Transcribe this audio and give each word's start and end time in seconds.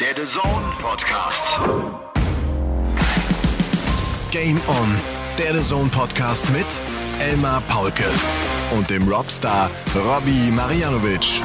der 0.00 0.14
The 0.14 0.30
Zone 0.30 0.76
Podcast. 0.80 1.42
Game 4.30 4.60
On, 4.68 4.96
der 5.38 5.54
The 5.54 5.60
Zone 5.60 5.90
Podcast 5.90 6.48
mit 6.50 6.66
Elmar 7.20 7.60
Paulke 7.62 8.04
und 8.76 8.88
dem 8.90 9.08
Robstar 9.08 9.68
Robbie 9.96 10.52
Marianovic. 10.52 11.40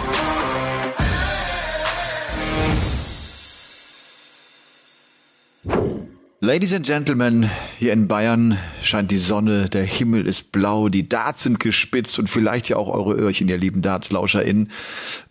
Ladies 6.46 6.73
and 6.73 6.86
Gentlemen, 6.86 7.50
hier 7.80 7.94
in 7.94 8.09
Bayern 8.09 8.59
scheint 8.82 9.12
die 9.12 9.18
Sonne, 9.18 9.70
der 9.70 9.86
Himmel 9.86 10.28
ist 10.28 10.52
blau, 10.52 10.89
die 10.89 11.08
Darts 11.08 11.44
sind 11.44 11.62
gespitzt 11.62 12.20
und 12.20 12.30
vielleicht 12.30 12.68
ja 12.68 12.76
auch 12.76 12.89
eure 12.89 13.14
Öhrchen, 13.14 13.48
ihr 13.48 13.58
lieben 13.58 13.82
Darts-LauscherInnen. 13.82 14.70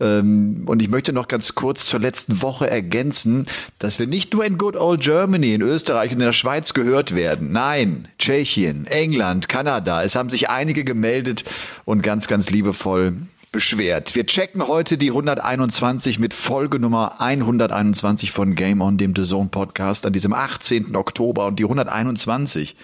Ähm, 0.00 0.62
und 0.64 0.80
ich 0.80 0.88
möchte 0.88 1.12
noch 1.12 1.28
ganz 1.28 1.54
kurz 1.54 1.84
zur 1.84 2.00
letzten 2.00 2.40
Woche 2.40 2.70
ergänzen, 2.70 3.44
dass 3.78 3.98
wir 3.98 4.06
nicht 4.06 4.32
nur 4.32 4.42
in 4.46 4.56
Good 4.56 4.74
Old 4.74 5.02
Germany, 5.02 5.52
in 5.52 5.60
Österreich 5.60 6.12
und 6.12 6.20
in 6.20 6.24
der 6.24 6.32
Schweiz 6.32 6.72
gehört 6.72 7.14
werden. 7.14 7.52
Nein, 7.52 8.08
Tschechien, 8.18 8.86
England, 8.86 9.50
Kanada. 9.50 10.02
Es 10.02 10.16
haben 10.16 10.30
sich 10.30 10.48
einige 10.48 10.82
gemeldet 10.82 11.44
und 11.84 12.02
ganz, 12.02 12.26
ganz 12.26 12.48
liebevoll 12.48 13.18
beschwert. 13.52 14.14
Wir 14.14 14.26
checken 14.26 14.66
heute 14.66 14.96
die 14.96 15.10
121 15.10 16.18
mit 16.18 16.32
Folge 16.32 16.78
Nummer 16.78 17.20
121 17.20 18.32
von 18.32 18.54
Game 18.54 18.80
On, 18.80 18.96
dem 18.96 19.14
The 19.14 19.24
Zone 19.24 19.50
Podcast 19.50 20.06
an 20.06 20.14
diesem 20.14 20.32
18. 20.32 20.96
Oktober. 20.96 21.46
Und 21.46 21.58
die 21.58 21.64
121, 21.64 22.74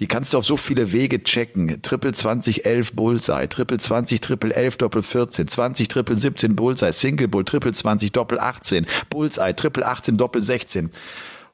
die 0.00 0.06
kannst 0.06 0.32
du 0.32 0.38
auf 0.38 0.46
so 0.46 0.56
viele 0.56 0.92
Wege 0.92 1.22
checken. 1.22 1.82
Triple 1.82 2.14
20 2.14 2.64
11 2.64 2.94
Bullseye, 2.94 3.48
Triple 3.48 3.78
20 3.78 4.22
Triple 4.22 4.54
11 4.54 4.78
Doppel 4.78 5.02
14, 5.02 5.46
20 5.46 5.88
Triple 5.88 6.18
17 6.18 6.56
Bullseye, 6.56 6.92
Single 6.92 7.28
Bull, 7.28 7.44
Triple 7.44 7.72
20 7.72 8.10
Doppel 8.10 8.40
18, 8.40 8.86
Bullseye, 9.10 9.54
Triple 9.54 9.86
18 9.86 10.16
Doppel 10.16 10.42
16. 10.42 10.90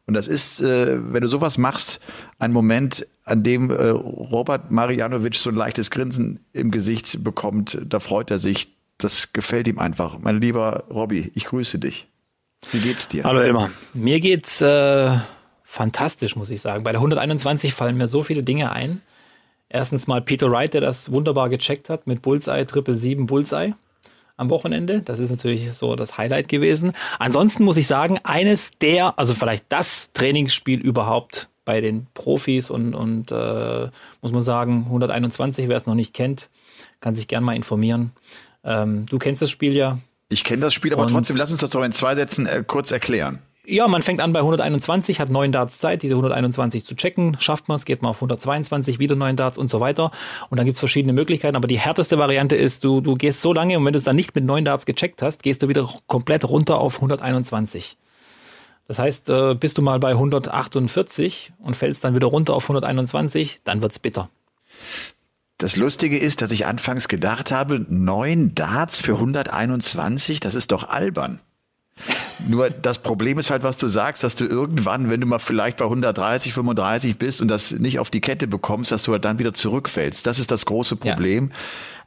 Und 0.07 0.15
das 0.15 0.29
ist, 0.29 0.61
äh, 0.61 1.13
wenn 1.13 1.23
du 1.23 1.29
sowas 1.29 1.59
machst, 1.59 2.01
ein 2.39 2.53
Moment, 2.53 3.07
an 3.31 3.43
dem 3.43 3.71
äh, 3.71 3.89
Robert 3.89 4.71
Marianovic 4.71 5.37
so 5.37 5.51
ein 5.51 5.57
leichtes 5.57 5.91
Grinsen 5.91 6.45
im 6.53 6.71
Gesicht 6.71 7.23
bekommt. 7.23 7.79
Da 7.85 8.01
freut 8.01 8.31
er 8.31 8.39
sich. 8.39 8.75
Das 8.99 9.33
gefällt 9.33 9.67
ihm 9.67 9.79
einfach. 9.79 10.19
Mein 10.19 10.41
lieber 10.41 10.85
Robby, 10.91 11.31
ich 11.35 11.47
grüße 11.47 11.79
dich. 11.79 12.07
Wie 12.73 12.81
geht's 12.81 13.09
dir? 13.09 13.25
Hallo 13.25 13.41
Elmar. 13.41 13.71
Mir 13.95 14.21
geht's 14.21 14.61
äh, 14.61 15.11
fantastisch, 15.63 16.37
muss 16.37 16.51
ich 16.51 16.61
sagen. 16.61 16.85
Bei 16.85 16.93
der 16.93 17.01
121 17.01 17.73
fallen 17.73 17.97
mir 17.97 18.09
so 18.09 18.23
viele 18.23 18.43
Dinge 18.43 18.73
ein. 18.73 19.01
Erstens 19.71 20.07
mal 20.07 20.21
Peter 20.21 20.51
Wright, 20.51 20.75
der 20.75 20.81
das 20.81 21.11
wunderbar 21.11 21.49
gecheckt 21.49 21.89
hat 21.89 22.07
mit 22.07 22.23
Bullseye, 22.23 22.67
Triple 22.67 22.97
7 22.97 23.27
Bullseye 23.27 23.75
am 24.37 24.51
Wochenende. 24.51 25.01
Das 25.03 25.19
ist 25.19 25.31
natürlich 25.31 25.73
so 25.75 25.95
das 25.97 26.19
Highlight 26.19 26.49
gewesen. 26.49 26.93
Ansonsten 27.19 27.65
muss 27.65 27.77
ich 27.77 27.87
sagen, 27.87 28.19
eines 28.25 28.73
der, 28.81 29.19
also 29.19 29.35
vielleicht 29.35 29.67
das 29.69 30.13
Trainingsspiel 30.13 30.81
überhaupt 30.81 31.50
bei 31.65 31.81
den 31.81 32.07
Profis 32.15 32.71
und, 32.71 32.95
und 32.95 33.31
äh, 33.31 33.89
muss 34.23 34.33
man 34.33 34.43
sagen, 34.43 34.85
121, 34.87 35.69
wer 35.69 35.77
es 35.77 35.87
noch 35.87 35.95
nicht 35.95 36.15
kennt, 36.15 36.49
kann 37.01 37.15
sich 37.15 37.29
gern 37.29 37.45
mal 37.45 37.55
informieren. 37.55 38.13
Ähm, 38.65 39.07
du 39.07 39.19
kennst 39.19 39.43
das 39.43 39.51
Spiel 39.51 39.75
ja. 39.75 39.99
Ich 40.29 40.45
kenne 40.45 40.63
das 40.63 40.75
Spiel, 40.75 40.93
aber 40.93 41.03
und 41.03 41.11
trotzdem 41.11 41.37
lass 41.37 41.51
uns 41.51 41.61
das 41.61 41.71
doch 41.71 41.83
in 41.83 41.93
zwei 41.93 42.15
Sätzen 42.15 42.47
äh, 42.47 42.63
kurz 42.67 42.91
erklären. 42.91 43.41
Ja, 43.67 43.87
man 43.89 44.03
fängt 44.03 44.21
an 44.21 44.33
bei 44.33 44.41
121, 44.41 45.21
hat 45.21 45.29
neun 45.29 45.53
Darts 45.53 45.79
Zeit, 45.79 46.03
diese 46.03 46.15
121 46.15 46.85
zu 46.85 46.97
checken. 46.97 47.37
Schafft 47.39 47.69
man 47.69 47.77
es, 47.77 47.85
geht 47.85 48.03
man 48.03 48.11
auf 48.11 48.17
122, 48.17 48.99
wieder 48.99 49.15
neun 49.15 49.37
Darts 49.37 49.59
und 49.59 49.69
so 49.69 49.81
weiter. 49.81 50.11
Und 50.49 50.57
dann 50.57 50.65
gibt's 50.65 50.81
verschiedene 50.81 51.13
Möglichkeiten. 51.13 51.57
Aber 51.57 51.69
die 51.69 51.79
härteste 51.79 52.19
Variante 52.19 52.57
ist, 52.57 52.83
du, 52.83 53.01
du 53.01 53.15
gehst 53.15 53.43
so 53.43 53.53
lange 53.53 53.79
und 53.79 53.85
wenn 53.85 53.93
du 53.93 53.99
es 53.99 54.05
dann 54.05 54.17
nicht 54.17 54.35
mit 54.35 54.45
neun 54.45 54.65
Darts 54.65 54.87
gecheckt 54.87 55.21
hast, 55.23 55.43
gehst 55.43 55.63
du 55.63 55.69
wieder 55.69 55.89
komplett 56.07 56.45
runter 56.45 56.79
auf 56.79 56.97
121. 56.97 57.97
Das 58.91 58.99
heißt, 58.99 59.29
äh, 59.29 59.55
bist 59.55 59.79
du 59.79 59.83
mal 59.83 60.01
bei 60.01 60.11
148 60.11 61.53
und 61.61 61.77
fällst 61.77 62.03
dann 62.03 62.17
wieder 62.17 62.27
runter 62.27 62.55
auf 62.55 62.65
121, 62.65 63.61
dann 63.63 63.83
wird's 63.83 64.01
bitter. 64.01 64.31
Das 65.59 65.77
Lustige 65.77 66.19
ist, 66.19 66.43
dass 66.43 66.51
ich 66.51 66.67
anfangs 66.67 67.07
gedacht 67.07 67.53
habe, 67.53 67.87
neun 67.89 68.53
Darts 68.57 68.99
für 68.99 69.13
121, 69.13 70.41
das 70.41 70.57
ist 70.57 70.73
doch 70.73 70.89
albern. 70.89 71.39
Nur 72.49 72.69
das 72.69 72.99
Problem 72.99 73.39
ist 73.39 73.53
halt, 73.53 73.63
was 73.63 73.77
du 73.77 73.87
sagst, 73.87 74.25
dass 74.25 74.35
du 74.35 74.45
irgendwann, 74.45 75.09
wenn 75.09 75.21
du 75.21 75.27
mal 75.29 75.39
vielleicht 75.39 75.77
bei 75.77 75.85
130, 75.85 76.53
35 76.53 77.17
bist 77.17 77.41
und 77.41 77.47
das 77.47 77.71
nicht 77.71 78.01
auf 78.01 78.11
die 78.11 78.21
Kette 78.21 78.49
bekommst, 78.49 78.91
dass 78.91 79.05
du 79.05 79.13
halt 79.13 79.25
dann 79.25 79.39
wieder 79.39 79.55
zurückfällst. 79.55 80.27
Das 80.27 80.41
ist 80.41 80.51
das 80.51 80.67
große 80.67 80.97
Problem. 80.97 81.53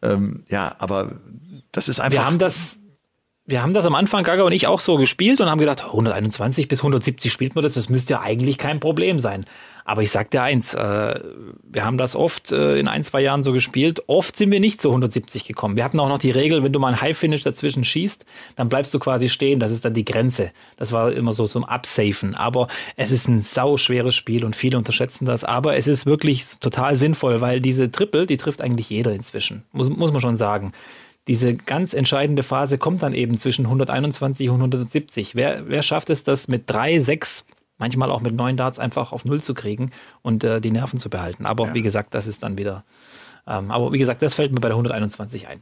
Ja, 0.02 0.12
ähm, 0.12 0.44
ja 0.50 0.76
aber 0.80 1.14
das 1.72 1.88
ist 1.88 2.02
einfach. 2.02 2.20
Wir 2.20 2.26
haben 2.26 2.40
das, 2.40 2.82
wir 3.46 3.62
haben 3.62 3.74
das 3.74 3.86
am 3.86 3.96
Anfang, 3.96 4.24
Gaga 4.24 4.44
und 4.44 4.54
ich, 4.54 4.68
auch 4.68 4.80
so 4.80 4.96
gespielt 4.96 5.42
und 5.42 5.50
haben 5.50 5.60
gedacht, 5.60 5.84
121 5.84 6.70
bis 6.70 6.80
170 6.80 7.32
spielt 7.32 7.56
man 7.56 7.64
das, 7.64 7.74
das 7.74 7.90
müsste 7.90 8.14
ja 8.14 8.22
eigentlich 8.22 8.58
kein 8.58 8.80
Problem 8.80 9.20
sein. 9.20 9.46
Aber 9.86 10.02
ich 10.02 10.12
sag 10.12 10.32
dir 10.32 10.42
eins, 10.42 10.74
äh, 10.74 11.20
wir 11.62 11.84
haben 11.84 11.98
das 11.98 12.16
oft 12.16 12.54
äh, 12.54 12.80
in 12.80 12.88
ein, 12.88 13.04
zwei 13.04 13.20
Jahren 13.20 13.44
so 13.44 13.52
gespielt. 13.52 14.04
Oft 14.08 14.38
sind 14.38 14.50
wir 14.50 14.62
nicht 14.62 14.82
zu 14.82 14.88
170 14.88 15.44
gekommen. 15.44 15.76
Wir 15.76 15.84
hatten 15.84 16.00
auch 16.00 16.08
noch 16.08 16.20
die 16.20 16.32
Regel, 16.32 16.64
wenn 16.64 16.72
du 16.72 16.80
mal 16.80 16.94
ein 16.94 17.02
High-Finish 17.02 17.44
dazwischen 17.44 17.84
schießt, 17.84 18.26
dann 18.56 18.70
bleibst 18.70 18.94
du 18.94 19.00
quasi 19.00 19.28
stehen. 19.28 19.60
Das 19.60 19.74
ist 19.74 19.84
dann 19.84 19.94
die 19.94 20.06
Grenze. 20.06 20.52
Das 20.78 20.94
war 20.94 21.12
immer 21.12 21.34
so 21.34 21.46
zum 21.46 21.66
Absafen. 21.66 22.36
Aber 22.36 22.70
es 22.96 23.12
ist 23.12 23.28
ein 23.28 23.42
sau 23.42 23.76
schweres 23.76 24.16
Spiel 24.16 24.46
und 24.46 24.56
viele 24.56 24.78
unterschätzen 24.78 25.26
das. 25.26 25.44
Aber 25.44 25.76
es 25.76 25.88
ist 25.88 26.06
wirklich 26.06 26.46
total 26.62 26.96
sinnvoll, 26.96 27.42
weil 27.42 27.60
diese 27.60 27.92
Triple, 27.92 28.26
die 28.26 28.38
trifft 28.38 28.62
eigentlich 28.62 28.90
jeder 28.90 29.12
inzwischen. 29.12 29.66
Muss, 29.74 29.90
muss 29.90 30.14
man 30.14 30.22
schon 30.22 30.38
sagen 30.38 30.72
diese 31.28 31.56
ganz 31.56 31.94
entscheidende 31.94 32.44
Phase 32.44 32.78
kommt 32.78 33.02
dann 33.04 33.14
eben 33.14 33.38
zwischen 33.38 33.66
121 33.66 34.50
und 34.50 34.56
170. 34.56 35.36
Wer, 35.36 35.68
wer 35.68 35.82
schafft 35.82 36.10
es, 36.10 36.24
das 36.24 36.48
mit 36.48 36.64
drei, 36.68 37.00
sechs, 37.00 37.46
manchmal 37.78 38.12
auch 38.12 38.22
mit 38.22 38.36
neun 38.36 38.58
Darts 38.58 38.80
einfach 38.80 39.12
auf 39.14 39.24
Null 39.26 39.42
zu 39.42 39.54
kriegen 39.54 39.92
und 40.22 40.44
äh, 40.44 40.60
die 40.60 40.72
Nerven 40.72 41.00
zu 41.00 41.10
behalten? 41.10 41.46
Aber 41.46 41.68
ja. 41.68 41.74
wie 41.74 41.82
gesagt, 41.82 42.14
das 42.14 42.28
ist 42.28 42.44
dann 42.44 42.58
wieder. 42.58 42.84
Ähm, 43.48 43.72
aber 43.72 43.94
wie 43.94 43.98
gesagt, 43.98 44.22
das 44.22 44.34
fällt 44.34 44.52
mir 44.52 44.60
bei 44.60 44.68
der 44.68 44.76
121 44.76 45.48
ein. 45.48 45.62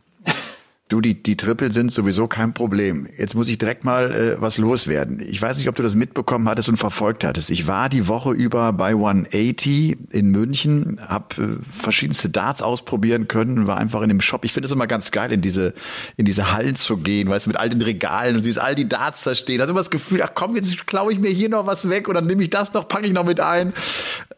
Du, 0.91 1.00
die, 1.00 1.24
die 1.24 1.38
Triple 1.38 1.72
sind 1.72 1.90
sowieso 1.90 2.28
kein 2.28 2.53
Problem. 2.53 3.07
Jetzt 3.18 3.34
muss 3.34 3.47
ich 3.47 3.57
direkt 3.57 3.85
mal 3.85 4.12
äh, 4.12 4.41
was 4.41 4.57
loswerden. 4.57 5.25
Ich 5.25 5.41
weiß 5.41 5.57
nicht, 5.57 5.69
ob 5.69 5.75
du 5.75 5.84
das 5.84 5.96
mitbekommen 5.96 6.50
hattest 6.50 6.68
und 6.68 6.75
verfolgt 6.75 7.24
hattest. 7.24 7.50
Ich 7.50 7.66
war 7.66 7.88
die 7.88 8.09
Woche 8.09 8.31
über 8.31 8.74
bei 8.74 8.90
180 8.90 9.97
in 10.12 10.31
München, 10.31 11.00
habe 11.07 11.41
äh, 11.41 11.47
verschiedenste 11.63 12.30
Darts 12.30 12.62
ausprobieren 12.62 13.30
können, 13.30 13.68
war 13.68 13.78
einfach 13.78 14.01
in 14.01 14.09
dem 14.09 14.19
Shop. 14.19 14.44
Ich 14.44 14.51
finde 14.51 14.66
es 14.66 14.74
immer 14.74 14.85
ganz 14.85 15.12
geil, 15.12 15.31
in 15.31 15.40
diese, 15.40 15.74
in 16.18 16.25
diese 16.25 16.51
Hallen 16.51 16.75
zu 16.75 16.97
gehen, 16.97 17.30
weißt 17.30 17.46
du, 17.46 17.51
mit 17.51 17.57
all 17.57 17.69
den 17.69 17.81
Regalen 17.81 18.35
und 18.35 18.44
siehst 18.44 18.59
all 18.59 18.75
die 18.75 18.90
Darts 18.90 19.24
da 19.24 19.34
stehen. 19.34 19.62
Hast 19.62 19.69
immer 19.69 19.80
das 19.80 19.91
Gefühl, 19.91 20.22
ach 20.22 20.31
komm, 20.35 20.57
jetzt 20.57 20.88
klaue 20.88 21.13
ich 21.13 21.19
mir 21.19 21.31
hier 21.31 21.47
noch 21.47 21.68
was 21.68 21.88
weg 21.88 22.09
und 22.09 22.16
dann 22.16 22.28
nehme 22.28 22.44
ich 22.44 22.50
das 22.50 22.74
noch, 22.74 22.90
packe 22.90 23.07
ich 23.07 23.13
noch 23.13 23.24
mit 23.24 23.40
ein. 23.40 23.72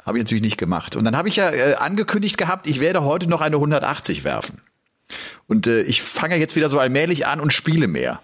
Habe 0.05 0.19
ich 0.19 0.23
natürlich 0.23 0.43
nicht 0.43 0.59
gemacht. 0.59 0.95
Und 0.95 1.03
dann 1.05 1.17
habe 1.17 1.29
ich 1.29 1.35
ja 1.35 1.49
äh, 1.49 1.77
angekündigt 1.79 2.37
gehabt, 2.37 2.69
ich 2.69 2.79
werde 2.79 3.03
heute 3.03 3.27
noch 3.27 3.41
eine 3.41 3.55
180 3.55 4.23
werfen. 4.23 4.61
Und 5.47 5.67
äh, 5.67 5.81
ich 5.83 6.01
fange 6.01 6.37
jetzt 6.37 6.55
wieder 6.55 6.69
so 6.69 6.79
allmählich 6.79 7.25
an 7.25 7.39
und 7.39 7.53
spiele 7.53 7.87
mehr. 7.87 8.21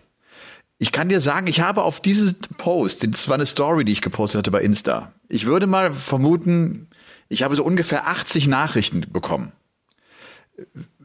Ich 0.77 0.91
kann 0.91 1.09
dir 1.09 1.19
sagen, 1.19 1.47
ich 1.47 1.59
habe 1.59 1.83
auf 1.83 2.01
dieses 2.01 2.35
Post, 2.57 3.05
das 3.05 3.27
war 3.27 3.35
eine 3.35 3.45
Story, 3.45 3.83
die 3.83 3.91
ich 3.91 4.01
gepostet 4.01 4.39
hatte 4.39 4.51
bei 4.51 4.61
Insta. 4.61 5.11
Ich 5.27 5.45
würde 5.45 5.67
mal 5.67 5.91
vermuten, 5.93 6.87
ich 7.27 7.43
habe 7.43 7.55
so 7.55 7.63
ungefähr 7.63 8.07
80 8.07 8.47
Nachrichten 8.47 9.05
bekommen. 9.11 9.51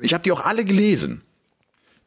Ich 0.00 0.14
habe 0.14 0.22
die 0.22 0.32
auch 0.32 0.44
alle 0.44 0.64
gelesen. 0.64 1.22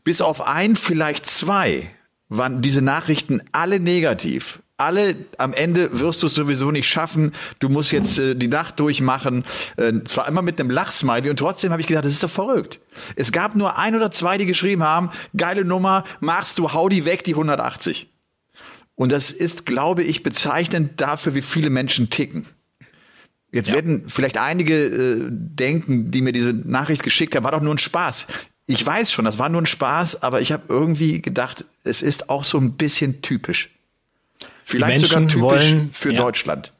Bis 0.03 0.21
auf 0.21 0.41
ein, 0.41 0.75
vielleicht 0.75 1.25
zwei, 1.25 1.89
waren 2.29 2.61
diese 2.61 2.81
Nachrichten 2.81 3.41
alle 3.51 3.79
negativ 3.79 4.59
alle 4.77 5.15
am 5.39 5.53
Ende 5.53 5.99
wirst 5.99 6.21
du 6.21 6.27
es 6.27 6.35
sowieso 6.35 6.69
nicht 6.69 6.87
schaffen. 6.87 7.33
Du 7.59 7.67
musst 7.67 7.91
jetzt 7.91 8.19
äh, 8.19 8.35
die 8.35 8.47
Nacht 8.47 8.79
durchmachen. 8.79 9.43
Äh, 9.75 10.03
zwar 10.05 10.27
immer 10.27 10.43
mit 10.43 10.59
einem 10.59 10.69
Lachsmiley 10.69 11.29
und 11.29 11.37
trotzdem 11.37 11.71
habe 11.71 11.81
ich 11.81 11.87
gedacht, 11.87 12.05
das 12.05 12.11
ist 12.11 12.23
doch 12.23 12.29
verrückt. 12.29 12.79
Es 13.15 13.31
gab 13.31 13.55
nur 13.55 13.77
ein 13.77 13.95
oder 13.95 14.11
zwei, 14.11 14.37
die 14.37 14.45
geschrieben 14.45 14.83
haben, 14.83 15.09
geile 15.35 15.65
Nummer, 15.65 16.03
machst 16.19 16.59
du, 16.59 16.73
hau 16.73 16.89
die 16.89 17.05
weg, 17.05 17.23
die 17.23 17.33
180. 17.33 18.07
Und 18.95 19.11
das 19.11 19.31
ist, 19.31 19.65
glaube 19.65 20.03
ich, 20.03 20.23
bezeichnend 20.23 21.01
dafür, 21.01 21.35
wie 21.35 21.41
viele 21.41 21.69
Menschen 21.69 22.09
ticken. 22.09 22.45
Jetzt 23.51 23.69
ja. 23.69 23.75
werden 23.75 24.03
vielleicht 24.07 24.37
einige 24.37 24.75
äh, 24.75 25.27
denken, 25.29 26.11
die 26.11 26.21
mir 26.21 26.33
diese 26.33 26.53
Nachricht 26.53 27.03
geschickt 27.03 27.35
haben, 27.35 27.43
war 27.43 27.51
doch 27.51 27.61
nur 27.61 27.73
ein 27.73 27.79
Spaß. 27.79 28.27
Ich 28.65 28.85
weiß 28.85 29.11
schon, 29.11 29.25
das 29.25 29.39
war 29.39 29.49
nur 29.49 29.61
ein 29.61 29.65
Spaß, 29.65 30.21
aber 30.23 30.41
ich 30.41 30.51
habe 30.51 30.63
irgendwie 30.67 31.21
gedacht, 31.21 31.65
es 31.83 32.01
ist 32.01 32.29
auch 32.29 32.43
so 32.43 32.57
ein 32.59 32.73
bisschen 32.73 33.21
typisch. 33.21 33.76
Vielleicht 34.67 35.05
sogar 35.05 35.27
typisch 35.27 35.41
wollen, 35.41 35.89
für 35.93 36.11
ja. 36.11 36.21
Deutschland. 36.21 36.73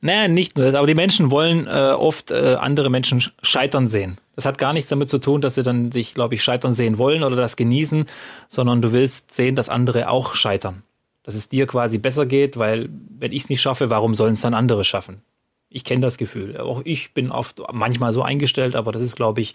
Naja, 0.00 0.26
nicht 0.26 0.56
nur 0.56 0.64
das, 0.64 0.74
aber 0.74 0.86
die 0.86 0.94
Menschen 0.94 1.30
wollen 1.30 1.66
äh, 1.66 1.70
oft 1.70 2.30
äh, 2.30 2.56
andere 2.58 2.88
Menschen 2.88 3.22
scheitern 3.42 3.88
sehen. 3.88 4.16
Das 4.36 4.46
hat 4.46 4.56
gar 4.56 4.72
nichts 4.72 4.88
damit 4.88 5.10
zu 5.10 5.18
tun, 5.18 5.42
dass 5.42 5.56
sie 5.56 5.62
dann 5.62 5.92
sich, 5.92 6.14
glaube 6.14 6.34
ich, 6.34 6.42
scheitern 6.42 6.74
sehen 6.74 6.96
wollen 6.96 7.22
oder 7.22 7.36
das 7.36 7.56
genießen, 7.56 8.06
sondern 8.48 8.80
du 8.80 8.92
willst 8.92 9.34
sehen, 9.34 9.54
dass 9.54 9.68
andere 9.68 10.08
auch 10.08 10.34
scheitern. 10.34 10.82
Dass 11.22 11.34
es 11.34 11.50
dir 11.50 11.66
quasi 11.66 11.98
besser 11.98 12.24
geht, 12.24 12.56
weil 12.56 12.88
wenn 13.18 13.32
ich 13.32 13.42
es 13.42 13.48
nicht 13.50 13.60
schaffe, 13.60 13.90
warum 13.90 14.14
sollen 14.14 14.32
es 14.32 14.40
dann 14.40 14.54
andere 14.54 14.84
schaffen? 14.84 15.20
Ich 15.68 15.84
kenne 15.84 16.00
das 16.00 16.16
Gefühl. 16.16 16.56
Auch 16.56 16.80
ich 16.86 17.12
bin 17.12 17.30
oft 17.30 17.60
manchmal 17.70 18.14
so 18.14 18.22
eingestellt, 18.22 18.76
aber 18.76 18.92
das 18.92 19.02
ist, 19.02 19.16
glaube 19.16 19.42
ich, 19.42 19.54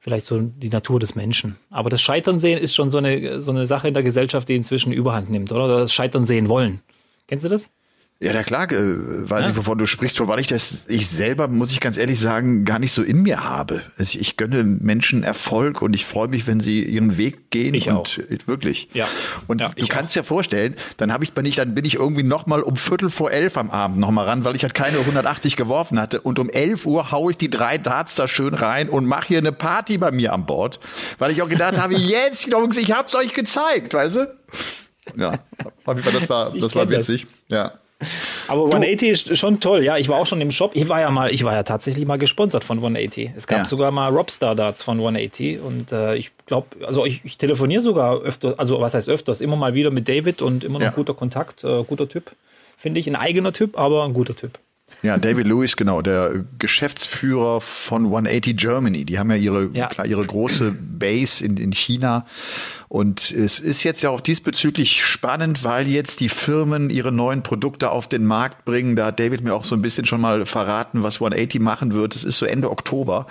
vielleicht 0.00 0.26
so 0.26 0.40
die 0.40 0.70
Natur 0.70 0.98
des 0.98 1.14
Menschen. 1.14 1.56
Aber 1.70 1.90
das 1.90 2.00
Scheitern 2.00 2.40
sehen 2.40 2.58
ist 2.58 2.74
schon 2.74 2.90
so 2.90 2.98
eine, 2.98 3.40
so 3.40 3.52
eine 3.52 3.66
Sache 3.66 3.88
in 3.88 3.94
der 3.94 4.02
Gesellschaft, 4.02 4.48
die 4.48 4.56
inzwischen 4.56 4.92
überhand 4.92 5.30
nimmt, 5.30 5.52
oder? 5.52 5.68
Das 5.68 5.92
Scheitern 5.92 6.26
sehen 6.26 6.48
wollen. 6.48 6.80
Kennst 7.28 7.44
du 7.44 7.48
das? 7.48 7.70
Ja, 8.22 8.34
na 8.34 8.42
klar, 8.42 8.70
äh, 8.70 8.76
weiß 9.30 9.48
ich, 9.48 9.56
wovon 9.56 9.78
du 9.78 9.86
sprichst, 9.86 10.20
wobei 10.20 10.36
ich 10.40 10.46
das, 10.46 10.84
ich 10.88 11.06
selber, 11.08 11.48
muss 11.48 11.72
ich 11.72 11.80
ganz 11.80 11.96
ehrlich 11.96 12.20
sagen, 12.20 12.66
gar 12.66 12.78
nicht 12.78 12.92
so 12.92 13.02
in 13.02 13.22
mir 13.22 13.44
habe. 13.44 13.80
Also 13.96 14.18
ich 14.18 14.36
gönne 14.36 14.62
Menschen 14.62 15.22
Erfolg 15.22 15.80
und 15.80 15.94
ich 15.94 16.04
freue 16.04 16.28
mich, 16.28 16.46
wenn 16.46 16.60
sie 16.60 16.82
ihren 16.84 17.16
Weg 17.16 17.50
gehen. 17.50 17.72
Ich 17.72 17.88
und 17.88 17.96
auch. 17.96 18.18
äh, 18.18 18.36
wirklich. 18.44 18.90
Ja. 18.92 19.08
Und 19.46 19.62
Ja, 19.62 19.70
du 19.70 19.82
ich 19.82 19.88
kannst 19.88 20.14
dir 20.14 20.22
vorstellen, 20.22 20.74
dann 20.98 21.14
habe 21.14 21.24
ich, 21.24 21.32
bin 21.32 21.46
ich, 21.46 21.56
dann 21.56 21.74
bin 21.74 21.86
ich 21.86 21.94
irgendwie 21.94 22.22
noch 22.22 22.44
mal 22.44 22.60
um 22.62 22.76
Viertel 22.76 23.08
vor 23.08 23.30
elf 23.30 23.56
am 23.56 23.70
Abend 23.70 23.96
noch 23.96 24.10
mal 24.10 24.26
ran, 24.26 24.44
weil 24.44 24.54
ich 24.54 24.64
halt 24.64 24.74
keine 24.74 24.98
180 24.98 25.56
geworfen 25.56 25.98
hatte. 25.98 26.20
Und 26.20 26.38
um 26.38 26.50
11 26.50 26.84
Uhr 26.84 27.10
hau 27.12 27.30
ich 27.30 27.38
die 27.38 27.48
drei 27.48 27.78
Darts 27.78 28.16
da 28.16 28.28
schön 28.28 28.52
rein 28.52 28.90
und 28.90 29.06
mache 29.06 29.28
hier 29.28 29.38
eine 29.38 29.52
Party 29.52 29.96
bei 29.96 30.10
mir 30.10 30.34
an 30.34 30.44
Bord, 30.44 30.78
weil 31.18 31.30
ich 31.30 31.40
auch 31.40 31.48
gedacht 31.48 31.78
habe, 31.78 31.94
jetzt, 31.96 32.46
Jungs, 32.46 32.76
ich 32.76 32.92
hab's 32.92 33.14
euch 33.14 33.32
gezeigt, 33.32 33.94
weißt 33.94 34.16
du? 34.16 34.34
Ja, 35.16 35.38
auf 35.86 35.96
jeden 35.96 36.02
Fall, 36.02 36.12
das 36.12 36.28
war, 36.28 36.54
Ich 36.54 36.60
das 36.60 36.74
war 36.74 36.84
kenn 36.84 36.96
das. 36.98 37.08
witzig. 37.08 37.26
Ja. 37.48 37.72
Aber 38.48 38.64
180 38.66 39.10
ist 39.30 39.38
schon 39.38 39.60
toll, 39.60 39.84
ja. 39.84 39.96
Ich 39.96 40.08
war 40.08 40.18
auch 40.18 40.26
schon 40.26 40.40
im 40.40 40.50
Shop. 40.50 40.72
Ich 40.74 40.88
war 40.88 41.00
ja 41.00 41.10
mal, 41.10 41.30
ich 41.32 41.44
war 41.44 41.54
ja 41.54 41.62
tatsächlich 41.62 42.06
mal 42.06 42.16
gesponsert 42.18 42.64
von 42.64 42.78
180. 42.78 43.30
Es 43.36 43.46
gab 43.46 43.58
Ja. 43.60 43.64
sogar 43.64 43.90
mal 43.90 44.08
Robstar 44.08 44.54
Darts 44.54 44.82
von 44.82 44.98
180 44.98 45.60
und 45.60 45.92
äh, 45.92 46.16
ich 46.16 46.30
glaube, 46.46 46.84
also 46.86 47.04
ich, 47.04 47.20
ich 47.24 47.38
telefoniere 47.38 47.82
sogar 47.82 48.20
öfter, 48.20 48.54
also 48.58 48.80
was 48.80 48.94
heißt 48.94 49.08
öfters, 49.08 49.40
immer 49.40 49.56
mal 49.56 49.74
wieder 49.74 49.90
mit 49.90 50.08
David 50.08 50.42
und 50.42 50.64
immer 50.64 50.78
noch 50.78 50.86
Ja. 50.86 50.90
guter 50.92 51.14
Kontakt, 51.14 51.62
äh, 51.64 51.82
guter 51.84 52.08
Typ, 52.08 52.32
finde 52.76 53.00
ich, 53.00 53.06
ein 53.06 53.16
eigener 53.16 53.52
Typ, 53.52 53.78
aber 53.78 54.04
ein 54.04 54.14
guter 54.14 54.34
Typ. 54.34 54.58
Ja, 55.02 55.16
David 55.16 55.46
Lewis, 55.46 55.76
genau, 55.76 56.02
der 56.02 56.44
Geschäftsführer 56.58 57.60
von 57.62 58.04
180 58.06 58.56
Germany. 58.56 59.04
Die 59.06 59.18
haben 59.18 59.30
ja 59.30 59.36
ihre, 59.36 59.70
Ja. 59.72 59.86
klar, 59.86 60.06
ihre 60.06 60.24
große 60.26 60.72
Base 60.72 61.42
in, 61.44 61.56
in 61.56 61.72
China. 61.72 62.26
Und 62.88 63.30
es 63.30 63.60
ist 63.60 63.82
jetzt 63.82 64.02
ja 64.02 64.10
auch 64.10 64.20
diesbezüglich 64.20 65.04
spannend, 65.04 65.64
weil 65.64 65.86
jetzt 65.88 66.20
die 66.20 66.28
Firmen 66.28 66.90
ihre 66.90 67.12
neuen 67.12 67.42
Produkte 67.42 67.90
auf 67.90 68.08
den 68.08 68.26
Markt 68.26 68.64
bringen. 68.64 68.94
Da 68.96 69.06
hat 69.06 69.20
David 69.20 69.42
mir 69.42 69.54
auch 69.54 69.64
so 69.64 69.74
ein 69.74 69.80
bisschen 69.82 70.06
schon 70.06 70.20
mal 70.20 70.44
verraten, 70.44 71.02
was 71.02 71.14
180 71.16 71.60
machen 71.60 71.94
wird. 71.94 72.14
Es 72.14 72.24
ist 72.24 72.38
so 72.38 72.44
Ende 72.46 72.70
Oktober, 72.70 73.26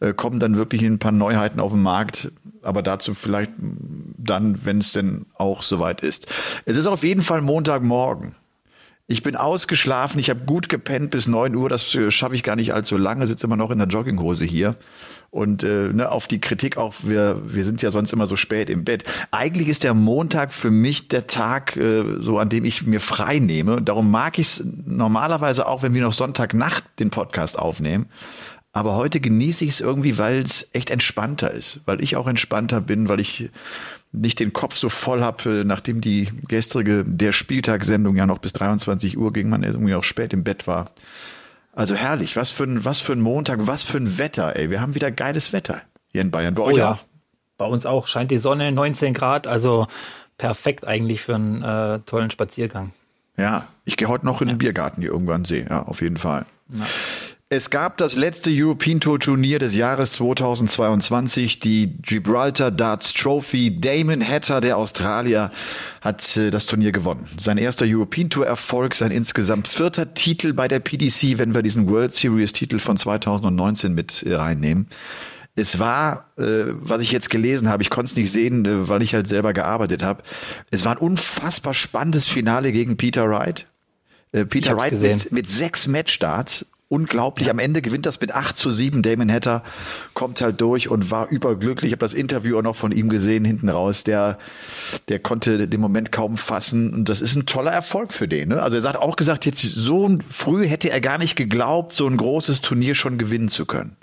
äh, 0.00 0.12
kommen 0.12 0.38
dann 0.38 0.56
wirklich 0.56 0.82
ein 0.82 0.98
paar 0.98 1.12
Neuheiten 1.12 1.60
auf 1.60 1.72
den 1.72 1.82
Markt. 1.82 2.30
Aber 2.62 2.82
dazu 2.82 3.14
vielleicht 3.14 3.52
dann, 3.58 4.64
wenn 4.66 4.78
es 4.78 4.92
denn 4.92 5.26
auch 5.34 5.62
soweit 5.62 6.02
ist. 6.02 6.26
Es 6.64 6.76
ist 6.76 6.86
auf 6.86 7.04
jeden 7.04 7.22
Fall 7.22 7.40
Montagmorgen. 7.40 8.34
Ich 9.08 9.22
bin 9.22 9.36
ausgeschlafen, 9.36 10.18
ich 10.18 10.30
habe 10.30 10.40
gut 10.46 10.68
gepennt 10.68 11.12
bis 11.12 11.28
9 11.28 11.54
Uhr, 11.54 11.68
das 11.68 11.94
äh, 11.94 12.10
schaffe 12.10 12.34
ich 12.34 12.42
gar 12.42 12.56
nicht 12.56 12.74
allzu 12.74 12.96
lange, 12.96 13.24
sitze 13.28 13.46
immer 13.46 13.56
noch 13.56 13.70
in 13.70 13.78
der 13.78 13.86
Jogginghose 13.86 14.44
hier. 14.44 14.74
Und 15.30 15.62
äh, 15.62 15.92
ne, 15.92 16.10
auf 16.10 16.26
die 16.26 16.40
Kritik 16.40 16.76
auch, 16.76 16.94
wir, 17.02 17.40
wir 17.44 17.64
sind 17.64 17.82
ja 17.82 17.92
sonst 17.92 18.12
immer 18.12 18.26
so 18.26 18.34
spät 18.34 18.68
im 18.68 18.84
Bett. 18.84 19.04
Eigentlich 19.30 19.68
ist 19.68 19.84
der 19.84 19.94
Montag 19.94 20.52
für 20.52 20.72
mich 20.72 21.06
der 21.06 21.28
Tag, 21.28 21.76
äh, 21.76 22.18
so 22.18 22.38
an 22.38 22.48
dem 22.48 22.64
ich 22.64 22.84
mir 22.84 23.00
frei 23.00 23.38
nehme. 23.38 23.80
Darum 23.80 24.10
mag 24.10 24.38
ich 24.38 24.46
es 24.46 24.66
normalerweise 24.86 25.68
auch, 25.68 25.82
wenn 25.82 25.94
wir 25.94 26.02
noch 26.02 26.12
Sonntagnacht 26.12 26.84
den 26.98 27.10
Podcast 27.10 27.58
aufnehmen. 27.58 28.06
Aber 28.76 28.94
heute 28.94 29.20
genieße 29.20 29.64
ich 29.64 29.70
es 29.70 29.80
irgendwie, 29.80 30.18
weil 30.18 30.42
es 30.42 30.68
echt 30.74 30.90
entspannter 30.90 31.50
ist, 31.50 31.80
weil 31.86 32.02
ich 32.02 32.14
auch 32.14 32.26
entspannter 32.26 32.82
bin, 32.82 33.08
weil 33.08 33.20
ich 33.20 33.48
nicht 34.12 34.38
den 34.38 34.52
Kopf 34.52 34.76
so 34.76 34.90
voll 34.90 35.22
habe, 35.22 35.64
nachdem 35.64 36.02
die 36.02 36.28
gestrige 36.46 37.02
der 37.02 37.32
Spieltagssendung 37.32 38.16
ja 38.16 38.26
noch 38.26 38.36
bis 38.36 38.52
23 38.52 39.16
Uhr 39.16 39.32
ging, 39.32 39.48
man 39.48 39.62
irgendwie 39.62 39.94
auch 39.94 40.04
spät 40.04 40.34
im 40.34 40.44
Bett 40.44 40.66
war. 40.66 40.90
Also 41.72 41.94
herrlich, 41.94 42.36
was 42.36 42.50
für 42.50 42.64
ein 42.64 42.84
was 42.84 43.00
für 43.00 43.14
ein 43.14 43.22
Montag, 43.22 43.60
was 43.66 43.82
für 43.82 43.96
ein 43.96 44.18
Wetter, 44.18 44.56
ey. 44.56 44.68
Wir 44.68 44.82
haben 44.82 44.94
wieder 44.94 45.10
geiles 45.10 45.54
Wetter 45.54 45.80
hier 46.08 46.20
in 46.20 46.30
Bayern. 46.30 46.54
Bei 46.54 46.64
Oh 46.64 46.66
euch 46.66 46.76
ja, 46.76 46.92
auch? 46.92 46.98
bei 47.56 47.64
uns 47.64 47.86
auch 47.86 48.06
scheint 48.06 48.30
die 48.30 48.36
Sonne, 48.36 48.72
19 48.72 49.14
Grad, 49.14 49.46
also 49.46 49.86
perfekt 50.36 50.86
eigentlich 50.86 51.22
für 51.22 51.36
einen 51.36 51.62
äh, 51.62 52.00
tollen 52.00 52.30
Spaziergang. 52.30 52.92
Ja, 53.38 53.68
ich 53.86 53.96
gehe 53.96 54.08
heute 54.08 54.26
noch 54.26 54.42
in 54.42 54.48
den 54.48 54.58
Biergarten 54.58 55.00
hier 55.00 55.12
irgendwann 55.12 55.46
sehe, 55.46 55.66
ja, 55.66 55.84
auf 55.84 56.02
jeden 56.02 56.18
Fall. 56.18 56.44
Es 57.48 57.70
gab 57.70 57.96
das 57.98 58.16
letzte 58.16 58.50
European 58.52 58.98
Tour 58.98 59.20
Turnier 59.20 59.60
des 59.60 59.76
Jahres 59.76 60.10
2022, 60.14 61.60
die 61.60 61.96
Gibraltar 62.02 62.72
Darts 62.72 63.14
Trophy. 63.14 63.80
Damon 63.80 64.20
Hatter, 64.20 64.60
der 64.60 64.76
Australier, 64.76 65.52
hat 66.00 66.36
äh, 66.36 66.50
das 66.50 66.66
Turnier 66.66 66.90
gewonnen. 66.90 67.28
Sein 67.36 67.56
erster 67.56 67.84
European 67.86 68.30
Tour 68.30 68.48
Erfolg, 68.48 68.96
sein 68.96 69.12
insgesamt 69.12 69.68
vierter 69.68 70.12
Titel 70.14 70.54
bei 70.54 70.66
der 70.66 70.80
PDC, 70.80 71.38
wenn 71.38 71.54
wir 71.54 71.62
diesen 71.62 71.88
World 71.88 72.12
Series 72.14 72.52
Titel 72.52 72.80
von 72.80 72.96
2019 72.96 73.94
mit 73.94 74.24
äh, 74.24 74.34
reinnehmen. 74.34 74.88
Es 75.54 75.78
war, 75.78 76.32
äh, 76.38 76.64
was 76.66 77.00
ich 77.00 77.12
jetzt 77.12 77.30
gelesen 77.30 77.68
habe, 77.68 77.80
ich 77.80 77.90
konnte 77.90 78.10
es 78.10 78.16
nicht 78.16 78.32
sehen, 78.32 78.64
äh, 78.64 78.88
weil 78.88 79.02
ich 79.02 79.14
halt 79.14 79.28
selber 79.28 79.52
gearbeitet 79.52 80.02
habe. 80.02 80.24
Es 80.72 80.84
war 80.84 80.96
ein 80.96 80.98
unfassbar 80.98 81.74
spannendes 81.74 82.26
Finale 82.26 82.72
gegen 82.72 82.96
Peter 82.96 83.30
Wright. 83.30 83.68
Äh, 84.32 84.46
Peter 84.46 84.76
Wright 84.76 85.00
mit, 85.00 85.30
mit 85.30 85.48
sechs 85.48 85.86
Matchstarts. 85.86 86.66
Unglaublich. 86.88 87.50
Am 87.50 87.58
Ende 87.58 87.82
gewinnt 87.82 88.06
das 88.06 88.20
mit 88.20 88.32
8 88.32 88.56
zu 88.56 88.70
7. 88.70 89.02
Damon 89.02 89.30
Hatter 89.30 89.64
kommt 90.14 90.40
halt 90.40 90.60
durch 90.60 90.88
und 90.88 91.10
war 91.10 91.28
überglücklich. 91.28 91.88
Ich 91.88 91.92
habe 91.92 92.04
das 92.04 92.14
Interview 92.14 92.58
auch 92.58 92.62
noch 92.62 92.76
von 92.76 92.92
ihm 92.92 93.08
gesehen 93.08 93.44
hinten 93.44 93.68
raus. 93.68 94.04
Der, 94.04 94.38
der 95.08 95.18
konnte 95.18 95.66
den 95.66 95.80
Moment 95.80 96.12
kaum 96.12 96.36
fassen. 96.36 96.94
Und 96.94 97.08
das 97.08 97.20
ist 97.20 97.34
ein 97.34 97.44
toller 97.44 97.72
Erfolg 97.72 98.12
für 98.12 98.28
den. 98.28 98.50
Ne? 98.50 98.62
Also 98.62 98.76
er 98.76 98.84
hat 98.84 98.96
auch 98.96 99.16
gesagt, 99.16 99.46
jetzt 99.46 99.62
so 99.62 100.16
früh 100.30 100.68
hätte 100.68 100.90
er 100.90 101.00
gar 101.00 101.18
nicht 101.18 101.34
geglaubt, 101.34 101.92
so 101.92 102.06
ein 102.06 102.16
großes 102.16 102.60
Turnier 102.60 102.94
schon 102.94 103.18
gewinnen 103.18 103.48
zu 103.48 103.66
können. 103.66 103.96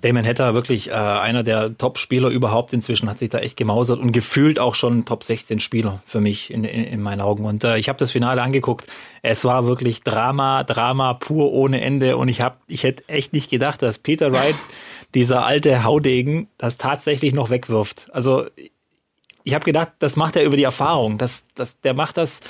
Damon 0.00 0.26
Hatter 0.26 0.54
wirklich 0.54 0.88
äh, 0.88 0.92
einer 0.92 1.42
der 1.42 1.76
Top-Spieler 1.76 2.28
überhaupt 2.28 2.72
inzwischen, 2.72 3.08
hat 3.08 3.18
sich 3.18 3.30
da 3.30 3.38
echt 3.38 3.56
gemausert 3.56 4.00
und 4.00 4.12
gefühlt 4.12 4.58
auch 4.58 4.74
schon 4.74 5.04
Top 5.04 5.24
16 5.24 5.60
Spieler 5.60 6.02
für 6.06 6.20
mich 6.20 6.52
in, 6.52 6.64
in, 6.64 6.84
in 6.84 7.02
meinen 7.02 7.20
Augen. 7.20 7.44
Und 7.44 7.64
äh, 7.64 7.78
ich 7.78 7.88
habe 7.88 7.98
das 7.98 8.10
Finale 8.10 8.42
angeguckt. 8.42 8.86
Es 9.22 9.44
war 9.44 9.66
wirklich 9.66 10.02
Drama, 10.02 10.64
Drama 10.64 11.14
pur 11.14 11.52
ohne 11.52 11.80
Ende. 11.80 12.16
Und 12.16 12.28
ich 12.28 12.40
hab, 12.40 12.60
ich 12.68 12.84
hätte 12.84 13.08
echt 13.08 13.32
nicht 13.32 13.50
gedacht, 13.50 13.82
dass 13.82 13.98
Peter 13.98 14.32
Wright, 14.32 14.56
dieser 15.14 15.46
alte 15.46 15.84
Haudegen, 15.84 16.48
das 16.58 16.76
tatsächlich 16.76 17.32
noch 17.32 17.50
wegwirft. 17.50 18.08
Also 18.12 18.46
ich 19.44 19.54
habe 19.54 19.64
gedacht, 19.64 19.92
das 20.00 20.16
macht 20.16 20.36
er 20.36 20.44
über 20.44 20.56
die 20.56 20.64
Erfahrung. 20.64 21.18
Das, 21.18 21.44
das, 21.54 21.78
der 21.80 21.94
macht 21.94 22.16
das 22.16 22.40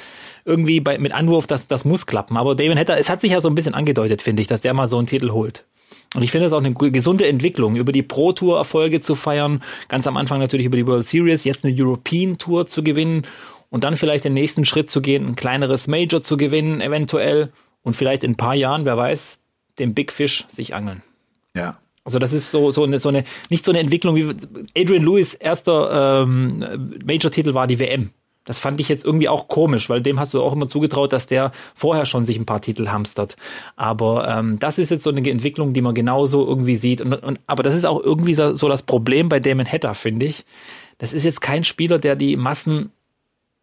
irgendwie 0.46 0.80
bei, 0.80 0.98
mit 0.98 1.12
Anwurf, 1.12 1.46
das, 1.46 1.66
das 1.66 1.84
muss 1.84 2.06
klappen. 2.06 2.36
Aber 2.36 2.54
Damon 2.54 2.78
Hatter, 2.78 2.96
es 2.96 3.10
hat 3.10 3.20
sich 3.20 3.32
ja 3.32 3.40
so 3.40 3.48
ein 3.48 3.54
bisschen 3.54 3.74
angedeutet, 3.74 4.22
finde 4.22 4.40
ich, 4.40 4.48
dass 4.48 4.62
der 4.62 4.72
mal 4.72 4.88
so 4.88 4.96
einen 4.96 5.06
Titel 5.06 5.30
holt. 5.30 5.64
Und 6.14 6.22
ich 6.22 6.30
finde 6.30 6.46
es 6.46 6.52
auch 6.52 6.62
eine 6.62 6.72
gesunde 6.72 7.26
Entwicklung, 7.26 7.76
über 7.76 7.92
die 7.92 8.02
Pro 8.02 8.32
Tour 8.32 8.58
Erfolge 8.58 9.00
zu 9.00 9.14
feiern. 9.14 9.62
Ganz 9.88 10.06
am 10.06 10.16
Anfang 10.16 10.38
natürlich 10.38 10.66
über 10.66 10.76
die 10.76 10.86
World 10.86 11.06
Series, 11.06 11.44
jetzt 11.44 11.64
eine 11.64 11.74
European 11.76 12.38
Tour 12.38 12.66
zu 12.66 12.82
gewinnen 12.82 13.26
und 13.70 13.84
dann 13.84 13.96
vielleicht 13.96 14.24
den 14.24 14.34
nächsten 14.34 14.64
Schritt 14.64 14.88
zu 14.88 15.00
gehen, 15.02 15.26
ein 15.26 15.36
kleineres 15.36 15.88
Major 15.88 16.22
zu 16.22 16.36
gewinnen, 16.36 16.80
eventuell. 16.80 17.50
Und 17.82 17.94
vielleicht 17.94 18.24
in 18.24 18.32
ein 18.32 18.36
paar 18.36 18.54
Jahren, 18.54 18.84
wer 18.84 18.96
weiß, 18.96 19.38
den 19.78 19.94
Big 19.94 20.12
Fish 20.12 20.46
sich 20.48 20.74
angeln. 20.74 21.02
Ja. 21.54 21.78
Also 22.04 22.18
das 22.18 22.32
ist 22.32 22.50
so, 22.50 22.70
so, 22.70 22.84
eine, 22.84 22.98
so 23.00 23.08
eine, 23.08 23.24
nicht 23.50 23.64
so 23.64 23.72
eine 23.72 23.80
Entwicklung 23.80 24.14
wie 24.14 24.28
Adrian 24.76 25.02
Lewis 25.02 25.34
erster 25.34 26.22
ähm, 26.22 26.64
Major-Titel 27.04 27.54
war 27.54 27.66
die 27.66 27.78
WM. 27.78 28.10
Das 28.46 28.58
fand 28.58 28.80
ich 28.80 28.88
jetzt 28.88 29.04
irgendwie 29.04 29.28
auch 29.28 29.48
komisch, 29.48 29.90
weil 29.90 30.00
dem 30.00 30.18
hast 30.18 30.32
du 30.32 30.42
auch 30.42 30.54
immer 30.54 30.68
zugetraut, 30.68 31.12
dass 31.12 31.26
der 31.26 31.52
vorher 31.74 32.06
schon 32.06 32.24
sich 32.24 32.38
ein 32.38 32.46
paar 32.46 32.62
Titel 32.62 32.88
hamstert. 32.88 33.36
Aber 33.74 34.26
ähm, 34.28 34.58
das 34.58 34.78
ist 34.78 34.90
jetzt 34.90 35.04
so 35.04 35.10
eine 35.10 35.28
Entwicklung, 35.28 35.74
die 35.74 35.82
man 35.82 35.94
genauso 35.94 36.46
irgendwie 36.46 36.76
sieht. 36.76 37.00
Und, 37.00 37.12
und, 37.12 37.40
aber 37.46 37.62
das 37.62 37.74
ist 37.74 37.84
auch 37.84 38.02
irgendwie 38.02 38.34
so, 38.34 38.56
so 38.56 38.68
das 38.68 38.84
Problem 38.84 39.28
bei 39.28 39.40
Damon 39.40 39.70
Hatter, 39.70 39.94
finde 39.94 40.26
ich. 40.26 40.46
Das 40.98 41.12
ist 41.12 41.24
jetzt 41.24 41.40
kein 41.42 41.64
Spieler, 41.64 41.98
der 41.98 42.16
die 42.16 42.36
Massen 42.36 42.90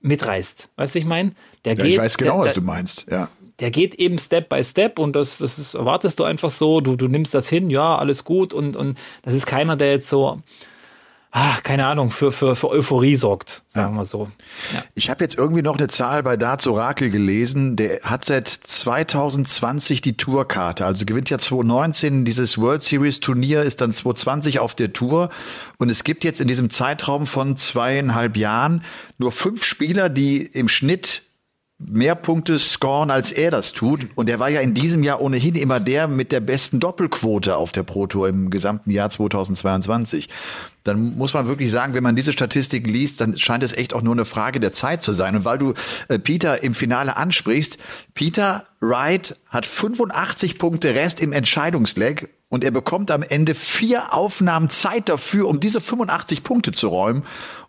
mitreißt. 0.02 0.70
Weißt 0.75 0.94
du, 0.94 1.00
ich 1.00 1.06
meine? 1.06 1.32
Der 1.66 1.74
ja 1.74 1.84
geht, 1.84 1.94
ich 1.94 2.00
weiß 2.00 2.18
genau, 2.18 2.40
der, 2.40 2.46
was 2.46 2.54
du 2.54 2.62
meinst. 2.62 3.06
Ja. 3.10 3.30
der 3.60 3.72
geht 3.72 3.96
eben 3.96 4.20
Step 4.20 4.50
by 4.50 4.63
Step 4.63 5.00
und 5.00 5.16
das, 5.16 5.38
das 5.38 5.58
ist, 5.58 5.74
erwartest 5.74 6.20
du 6.20 6.25
einfach 6.25 6.52
so, 6.52 6.82
du, 6.82 6.96
du 6.96 7.08
nimmst 7.08 7.34
das 7.34 7.48
hin, 7.48 7.70
ja, 7.70 7.98
alles 7.98 8.25
gut 8.25 8.54
und, 8.54 8.75
und 8.75 8.98
das 9.22 9.34
ist 9.34 9.46
keiner, 9.46 9.78
der 9.78 9.92
jetzt 9.92 10.10
so, 10.10 10.42
ah, 11.34 11.58
keine 11.63 11.88
Ahnung, 11.88 12.12
für, 12.12 12.32
für, 12.32 12.56
für 12.56 12.70
Euphorie 12.70 13.16
sorgt, 13.16 13.63
sagen 13.68 13.96
wir 13.96 14.06
so. 14.06 14.30
Ja. 14.72 14.84
Ich 14.94 15.10
habe 15.10 15.24
jetzt 15.24 15.36
irgendwie 15.36 15.63
noch 15.63 15.78
eine 15.78 15.88
Zahl 15.88 16.22
bei 16.22 16.38
Darts 16.38 16.68
Oracle 16.68 17.10
gelesen. 17.10 17.75
Der 17.75 18.02
hat 18.04 18.24
seit 18.24 18.48
2020 18.48 20.02
die 20.02 20.16
Tourkarte. 20.16 20.86
Also 20.86 21.06
gewinnt 21.06 21.32
ja 21.32 21.40
2019 21.40 22.24
dieses 22.24 22.60
World 22.60 22.84
Series 22.84 23.20
Turnier, 23.20 23.63
ist 23.63 23.82
dann 23.82 23.92
2020 23.92 24.60
auf 24.60 24.75
der 24.75 24.94
Tour. 24.94 25.30
Und 25.80 25.90
es 25.90 26.04
gibt 26.04 26.24
jetzt 26.24 26.40
in 26.40 26.48
diesem 26.48 26.70
Zeitraum 26.70 27.25
von 27.25 27.58
zweieinhalb 27.58 28.38
Jahren 28.38 28.84
nur 29.18 29.32
fünf 29.32 29.63
Spieler, 29.63 30.10
die 30.10 30.46
im 30.46 30.68
Schnitt 30.68 31.24
mehr 31.80 32.16
Punkte 32.16 32.60
scoren, 32.60 33.12
als 33.12 33.32
er 33.32 33.52
das 33.52 33.74
tut. 33.74 34.08
Und 34.16 34.30
er 34.30 34.40
war 34.40 34.50
ja 34.50 34.62
in 34.62 34.75
diesem 34.75 35.04
Jahr 35.04 35.20
ohnehin 35.20 35.56
immer 35.56 35.80
der 35.80 36.08
mit 36.08 36.32
der 36.32 36.40
besten 36.40 36.80
Doppelquote 36.80 37.58
auf 37.58 37.72
der 37.72 37.84
Pro 37.84 38.08
Tour 38.08 38.30
im 38.30 38.52
gesamten 38.52 38.92
Jahr 38.92 39.10
2022. 39.10 40.30
Dann 40.84 41.18
muss 41.18 41.34
man 41.34 41.48
wirklich 41.48 41.72
sagen, 41.72 41.94
wenn 41.94 42.04
man 42.04 42.16
diese 42.16 42.34
Statistiken 42.34 42.90
liest, 42.90 43.22
dann 43.22 43.38
scheint 43.38 43.63
es 43.63 43.74
echt 43.74 43.94
auch 43.94 44.02
nur 44.02 44.13
eine 44.13 44.25
Frage 44.25 44.60
der 44.60 44.72
Zeit 44.72 45.02
zu 45.02 45.13
sein. 45.13 45.36
Und 45.36 45.46
weil 45.46 45.58
du 45.58 45.74
äh, 46.10 46.20
Peter 46.20 46.62
im 46.62 46.74
Finale 46.74 47.16
ansprichst, 47.16 47.78
Peter 48.13 48.66
Wright 48.82 49.38
hat 49.48 49.66
85 49.66 50.60
Punkte 50.60 50.94
Rest 50.94 51.22
im 51.22 51.32
Entscheidungsleg 51.32 52.30
und 52.50 52.63
er 52.63 52.72
bekommt 52.72 53.12
am 53.12 53.24
Ende 53.24 53.56
vier 53.56 54.13
Aufnahmen 54.13 54.70
Zeit 54.70 55.10
dafür, 55.10 55.48
um 55.48 55.60
diese 55.60 55.82
85 55.82 56.44
Punkte 56.44 56.72
zu 56.72 56.90
räumen. 56.90 57.24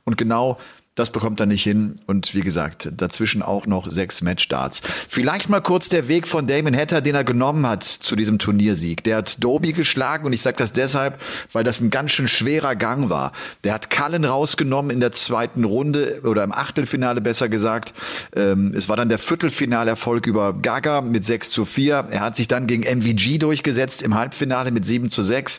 Und 0.05 0.19
genau 0.19 0.59
Das 0.95 1.11
bekommt 1.11 1.41
er 1.41 1.47
nicht 1.47 1.65
hin. 1.65 1.99
Und 2.07 2.35
wie 2.37 2.43
gesagt, 2.43 2.89
dazwischen 2.97 3.43
auch 3.43 3.67
noch 3.67 3.91
sechs 3.91 4.23
Matchstarts. 4.23 4.81
Vielleicht 5.09 5.49
mal 5.49 5.61
kurz 5.61 5.89
der 5.89 6.07
Weg 6.07 6.29
von 6.29 6.47
Damon 6.47 6.77
Hatter, 6.77 7.01
den 7.01 7.17
er 7.17 7.25
genommen 7.25 7.67
hat 7.67 7.83
zu 7.83 8.15
diesem 8.15 8.39
Turniersieg. 8.39 9.03
Der 9.03 9.17
hat 9.17 9.43
Doby 9.43 9.73
geschlagen 9.73 10.25
und 10.25 10.33
ich 10.33 10.43
sage 10.43 10.57
das 10.57 10.73
deshalb, 10.73 11.21
weil 11.53 11.65
das 11.65 11.81
ein 11.81 11.91
ganz 11.91 12.13
schön 12.13 12.29
schwerer 12.29 12.77
Gang 12.77 13.11
war. 13.11 13.33
Der 13.65 13.75
hat 13.75 13.91
Cullen 13.91 14.25
rausgenommen 14.25 14.93
in 14.93 15.01
der 15.01 15.11
zweiten 15.11 15.65
Runde 15.65 16.21
oder 16.23 16.45
im 16.45 16.53
Achtelfinale 16.53 17.21
besser 17.21 17.49
gesagt. 17.49 17.93
Ähm, 18.37 18.73
es 18.77 18.89
war 18.89 18.97
dann 18.97 19.09
der 19.09 19.19
Viertelfinalerfolg 19.19 20.29
über 20.29 20.53
Gaga 20.53 21.01
mit 21.01 21.25
6 21.25 21.51
zu 21.51 21.65
4. 21.65 22.07
Er 22.11 22.21
hat 22.21 22.37
sich 22.37 22.47
dann 22.47 22.69
gegen 22.69 22.85
MVG 22.85 23.39
durchgesetzt 23.39 24.01
im 24.01 24.15
Halbfinale 24.15 24.71
mit 24.71 24.87
7 24.87 25.11
zu 25.11 25.25
6. 25.25 25.59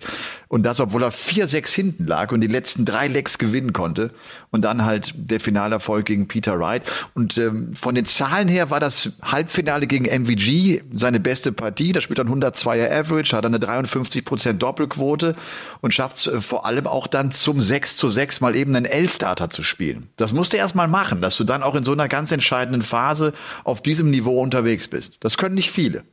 Und 0.55 0.63
das, 0.63 0.79
obwohl 0.79 1.03
er 1.03 1.11
4-6 1.11 1.75
hinten 1.75 2.07
lag 2.07 2.31
und 2.31 2.39
die 2.39 2.47
letzten 2.47 2.85
drei 2.85 3.09
Lecks 3.09 3.37
gewinnen 3.37 3.73
konnte. 3.73 4.11
Und 4.51 4.61
dann 4.61 4.85
halt 4.85 5.13
der 5.17 5.41
Finalerfolg 5.41 6.05
gegen 6.05 6.29
Peter 6.29 6.57
Wright. 6.57 6.81
Und 7.13 7.37
ähm, 7.37 7.75
von 7.75 7.93
den 7.93 8.05
Zahlen 8.05 8.47
her 8.47 8.69
war 8.69 8.79
das 8.79 9.17
Halbfinale 9.21 9.85
gegen 9.85 10.05
MVG 10.05 10.83
seine 10.93 11.19
beste 11.19 11.51
Partie. 11.51 11.91
Da 11.91 11.99
spielt 11.99 12.19
er 12.19 12.25
102er 12.25 12.89
Average, 12.89 13.35
hat 13.35 13.45
eine 13.45 13.57
53% 13.57 14.53
Doppelquote 14.53 15.35
und 15.81 15.93
schafft 15.93 16.15
es 16.15 16.27
äh, 16.27 16.39
vor 16.39 16.65
allem 16.65 16.87
auch 16.87 17.07
dann 17.07 17.33
zum 17.33 17.59
6 17.59 17.97
zu 17.97 18.07
6 18.07 18.39
mal 18.39 18.55
eben 18.55 18.73
einen 18.73 18.85
Elfdata 18.85 19.49
zu 19.49 19.61
spielen. 19.61 20.07
Das 20.15 20.31
musst 20.31 20.53
du 20.53 20.57
erst 20.57 20.73
mal 20.73 20.87
machen, 20.87 21.19
dass 21.19 21.35
du 21.35 21.43
dann 21.43 21.63
auch 21.63 21.75
in 21.75 21.83
so 21.83 21.91
einer 21.91 22.07
ganz 22.07 22.31
entscheidenden 22.31 22.81
Phase 22.81 23.33
auf 23.65 23.81
diesem 23.81 24.09
Niveau 24.09 24.41
unterwegs 24.41 24.87
bist. 24.87 25.17
Das 25.25 25.35
können 25.35 25.55
nicht 25.55 25.71
viele. 25.71 26.05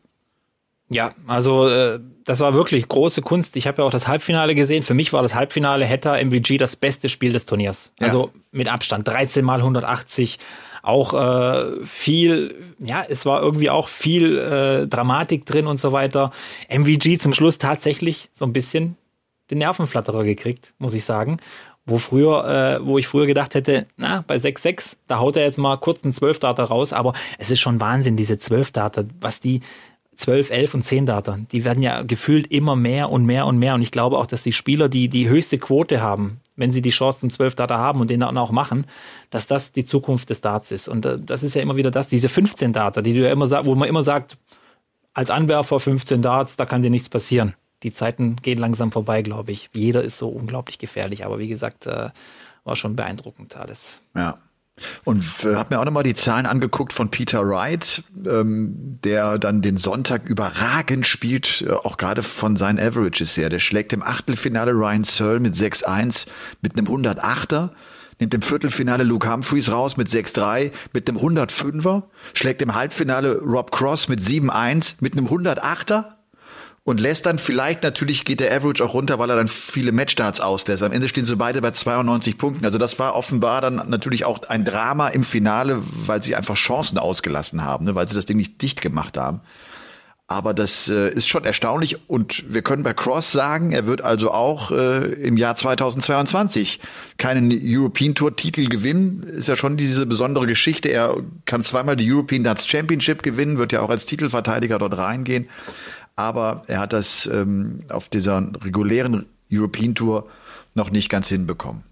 Ja, 0.90 1.12
also 1.26 1.68
äh, 1.68 2.00
das 2.24 2.40
war 2.40 2.54
wirklich 2.54 2.88
große 2.88 3.22
Kunst. 3.22 3.56
Ich 3.56 3.66
habe 3.66 3.82
ja 3.82 3.86
auch 3.86 3.90
das 3.90 4.08
Halbfinale 4.08 4.54
gesehen. 4.54 4.82
Für 4.82 4.94
mich 4.94 5.12
war 5.12 5.22
das 5.22 5.34
Halbfinale 5.34 5.88
Hatter 5.88 6.22
MVG 6.22 6.58
das 6.58 6.76
beste 6.76 7.08
Spiel 7.08 7.32
des 7.32 7.46
Turniers. 7.46 7.92
Ja. 8.00 8.06
Also 8.06 8.30
mit 8.50 8.68
Abstand 8.68 9.08
13 9.08 9.44
mal 9.44 9.58
180. 9.60 10.38
Auch 10.82 11.14
äh, 11.14 11.84
viel, 11.84 12.54
ja, 12.80 13.04
es 13.08 13.24
war 13.24 13.40
irgendwie 13.40 13.70
auch 13.70 13.88
viel 13.88 14.38
äh, 14.38 14.86
Dramatik 14.88 15.46
drin 15.46 15.66
und 15.66 15.78
so 15.78 15.92
weiter. 15.92 16.32
MVG 16.68 17.18
zum 17.18 17.32
Schluss 17.32 17.58
tatsächlich 17.58 18.28
so 18.32 18.44
ein 18.44 18.52
bisschen 18.52 18.96
den 19.50 19.58
Nervenflatterer 19.58 20.24
gekriegt, 20.24 20.74
muss 20.78 20.94
ich 20.94 21.04
sagen. 21.04 21.38
Wo 21.84 21.98
früher, 21.98 22.80
äh, 22.80 22.86
wo 22.86 22.98
ich 22.98 23.08
früher 23.08 23.26
gedacht 23.26 23.54
hätte, 23.54 23.86
na, 23.96 24.24
bei 24.26 24.36
6-6, 24.36 24.96
da 25.08 25.18
haut 25.18 25.36
er 25.36 25.44
jetzt 25.44 25.58
mal 25.58 25.76
kurz 25.78 26.04
einen 26.04 26.12
12-Data 26.12 26.62
raus, 26.64 26.92
aber 26.92 27.12
es 27.38 27.50
ist 27.50 27.58
schon 27.58 27.80
Wahnsinn, 27.80 28.16
diese 28.16 28.34
12-Data, 28.34 29.04
was 29.20 29.40
die, 29.40 29.60
12, 30.22 30.50
11 30.50 30.74
und 30.74 30.86
10 30.86 31.06
Data. 31.06 31.38
Die 31.50 31.64
werden 31.64 31.82
ja 31.82 32.02
gefühlt 32.02 32.46
immer 32.52 32.76
mehr 32.76 33.10
und 33.10 33.26
mehr 33.26 33.46
und 33.46 33.58
mehr. 33.58 33.74
Und 33.74 33.82
ich 33.82 33.90
glaube 33.90 34.18
auch, 34.18 34.26
dass 34.26 34.42
die 34.42 34.52
Spieler, 34.52 34.88
die 34.88 35.08
die 35.08 35.28
höchste 35.28 35.58
Quote 35.58 36.00
haben, 36.00 36.40
wenn 36.54 36.70
sie 36.70 36.80
die 36.80 36.90
Chance 36.90 37.20
zum 37.20 37.30
12 37.30 37.56
Data 37.56 37.76
haben 37.76 38.00
und 38.00 38.08
den 38.08 38.20
dann 38.20 38.38
auch 38.38 38.52
machen, 38.52 38.86
dass 39.30 39.48
das 39.48 39.72
die 39.72 39.84
Zukunft 39.84 40.30
des 40.30 40.40
Darts 40.40 40.70
ist. 40.70 40.86
Und 40.86 41.04
äh, 41.04 41.18
das 41.18 41.42
ist 41.42 41.54
ja 41.54 41.62
immer 41.62 41.74
wieder 41.76 41.90
das, 41.90 42.06
diese 42.06 42.28
15 42.28 42.72
Data, 42.72 43.02
die 43.02 43.14
du 43.14 43.22
ja 43.22 43.32
immer 43.32 43.48
sagst, 43.48 43.66
wo 43.66 43.74
man 43.74 43.88
immer 43.88 44.04
sagt, 44.04 44.38
als 45.12 45.30
Anwerfer 45.30 45.80
15 45.80 46.22
Darts, 46.22 46.56
da 46.56 46.66
kann 46.66 46.82
dir 46.82 46.90
nichts 46.90 47.08
passieren. 47.08 47.54
Die 47.82 47.92
Zeiten 47.92 48.36
gehen 48.36 48.58
langsam 48.58 48.92
vorbei, 48.92 49.22
glaube 49.22 49.50
ich. 49.50 49.70
Jeder 49.72 50.04
ist 50.04 50.18
so 50.18 50.28
unglaublich 50.28 50.78
gefährlich. 50.78 51.24
Aber 51.24 51.40
wie 51.40 51.48
gesagt, 51.48 51.86
äh, 51.86 52.10
war 52.62 52.76
schon 52.76 52.94
beeindruckend 52.94 53.56
alles. 53.56 54.00
Ja. 54.14 54.38
Und 55.04 55.24
äh, 55.44 55.56
habe 55.56 55.74
mir 55.74 55.80
auch 55.80 55.84
nochmal 55.84 56.02
die 56.02 56.14
Zahlen 56.14 56.46
angeguckt 56.46 56.92
von 56.92 57.10
Peter 57.10 57.46
Wright, 57.46 58.02
ähm, 58.26 58.98
der 59.04 59.38
dann 59.38 59.60
den 59.60 59.76
Sonntag 59.76 60.24
überragend 60.24 61.06
spielt, 61.06 61.62
äh, 61.62 61.72
auch 61.72 61.98
gerade 61.98 62.22
von 62.22 62.56
seinen 62.56 62.78
Averages 62.78 63.36
her. 63.36 63.50
Der 63.50 63.58
schlägt 63.58 63.92
im 63.92 64.02
Achtelfinale 64.02 64.72
Ryan 64.72 65.04
Searle 65.04 65.40
mit 65.40 65.54
6-1 65.54 66.26
mit 66.62 66.76
einem 66.76 66.86
108er, 66.86 67.70
nimmt 68.18 68.34
im 68.34 68.42
Viertelfinale 68.42 69.04
Luke 69.04 69.30
Humphreys 69.30 69.70
raus 69.70 69.96
mit 69.96 70.08
6-3 70.08 70.72
mit 70.92 71.08
einem 71.08 71.18
105er, 71.18 72.04
schlägt 72.32 72.62
im 72.62 72.74
Halbfinale 72.74 73.40
Rob 73.40 73.72
Cross 73.72 74.08
mit 74.08 74.20
7-1 74.20 74.96
mit 75.00 75.12
einem 75.12 75.26
108er 75.26 76.21
und 76.84 77.00
lässt 77.00 77.26
dann 77.26 77.38
vielleicht, 77.38 77.82
natürlich 77.84 78.24
geht 78.24 78.40
der 78.40 78.54
Average 78.54 78.84
auch 78.84 78.94
runter, 78.94 79.18
weil 79.18 79.30
er 79.30 79.36
dann 79.36 79.48
viele 79.48 79.92
Matchstarts 79.92 80.40
auslässt. 80.40 80.82
Am 80.82 80.90
Ende 80.90 81.08
stehen 81.08 81.24
sie 81.24 81.36
beide 81.36 81.62
bei 81.62 81.70
92 81.70 82.38
Punkten. 82.38 82.64
Also 82.64 82.78
das 82.78 82.98
war 82.98 83.14
offenbar 83.14 83.60
dann 83.60 83.88
natürlich 83.88 84.24
auch 84.24 84.42
ein 84.48 84.64
Drama 84.64 85.08
im 85.08 85.22
Finale, 85.22 85.80
weil 85.80 86.22
sie 86.22 86.34
einfach 86.34 86.56
Chancen 86.56 86.98
ausgelassen 86.98 87.62
haben, 87.62 87.84
ne, 87.84 87.94
weil 87.94 88.08
sie 88.08 88.16
das 88.16 88.26
Ding 88.26 88.36
nicht 88.36 88.60
dicht 88.62 88.80
gemacht 88.80 89.16
haben. 89.16 89.40
Aber 90.26 90.54
das 90.54 90.88
äh, 90.88 91.10
ist 91.10 91.28
schon 91.28 91.44
erstaunlich 91.44 92.08
und 92.08 92.52
wir 92.52 92.62
können 92.62 92.82
bei 92.84 92.94
Cross 92.94 93.32
sagen, 93.32 93.72
er 93.72 93.86
wird 93.86 94.02
also 94.02 94.30
auch 94.30 94.70
äh, 94.70 95.04
im 95.12 95.36
Jahr 95.36 95.56
2022 95.56 96.80
keinen 97.18 97.52
European 97.52 98.14
Tour 98.14 98.34
Titel 98.34 98.68
gewinnen. 98.68 99.24
Ist 99.24 99.48
ja 99.48 99.56
schon 99.56 99.76
diese 99.76 100.06
besondere 100.06 100.46
Geschichte. 100.46 100.88
Er 100.88 101.16
kann 101.44 101.62
zweimal 101.62 101.96
die 101.96 102.10
European 102.10 102.44
Darts 102.44 102.66
Championship 102.66 103.22
gewinnen, 103.22 103.58
wird 103.58 103.72
ja 103.72 103.80
auch 103.80 103.90
als 103.90 104.06
Titelverteidiger 104.06 104.78
dort 104.78 104.96
reingehen 104.96 105.48
aber 106.16 106.62
er 106.66 106.80
hat 106.80 106.92
das 106.92 107.26
ähm, 107.26 107.80
auf 107.88 108.08
dieser 108.08 108.42
regulären 108.62 109.26
European 109.52 109.94
Tour 109.94 110.28
noch 110.74 110.90
nicht 110.90 111.08
ganz 111.08 111.28
hinbekommen. 111.28 111.82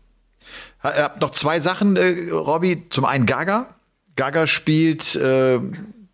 Er 0.83 1.05
hat 1.05 1.21
noch 1.21 1.31
zwei 1.31 1.61
Sachen, 1.61 1.97
äh, 1.97 2.31
Robby. 2.31 2.87
Zum 2.91 3.05
einen 3.05 3.27
Gaga. 3.27 3.75
Gaga 4.17 4.47
spielt 4.47 5.15
äh, 5.17 5.61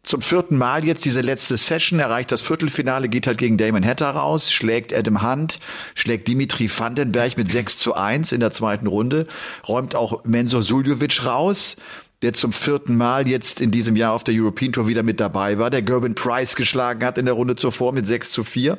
zum 0.06 0.22
vierten 0.22 0.56
Mal 0.56 0.84
jetzt 0.84 1.04
diese 1.04 1.20
letzte 1.20 1.56
Session, 1.56 1.98
erreicht 1.98 2.30
das 2.30 2.42
Viertelfinale, 2.42 3.08
geht 3.08 3.26
halt 3.26 3.38
gegen 3.38 3.58
Damon 3.58 3.84
Hatter 3.84 4.10
raus, 4.10 4.52
schlägt 4.52 4.94
Adam 4.94 5.22
Hunt, 5.22 5.58
schlägt 5.94 6.28
Dimitri 6.28 6.70
Vandenberg 6.70 7.36
mit 7.36 7.50
6 7.50 7.78
zu 7.78 7.94
1 7.94 8.30
in 8.30 8.38
der 8.38 8.52
zweiten 8.52 8.86
Runde, 8.86 9.26
räumt 9.66 9.96
auch 9.96 10.24
Mensur 10.24 10.62
Suljovic 10.62 11.26
raus, 11.26 11.76
der 12.22 12.32
zum 12.32 12.52
vierten 12.52 12.96
Mal 12.96 13.28
jetzt 13.28 13.60
in 13.60 13.70
diesem 13.70 13.96
Jahr 13.96 14.12
auf 14.12 14.24
der 14.24 14.34
European 14.34 14.72
Tour 14.72 14.86
wieder 14.88 15.02
mit 15.02 15.20
dabei 15.20 15.58
war, 15.58 15.70
der 15.70 15.82
Gerben 15.82 16.14
Price 16.14 16.56
geschlagen 16.56 17.04
hat 17.04 17.18
in 17.18 17.26
der 17.26 17.34
Runde 17.34 17.56
zuvor 17.56 17.92
mit 17.92 18.06
6 18.06 18.30
zu 18.30 18.44
4. 18.44 18.78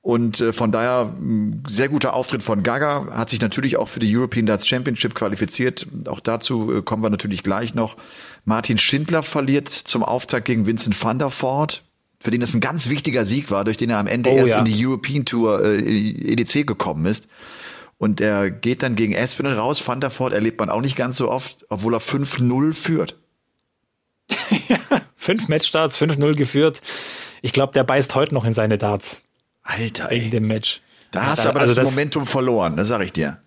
Und 0.00 0.40
äh, 0.40 0.52
von 0.52 0.72
daher 0.72 1.12
sehr 1.66 1.88
guter 1.88 2.14
Auftritt 2.14 2.42
von 2.42 2.62
Gaga, 2.62 3.08
hat 3.10 3.30
sich 3.30 3.40
natürlich 3.40 3.76
auch 3.76 3.88
für 3.88 4.00
die 4.00 4.16
European 4.16 4.46
Darts 4.46 4.66
Championship 4.66 5.14
qualifiziert. 5.14 5.86
Auch 6.06 6.20
dazu 6.20 6.72
äh, 6.72 6.82
kommen 6.82 7.02
wir 7.02 7.10
natürlich 7.10 7.42
gleich 7.42 7.74
noch. 7.74 7.96
Martin 8.44 8.78
Schindler 8.78 9.22
verliert 9.22 9.68
zum 9.68 10.02
Auftakt 10.02 10.46
gegen 10.46 10.66
Vincent 10.66 11.00
van 11.02 11.18
der 11.18 11.30
Voort, 11.30 11.82
für 12.20 12.30
den 12.30 12.40
das 12.40 12.54
ein 12.54 12.60
ganz 12.60 12.88
wichtiger 12.88 13.24
Sieg 13.24 13.50
war, 13.50 13.64
durch 13.64 13.76
den 13.76 13.90
er 13.90 13.98
am 13.98 14.06
Ende 14.06 14.30
oh, 14.30 14.36
erst 14.36 14.48
ja. 14.48 14.58
in 14.60 14.64
die 14.64 14.86
European 14.86 15.24
Tour 15.24 15.64
äh, 15.64 15.78
EDC 15.78 16.66
gekommen 16.66 17.04
ist. 17.04 17.28
Und 17.98 18.20
er 18.20 18.50
geht 18.50 18.82
dann 18.82 18.94
gegen 18.94 19.12
Espinel 19.12 19.54
raus. 19.54 19.86
Van 19.86 20.00
der 20.00 20.16
Voort 20.16 20.32
erlebt 20.32 20.60
man 20.60 20.70
auch 20.70 20.80
nicht 20.80 20.96
ganz 20.96 21.16
so 21.16 21.30
oft, 21.30 21.66
obwohl 21.68 21.94
er 21.94 22.00
5-0 22.00 22.72
führt. 22.72 23.16
Fünf 25.16 25.48
Matchstarts, 25.48 26.00
5-0 26.00 26.34
geführt. 26.34 26.80
Ich 27.42 27.52
glaube, 27.52 27.72
der 27.72 27.84
beißt 27.84 28.14
heute 28.14 28.34
noch 28.34 28.44
in 28.44 28.54
seine 28.54 28.78
Darts. 28.78 29.22
Alter, 29.62 30.10
ey. 30.12 30.26
In 30.26 30.30
dem 30.30 30.46
Match. 30.46 30.80
Da 31.10 31.26
hast 31.26 31.44
du 31.44 31.48
aber 31.48 31.60
also 31.60 31.74
das, 31.74 31.84
das 31.84 31.92
Momentum 31.92 32.26
verloren, 32.26 32.76
das 32.76 32.88
sag 32.88 33.02
ich 33.02 33.12
dir. 33.12 33.38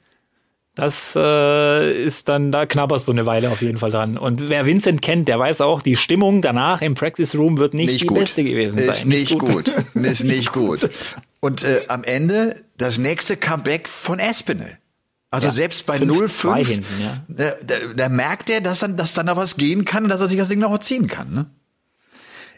Das 0.73 1.15
äh, 1.17 2.03
ist 2.05 2.29
dann, 2.29 2.51
da 2.51 2.65
knabberst 2.65 3.07
du 3.07 3.11
eine 3.11 3.25
Weile 3.25 3.51
auf 3.51 3.61
jeden 3.61 3.77
Fall 3.77 3.91
dran. 3.91 4.17
Und 4.17 4.47
wer 4.47 4.65
Vincent 4.65 5.01
kennt, 5.01 5.27
der 5.27 5.37
weiß 5.37 5.59
auch, 5.61 5.81
die 5.81 5.97
Stimmung 5.97 6.41
danach 6.41 6.81
im 6.81 6.95
Practice 6.95 7.35
Room 7.35 7.57
wird 7.57 7.73
nicht, 7.73 7.91
nicht 7.91 8.01
die 8.01 8.07
gut. 8.07 8.19
beste 8.19 8.43
gewesen 8.43 8.77
sein. 8.77 8.87
Ist 8.89 9.05
nicht, 9.05 9.31
nicht 9.31 9.39
gut. 9.39 9.73
gut. 9.93 10.05
ist 10.05 10.23
nicht 10.23 10.53
gut. 10.53 10.89
Und 11.41 11.63
äh, 11.63 11.85
am 11.87 12.03
Ende 12.03 12.63
das 12.77 12.97
nächste 12.97 13.35
Comeback 13.35 13.89
von 13.89 14.19
Espinel. 14.19 14.77
Also 15.31 15.47
ja, 15.47 15.53
selbst 15.53 15.85
bei 15.85 15.97
0-5, 15.97 16.65
hinten, 16.65 17.01
ja. 17.01 17.23
da, 17.27 17.51
da, 17.63 17.75
da, 17.95 18.09
merkt 18.09 18.49
er, 18.49 18.59
dass 18.59 18.79
dann, 18.79 18.97
dass 18.97 19.13
dann 19.13 19.27
noch 19.27 19.37
was 19.37 19.55
gehen 19.55 19.85
kann 19.85 20.03
und 20.03 20.09
dass 20.09 20.19
er 20.19 20.27
sich 20.27 20.37
das 20.37 20.49
Ding 20.49 20.59
noch 20.59 20.77
ziehen 20.79 21.07
kann. 21.07 21.33
Ne? 21.33 21.45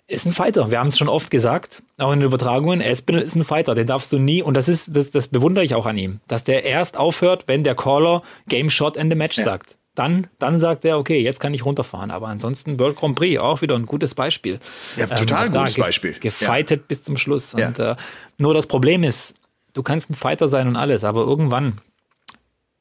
Ist 0.07 0.25
ein 0.25 0.33
Fighter. 0.33 0.69
Wir 0.69 0.79
haben 0.79 0.87
es 0.87 0.97
schon 0.97 1.07
oft 1.07 1.31
gesagt, 1.31 1.83
auch 1.97 2.11
in 2.11 2.19
den 2.19 2.25
Übertragungen. 2.25 2.81
Espinel 2.81 3.21
ist 3.21 3.35
ein 3.35 3.43
Fighter. 3.43 3.73
Den 3.75 3.87
darfst 3.87 4.11
du 4.11 4.19
nie, 4.19 4.41
und 4.41 4.55
das 4.55 4.67
ist, 4.67 4.95
das, 4.95 5.11
das 5.11 5.27
bewundere 5.27 5.63
ich 5.63 5.75
auch 5.75 5.85
an 5.85 5.97
ihm, 5.97 6.19
dass 6.27 6.43
der 6.43 6.65
erst 6.65 6.97
aufhört, 6.97 7.43
wenn 7.47 7.63
der 7.63 7.75
Caller 7.75 8.23
Game 8.47 8.69
Shot 8.69 8.95
the 8.95 9.03
Match 9.03 9.37
ja. 9.37 9.43
sagt. 9.43 9.77
Dann, 9.95 10.27
dann 10.39 10.57
sagt 10.57 10.85
er, 10.85 10.97
okay, 10.97 11.21
jetzt 11.21 11.39
kann 11.39 11.53
ich 11.53 11.65
runterfahren. 11.65 12.09
Aber 12.09 12.27
ansonsten 12.27 12.79
World 12.79 12.97
Grand 12.97 13.15
Prix 13.15 13.39
auch 13.39 13.61
wieder 13.61 13.75
ein 13.75 13.85
gutes 13.85 14.15
Beispiel. 14.15 14.59
Ja, 14.97 15.05
total 15.05 15.47
ähm, 15.47 15.53
gutes 15.53 15.75
Beispiel. 15.75 16.13
Gefightet 16.13 16.81
ja. 16.81 16.85
bis 16.87 17.03
zum 17.03 17.15
Schluss. 17.15 17.53
Und 17.53 17.77
äh, 17.77 17.95
nur 18.37 18.53
das 18.53 18.65
Problem 18.65 19.03
ist, 19.03 19.35
du 19.73 19.83
kannst 19.83 20.09
ein 20.09 20.15
Fighter 20.15 20.49
sein 20.49 20.67
und 20.67 20.75
alles, 20.75 21.03
aber 21.03 21.21
irgendwann 21.21 21.79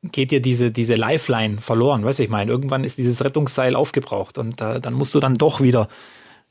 geht 0.02 0.30
dir 0.30 0.40
diese, 0.40 0.70
diese 0.70 0.94
Lifeline 0.94 1.60
verloren. 1.60 2.04
Weißt 2.04 2.18
du, 2.18 2.24
ich 2.24 2.30
meine, 2.30 2.50
irgendwann 2.50 2.82
ist 2.82 2.98
dieses 2.98 3.22
Rettungsseil 3.22 3.76
aufgebraucht 3.76 4.38
und 4.38 4.60
äh, 4.60 4.80
dann 4.80 4.94
musst 4.94 5.14
du 5.14 5.20
dann 5.20 5.34
doch 5.34 5.60
wieder 5.60 5.88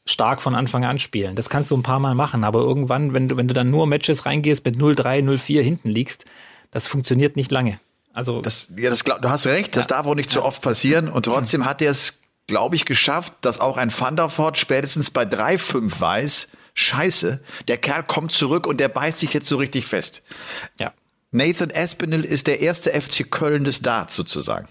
stark 0.06 0.42
von 0.42 0.56
Anfang 0.56 0.86
an 0.86 1.00
spielen. 1.00 1.36
Das 1.36 1.50
kannst 1.50 1.72
du 1.72 1.78
ein 1.78 1.84
paar 1.84 2.00
Mal 2.00 2.16
machen, 2.16 2.44
aber 2.44 2.60
irgendwann, 2.60 3.14
wenn 3.14 3.28
du, 3.28 3.38
wenn 3.38 3.48
du 3.48 3.54
dann 3.54 3.70
nur 3.70 3.88
Matches 3.88 4.26
reingehst 4.26 4.66
mit 4.66 4.78
0-3, 4.78 5.24
0-4 5.24 5.62
hinten 5.62 5.90
liegst, 5.90 6.26
das 6.72 6.88
funktioniert 6.88 7.36
nicht 7.36 7.52
lange. 7.52 7.80
Also 8.14 8.42
das, 8.42 8.70
ja, 8.78 8.90
das 8.90 9.04
glaub, 9.04 9.22
du 9.22 9.30
hast 9.30 9.48
recht, 9.48 9.76
das 9.76 9.88
darf 9.88 10.06
auch 10.06 10.16
nicht 10.16 10.30
zu 10.30 10.44
oft 10.44 10.62
passieren. 10.62 11.08
Und 11.08 11.26
trotzdem 11.26 11.66
hat 11.66 11.82
er 11.82 11.92
es, 11.92 12.22
glaube 12.48 12.76
ich, 12.76 12.86
geschafft, 12.86 13.34
dass 13.42 13.60
auch 13.60 13.78
ein 13.78 13.90
Thunderford 13.90 14.58
spätestens 14.58 15.12
bei 15.12 15.24
3-5 15.24 16.00
weiß, 16.00 16.48
Scheiße, 16.74 17.44
der 17.68 17.78
Kerl 17.78 18.04
kommt 18.04 18.32
zurück 18.32 18.66
und 18.66 18.80
der 18.80 18.90
beißt 18.90 19.20
sich 19.20 19.34
jetzt 19.34 19.48
so 19.48 19.58
richtig 19.58 19.86
fest. 19.86 20.24
Ja. 20.80 20.94
Nathan 21.32 21.72
Aspinall 21.74 22.26
ist 22.26 22.48
der 22.48 22.60
erste 22.60 22.92
FC 23.00 23.30
Köln 23.30 23.64
des 23.64 23.82
Darts 23.82 24.16
sozusagen. 24.16 24.68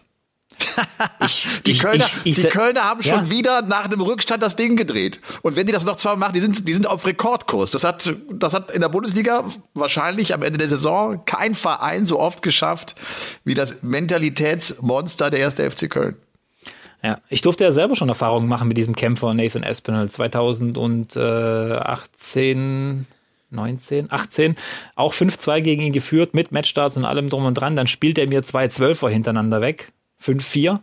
Ich, 1.27 1.47
die, 1.67 1.73
ich, 1.73 1.81
Kölner, 1.81 2.07
ich, 2.25 2.37
die 2.37 2.45
Kölner 2.45 2.85
haben 2.85 3.03
schon 3.03 3.27
ja? 3.27 3.31
wieder 3.31 3.61
nach 3.63 3.85
einem 3.85 4.01
Rückstand 4.01 4.43
das 4.43 4.57
Ding 4.57 4.77
gedreht. 4.77 5.21
Und 5.43 5.57
wenn 5.57 5.67
die 5.67 5.73
das 5.73 5.85
noch 5.85 5.97
zweimal 5.97 6.19
machen, 6.19 6.35
die 6.35 6.41
sind, 6.41 6.67
die 6.67 6.73
sind 6.73 6.87
auf 6.87 7.07
Rekordkurs. 7.07 7.71
Das 7.71 7.85
hat, 7.85 8.13
das 8.33 8.55
hat 8.55 8.73
in 8.73 8.81
der 8.81 8.89
Bundesliga 8.89 9.45
wahrscheinlich 9.75 10.35
am 10.35 10.43
Ende 10.43 10.59
der 10.59 10.69
Saison 10.69 11.25
kein 11.25 11.55
Verein 11.55 12.07
so 12.07 12.19
oft 12.19 12.43
geschafft 12.43 12.97
wie 13.45 13.55
das 13.55 13.83
Mentalitätsmonster 13.83 15.31
der 15.31 15.41
erste 15.41 15.71
FC 15.71 15.91
Köln. 15.91 16.17
Ja, 17.03 17.19
ich 17.29 17.41
durfte 17.41 17.65
ja 17.65 17.73
selber 17.73 17.97
schon 17.97 18.11
Erfahrungen 18.11 18.49
machen 18.49 18.69
mit 18.69 18.77
diesem 18.77 18.95
Kämpfer 18.95 19.33
Nathan 19.33 19.63
Espinel 19.63 20.11
2018, 20.11 23.07
19, 23.51 24.13
18, 24.13 24.57
auch 24.97 25.15
5-2 25.15 25.63
gegen 25.63 25.81
ihn 25.83 25.93
geführt 25.93 26.35
mit 26.35 26.53
Matchstarts 26.53 26.99
und 26.99 27.05
allem 27.05 27.31
drum 27.31 27.47
und 27.47 27.55
dran. 27.55 27.75
Dann 27.75 27.87
spielt 27.87 28.19
er 28.19 28.27
mir 28.27 28.43
zwei 28.43 28.69
Zwölfer 28.69 29.09
hintereinander 29.09 29.63
weg, 29.63 29.89
5-4. 30.23 30.81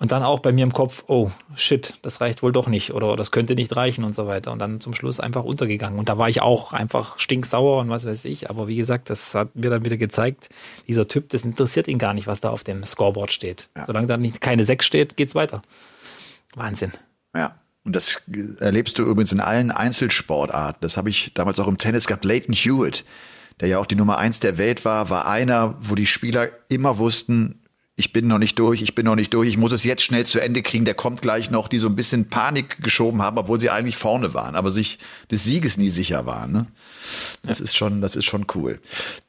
Und 0.00 0.12
dann 0.12 0.22
auch 0.22 0.38
bei 0.38 0.52
mir 0.52 0.62
im 0.62 0.72
Kopf, 0.72 1.02
oh 1.08 1.32
shit, 1.56 1.94
das 2.02 2.20
reicht 2.20 2.44
wohl 2.44 2.52
doch 2.52 2.68
nicht 2.68 2.92
oder 2.92 3.16
das 3.16 3.32
könnte 3.32 3.56
nicht 3.56 3.74
reichen 3.74 4.04
und 4.04 4.14
so 4.14 4.28
weiter. 4.28 4.52
Und 4.52 4.60
dann 4.60 4.80
zum 4.80 4.94
Schluss 4.94 5.18
einfach 5.18 5.42
untergegangen. 5.42 5.98
Und 5.98 6.08
da 6.08 6.16
war 6.18 6.28
ich 6.28 6.40
auch 6.40 6.72
einfach 6.72 7.18
stinksauer 7.18 7.80
und 7.80 7.90
was 7.90 8.06
weiß 8.06 8.24
ich. 8.24 8.48
Aber 8.48 8.68
wie 8.68 8.76
gesagt, 8.76 9.10
das 9.10 9.34
hat 9.34 9.56
mir 9.56 9.70
dann 9.70 9.84
wieder 9.84 9.96
gezeigt, 9.96 10.50
dieser 10.86 11.08
Typ, 11.08 11.30
das 11.30 11.42
interessiert 11.42 11.88
ihn 11.88 11.98
gar 11.98 12.14
nicht, 12.14 12.28
was 12.28 12.40
da 12.40 12.50
auf 12.50 12.62
dem 12.62 12.84
Scoreboard 12.84 13.32
steht. 13.32 13.70
Ja. 13.76 13.86
Solange 13.86 14.06
da 14.06 14.16
nicht 14.16 14.40
keine 14.40 14.64
6 14.64 14.86
steht, 14.86 15.16
geht's 15.16 15.34
weiter. 15.34 15.62
Wahnsinn. 16.54 16.92
Ja. 17.34 17.56
Und 17.84 17.96
das 17.96 18.22
erlebst 18.60 18.98
du 18.98 19.02
übrigens 19.02 19.32
in 19.32 19.40
allen 19.40 19.70
Einzelsportarten. 19.70 20.80
Das 20.82 20.96
habe 20.96 21.08
ich 21.08 21.32
damals 21.32 21.58
auch 21.58 21.68
im 21.68 21.78
Tennis 21.78 22.06
gehabt. 22.06 22.24
Leighton 22.24 22.54
Hewitt, 22.54 23.04
der 23.60 23.68
ja 23.68 23.78
auch 23.78 23.86
die 23.86 23.94
Nummer 23.94 24.18
eins 24.18 24.40
der 24.40 24.58
Welt 24.58 24.84
war, 24.84 25.08
war 25.10 25.26
einer, 25.26 25.74
wo 25.80 25.94
die 25.94 26.06
Spieler 26.06 26.50
immer 26.68 26.98
wussten, 26.98 27.62
ich 27.98 28.12
bin 28.12 28.28
noch 28.28 28.38
nicht 28.38 28.56
durch, 28.60 28.80
ich 28.80 28.94
bin 28.94 29.06
noch 29.06 29.16
nicht 29.16 29.34
durch, 29.34 29.48
ich 29.48 29.56
muss 29.56 29.72
es 29.72 29.82
jetzt 29.82 30.02
schnell 30.02 30.24
zu 30.24 30.38
Ende 30.38 30.62
kriegen, 30.62 30.84
der 30.84 30.94
kommt 30.94 31.20
gleich 31.20 31.50
noch, 31.50 31.66
die 31.66 31.78
so 31.78 31.88
ein 31.88 31.96
bisschen 31.96 32.28
Panik 32.28 32.80
geschoben 32.80 33.22
haben, 33.22 33.38
obwohl 33.38 33.58
sie 33.58 33.70
eigentlich 33.70 33.96
vorne 33.96 34.34
waren, 34.34 34.54
aber 34.54 34.70
sich 34.70 35.00
des 35.32 35.42
Sieges 35.42 35.78
nie 35.78 35.90
sicher 35.90 36.24
waren. 36.24 36.52
Ne? 36.52 36.66
Das 37.42 37.58
ja. 37.58 37.64
ist 37.64 37.76
schon, 37.76 38.00
das 38.00 38.14
ist 38.14 38.24
schon 38.24 38.46
cool. 38.54 38.78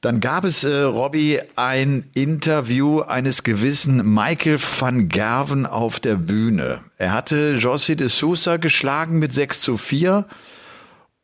Dann 0.02 0.20
gab 0.20 0.46
es, 0.46 0.64
äh, 0.64 0.82
Robby, 0.82 1.40
ein 1.56 2.12
Interview 2.14 3.02
eines 3.02 3.44
gewissen 3.44 4.14
Michael 4.14 4.60
van 4.60 5.10
Gerven 5.10 5.66
auf 5.66 6.00
der 6.00 6.16
Bühne. 6.16 6.82
Er 6.98 7.12
hatte 7.12 7.56
José 7.58 7.96
de 7.96 8.08
Sousa 8.08 8.58
geschlagen 8.58 9.18
mit 9.18 9.34
6 9.34 9.62
zu 9.62 9.78
4 9.78 10.28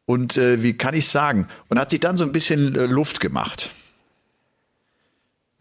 und 0.05 0.35
äh, 0.37 0.63
wie 0.63 0.73
kann 0.73 0.95
ich 0.95 1.07
sagen, 1.09 1.47
und 1.69 1.77
hat 1.77 1.91
sich 1.91 1.99
dann 1.99 2.17
so 2.17 2.25
ein 2.25 2.31
bisschen 2.31 2.73
äh, 2.73 2.87
Luft 2.87 3.19
gemacht. 3.19 3.69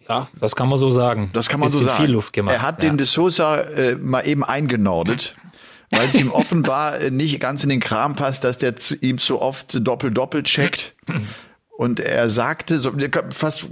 Ja, 0.09 0.29
das 0.39 0.55
kann 0.57 0.69
man 0.69 0.79
so 0.79 0.91
sagen. 0.91 1.31
Das 1.33 1.49
kann 1.49 1.61
man 1.61 1.69
so 1.69 1.83
sagen. 1.83 2.03
Viel 2.05 2.13
Luft 2.13 2.33
gemacht. 2.33 2.55
Er 2.55 2.63
hat 2.63 2.83
ja. 2.83 2.91
den 2.91 2.99
De 2.99 3.07
Sosa 3.07 3.61
äh, 3.61 3.97
mal 3.97 4.27
eben 4.27 4.45
eingenordet, 4.45 5.37
weil 5.91 6.07
es 6.07 6.21
ihm 6.21 6.31
offenbar 6.33 7.01
äh, 7.01 7.11
nicht 7.11 7.41
ganz 7.41 7.63
in 7.63 7.71
den 7.71 7.81
Kram 7.81 8.15
passt, 8.17 8.45
dass 8.45 8.59
der 8.59 8.77
zu, 8.77 8.97
ihm 8.97 9.19
zu 9.19 9.41
oft 9.41 9.87
doppel-doppel 9.87 10.43
checkt. 10.43 10.95
Und 11.77 12.01
er 12.01 12.29
sagte 12.29 12.79
so, 12.79 12.93
fast 13.31 13.67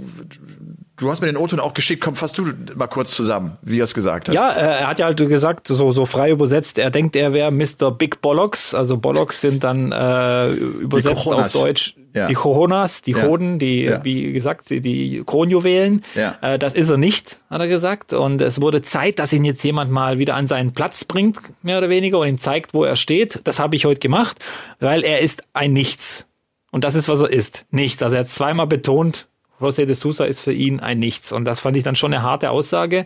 Du 0.95 1.09
hast 1.09 1.21
mir 1.21 1.27
den 1.27 1.37
O-Ton 1.37 1.59
auch 1.59 1.73
geschickt, 1.73 2.03
komm, 2.03 2.15
fass 2.15 2.33
du 2.33 2.53
mal 2.75 2.85
kurz 2.85 3.11
zusammen, 3.15 3.57
wie 3.63 3.79
er 3.79 3.85
es 3.85 3.95
gesagt 3.95 4.29
hat. 4.29 4.35
Ja, 4.35 4.51
er 4.51 4.87
hat 4.87 4.99
ja 4.99 5.07
halt 5.07 5.17
gesagt, 5.17 5.67
so, 5.67 5.91
so 5.91 6.05
frei 6.05 6.29
übersetzt, 6.29 6.77
er 6.77 6.91
denkt, 6.91 7.15
er 7.15 7.33
wäre 7.33 7.51
Mr. 7.51 7.89
Big 7.91 8.21
Bollocks. 8.21 8.75
Also 8.75 8.97
Bollocks 8.97 9.41
sind 9.41 9.63
dann 9.63 9.91
äh, 9.91 10.51
übersetzt 10.53 11.27
auf 11.27 11.51
Deutsch 11.51 11.95
ja. 12.13 12.27
die 12.27 12.33
Coronas, 12.33 13.01
die 13.01 13.11
ja. 13.11 13.23
Hoden, 13.23 13.59
die, 13.59 13.83
ja. 13.83 14.03
wie 14.03 14.31
gesagt, 14.33 14.69
die, 14.69 15.23
Kronjuwelen. 15.25 16.03
Äh, 16.41 16.59
das 16.59 16.75
ist 16.75 16.89
er 16.89 16.97
nicht, 16.97 17.39
hat 17.49 17.61
er 17.61 17.67
gesagt. 17.67 18.13
Und 18.13 18.41
es 18.41 18.61
wurde 18.61 18.81
Zeit, 18.81 19.19
dass 19.19 19.33
ihn 19.33 19.45
jetzt 19.45 19.63
jemand 19.63 19.91
mal 19.91 20.19
wieder 20.19 20.35
an 20.35 20.47
seinen 20.47 20.73
Platz 20.73 21.05
bringt, 21.05 21.39
mehr 21.63 21.77
oder 21.77 21.89
weniger, 21.89 22.19
und 22.19 22.27
ihm 22.27 22.37
zeigt, 22.39 22.73
wo 22.73 22.83
er 22.83 22.95
steht. 22.95 23.41
Das 23.43 23.59
habe 23.59 23.75
ich 23.75 23.85
heute 23.85 23.99
gemacht, 23.99 24.37
weil 24.79 25.03
er 25.03 25.21
ist 25.21 25.43
ein 25.53 25.73
Nichts. 25.73 26.27
Und 26.71 26.83
das 26.83 26.95
ist, 26.95 27.07
was 27.07 27.19
er 27.19 27.29
ist. 27.29 27.65
Nichts. 27.71 28.01
Also 28.01 28.15
er 28.15 28.21
hat 28.21 28.29
zweimal 28.29 28.67
betont, 28.67 29.27
José 29.59 29.85
de 29.85 29.95
Sousa 29.95 30.25
ist 30.25 30.41
für 30.41 30.53
ihn 30.53 30.79
ein 30.79 30.99
Nichts. 30.99 31.31
Und 31.31 31.45
das 31.45 31.59
fand 31.59 31.77
ich 31.77 31.83
dann 31.83 31.95
schon 31.95 32.13
eine 32.13 32.23
harte 32.23 32.49
Aussage. 32.49 33.05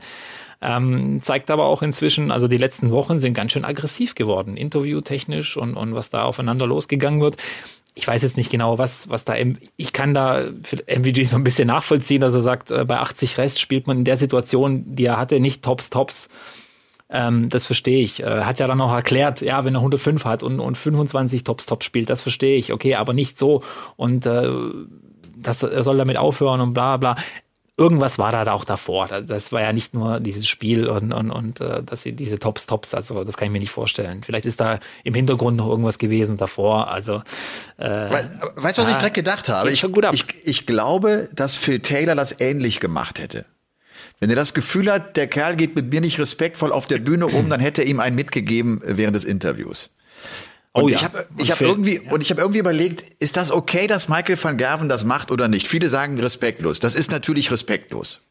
Ähm, 0.60 1.20
zeigt 1.22 1.52
aber 1.52 1.66
auch 1.66 1.84
inzwischen, 1.84 2.32
also 2.32 2.48
die 2.48 2.58
letzten 2.58 2.90
Wochen 2.90 3.20
sind 3.20 3.36
ganz 3.36 3.52
schön 3.52 3.64
aggressiv 3.64 4.16
geworden, 4.16 4.58
interviewtechnisch 4.58 5.56
und, 5.56 5.76
und 5.76 5.94
was 5.94 6.10
da 6.10 6.24
aufeinander 6.24 6.66
losgegangen 6.66 7.22
wird. 7.22 7.38
Ich 7.98 8.08
weiß 8.08 8.22
jetzt 8.22 8.38
nicht 8.38 8.52
genau, 8.52 8.78
was, 8.78 9.10
was 9.10 9.26
da, 9.26 9.34
ich 9.76 9.92
kann 9.92 10.14
da 10.14 10.44
für 10.64 10.78
MVG 10.88 11.24
so 11.24 11.36
ein 11.36 11.44
bisschen 11.44 11.68
nachvollziehen, 11.68 12.22
dass 12.22 12.36
er 12.36 12.42
sagt, 12.42 12.70
äh, 12.70 12.86
bei 12.86 13.00
80 13.00 13.40
Rest 13.40 13.60
spielt 13.60 13.88
man 13.88 13.98
in 13.98 14.06
der 14.06 14.18
Situation, 14.18 14.96
die 14.96 15.06
er 15.06 15.18
hatte, 15.18 15.40
nicht 15.40 15.64
Tops, 15.64 15.90
Tops. 15.90 16.30
Ähm, 17.10 17.50
das 17.50 17.66
verstehe 17.66 18.04
ich. 18.04 18.22
Äh, 18.22 18.44
hat 18.44 18.60
ja 18.60 18.68
dann 18.68 18.82
auch 18.82 18.94
erklärt, 18.94 19.42
ja, 19.42 19.66
wenn 19.66 19.74
er 19.74 19.80
105 19.80 20.26
hat 20.26 20.44
und, 20.44 20.60
und 20.60 20.78
25 20.78 21.44
Tops, 21.44 21.66
Tops 21.66 21.86
spielt, 21.86 22.12
das 22.12 22.22
verstehe 22.22 22.58
ich. 22.58 22.72
Okay, 22.72 22.94
aber 22.94 23.14
nicht 23.14 23.40
so. 23.40 23.64
Und 23.96 24.28
äh, 24.28 24.48
das, 25.36 25.64
er 25.64 25.84
soll 25.84 25.98
damit 25.98 26.18
aufhören 26.18 26.62
und 26.62 26.74
bla 26.74 26.98
bla. 26.98 27.16
Irgendwas 27.80 28.18
war 28.18 28.32
da 28.32 28.52
auch 28.52 28.66
davor. 28.66 29.08
Das 29.08 29.52
war 29.52 29.62
ja 29.62 29.72
nicht 29.72 29.94
nur 29.94 30.20
dieses 30.20 30.48
Spiel 30.48 30.88
und, 30.88 31.14
und, 31.14 31.30
und 31.30 31.62
äh, 31.62 31.84
dass 31.84 32.02
sie 32.02 32.12
diese 32.12 32.40
Tops, 32.40 32.66
Tops, 32.66 32.96
also 32.96 33.24
das 33.24 33.38
kann 33.38 33.48
ich 33.48 33.52
mir 33.52 33.60
nicht 33.60 33.72
vorstellen. 33.72 34.24
Vielleicht 34.24 34.48
ist 34.48 34.60
da 34.60 34.80
im 35.04 35.14
Hintergrund 35.14 35.58
noch 35.58 35.68
irgendwas 35.68 36.00
gewesen 36.00 36.38
davor. 36.38 36.90
Also 36.90 37.22
äh, 37.78 38.10
Weißt 38.56 38.80
du, 38.80 38.82
was 38.82 38.90
ich 38.90 38.98
direkt 38.98 39.14
gedacht 39.16 39.48
habe? 39.48 39.72
Ich, 39.72 39.84
ich, 39.84 40.26
ich 40.44 40.66
glaube, 40.66 41.30
dass 41.34 41.56
Phil 41.56 41.80
Taylor 41.80 42.16
das 42.16 42.40
ähnlich 42.40 42.80
gemacht 42.80 43.20
hätte. 43.20 43.46
Wenn 44.20 44.32
er 44.32 44.36
das 44.36 44.56
Gefühl 44.56 44.92
hat, 44.92 45.16
der 45.16 45.28
Kerl 45.28 45.56
geht 45.56 45.76
mit 45.76 45.92
mir 45.92 46.02
nicht 46.02 46.20
respektvoll 46.20 46.72
auf 46.72 46.88
der 46.88 46.98
Bühne 46.98 47.28
um, 47.28 47.50
dann 47.50 47.60
hätte 47.60 47.84
er 47.84 47.88
ihm 47.88 48.00
einen 48.00 48.16
mitgegeben 48.16 48.82
während 48.84 49.16
des 49.16 49.24
Interviews. 49.24 49.92
Und 50.78 50.84
oh, 50.84 50.90
ich 50.90 50.96
ja. 50.98 51.02
habe 51.02 51.26
ich 51.40 51.50
hab 51.50 51.60
irgendwie 51.60 52.04
ja. 52.04 52.12
und 52.12 52.22
ich 52.22 52.30
habe 52.30 52.40
irgendwie 52.40 52.60
überlegt, 52.60 53.02
ist 53.20 53.36
das 53.36 53.50
okay, 53.50 53.88
dass 53.88 54.10
Michael 54.10 54.38
van 54.40 54.58
Gerven 54.58 54.88
das 54.88 55.06
macht 55.06 55.32
oder 55.32 55.48
nicht? 55.48 55.68
Viele 55.68 55.90
sagen 55.90 56.20
respektlos. 56.20 56.80
Das 56.80 56.94
ist 56.94 57.10
natürlich 57.10 57.50
respektlos. 57.50 58.22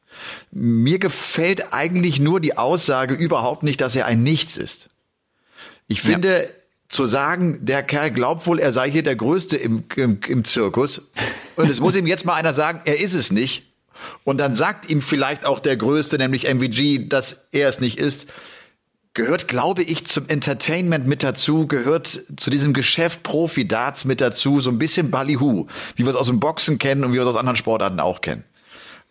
Mir 0.53 1.01
gefällt 1.01 1.73
eigentlich 1.73 2.21
nur 2.21 2.39
die 2.39 2.57
Aussage 2.57 3.15
überhaupt 3.15 3.65
nicht, 3.65 3.81
dass 3.81 3.97
er 3.97 4.07
ein 4.07 4.23
Nichts 4.23 4.59
ist. 4.59 4.91
Ich 5.89 6.03
finde, 6.03 6.45
ja. 6.45 6.49
zu 6.89 7.07
sagen, 7.07 7.65
der 7.67 7.83
Kerl 7.83 8.13
glaubt 8.13 8.47
wohl, 8.47 8.61
er 8.61 8.71
sei 8.71 8.93
hier 8.93 9.03
der 9.03 9.17
Größte 9.17 9.57
im, 9.57 9.83
im, 9.97 10.21
im 10.29 10.45
Zirkus. 10.45 11.11
Und 11.57 11.69
es 11.69 11.81
muss 11.81 11.97
ihm 11.97 12.07
jetzt 12.07 12.27
mal 12.27 12.35
einer 12.35 12.55
sagen, 12.55 12.81
er 12.85 13.01
ist 13.01 13.15
es 13.15 13.33
nicht. 13.33 13.73
Und 14.23 14.39
dann 14.39 14.55
sagt 14.55 14.89
ihm 14.89 15.03
vielleicht 15.03 15.45
auch 15.47 15.59
der 15.59 15.77
Größte, 15.77 16.17
nämlich 16.17 16.45
MVG, 16.45 17.09
dass 17.09 17.49
er 17.51 17.69
es 17.69 17.81
nicht 17.81 17.99
ist 17.99 18.29
gehört, 19.17 19.49
glaube 19.49 19.83
ich, 19.83 20.07
zum 20.07 20.29
Entertainment 20.29 21.07
mit 21.07 21.23
dazu, 21.23 21.67
gehört 21.67 22.21
zu 22.37 22.51
diesem 22.51 22.75
Geschäft 22.75 23.23
Profi-Darts 23.25 24.05
mit 24.05 24.21
dazu, 24.21 24.61
so 24.61 24.71
ein 24.71 24.79
bisschen 24.79 25.11
Ballyhoo, 25.11 25.67
wie 25.97 26.05
wir 26.05 26.11
es 26.11 26.17
aus 26.17 26.29
dem 26.29 26.39
Boxen 26.39 26.79
kennen 26.79 27.03
und 27.03 27.13
wie 27.13 27.17
wir 27.17 27.23
es 27.23 27.29
aus 27.29 27.37
anderen 27.37 27.57
Sportarten 27.57 27.99
auch 27.99 28.21
kennen. 28.21 28.45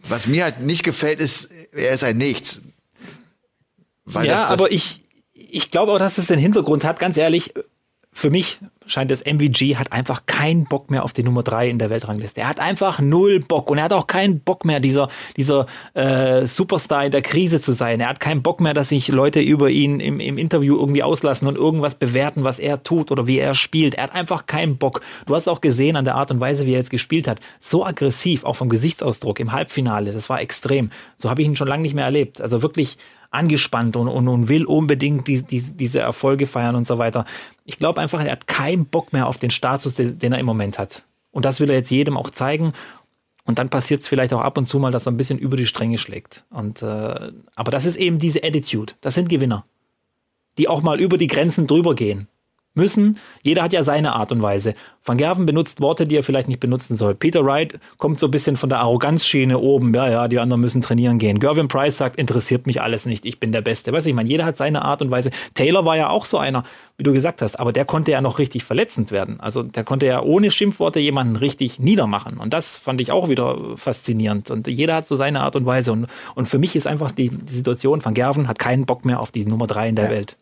Was 0.07 0.27
mir 0.27 0.43
halt 0.43 0.61
nicht 0.61 0.83
gefällt, 0.83 1.19
ist, 1.19 1.49
er 1.73 1.91
ist 1.91 2.03
ein 2.03 2.17
Nichts. 2.17 2.61
Weil 4.05 4.27
ja, 4.27 4.33
das, 4.33 4.41
das 4.43 4.51
aber 4.51 4.71
ich, 4.71 5.01
ich 5.33 5.71
glaube 5.71 5.91
auch, 5.91 5.99
dass 5.99 6.19
es 6.19 6.27
den 6.27 6.39
Hintergrund 6.39 6.83
hat, 6.83 6.99
ganz 6.99 7.17
ehrlich, 7.17 7.53
für 8.13 8.29
mich 8.29 8.59
scheint 8.88 9.12
das 9.12 9.24
MVG 9.26 9.76
hat 9.78 9.91
einfach 9.91 10.26
keinen 10.26 10.65
Bock 10.65 10.89
mehr 10.89 11.04
auf 11.04 11.13
die 11.13 11.24
Nummer 11.24 11.43
drei 11.43 11.69
in 11.69 11.80
der 11.80 11.89
Weltrangliste. 11.89 12.41
Er 12.41 12.50
hat 12.50 12.60
einfach 12.60 13.00
null 13.00 13.39
Bock 13.39 13.69
und 13.69 13.78
er 13.78 13.86
hat 13.86 13.93
auch 13.93 14.08
keinen 14.08 14.39
Bock 14.39 14.65
mehr, 14.65 14.80
dieser, 14.80 15.10
dieser 15.38 15.65
äh, 15.93 16.45
Superstar 16.45 17.06
in 17.06 17.12
der 17.12 17.21
Krise 17.21 17.62
zu 17.62 17.74
sein. 17.74 18.00
Er 18.00 18.10
hat 18.10 18.19
keinen 18.19 18.41
Bock 18.41 18.62
mehr, 18.62 18.74
dass 18.74 18.89
sich 18.89 19.08
Leute 19.08 19.41
über 19.41 19.69
ihn 19.69 20.00
im, 20.00 20.19
im 20.19 20.38
Interview 20.38 20.78
irgendwie 20.78 21.04
auslassen 21.04 21.48
und 21.48 21.56
irgendwas 21.56 21.95
bewerten, 21.95 22.43
was 22.43 22.60
er 22.60 22.84
tut 22.84 23.12
oder 23.12 23.28
wie 23.28 23.39
er 23.39 23.56
spielt. 23.56 23.95
Er 23.95 24.04
hat 24.04 24.15
einfach 24.15 24.45
keinen 24.45 24.78
Bock. 24.78 25.02
Du 25.26 25.36
hast 25.36 25.48
auch 25.48 25.62
gesehen 25.62 25.95
an 25.95 26.06
der 26.06 26.15
Art 26.15 26.32
und 26.32 26.39
Weise, 26.39 26.65
wie 26.65 26.74
er 26.74 26.80
jetzt 26.80 26.91
gespielt 26.91 27.28
hat. 27.28 27.39
So 27.60 27.86
aggressiv, 27.86 28.43
auch 28.43 28.56
vom 28.56 28.69
Gesichtsausdruck 28.69 29.39
im 29.39 29.52
Halbfinale. 29.52 30.12
Das 30.12 30.30
war 30.30 30.41
extrem. 30.41 30.91
So 31.17 31.30
habe 31.30 31.41
ich 31.41 31.48
ihn 31.48 31.56
schon 31.56 31.67
lange 31.67 31.84
nicht 31.84 31.95
mehr 31.95 32.06
erlebt. 32.06 32.41
Also 32.41 32.62
wirklich 32.62 32.98
angespannt 33.36 33.95
und, 33.95 34.08
und, 34.08 34.28
und 34.28 34.50
will 34.50 34.65
unbedingt 34.65 35.28
die, 35.28 35.43
die, 35.43 35.62
diese 35.62 36.00
Erfolge 36.00 36.48
feiern 36.48 36.76
und 36.76 36.88
so 36.88 36.98
weiter. 36.98 37.26
Ich 37.65 37.78
glaube 37.78 38.02
einfach, 38.02 38.24
er 38.24 38.32
hat 38.32 38.48
keinen 38.48 38.86
Bock 38.86 39.13
mehr 39.13 39.28
auf 39.28 39.38
den 39.38 39.52
Status, 39.52 39.95
den, 39.95 40.17
den 40.17 40.34
er 40.34 40.39
im 40.39 40.45
Moment 40.45 40.80
hat. 40.80 41.06
Und 41.32 41.45
das 41.45 41.60
will 41.60 41.69
er 41.69 41.76
jetzt 41.76 41.91
jedem 41.91 42.17
auch 42.17 42.30
zeigen. 42.30 42.74
Und 43.45 43.60
dann 43.60 43.69
passiert 43.69 44.02
es 44.02 44.08
vielleicht 44.08 44.34
auch 44.34 44.41
ab 44.41 44.58
und 44.58 44.65
zu 44.65 44.80
mal, 44.80 44.91
dass 44.91 45.06
er 45.06 45.12
ein 45.12 45.17
bisschen 45.17 45.38
über 45.38 45.56
die 45.56 45.67
Stränge 45.67 45.98
schlägt. 45.98 46.45
Und 46.50 46.82
äh, 46.82 47.32
aber 47.56 47.71
das 47.71 47.86
ist 47.86 47.98
eben 47.98 48.17
diese 48.17 48.43
Attitude. 48.43 48.93
Das 49.02 49.13
sind 49.13 49.30
Gewinner, 49.30 49.65
die 50.58 50.67
auch 50.67 50.82
mal 50.82 51.00
über 51.00 51.17
die 51.17 51.28
Grenzen 51.28 51.67
drüber 51.67 51.93
gehen. 51.93 52.28
Müssen. 52.75 53.17
Jeder 53.41 53.63
hat 53.63 53.73
ja 53.73 53.83
seine 53.83 54.13
Art 54.13 54.31
und 54.31 54.41
Weise. 54.41 54.75
Van 55.03 55.17
Gerven 55.17 55.45
benutzt 55.45 55.81
Worte, 55.81 56.07
die 56.07 56.17
er 56.17 56.23
vielleicht 56.23 56.47
nicht 56.47 56.59
benutzen 56.59 56.95
soll. 56.95 57.13
Peter 57.13 57.45
Wright 57.45 57.79
kommt 57.97 58.17
so 58.17 58.27
ein 58.27 58.31
bisschen 58.31 58.57
von 58.57 58.69
der 58.69 58.79
Arroganzschiene 58.79 59.59
oben. 59.59 59.93
Ja, 59.93 60.09
ja, 60.09 60.27
die 60.27 60.39
anderen 60.39 60.61
müssen 60.61 60.81
trainieren 60.81 61.19
gehen. 61.19 61.39
Gervin 61.39 61.67
Price 61.67 61.97
sagt, 61.97 62.17
interessiert 62.17 62.65
mich 62.65 62.81
alles 62.81 63.05
nicht, 63.05 63.25
ich 63.25 63.39
bin 63.39 63.51
der 63.51 63.61
Beste. 63.61 63.93
Weißt 63.93 64.07
du, 64.07 64.09
ich 64.09 64.15
meine, 64.15 64.29
jeder 64.29 64.45
hat 64.45 64.57
seine 64.57 64.81
Art 64.81 65.03
und 65.03 65.11
Weise. 65.11 65.29
Taylor 65.53 65.85
war 65.85 65.95
ja 65.95 66.09
auch 66.09 66.25
so 66.25 66.39
einer, 66.39 66.63
wie 66.97 67.03
du 67.03 67.13
gesagt 67.13 67.43
hast, 67.43 67.59
aber 67.59 67.71
der 67.71 67.85
konnte 67.85 68.11
ja 68.11 68.21
noch 68.21 68.39
richtig 68.39 68.63
verletzend 68.63 69.11
werden. 69.11 69.39
Also 69.39 69.61
der 69.61 69.83
konnte 69.83 70.07
ja 70.07 70.21
ohne 70.23 70.49
Schimpfworte 70.49 70.99
jemanden 70.99 71.35
richtig 71.35 71.79
niedermachen. 71.79 72.38
Und 72.38 72.53
das 72.53 72.77
fand 72.77 72.99
ich 72.99 73.11
auch 73.11 73.29
wieder 73.29 73.57
faszinierend. 73.75 74.49
Und 74.49 74.65
jeder 74.67 74.95
hat 74.95 75.07
so 75.07 75.15
seine 75.15 75.41
Art 75.41 75.55
und 75.55 75.67
Weise. 75.67 75.91
Und, 75.91 76.07
und 76.33 76.47
für 76.47 76.57
mich 76.57 76.75
ist 76.75 76.88
einfach 76.88 77.11
die, 77.11 77.29
die 77.29 77.55
Situation, 77.55 78.03
Van 78.03 78.15
Gerven 78.15 78.47
hat 78.47 78.57
keinen 78.57 78.88
Bock 78.88 79.05
mehr 79.05 79.19
auf 79.19 79.31
die 79.31 79.45
Nummer 79.45 79.67
drei 79.67 79.88
in 79.89 79.95
der 79.95 80.05
ja. 80.05 80.11
Welt. 80.11 80.38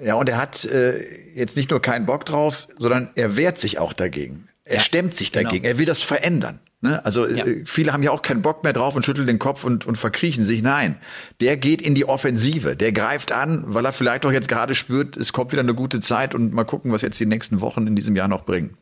Ja, 0.00 0.14
und 0.14 0.28
er 0.28 0.38
hat 0.38 0.64
äh, 0.64 1.02
jetzt 1.34 1.56
nicht 1.56 1.70
nur 1.70 1.82
keinen 1.82 2.06
Bock 2.06 2.24
drauf, 2.24 2.68
sondern 2.78 3.10
er 3.14 3.36
wehrt 3.36 3.58
sich 3.58 3.78
auch 3.78 3.92
dagegen. 3.92 4.48
Er 4.64 4.76
ja, 4.76 4.80
stemmt 4.80 5.14
sich 5.14 5.32
dagegen. 5.32 5.62
Genau. 5.62 5.68
Er 5.74 5.78
will 5.78 5.86
das 5.86 6.02
verändern. 6.02 6.60
Ne? 6.80 7.04
Also 7.04 7.26
ja. 7.26 7.44
äh, 7.44 7.64
viele 7.64 7.92
haben 7.92 8.04
ja 8.04 8.12
auch 8.12 8.22
keinen 8.22 8.42
Bock 8.42 8.62
mehr 8.62 8.72
drauf 8.72 8.94
und 8.94 9.04
schütteln 9.04 9.26
den 9.26 9.40
Kopf 9.40 9.64
und, 9.64 9.86
und 9.86 9.96
verkriechen 9.96 10.44
sich. 10.44 10.62
Nein, 10.62 10.96
der 11.40 11.56
geht 11.56 11.82
in 11.82 11.96
die 11.96 12.04
Offensive. 12.04 12.76
Der 12.76 12.92
greift 12.92 13.32
an, 13.32 13.64
weil 13.66 13.84
er 13.84 13.92
vielleicht 13.92 14.24
auch 14.24 14.30
jetzt 14.30 14.48
gerade 14.48 14.76
spürt, 14.76 15.16
es 15.16 15.32
kommt 15.32 15.50
wieder 15.50 15.62
eine 15.62 15.74
gute 15.74 16.00
Zeit 16.00 16.34
und 16.34 16.52
mal 16.52 16.64
gucken, 16.64 16.92
was 16.92 17.02
jetzt 17.02 17.18
die 17.18 17.26
nächsten 17.26 17.60
Wochen 17.60 17.88
in 17.88 17.96
diesem 17.96 18.14
Jahr 18.14 18.28
noch 18.28 18.44
bringen. 18.44 18.76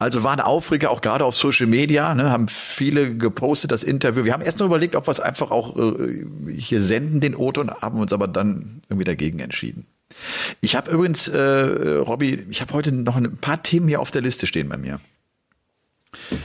Also 0.00 0.24
war 0.24 0.32
ein 0.32 0.40
Aufreger, 0.40 0.90
auch 0.90 1.00
gerade 1.00 1.24
auf 1.24 1.36
Social 1.36 1.68
Media, 1.68 2.14
ne, 2.16 2.30
haben 2.30 2.48
viele 2.48 3.16
gepostet, 3.16 3.70
das 3.70 3.84
Interview. 3.84 4.24
Wir 4.24 4.32
haben 4.32 4.42
erst 4.42 4.58
noch 4.58 4.66
überlegt, 4.66 4.96
ob 4.96 5.06
wir 5.06 5.12
es 5.12 5.20
einfach 5.20 5.52
auch 5.52 5.76
äh, 5.76 6.26
hier 6.58 6.82
senden, 6.82 7.20
den 7.20 7.36
Otto, 7.36 7.60
und 7.60 7.70
haben 7.70 8.00
uns 8.00 8.12
aber 8.12 8.26
dann 8.26 8.82
irgendwie 8.88 9.04
dagegen 9.04 9.38
entschieden. 9.38 9.86
Ich 10.60 10.76
habe 10.76 10.90
übrigens, 10.90 11.28
äh, 11.28 11.38
Robby, 11.40 12.46
ich 12.50 12.60
habe 12.60 12.72
heute 12.74 12.92
noch 12.92 13.16
ein 13.16 13.36
paar 13.36 13.62
Themen 13.62 13.88
hier 13.88 14.00
auf 14.00 14.10
der 14.10 14.22
Liste 14.22 14.46
stehen 14.46 14.68
bei 14.68 14.76
mir. 14.76 15.00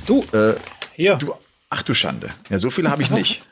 Du, 0.05 0.23
äh, 0.33 0.55
hier. 0.93 1.15
Du, 1.15 1.33
ach 1.69 1.83
du 1.83 1.93
Schande. 1.93 2.29
Ja, 2.49 2.59
so 2.59 2.69
viele 2.69 2.89
habe 2.89 3.01
ich 3.01 3.09
nicht. 3.11 3.43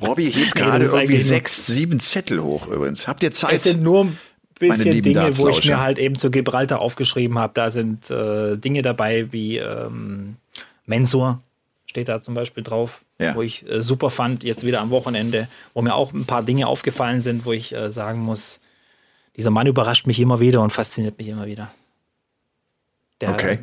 Robby 0.00 0.32
hebt 0.32 0.54
gerade 0.54 0.86
irgendwie 0.86 1.18
sechs, 1.18 1.66
sieben 1.66 2.00
Zettel 2.00 2.42
hoch 2.42 2.66
übrigens. 2.66 3.06
Habt 3.06 3.22
ihr 3.22 3.32
Zeit? 3.32 3.54
Es 3.54 3.64
sind 3.64 3.82
nur 3.82 4.06
ein 4.06 4.18
bisschen 4.58 5.02
Dinge, 5.02 5.36
wo 5.38 5.48
ich 5.48 5.66
mir 5.66 5.80
halt 5.80 5.98
eben 5.98 6.16
zu 6.16 6.30
Gibraltar 6.30 6.80
aufgeschrieben 6.80 7.38
habe. 7.38 7.52
Da 7.54 7.70
sind 7.70 8.10
äh, 8.10 8.56
Dinge 8.56 8.82
dabei 8.82 9.30
wie 9.32 9.58
ähm, 9.58 10.36
Mensur, 10.86 11.40
steht 11.86 12.08
da 12.08 12.22
zum 12.22 12.34
Beispiel 12.34 12.62
drauf, 12.62 13.02
ja. 13.20 13.34
wo 13.34 13.42
ich 13.42 13.68
äh, 13.68 13.82
super 13.82 14.10
fand, 14.10 14.42
jetzt 14.44 14.64
wieder 14.64 14.80
am 14.80 14.90
Wochenende, 14.90 15.48
wo 15.74 15.82
mir 15.82 15.94
auch 15.94 16.12
ein 16.12 16.24
paar 16.24 16.42
Dinge 16.42 16.66
aufgefallen 16.66 17.20
sind, 17.20 17.44
wo 17.44 17.52
ich 17.52 17.74
äh, 17.74 17.90
sagen 17.90 18.20
muss, 18.20 18.60
dieser 19.36 19.50
Mann 19.50 19.66
überrascht 19.66 20.06
mich 20.06 20.20
immer 20.20 20.40
wieder 20.40 20.60
und 20.60 20.70
fasziniert 20.70 21.18
mich 21.18 21.28
immer 21.28 21.46
wieder. 21.46 21.72
Der, 23.20 23.30
okay. 23.30 23.58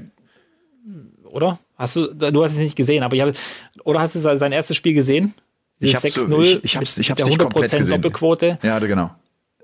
Oder? 1.25 1.59
Hast 1.77 1.95
du, 1.95 2.13
du 2.13 2.43
hast 2.43 2.51
es 2.51 2.57
nicht 2.57 2.75
gesehen, 2.75 3.03
aber 3.03 3.15
ich 3.15 3.21
habe, 3.21 3.33
oder 3.83 4.01
hast 4.01 4.15
du 4.15 4.19
sein 4.19 4.51
erstes 4.51 4.75
Spiel 4.75 4.93
gesehen? 4.93 5.33
Ich 5.79 5.95
habe 5.95 6.07
6-0. 6.07 6.41
Ich, 6.41 6.63
ich 6.63 6.77
hab's, 6.77 6.97
ich 6.97 7.09
hab's 7.11 7.25
nicht 7.25 7.39
komplett 7.39 7.71
gesehen. 7.71 7.89
Doppelquote. 7.89 8.59
Ja, 8.63 8.79
genau. 8.79 9.11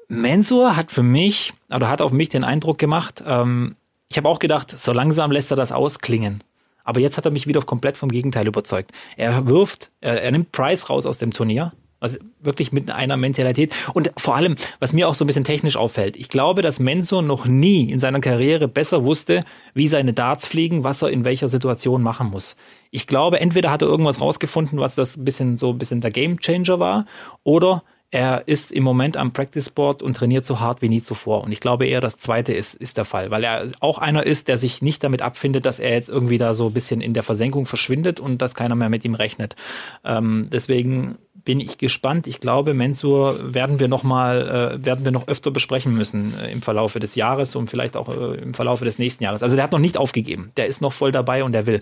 Mensur 0.08 0.76
hat 0.76 0.91
für 0.91 1.04
mich, 1.04 1.54
oder 1.70 1.89
hat 1.89 2.02
auf 2.02 2.12
mich 2.12 2.30
den 2.30 2.44
Eindruck 2.44 2.78
gemacht, 2.78 3.24
ähm, 3.26 3.76
ich 4.08 4.18
habe 4.18 4.30
auch 4.30 4.39
gedacht, 4.39 4.78
so 4.78 4.94
langsam 4.94 5.32
lässt 5.32 5.52
er 5.52 5.58
das 5.58 5.72
ausklingen. 5.72 6.44
Aber 6.84 7.00
jetzt 7.00 7.18
hat 7.18 7.26
er 7.26 7.32
mich 7.32 7.48
wieder 7.48 7.62
komplett 7.62 7.98
vom 7.98 8.10
Gegenteil 8.10 8.46
überzeugt. 8.46 8.91
Er 9.18 9.48
wirft, 9.48 9.89
er, 10.02 10.22
er 10.22 10.32
nimmt 10.32 10.52
Price 10.52 10.89
raus 10.89 11.08
aus 11.08 11.18
dem 11.18 11.32
Turnier 11.32 11.74
also 12.06 12.20
wirklich 12.41 12.72
mit 12.72 12.91
einer 12.91 13.18
Mentalität. 13.18 13.74
Und 13.94 14.12
vor 14.18 14.36
allem, 14.36 14.56
was 14.80 14.94
mir 14.94 15.08
auch 15.08 15.15
so 15.15 15.26
ein 15.26 15.28
bisschen 15.28 15.44
technisch 15.44 15.76
auffällt, 15.76 16.15
ich 16.15 16.30
glaube, 16.30 16.62
dass 16.62 16.80
Mensur 16.80 17.22
noch 17.22 17.46
nie 17.46 17.91
in 17.91 18.00
seiner 18.00 18.20
Karriere 18.20 18.68
besser 18.68 19.04
wusste, 19.04 19.44
wie 19.74 19.88
seine 19.88 20.13
Darts 20.13 20.48
fliegen, 20.48 20.84
was 20.84 21.02
er 21.02 21.10
in 21.10 21.26
welcher 21.26 21.50
Situation 21.50 22.02
machen 22.02 22.30
muss. 22.30 22.56
Ich 22.91 23.08
glaube, 23.08 23.39
entweder 23.39 23.72
hat 23.72 23.82
er 23.82 23.88
irgendwas 23.88 24.22
rausgefunden, 24.22 24.80
was 24.80 24.96
das 24.96 25.18
ein 25.18 25.26
bisschen 25.26 25.58
so 25.58 25.72
ein 25.72 25.78
bisschen 25.78 26.02
der 26.02 26.12
Game 26.12 26.39
Changer 26.39 26.80
war, 26.80 27.06
oder 27.44 27.84
er 28.12 28.48
ist 28.48 28.72
im 28.72 28.84
Moment 28.84 29.18
am 29.18 29.34
Practice 29.34 29.70
Board 29.70 30.02
und 30.02 30.15
trainiert 30.15 30.46
so 30.46 30.62
hart 30.62 30.82
wie 30.82 30.88
nie 30.88 31.02
zuvor. 31.02 31.44
Und 31.44 31.52
ich 31.52 31.60
glaube 31.60 31.86
eher, 31.86 32.00
das 32.00 32.18
zweite 32.18 32.54
ist, 32.54 32.74
ist 32.74 32.96
der 32.96 33.04
Fall, 33.04 33.30
weil 33.30 33.44
er 33.44 33.68
auch 33.82 33.98
einer 33.98 34.26
ist, 34.26 34.48
der 34.48 34.58
sich 34.58 34.82
nicht 34.82 35.04
damit 35.04 35.22
abfindet, 35.22 35.65
dass 35.65 35.80
er 35.80 35.91
jetzt 35.91 36.08
irgendwie 36.08 36.38
da 36.38 36.54
so 36.54 36.68
ein 36.68 36.74
bisschen 36.74 37.02
in 37.02 37.13
der 37.13 37.24
Versenkung 37.24 37.65
verschwindet 37.65 38.22
und 38.22 38.41
dass 38.41 38.56
keiner 38.56 38.76
mehr 38.76 38.88
mit 38.88 39.04
ihm 39.04 39.15
rechnet. 39.15 39.58
Ähm, 40.06 40.48
deswegen 40.50 41.18
bin 41.46 41.60
ich 41.60 41.78
gespannt. 41.78 42.26
Ich 42.26 42.40
glaube, 42.40 42.74
Mensur 42.74 43.54
werden 43.54 43.80
wir 43.80 43.88
noch 43.88 44.04
mal, 44.04 44.80
äh, 44.82 44.86
werden 44.86 45.06
wir 45.06 45.12
noch 45.12 45.28
öfter 45.28 45.52
besprechen 45.52 45.94
müssen 45.94 46.34
äh, 46.44 46.52
im 46.52 46.64
Verlaufe 46.64 47.00
des 47.00 47.16
Jahres 47.16 47.56
und 47.56 47.70
vielleicht 47.70 47.96
auch 47.96 48.10
äh, 48.10 48.38
im 48.38 48.56
Verlaufe 48.56 48.84
des 48.84 48.98
nächsten 48.98 49.24
Jahres. 49.24 49.44
Also 49.44 49.56
der 49.56 49.64
hat 49.64 49.72
noch 49.72 49.80
nicht 49.80 49.96
aufgegeben. 49.96 50.52
Der 50.58 50.66
ist 50.66 50.82
noch 50.82 50.92
voll 50.92 51.12
dabei 51.12 51.44
und 51.44 51.52
der 51.52 51.68
will. 51.68 51.80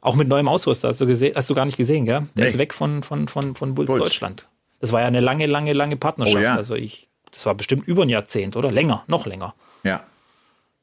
Auch 0.00 0.16
mit 0.16 0.28
neuem 0.28 0.48
Ausrüster. 0.48 0.88
Hast 0.88 1.00
du 1.00 1.06
gesehen, 1.06 1.34
hast 1.36 1.48
du 1.48 1.54
gar 1.54 1.64
nicht 1.64 1.76
gesehen, 1.76 2.04
gell? 2.04 2.26
Der 2.36 2.44
nee. 2.44 2.50
ist 2.50 2.58
weg 2.58 2.74
von, 2.74 3.04
von, 3.04 3.28
von, 3.28 3.54
von 3.54 3.74
Bulls, 3.74 3.86
Bulls. 3.86 4.02
Deutschland. 4.02 4.48
Das 4.80 4.92
war 4.92 5.00
ja 5.00 5.06
eine 5.06 5.20
lange, 5.20 5.46
lange, 5.46 5.72
lange 5.72 5.96
Partnerschaft. 5.96 6.36
Oh, 6.36 6.42
ja. 6.42 6.56
Also 6.56 6.74
ich, 6.74 7.08
das 7.30 7.46
war 7.46 7.54
bestimmt 7.54 7.86
über 7.86 8.02
ein 8.02 8.08
Jahrzehnt, 8.08 8.56
oder? 8.56 8.72
Länger, 8.72 9.04
noch 9.06 9.26
länger. 9.26 9.54
Ja. 9.84 10.02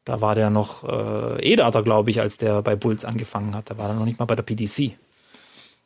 Da 0.05 0.21
war 0.21 0.35
der 0.35 0.49
noch 0.49 0.83
äh, 0.83 1.53
Edater, 1.53 1.83
glaube 1.83 2.09
ich, 2.09 2.21
als 2.21 2.37
der 2.37 2.61
bei 2.61 2.75
Bulls 2.75 3.05
angefangen 3.05 3.53
hat. 3.53 3.69
Da 3.69 3.77
war 3.77 3.89
er 3.89 3.95
noch 3.95 4.05
nicht 4.05 4.19
mal 4.19 4.25
bei 4.25 4.35
der 4.35 4.43
PDC. 4.43 4.97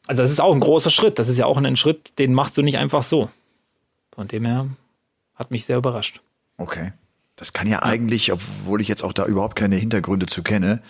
Also 0.07 0.21
das 0.21 0.31
ist 0.31 0.39
auch 0.39 0.53
ein 0.53 0.59
großer 0.59 0.89
Schritt. 0.89 1.19
Das 1.19 1.27
ist 1.27 1.37
ja 1.37 1.45
auch 1.45 1.57
ein 1.57 1.75
Schritt, 1.75 2.17
den 2.19 2.33
machst 2.33 2.57
du 2.57 2.61
nicht 2.61 2.77
einfach 2.77 3.03
so. 3.03 3.29
Von 4.13 4.27
dem 4.27 4.45
her 4.45 4.67
hat 5.35 5.51
mich 5.51 5.65
sehr 5.65 5.77
überrascht. 5.77 6.21
Okay. 6.57 6.93
Das 7.35 7.53
kann 7.53 7.67
ja, 7.67 7.79
ja. 7.79 7.83
eigentlich, 7.83 8.31
obwohl 8.31 8.81
ich 8.81 8.87
jetzt 8.87 9.03
auch 9.03 9.13
da 9.13 9.25
überhaupt 9.25 9.55
keine 9.55 9.75
Hintergründe 9.75 10.25
zu 10.25 10.41
kenne, 10.41 10.81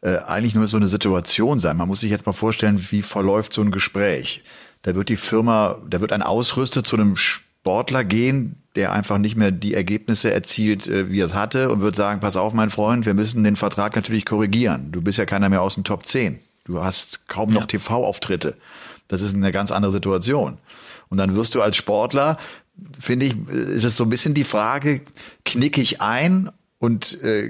äh, 0.00 0.18
eigentlich 0.18 0.54
nur 0.54 0.68
so 0.68 0.76
eine 0.76 0.86
Situation 0.86 1.58
sein. 1.58 1.76
Man 1.76 1.88
muss 1.88 2.00
sich 2.00 2.10
jetzt 2.10 2.26
mal 2.26 2.32
vorstellen, 2.32 2.80
wie 2.90 3.02
verläuft 3.02 3.52
so 3.52 3.62
ein 3.62 3.72
Gespräch. 3.72 4.44
Da 4.82 4.94
wird 4.94 5.08
die 5.08 5.16
Firma, 5.16 5.78
da 5.88 6.00
wird 6.00 6.12
ein 6.12 6.22
Ausrüster 6.22 6.84
zu 6.84 6.96
einem 6.96 7.16
Sportler 7.16 8.04
gehen, 8.04 8.62
der 8.76 8.92
einfach 8.92 9.18
nicht 9.18 9.34
mehr 9.34 9.50
die 9.50 9.74
Ergebnisse 9.74 10.32
erzielt, 10.32 10.86
äh, 10.86 11.10
wie 11.10 11.20
er 11.20 11.26
es 11.26 11.34
hatte, 11.34 11.70
und 11.70 11.80
wird 11.80 11.96
sagen, 11.96 12.20
pass 12.20 12.36
auf, 12.36 12.52
mein 12.52 12.70
Freund, 12.70 13.06
wir 13.06 13.14
müssen 13.14 13.42
den 13.42 13.56
Vertrag 13.56 13.96
natürlich 13.96 14.24
korrigieren. 14.24 14.92
Du 14.92 15.02
bist 15.02 15.18
ja 15.18 15.26
keiner 15.26 15.48
mehr 15.48 15.62
aus 15.62 15.74
dem 15.74 15.82
Top 15.82 16.06
10. 16.06 16.38
Du 16.68 16.84
hast 16.84 17.26
kaum 17.28 17.50
noch 17.50 17.62
ja. 17.62 17.66
TV-Auftritte. 17.66 18.56
Das 19.08 19.22
ist 19.22 19.34
eine 19.34 19.52
ganz 19.52 19.72
andere 19.72 19.90
Situation. 19.90 20.58
Und 21.08 21.16
dann 21.16 21.34
wirst 21.34 21.54
du 21.54 21.62
als 21.62 21.76
Sportler, 21.76 22.36
finde 23.00 23.26
ich, 23.26 23.48
ist 23.48 23.84
es 23.84 23.96
so 23.96 24.04
ein 24.04 24.10
bisschen 24.10 24.34
die 24.34 24.44
Frage, 24.44 25.00
knicke 25.46 25.80
ich 25.80 26.02
ein 26.02 26.50
und 26.78 27.20
äh, 27.22 27.48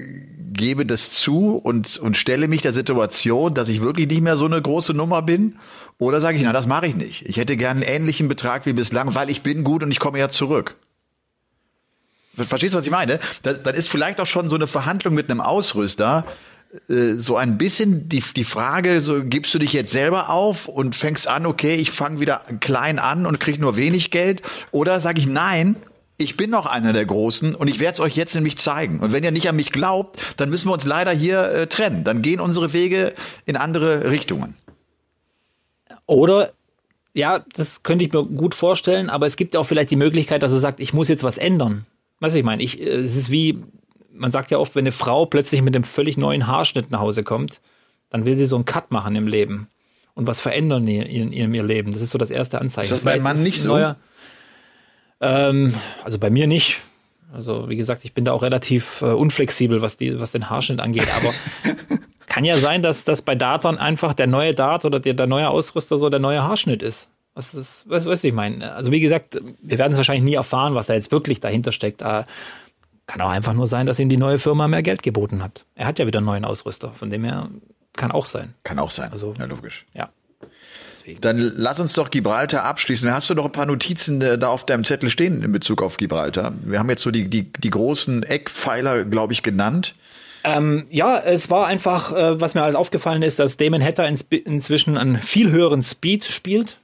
gebe 0.53 0.85
das 0.85 1.11
zu 1.11 1.57
und, 1.57 1.97
und 1.97 2.15
stelle 2.15 2.47
mich 2.47 2.61
der 2.61 2.73
Situation, 2.73 3.53
dass 3.53 3.67
ich 3.67 3.81
wirklich 3.81 4.07
nicht 4.07 4.21
mehr 4.21 4.37
so 4.37 4.45
eine 4.45 4.61
große 4.61 4.93
Nummer 4.93 5.21
bin? 5.21 5.57
Oder 5.97 6.21
sage 6.21 6.37
ich, 6.37 6.43
na, 6.43 6.53
das 6.53 6.65
mache 6.65 6.87
ich 6.87 6.95
nicht. 6.95 7.25
Ich 7.25 7.35
hätte 7.35 7.57
gern 7.57 7.77
einen 7.77 7.81
ähnlichen 7.81 8.29
Betrag 8.29 8.65
wie 8.65 8.73
bislang, 8.73 9.13
weil 9.15 9.29
ich 9.29 9.43
bin 9.43 9.65
gut 9.65 9.83
und 9.83 9.91
ich 9.91 9.99
komme 9.99 10.17
ja 10.17 10.29
zurück. 10.29 10.77
Verstehst 12.35 12.73
du, 12.73 12.77
was 12.77 12.85
ich 12.85 12.91
meine? 12.91 13.19
Das, 13.41 13.61
das 13.61 13.77
ist 13.77 13.89
vielleicht 13.89 14.21
auch 14.21 14.25
schon 14.25 14.47
so 14.47 14.55
eine 14.55 14.67
Verhandlung 14.67 15.13
mit 15.13 15.29
einem 15.29 15.41
Ausrüster, 15.41 16.25
so 16.87 17.35
ein 17.35 17.57
bisschen 17.57 18.09
die, 18.09 18.23
die 18.35 18.43
Frage, 18.43 19.01
so 19.01 19.23
gibst 19.23 19.53
du 19.53 19.59
dich 19.59 19.73
jetzt 19.73 19.91
selber 19.91 20.29
auf 20.29 20.67
und 20.67 20.95
fängst 20.95 21.27
an, 21.27 21.45
okay, 21.45 21.75
ich 21.75 21.89
fange 21.89 22.19
wieder 22.19 22.45
klein 22.59 22.99
an 22.99 23.25
und 23.25 23.39
krieg 23.39 23.59
nur 23.59 23.75
wenig 23.75 24.11
Geld? 24.11 24.43
Oder 24.71 24.99
sage 24.99 25.19
ich, 25.19 25.25
nein, 25.25 25.77
ich 26.17 26.37
bin 26.37 26.51
noch 26.51 26.65
einer 26.67 26.93
der 26.93 27.05
Großen 27.05 27.55
und 27.55 27.67
ich 27.69 27.79
werde 27.79 27.93
es 27.93 27.99
euch 27.99 28.15
jetzt 28.15 28.35
nämlich 28.35 28.57
zeigen. 28.57 28.99
Und 28.99 29.13
wenn 29.13 29.23
ihr 29.23 29.31
nicht 29.31 29.49
an 29.49 29.55
mich 29.55 29.71
glaubt, 29.71 30.19
dann 30.37 30.49
müssen 30.49 30.67
wir 30.69 30.73
uns 30.73 30.85
leider 30.85 31.11
hier 31.11 31.41
äh, 31.43 31.67
trennen. 31.67 32.03
Dann 32.03 32.21
gehen 32.21 32.39
unsere 32.39 32.73
Wege 32.73 33.13
in 33.45 33.55
andere 33.55 34.11
Richtungen. 34.11 34.55
Oder 36.05 36.51
ja, 37.13 37.43
das 37.55 37.83
könnte 37.83 38.05
ich 38.05 38.13
mir 38.13 38.23
gut 38.25 38.53
vorstellen, 38.53 39.09
aber 39.09 39.25
es 39.25 39.37
gibt 39.37 39.55
auch 39.55 39.63
vielleicht 39.63 39.89
die 39.91 39.95
Möglichkeit, 39.95 40.43
dass 40.43 40.51
er 40.51 40.59
sagt, 40.59 40.79
ich 40.79 40.93
muss 40.93 41.07
jetzt 41.07 41.23
was 41.23 41.37
ändern. 41.37 41.85
Weißt 42.19 42.35
du, 42.35 42.39
ich 42.39 42.45
meine, 42.45 42.61
ich, 42.61 42.79
äh, 42.79 42.95
es 42.97 43.15
ist 43.15 43.31
wie, 43.31 43.63
man 44.19 44.31
sagt 44.31 44.51
ja 44.51 44.57
oft, 44.57 44.75
wenn 44.75 44.83
eine 44.83 44.91
Frau 44.91 45.25
plötzlich 45.25 45.61
mit 45.61 45.75
einem 45.75 45.83
völlig 45.83 46.17
neuen 46.17 46.47
Haarschnitt 46.47 46.91
nach 46.91 46.99
Hause 46.99 47.23
kommt, 47.23 47.59
dann 48.09 48.25
will 48.25 48.37
sie 48.37 48.45
so 48.45 48.55
einen 48.55 48.65
Cut 48.65 48.91
machen 48.91 49.15
im 49.15 49.27
Leben 49.27 49.67
und 50.13 50.27
was 50.27 50.41
verändern 50.41 50.87
in, 50.87 51.01
in, 51.03 51.31
in 51.31 51.53
ihr 51.53 51.63
Leben. 51.63 51.93
Das 51.93 52.01
ist 52.01 52.11
so 52.11 52.17
das 52.17 52.29
erste 52.29 52.59
Anzeichen. 52.59 52.85
Ist 52.85 52.91
das 52.91 53.01
bei 53.01 53.19
Mann 53.19 53.41
nicht 53.41 53.61
so? 53.61 53.69
Neuer, 53.69 53.95
ähm, 55.21 55.73
also 56.03 56.19
bei 56.19 56.29
mir 56.29 56.47
nicht. 56.47 56.79
Also 57.33 57.69
wie 57.69 57.75
gesagt, 57.75 58.05
ich 58.05 58.13
bin 58.13 58.25
da 58.25 58.31
auch 58.33 58.41
relativ 58.41 59.01
äh, 59.01 59.05
unflexibel, 59.05 59.81
was, 59.81 59.97
die, 59.97 60.19
was 60.19 60.31
den 60.31 60.49
Haarschnitt 60.49 60.79
angeht. 60.79 61.07
Aber 61.15 61.33
kann 62.27 62.43
ja 62.43 62.57
sein, 62.57 62.81
dass 62.81 63.03
das 63.03 63.21
bei 63.21 63.35
Datern 63.35 63.77
einfach 63.77 64.13
der 64.13 64.27
neue 64.27 64.53
Dart 64.53 64.85
oder 64.85 64.99
der, 64.99 65.13
der 65.13 65.27
neue 65.27 65.49
Ausrüster 65.49 65.97
so 65.97 66.09
der 66.09 66.19
neue 66.19 66.43
Haarschnitt 66.43 66.81
ist. 66.81 67.09
Was 67.35 67.53
ist, 67.53 67.85
was, 67.87 68.05
was 68.05 68.23
ich 68.23 68.33
meine? 68.33 68.73
Also 68.73 68.91
wie 68.91 68.99
gesagt, 68.99 69.39
wir 69.61 69.77
werden 69.77 69.91
es 69.91 69.97
wahrscheinlich 69.97 70.23
nie 70.23 70.33
erfahren, 70.33 70.73
was 70.73 70.87
da 70.87 70.95
jetzt 70.95 71.11
wirklich 71.11 71.39
dahinter 71.39 71.71
steckt. 71.71 72.01
Kann 73.09 73.21
auch 73.21 73.31
einfach 73.31 73.53
nur 73.53 73.65
sein, 73.65 73.87
dass 73.87 73.97
ihm 73.97 74.07
die 74.07 74.17
neue 74.17 74.37
Firma 74.37 74.67
mehr 74.67 74.83
Geld 74.83 75.01
geboten 75.01 75.41
hat. 75.41 75.65
Er 75.73 75.87
hat 75.87 75.97
ja 75.97 76.05
wieder 76.05 76.19
einen 76.19 76.27
neuen 76.27 76.45
Ausrüster, 76.45 76.91
von 76.91 77.09
dem 77.09 77.23
her 77.23 77.49
kann 77.95 78.11
auch 78.11 78.27
sein. 78.27 78.53
Kann 78.63 78.77
auch 78.77 78.91
sein. 78.91 79.11
Also, 79.11 79.33
ja, 79.39 79.45
logisch. 79.45 79.87
Ja. 79.95 80.09
deswegen. 80.91 81.19
Dann 81.19 81.39
lass 81.39 81.79
uns 81.79 81.93
doch 81.93 82.11
Gibraltar 82.11 82.65
abschließen. 82.65 83.11
Hast 83.11 83.27
du 83.27 83.33
noch 83.33 83.45
ein 83.45 83.51
paar 83.51 83.65
Notizen 83.65 84.21
äh, 84.21 84.37
da 84.37 84.49
auf 84.49 84.63
deinem 84.63 84.83
Zettel 84.83 85.09
stehen 85.09 85.41
in 85.41 85.51
Bezug 85.51 85.81
auf 85.81 85.97
Gibraltar? 85.97 86.53
Wir 86.63 86.77
haben 86.77 86.87
jetzt 86.91 87.01
so 87.01 87.09
die, 87.09 87.27
die, 87.27 87.51
die 87.51 87.71
großen 87.71 88.21
Eckpfeiler, 88.21 89.05
glaube 89.05 89.33
ich, 89.33 89.41
genannt. 89.41 89.95
Ähm, 90.43 90.85
ja, 90.91 91.17
es 91.17 91.49
war 91.49 91.65
einfach, 91.65 92.15
äh, 92.15 92.39
was 92.39 92.53
mir 92.53 92.61
halt 92.61 92.75
aufgefallen 92.75 93.23
ist, 93.23 93.39
dass 93.39 93.57
Damon 93.57 93.83
Hatter 93.83 94.07
inzwischen 94.07 94.97
einen 94.97 95.17
viel 95.17 95.49
höheren 95.49 95.81
Speed 95.81 96.25
spielt, 96.25 96.77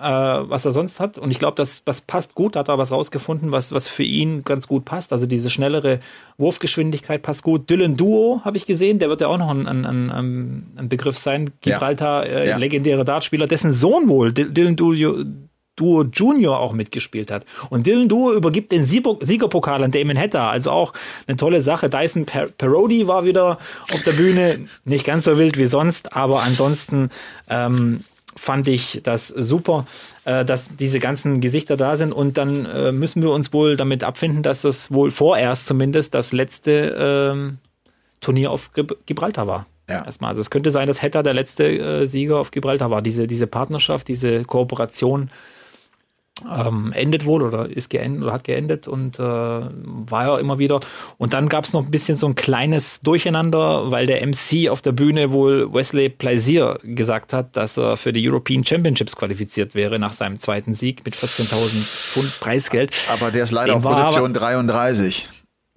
äh, 0.00 0.48
was 0.50 0.64
er 0.64 0.72
sonst 0.72 1.00
hat. 1.00 1.18
Und 1.18 1.30
ich 1.30 1.38
glaube, 1.38 1.54
das, 1.56 1.82
das 1.84 2.00
passt 2.00 2.34
gut, 2.34 2.56
hat 2.56 2.68
er 2.68 2.78
was 2.78 2.90
rausgefunden, 2.92 3.52
was, 3.52 3.72
was 3.72 3.88
für 3.88 4.02
ihn 4.02 4.44
ganz 4.44 4.66
gut 4.68 4.84
passt. 4.84 5.12
Also 5.12 5.26
diese 5.26 5.50
schnellere 5.50 6.00
Wurfgeschwindigkeit 6.38 7.22
passt 7.22 7.42
gut. 7.42 7.70
Dylan 7.70 7.96
Duo 7.96 8.40
habe 8.44 8.56
ich 8.56 8.66
gesehen, 8.66 8.98
der 8.98 9.08
wird 9.08 9.20
ja 9.20 9.28
auch 9.28 9.38
noch 9.38 9.50
ein, 9.50 9.66
ein, 9.66 9.84
ein, 9.84 10.66
ein 10.76 10.88
Begriff 10.88 11.18
sein. 11.18 11.50
Gibraltar, 11.60 12.26
Ja. 12.26 12.32
äh, 12.32 12.48
Ja. 12.50 12.56
legendäre 12.56 13.04
Dartspieler, 13.04 13.46
dessen 13.46 13.72
Sohn 13.72 14.08
wohl, 14.08 14.32
Dy- 14.32 14.52
Dylan 14.52 14.76
Duo, 14.76 14.94
Duo 15.76 16.04
Junior 16.04 16.60
auch 16.60 16.72
mitgespielt 16.72 17.32
hat. 17.32 17.44
Und 17.68 17.86
Dylan 17.88 18.08
Duo 18.08 18.32
übergibt 18.32 18.70
den 18.70 18.84
Siegerpokal 18.84 19.82
an 19.82 19.90
Damon 19.90 20.16
Hatter. 20.16 20.42
Also 20.42 20.70
auch 20.70 20.92
eine 21.26 21.36
tolle 21.36 21.62
Sache. 21.62 21.90
Dyson 21.90 22.26
per 22.26 22.46
Parodi 22.46 23.08
war 23.08 23.24
wieder 23.24 23.58
auf 23.92 24.02
der 24.04 24.12
Bühne. 24.12 24.60
Nicht 24.84 25.04
ganz 25.04 25.24
so 25.24 25.36
wild 25.36 25.58
wie 25.58 25.66
sonst, 25.66 26.14
aber 26.14 26.42
ansonsten 26.44 27.10
ähm, 27.50 28.00
fand 28.36 28.68
ich 28.68 29.00
das 29.02 29.28
super, 29.28 29.86
äh, 30.24 30.44
dass 30.44 30.68
diese 30.76 30.98
ganzen 31.00 31.40
Gesichter 31.40 31.76
da 31.76 31.96
sind. 31.96 32.12
Und 32.12 32.36
dann 32.38 32.66
äh, 32.66 32.92
müssen 32.92 33.22
wir 33.22 33.30
uns 33.30 33.52
wohl 33.52 33.76
damit 33.76 34.04
abfinden, 34.04 34.42
dass 34.42 34.62
das 34.62 34.90
wohl 34.92 35.10
vorerst 35.10 35.66
zumindest 35.66 36.14
das 36.14 36.32
letzte 36.32 36.96
ähm, 37.32 37.58
Turnier 38.20 38.50
auf 38.50 38.70
Gib- 38.74 39.06
Gibraltar 39.06 39.46
war. 39.46 39.66
Ja. 39.88 40.04
Erstmal. 40.04 40.30
Also 40.30 40.40
es 40.40 40.50
könnte 40.50 40.70
sein, 40.70 40.88
dass 40.88 41.02
Hatter 41.02 41.22
der 41.22 41.34
letzte 41.34 41.64
äh, 41.64 42.06
Sieger 42.06 42.38
auf 42.38 42.50
Gibraltar 42.50 42.90
war. 42.90 43.02
Diese, 43.02 43.26
diese 43.26 43.46
Partnerschaft, 43.46 44.08
diese 44.08 44.44
Kooperation 44.44 45.30
ähm, 46.42 46.92
endet 46.92 47.24
wohl 47.24 47.42
oder 47.42 47.68
ist 47.70 47.90
geendet 47.90 48.22
oder 48.24 48.32
hat 48.32 48.44
geendet 48.44 48.88
und 48.88 49.18
äh, 49.18 49.22
war 49.22 50.26
ja 50.26 50.38
immer 50.38 50.58
wieder. 50.58 50.80
Und 51.16 51.32
dann 51.32 51.48
gab 51.48 51.64
es 51.64 51.72
noch 51.72 51.84
ein 51.84 51.90
bisschen 51.90 52.18
so 52.18 52.26
ein 52.26 52.34
kleines 52.34 53.00
Durcheinander, 53.00 53.90
weil 53.90 54.06
der 54.06 54.26
MC 54.26 54.68
auf 54.68 54.82
der 54.82 54.92
Bühne 54.92 55.30
wohl 55.30 55.72
Wesley 55.72 56.08
Plaisir 56.08 56.78
gesagt 56.82 57.32
hat, 57.32 57.56
dass 57.56 57.76
er 57.76 57.96
für 57.96 58.12
die 58.12 58.28
European 58.28 58.64
Championships 58.64 59.16
qualifiziert 59.16 59.74
wäre 59.74 59.98
nach 59.98 60.12
seinem 60.12 60.38
zweiten 60.38 60.74
Sieg 60.74 61.04
mit 61.04 61.14
14.000 61.14 61.52
Pfund 61.84 62.40
Preisgeld. 62.40 62.92
Aber 63.12 63.30
der 63.30 63.44
ist 63.44 63.52
leider 63.52 63.72
Dem 63.74 63.78
auf 63.78 63.84
war 63.84 64.00
Position 64.04 64.30
aber- 64.32 64.40
33. 64.40 65.28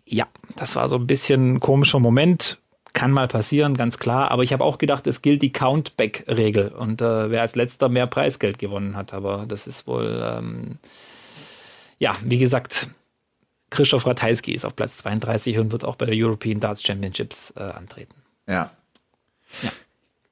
Ja, 0.06 0.26
das 0.56 0.76
war 0.76 0.90
so 0.90 0.96
ein 0.96 1.06
bisschen 1.06 1.56
ein 1.56 1.60
komischer 1.60 2.00
Moment. 2.00 2.58
Kann 2.98 3.12
mal 3.12 3.28
passieren, 3.28 3.78
ganz 3.78 4.00
klar. 4.00 4.32
Aber 4.32 4.42
ich 4.42 4.52
habe 4.52 4.64
auch 4.64 4.80
gedacht, 4.80 5.06
es 5.06 5.22
gilt 5.22 5.44
die 5.44 5.52
Countback-Regel. 5.52 6.70
Und 6.70 7.00
äh, 7.00 7.30
wer 7.30 7.42
als 7.42 7.56
letzter 7.56 7.90
mehr 7.90 8.08
Preisgeld 8.08 8.58
gewonnen 8.58 8.96
hat. 8.96 9.14
Aber 9.14 9.46
das 9.48 9.68
ist 9.68 9.86
wohl, 9.86 10.20
ähm, 10.26 10.80
ja, 12.00 12.16
wie 12.24 12.40
gesagt, 12.40 12.90
Christoph 13.70 14.08
Ratajski 14.08 14.52
ist 14.52 14.66
auf 14.66 14.76
Platz 14.76 14.98
32 14.98 15.60
und 15.60 15.72
wird 15.72 15.86
auch 15.86 15.96
bei 15.96 16.08
der 16.08 16.16
European 16.18 16.60
Darts 16.60 16.82
Championships 16.82 17.54
äh, 17.56 17.62
antreten. 17.62 18.16
Ja. 18.48 18.72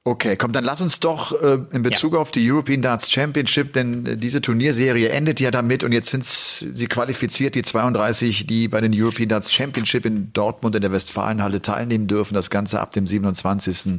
Okay, 0.06 0.36
komm, 0.36 0.52
dann 0.52 0.62
lass 0.62 0.80
uns 0.80 1.00
doch 1.00 1.32
äh, 1.42 1.58
in 1.72 1.82
Bezug 1.82 2.14
auf 2.14 2.30
die 2.30 2.48
European 2.48 2.80
Darts 2.80 3.10
Championship, 3.10 3.72
denn 3.72 4.06
äh, 4.06 4.16
diese 4.16 4.40
Turnierserie 4.40 5.08
endet 5.08 5.40
ja 5.40 5.50
damit 5.50 5.82
und 5.82 5.90
jetzt 5.90 6.10
sind 6.10 6.24
sie 6.24 6.86
qualifiziert, 6.86 7.56
die 7.56 7.62
32, 7.62 8.46
die 8.46 8.68
bei 8.68 8.80
den 8.80 8.92
European 8.94 9.28
Darts 9.28 9.52
Championship 9.52 10.06
in 10.06 10.32
Dortmund 10.32 10.76
in 10.76 10.82
der 10.82 10.92
Westfalenhalle 10.92 11.60
teilnehmen 11.60 12.06
dürfen. 12.06 12.34
Das 12.34 12.50
Ganze 12.50 12.80
ab 12.80 12.92
dem 12.92 13.08
27. 13.08 13.98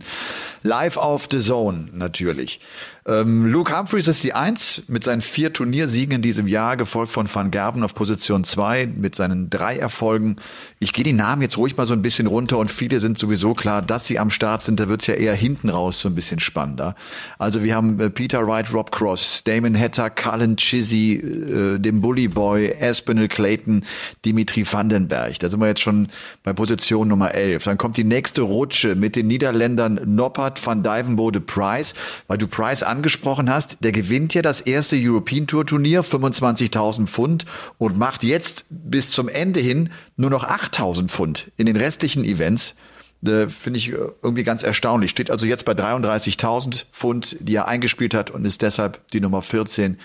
Live 0.64 0.96
auf 0.96 1.28
The 1.30 1.40
Zone 1.40 1.90
natürlich. 1.92 2.62
Ähm, 3.08 3.46
Luke 3.46 3.76
Humphreys 3.78 4.10
ist 4.10 4.22
die 4.26 4.34
Eins 4.34 4.84
mit 4.90 5.06
seinen 5.06 5.22
vier 5.22 5.54
Turniersiegen 5.54 6.16
in 6.16 6.22
diesem 6.22 6.46
Jahr, 6.46 6.76
gefolgt 6.76 7.10
von 7.10 7.34
Van 7.34 7.52
Gerven 7.52 7.82
auf 7.84 7.96
Position 7.96 8.44
zwei 8.44 8.86
mit 8.86 9.16
seinen 9.16 9.50
drei 9.50 9.78
Erfolgen. 9.78 10.36
Ich 10.80 10.92
gehe 10.92 11.06
die 11.06 11.14
Namen 11.14 11.42
jetzt 11.42 11.58
ruhig 11.58 11.78
mal 11.78 11.86
so 11.86 11.94
ein 11.94 12.02
bisschen 12.02 12.28
runter 12.28 12.58
und 12.58 12.70
viele 12.70 13.00
sind 13.00 13.18
sowieso 13.18 13.54
klar, 13.54 13.82
dass 13.82 14.08
sie 14.08 14.20
am 14.20 14.30
Start 14.30 14.62
sind. 14.62 14.82
Da 14.82 14.90
wird's 14.90 15.08
ja 15.08 15.14
eher 15.14 15.36
hinten 15.36 15.70
raus 15.70 16.02
so 16.02 16.10
ein 16.10 16.16
bisschen 16.16 16.42
spannender. 16.42 16.96
Also 17.40 17.64
wir 17.64 17.76
haben 17.76 17.98
äh, 18.02 18.10
Peter 18.10 18.46
Wright, 18.46 18.74
Rob 18.74 18.92
Cross, 18.92 19.46
Damon 19.46 19.80
Hatter, 19.80 20.10
Cullen 20.10 20.58
Chizzy, 20.58 21.14
äh, 21.14 21.80
dem 21.80 22.02
Bully 22.02 22.28
Boy, 22.28 22.76
Aspinall 22.78 23.30
Clayton, 23.30 23.86
Dimitri 24.26 24.66
Vandenberg. 24.70 25.40
Da 25.40 25.50
sind 25.50 25.62
wir 25.62 25.68
jetzt 25.68 25.82
schon 25.82 26.10
bei 26.44 26.52
Position 26.52 27.08
Nummer 27.08 27.34
11. 27.34 27.64
Dann 27.64 27.78
kommt 27.78 27.96
die 27.96 28.04
nächste 28.04 28.42
Rutsche 28.42 28.96
mit 28.96 29.16
den 29.16 29.28
Niederländern 29.28 30.02
Noppert, 30.04 30.66
Van 30.66 30.84
Dijvenbode, 30.84 31.40
Price, 31.40 31.94
weil 32.28 32.38
du 32.38 32.48
Price 32.48 32.84
angesprochen 32.98 33.50
hast. 33.50 33.84
Der 33.84 33.92
gewinnt 33.92 34.34
ja 34.34 34.42
das 34.42 34.60
erste 34.62 34.96
European 35.00 35.46
Tour 35.46 35.66
Turnier, 35.66 36.04
25.000 36.04 37.06
Pfund 37.06 37.46
und 37.78 37.98
macht 37.98 38.24
jetzt 38.24 38.66
bis 38.70 39.12
zum 39.12 39.30
Ende 39.30 39.60
hin 39.60 39.92
nur 40.16 40.32
noch 40.32 40.44
8.000 40.44 41.10
Pfund 41.10 41.52
in 41.58 41.68
den 41.68 41.76
restlichen 41.76 42.24
Events. 42.24 42.76
Äh, 43.24 43.50
Finde 43.50 43.78
ich 43.78 43.90
äh, 43.90 43.98
irgendwie 44.24 44.44
ganz 44.44 44.64
erstaunlich. 44.64 45.12
Steht 45.12 45.30
also 45.30 45.46
jetzt 45.46 45.66
bei 45.66 45.74
33.000 45.74 46.86
Pfund, 46.92 47.38
die 47.40 47.56
er 47.56 47.68
eingespielt 47.68 48.16
hat 48.16 48.32
und 48.32 48.46
ist 48.46 48.64
deshalb 48.64 49.08
die 49.10 49.22
Nummer 49.22 49.44
14 49.44 49.98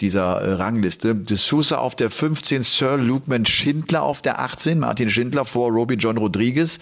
dieser 0.00 0.40
äh, 0.40 0.52
Rangliste. 0.54 1.14
De 1.14 1.36
Sousa 1.36 1.76
auf 1.76 1.94
der 1.94 2.10
15, 2.10 2.62
Sir 2.62 2.96
Lukeman 2.96 3.44
Schindler 3.44 4.02
auf 4.02 4.22
der 4.22 4.40
18, 4.40 4.78
Martin 4.78 5.10
Schindler 5.10 5.44
vor 5.44 5.70
Roby 5.70 5.94
John 5.94 6.16
Rodriguez. 6.16 6.78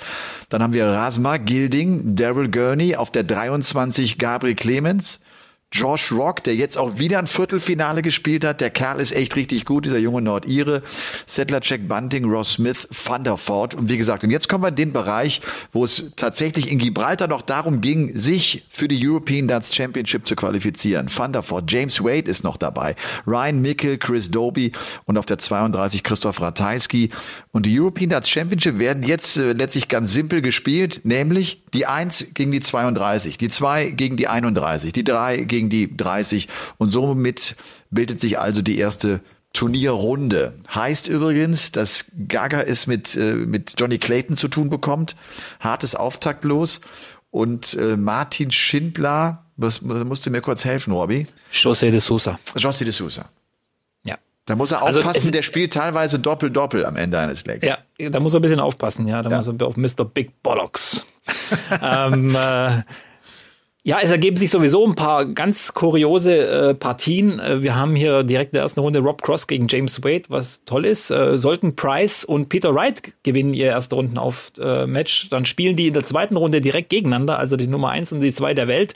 Dann 0.51 0.63
haben 0.63 0.73
wir 0.73 0.87
Rasma 0.87 1.37
Gilding, 1.37 2.15
Daryl 2.15 2.49
Gurney 2.49 2.95
auf 2.95 3.11
der 3.11 3.25
23, 3.25 4.19
Gabriel 4.19 4.55
Clemens. 4.55 5.21
Josh 5.71 6.13
Rock, 6.13 6.43
der 6.45 6.55
jetzt 6.55 6.79
auch 6.79 6.99
wieder 6.99 7.19
ein 7.19 7.27
Viertelfinale 7.27 8.01
gespielt 8.01 8.45
hat. 8.45 8.61
Der 8.61 8.71
Kerl 8.71 9.01
ist 9.01 9.13
echt 9.13 9.37
richtig 9.37 9.67
gut, 9.67 9.85
dieser 9.85 9.99
junge 9.99 10.23
Nordire. 10.23 10.83
Sedlacek, 11.27 11.87
Bunting, 11.87 12.25
Ross 12.25 12.55
Smith, 12.55 12.89
Thunderford. 13.05 13.75
Und 13.75 13.91
wie 13.91 13.99
gesagt, 13.99 14.25
und 14.25 14.31
jetzt 14.31 14.49
kommen 14.49 14.65
wir 14.65 14.69
in 14.69 14.77
den 14.77 14.93
Bereich, 14.93 15.43
wo 15.73 15.85
es 15.85 16.13
tatsächlich 16.17 16.73
in 16.73 16.79
Gibraltar 16.79 17.29
noch 17.29 17.43
darum 17.43 17.83
ging, 17.83 18.19
sich 18.19 18.65
für 18.71 18.89
die 18.89 19.07
European 19.07 19.47
Darts 19.47 19.75
Championship 19.75 20.27
zu 20.27 20.37
qualifizieren. 20.37 21.09
Thunderford, 21.09 21.71
James 21.71 22.03
Wade 22.03 22.31
ist 22.31 22.45
noch 22.45 22.57
dabei. 22.57 22.97
Ryan 23.27 23.61
Mickel, 23.61 23.99
Chris 23.99 24.31
Doby 24.31 24.73
und 25.05 25.19
auf 25.19 25.27
der 25.27 25.39
32 25.39 26.03
Christoph 26.03 26.41
Ratajski. 26.41 27.11
Und 27.53 27.67
die 27.67 27.79
European 27.79 28.11
Darts 28.11 28.31
Championship 28.31 28.79
werden 28.79 29.03
jetzt 29.03 29.37
äh, 29.37 29.53
letztlich 29.53 29.89
ganz 29.89 30.13
simpel 30.13 30.41
gespielt, 30.41 31.01
nämlich 31.05 31.63
die 31.75 31.87
1 31.87 32.29
gegen 32.35 32.53
die 32.53 32.61
32, 32.61 33.37
die 33.37 33.49
2 33.49 33.91
gegen 33.91 34.17
die 34.17 34.29
31, 34.29 34.93
die 34.93 35.05
3 35.05 35.39
gegen 35.39 35.58
die 35.69 35.97
30 35.97 36.47
und 36.79 36.91
somit 36.91 37.57
bildet 37.91 38.21
sich 38.21 38.39
also 38.39 38.63
die 38.63 38.79
erste 38.79 39.21
Turnierrunde. 39.53 40.55
Heißt 40.75 41.09
übrigens, 41.09 41.73
dass 41.73 42.13
Gaga 42.29 42.61
es 42.63 42.87
mit, 42.87 43.17
äh, 43.17 43.35
mit 43.35 43.75
Johnny 43.79 43.99
Clayton 43.99 44.37
zu 44.37 44.49
tun 44.49 44.71
bekommt. 44.71 45.17
Hartes 45.61 45.95
Auftaktlos. 45.95 46.81
Und 47.31 47.75
äh, 47.75 47.97
Martin 47.97 48.51
Schindler, 48.51 49.45
was, 49.57 49.83
musst 49.83 50.25
du 50.25 50.31
mir 50.31 50.41
kurz 50.41 50.65
helfen, 50.65 50.93
Robby? 50.93 51.27
José 51.53 51.91
de 51.91 51.99
Sousa. 52.01 52.39
José 52.57 52.85
de 52.85 52.91
Sousa. 52.93 53.29
Ja. 54.05 54.17
Da 54.47 54.57
muss 54.57 54.73
er 54.73 54.83
Also 54.83 55.01
aufpassen, 55.01 55.27
es- 55.27 55.33
der 55.33 55.43
spielt 55.43 55.73
teilweise 55.75 56.19
Doppel-Doppel 56.19 56.87
am 56.87 56.97
Ende 56.97 57.19
eines 57.19 57.45
Legs. 57.45 57.67
Ja, 57.67 57.79
da 58.11 58.21
muss 58.21 58.33
er 58.35 58.39
ein 58.41 58.43
bisschen 58.43 58.61
aufpassen, 58.61 59.07
ja. 59.09 59.23
Da 59.23 59.31
Ja. 59.31 59.37
muss 59.39 59.47
er 59.49 59.67
auf 59.67 59.77
Mr. 59.77 60.05
Big 60.07 60.43
Bollocks. 60.43 61.05
ähm, 61.83 62.35
äh, 62.35 62.83
ja, 63.89 64.01
es 64.03 64.11
ergeben 64.11 64.37
sich 64.37 64.51
sowieso 64.51 64.87
ein 64.87 64.97
paar 64.97 65.25
ganz 65.25 65.73
kuriose 65.73 66.47
äh, 66.47 66.75
Partien. 66.75 67.41
Äh, 67.41 67.63
wir 67.63 67.75
haben 67.75 67.97
hier 67.97 68.23
direkt 68.23 68.53
in 68.53 68.57
der 68.57 68.63
ersten 68.65 68.81
Runde 68.81 68.99
Rob 68.99 69.23
Cross 69.23 69.47
gegen 69.47 69.67
James 69.67 70.05
Wade, 70.05 70.25
was 70.29 70.63
toll 70.67 70.85
ist. 70.85 71.11
Äh, 71.11 71.39
sollten 71.39 71.75
Price 71.75 72.23
und 72.23 72.51
Peter 72.51 72.75
Wright 72.75 73.15
gewinnen 73.23 73.55
ihr 73.55 73.69
erste 73.69 73.95
Runden 73.95 74.19
auf 74.19 74.53
äh, 74.61 74.87
Match, 74.87 75.31
dann 75.31 75.47
spielen 75.47 75.75
die 75.75 75.87
in 75.87 75.95
der 75.95 76.05
zweiten 76.05 76.37
Runde 76.37 76.61
direkt 76.61 76.91
gegeneinander, 76.91 77.39
also 77.39 77.57
die 77.57 77.67
Nummer 77.67 77.89
eins 77.89 78.13
und 78.13 78.21
die 78.21 78.35
zwei 78.35 78.53
der 78.53 78.69
Welt 78.69 78.93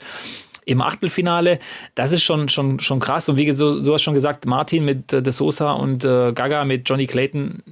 im 0.63 0.79
Achtelfinale. 0.79 1.57
Das 1.95 2.11
ist 2.11 2.21
schon 2.21 2.47
schon 2.49 2.79
schon 2.79 2.99
krass. 2.99 3.27
Und 3.27 3.37
wie 3.37 3.51
so, 3.51 3.81
du 3.81 3.95
hast 3.95 4.03
schon 4.03 4.13
gesagt, 4.13 4.45
Martin 4.45 4.85
mit 4.85 5.11
äh, 5.11 5.23
De 5.23 5.33
Sosa 5.33 5.71
und 5.71 6.05
äh, 6.05 6.33
Gaga 6.33 6.65
mit 6.65 6.87
Johnny 6.87 7.07
Clayton. 7.07 7.63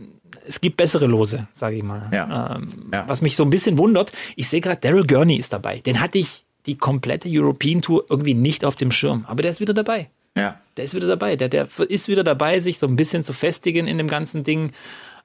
Es 0.47 0.59
gibt 0.59 0.75
bessere 0.75 1.05
Lose, 1.05 1.47
sage 1.53 1.75
ich 1.75 1.83
mal. 1.83 2.09
Ja. 2.11 2.55
Ähm, 2.55 2.89
Ja. 2.91 3.03
Was 3.07 3.21
mich 3.21 3.35
so 3.35 3.43
ein 3.43 3.51
bisschen 3.51 3.77
wundert, 3.77 4.11
ich 4.35 4.49
sehe 4.49 4.59
gerade, 4.59 4.81
Daryl 4.81 5.05
Gurney 5.05 5.35
ist 5.35 5.53
dabei. 5.53 5.81
Den 5.85 6.01
hatte 6.01 6.17
ich 6.17 6.45
die 6.65 6.77
komplette 6.77 7.29
European 7.31 7.81
Tour 7.81 8.05
irgendwie 8.09 8.33
nicht 8.33 8.65
auf 8.65 8.75
dem 8.75 8.91
Schirm. 8.91 9.25
Aber 9.27 9.41
der 9.41 9.51
ist 9.51 9.59
wieder 9.59 9.73
dabei. 9.73 10.09
Ja. 10.35 10.59
Der 10.77 10.85
ist 10.85 10.93
wieder 10.93 11.07
dabei. 11.07 11.35
Der, 11.35 11.49
der 11.49 11.67
ist 11.89 12.07
wieder 12.07 12.23
dabei, 12.23 12.59
sich 12.59 12.79
so 12.79 12.87
ein 12.87 12.95
bisschen 12.95 13.23
zu 13.23 13.33
festigen 13.33 13.87
in 13.87 13.97
dem 13.97 14.07
ganzen 14.07 14.43
Ding. 14.43 14.71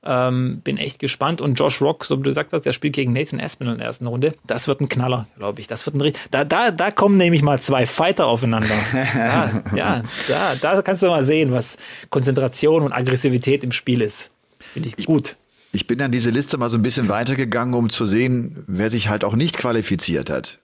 Ähm, 0.05 0.61
bin 0.63 0.79
echt 0.79 0.99
gespannt. 0.99 1.41
Und 1.41 1.55
Josh 1.55 1.81
Rock, 1.81 2.05
so 2.05 2.19
wie 2.19 2.23
du 2.23 2.31
gesagt 2.31 2.53
hast, 2.53 2.63
der 2.63 2.73
spielt 2.73 2.95
gegen 2.95 3.13
Nathan 3.13 3.41
Aspinall 3.41 3.75
in 3.75 3.79
der 3.79 3.89
ersten 3.89 4.07
Runde. 4.07 4.35
Das 4.47 4.69
wird 4.69 4.81
ein 4.81 4.89
Knaller, 4.89 5.27
glaube 5.37 5.61
ich. 5.61 5.67
Das 5.67 5.87
wird 5.87 5.97
ein 5.97 6.01
richtig. 6.01 6.23
Da, 6.31 6.45
da, 6.45 6.71
da 6.71 6.91
kommen 6.91 7.17
nämlich 7.17 7.43
mal 7.43 7.61
zwei 7.61 7.87
Fighter 7.87 8.27
aufeinander. 8.27 8.75
ja, 8.95 9.63
ja, 9.75 10.03
da, 10.29 10.55
da 10.61 10.83
kannst 10.83 11.03
du 11.03 11.07
mal 11.07 11.25
sehen, 11.25 11.53
was 11.53 11.77
Konzentration 12.11 12.83
und 12.83 12.93
Aggressivität 12.93 13.65
im 13.65 13.73
Spiel 13.73 14.01
ist. 14.01 14.31
Finde 14.59 14.91
ich 14.97 15.07
gut. 15.07 15.37
Ich 15.73 15.87
bin 15.87 16.01
an 16.01 16.13
diese 16.13 16.31
Liste 16.31 16.57
mal 16.57 16.69
so 16.69 16.79
ein 16.79 16.83
bisschen 16.83 17.09
weitergegangen, 17.09 17.75
um 17.75 17.91
zu 17.91 18.07
sehen, 18.07 18.65
wer 18.67 18.91
sich 18.91 19.09
halt 19.09 19.25
auch 19.25 19.35
nicht 19.35 19.59
qualifiziert 19.59 20.31
hat. 20.31 20.59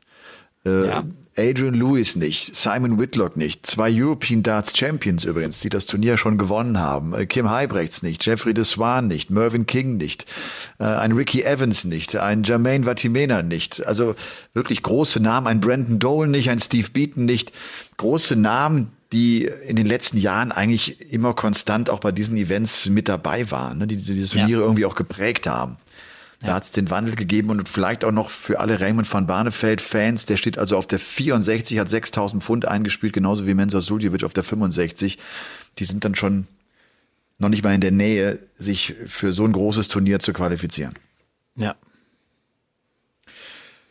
Äh, 0.65 0.87
ja. 0.87 1.05
Adrian 1.37 1.73
Lewis 1.73 2.15
nicht, 2.15 2.55
Simon 2.55 3.01
Whitlock 3.01 3.39
nicht, 3.39 3.67
zwei 3.67 3.91
European 3.91 4.43
Darts 4.43 4.77
Champions 4.77 5.25
übrigens, 5.25 5.61
die 5.61 5.71
das 5.71 5.87
Turnier 5.87 6.19
schon 6.19 6.37
gewonnen 6.37 6.79
haben, 6.79 7.15
äh, 7.15 7.25
Kim 7.25 7.49
Heibrechts 7.49 8.03
nicht, 8.03 8.25
Jeffrey 8.27 8.53
de 8.53 8.65
Swan 8.65 9.09
nicht, 9.09 9.31
Mervyn 9.31 9.65
King 9.65 9.97
nicht, 9.97 10.27
äh, 10.79 10.85
ein 10.85 11.13
Ricky 11.13 11.43
Evans 11.43 11.85
nicht, 11.85 12.17
ein 12.17 12.43
Jermaine 12.43 12.85
Vatimena 12.85 13.43
nicht, 13.43 13.85
also 13.87 14.15
wirklich 14.53 14.83
große 14.83 15.21
Namen, 15.21 15.47
ein 15.47 15.61
Brandon 15.61 15.99
Dole 15.99 16.29
nicht, 16.29 16.51
ein 16.51 16.59
Steve 16.59 16.91
Beaton 16.93 17.25
nicht, 17.25 17.53
große 17.97 18.37
Namen, 18.37 18.93
die 19.13 19.49
in 19.67 19.77
den 19.77 19.87
letzten 19.87 20.19
Jahren 20.19 20.53
eigentlich 20.53 21.13
immer 21.13 21.35
konstant 21.35 21.89
auch 21.89 22.01
bei 22.01 22.13
diesen 22.13 22.37
Events 22.37 22.87
mit 22.87 23.09
dabei 23.09 23.51
waren, 23.51 23.79
ne, 23.79 23.87
die 23.87 23.97
diese 23.97 24.29
Turniere 24.29 24.61
ja. 24.61 24.67
irgendwie 24.67 24.85
auch 24.85 24.95
geprägt 24.95 25.47
haben. 25.47 25.77
Da 26.43 26.49
ja. 26.49 26.55
hat 26.55 26.65
es 26.65 26.73
den 26.73 26.91
Wandel 26.91 27.15
gegeben 27.15 27.51
und 27.51 27.69
vielleicht 27.69 28.05
auch 28.05 28.11
noch 28.11 28.29
für 28.29 28.59
alle 28.59 28.81
Raymond 28.81 29.13
van 29.13 29.27
Barneveld-Fans. 29.27 30.25
Der 30.27 30.37
steht 30.37 30.59
also 30.59 30.77
auf 30.77 30.89
der 30.89 30.99
64, 30.99 31.79
hat 31.79 31.89
6000 31.89 32.43
Pfund 32.43 32.67
eingespielt, 32.67 33.13
genauso 33.13 33.47
wie 33.47 33.55
Mensa 33.55 33.81
Suljevic 33.81 34.25
auf 34.25 34.33
der 34.33 34.43
65. 34.43 35.19
Die 35.79 35.85
sind 35.85 36.05
dann 36.05 36.17
schon 36.17 36.47
noch 37.39 37.49
nicht 37.49 37.63
mal 37.63 37.75
in 37.75 37.81
der 37.81 37.93
Nähe, 37.93 38.41
sich 38.57 38.95
für 39.07 39.33
so 39.33 39.45
ein 39.45 39.53
großes 39.53 39.89
Turnier 39.89 40.19
zu 40.19 40.33
qualifizieren. 40.33 40.95
Ja. 41.57 41.77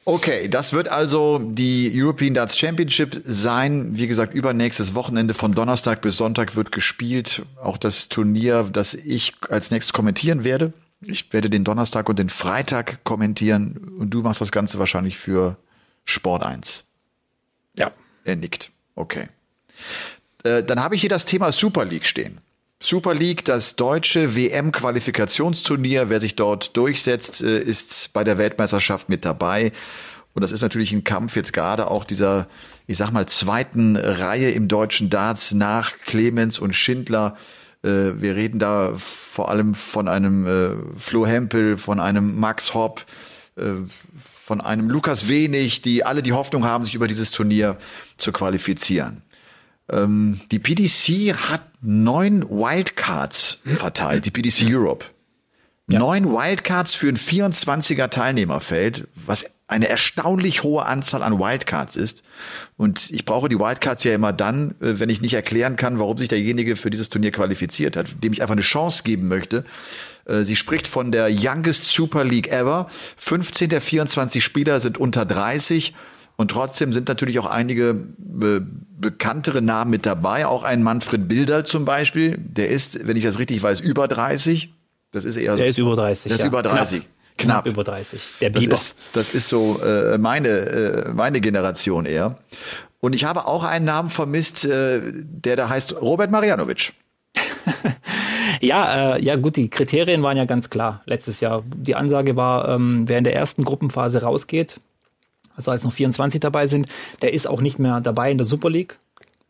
Okay, 0.04 0.48
das 0.48 0.74
wird 0.74 0.88
also 0.88 1.40
die 1.40 1.92
European 1.94 2.34
Darts 2.34 2.58
Championship 2.58 3.22
sein. 3.24 3.96
Wie 3.96 4.08
gesagt, 4.08 4.34
übernächstes 4.34 4.96
Wochenende 4.96 5.34
von 5.34 5.54
Donnerstag 5.54 6.02
bis 6.02 6.18
Sonntag 6.18 6.56
wird 6.56 6.72
gespielt. 6.72 7.44
Auch 7.62 7.78
das 7.78 8.10
Turnier, 8.10 8.68
das 8.72 8.94
ich 8.94 9.34
als 9.50 9.70
nächstes 9.70 9.94
kommentieren 9.94 10.44
werde. 10.44 10.74
Ich 11.06 11.34
werde 11.34 11.50
den 11.50 11.64
Donnerstag 11.64 12.10
und 12.10 12.20
den 12.20 12.30
Freitag 12.30 13.04
kommentieren 13.04 13.78
und 13.98 14.12
du 14.12 14.22
machst 14.22 14.42
das 14.42 14.52
Ganze 14.52 14.78
wahrscheinlich 14.78 15.18
für 15.18 15.58
Sport 16.06 16.44
1. 16.44 16.86
Ja. 17.78 17.92
Er 18.24 18.36
nickt. 18.36 18.72
Okay. 18.96 19.28
Äh, 20.44 20.64
dann 20.64 20.82
habe 20.84 20.96
ich 20.96 21.02
hier 21.02 21.10
das 21.10 21.26
Thema 21.26 21.52
Super 21.52 21.86
League 21.86 22.06
stehen. 22.06 22.40
Super 22.80 23.14
League, 23.14 23.46
das 23.46 23.76
deutsche 23.76 24.36
WM-Qualifikationsturnier. 24.36 26.10
Wer 26.10 26.20
sich 26.20 26.36
dort 26.36 26.76
durchsetzt, 26.76 27.42
äh, 27.42 27.60
ist 27.60 28.12
bei 28.14 28.24
der 28.24 28.38
Weltmeisterschaft 28.38 29.10
mit 29.10 29.24
dabei. 29.26 29.72
Und 30.34 30.42
das 30.42 30.52
ist 30.52 30.62
natürlich 30.62 30.92
ein 30.92 31.04
Kampf 31.04 31.36
jetzt 31.36 31.54
gerade 31.54 31.90
auch 31.90 32.06
dieser, 32.06 32.48
ich 32.88 32.98
sag 32.98 33.12
mal, 33.12 33.28
zweiten 33.28 33.98
Reihe 33.98 34.52
im 34.52 34.68
deutschen 34.68 35.10
Darts 35.10 35.52
nach 35.52 35.98
Clemens 36.06 36.58
und 36.58 36.74
Schindler 36.74 37.38
äh, 37.84 38.22
wir 38.22 38.36
reden 38.36 38.60
da 38.60 38.94
vor 38.98 39.50
allem 39.50 39.76
von 39.76 40.08
einem 40.08 40.46
äh, 40.46 41.00
Flo 41.00 41.26
Hempel, 41.26 41.78
von 41.78 42.00
einem 42.00 42.40
Max 42.40 42.74
Hopp, 42.74 43.06
äh, 43.56 43.72
von 44.16 44.62
einem 44.62 44.90
Lukas 44.90 45.28
Wenig, 45.28 45.82
die 45.82 46.04
alle 46.04 46.24
die 46.24 46.34
Hoffnung 46.34 46.66
haben, 46.66 46.84
sich 46.84 46.96
über 46.96 47.08
dieses 47.08 47.32
Turnier 47.32 47.78
zu 48.18 48.32
qualifizieren. 48.32 49.22
Ähm, 49.90 50.42
die 50.52 50.60
PDC 50.60 51.36
hat 51.36 51.64
neun 51.82 52.48
Wildcards 52.50 53.62
verteilt, 53.66 54.26
die 54.26 54.32
PDC 54.32 54.66
Europe. 54.68 55.06
Ja. 55.92 56.00
Neun 56.00 56.32
Wildcards 56.32 56.94
für 56.94 57.10
ein 57.10 57.18
24er 57.18 58.10
Teilnehmerfeld, 58.10 59.08
was 59.16 59.46
eine 59.68 59.88
erstaunlich 59.88 60.64
hohe 60.64 60.86
Anzahl 60.86 61.24
an 61.24 61.40
Wildcards 61.40 61.96
ist. 61.96 62.24
Und 62.78 63.10
ich 63.10 63.26
brauche 63.26 63.50
die 63.50 63.58
Wildcards 63.58 64.04
ja 64.04 64.14
immer 64.14 64.34
dann, 64.34 64.72
äh, 64.82 65.00
wenn 65.00 65.10
ich 65.10 65.22
nicht 65.22 65.34
erklären 65.34 65.76
kann, 65.76 66.00
warum 66.00 66.18
sich 66.18 66.28
derjenige 66.28 66.76
für 66.76 66.90
dieses 66.90 67.10
Turnier 67.10 67.32
qualifiziert 67.32 67.96
hat, 67.96 68.24
dem 68.24 68.34
ich 68.34 68.42
einfach 68.42 68.54
eine 68.54 68.62
Chance 68.62 69.04
geben 69.04 69.28
möchte. 69.28 69.64
Äh, 70.26 70.44
sie 70.44 70.56
spricht 70.56 70.88
von 70.88 71.12
der 71.12 71.30
Youngest 71.30 71.86
Super 71.86 72.24
League 72.24 72.52
ever. 72.52 72.88
15 73.18 73.70
der 73.70 73.82
24 73.82 74.44
Spieler 74.44 74.80
sind 74.80 74.98
unter 74.98 75.26
30. 75.26 75.94
Und 76.36 76.52
trotzdem 76.52 76.92
sind 76.92 77.08
natürlich 77.08 77.38
auch 77.40 77.46
einige 77.46 77.94
be 77.94 78.66
bekanntere 79.02 79.64
Namen 79.64 79.90
mit 79.90 80.06
dabei. 80.06 80.46
Auch 80.46 80.64
ein 80.64 80.84
Manfred 80.84 81.28
Bilder 81.28 81.64
zum 81.64 81.86
Beispiel. 81.86 82.38
Der 82.38 82.70
ist, 82.70 83.08
wenn 83.08 83.18
ich 83.18 83.24
das 83.24 83.40
richtig 83.40 83.64
weiß, 83.64 83.80
über 83.80 84.08
30. 84.08 84.74
Das 85.12 85.26
ist 85.26 85.38
eher. 85.38 85.56
Der 85.56 85.68
ist 85.68 85.78
über 85.78 85.96
30. 85.96 86.30
Der 86.30 86.36
ist 86.36 86.42
ja. 86.42 86.48
über 86.48 86.64
30. 86.64 87.02
Knapp. 87.38 87.64
Knapp. 87.64 87.68
über 87.68 87.84
30. 87.84 88.22
Der 88.40 88.50
Biber. 88.50 88.70
Das 88.70 88.82
ist, 88.82 89.00
das 89.14 89.34
ist 89.34 89.50
so 89.50 89.80
äh, 89.82 90.18
meine, 90.18 90.50
äh, 90.50 91.14
meine 91.14 91.42
Generation 91.42 92.06
eher. 92.06 92.38
Und 93.00 93.14
ich 93.14 93.24
habe 93.24 93.48
auch 93.48 93.64
einen 93.64 93.86
Namen 93.86 94.10
vermisst, 94.10 94.64
äh, 94.66 95.02
der 95.04 95.56
da 95.56 95.70
heißt 95.70 96.02
Robert 96.02 96.30
Marianovic. 96.30 96.94
ja, 98.62 99.16
äh, 99.16 99.22
ja 99.24 99.36
gut, 99.36 99.56
die 99.56 99.70
Kriterien 99.70 100.22
waren 100.24 100.38
ja 100.38 100.46
ganz 100.46 100.70
klar 100.70 101.02
letztes 101.06 101.40
Jahr. 101.40 101.64
Die 101.66 101.96
Ansage 101.96 102.36
war, 102.36 102.70
ähm, 102.70 103.08
wer 103.08 103.18
in 103.18 103.24
der 103.24 103.36
ersten 103.36 103.64
Gruppenphase 103.64 104.22
rausgeht, 104.22 104.80
also 105.56 105.72
als 105.72 105.84
noch 105.84 105.94
24 105.94 106.40
dabei 106.40 106.68
sind, 106.68 106.88
der 107.22 107.34
ist 107.34 107.48
auch 107.48 107.62
nicht 107.62 107.80
mehr 107.80 108.02
dabei 108.02 108.32
in 108.32 108.38
der 108.38 108.48
Super 108.48 108.70
League, 108.70 108.98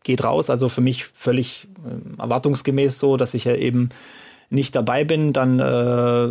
geht 0.04 0.24
raus. 0.24 0.50
Also 0.50 0.70
für 0.70 0.82
mich 0.82 1.06
völlig 1.06 1.68
äh, 1.86 2.22
erwartungsgemäß 2.22 3.00
so, 3.00 3.18
dass 3.18 3.34
ich 3.34 3.46
ja 3.46 3.56
eben 3.56 3.90
nicht 4.52 4.76
dabei 4.76 5.04
bin, 5.04 5.34
dann 5.34 5.60
äh, 5.60 6.30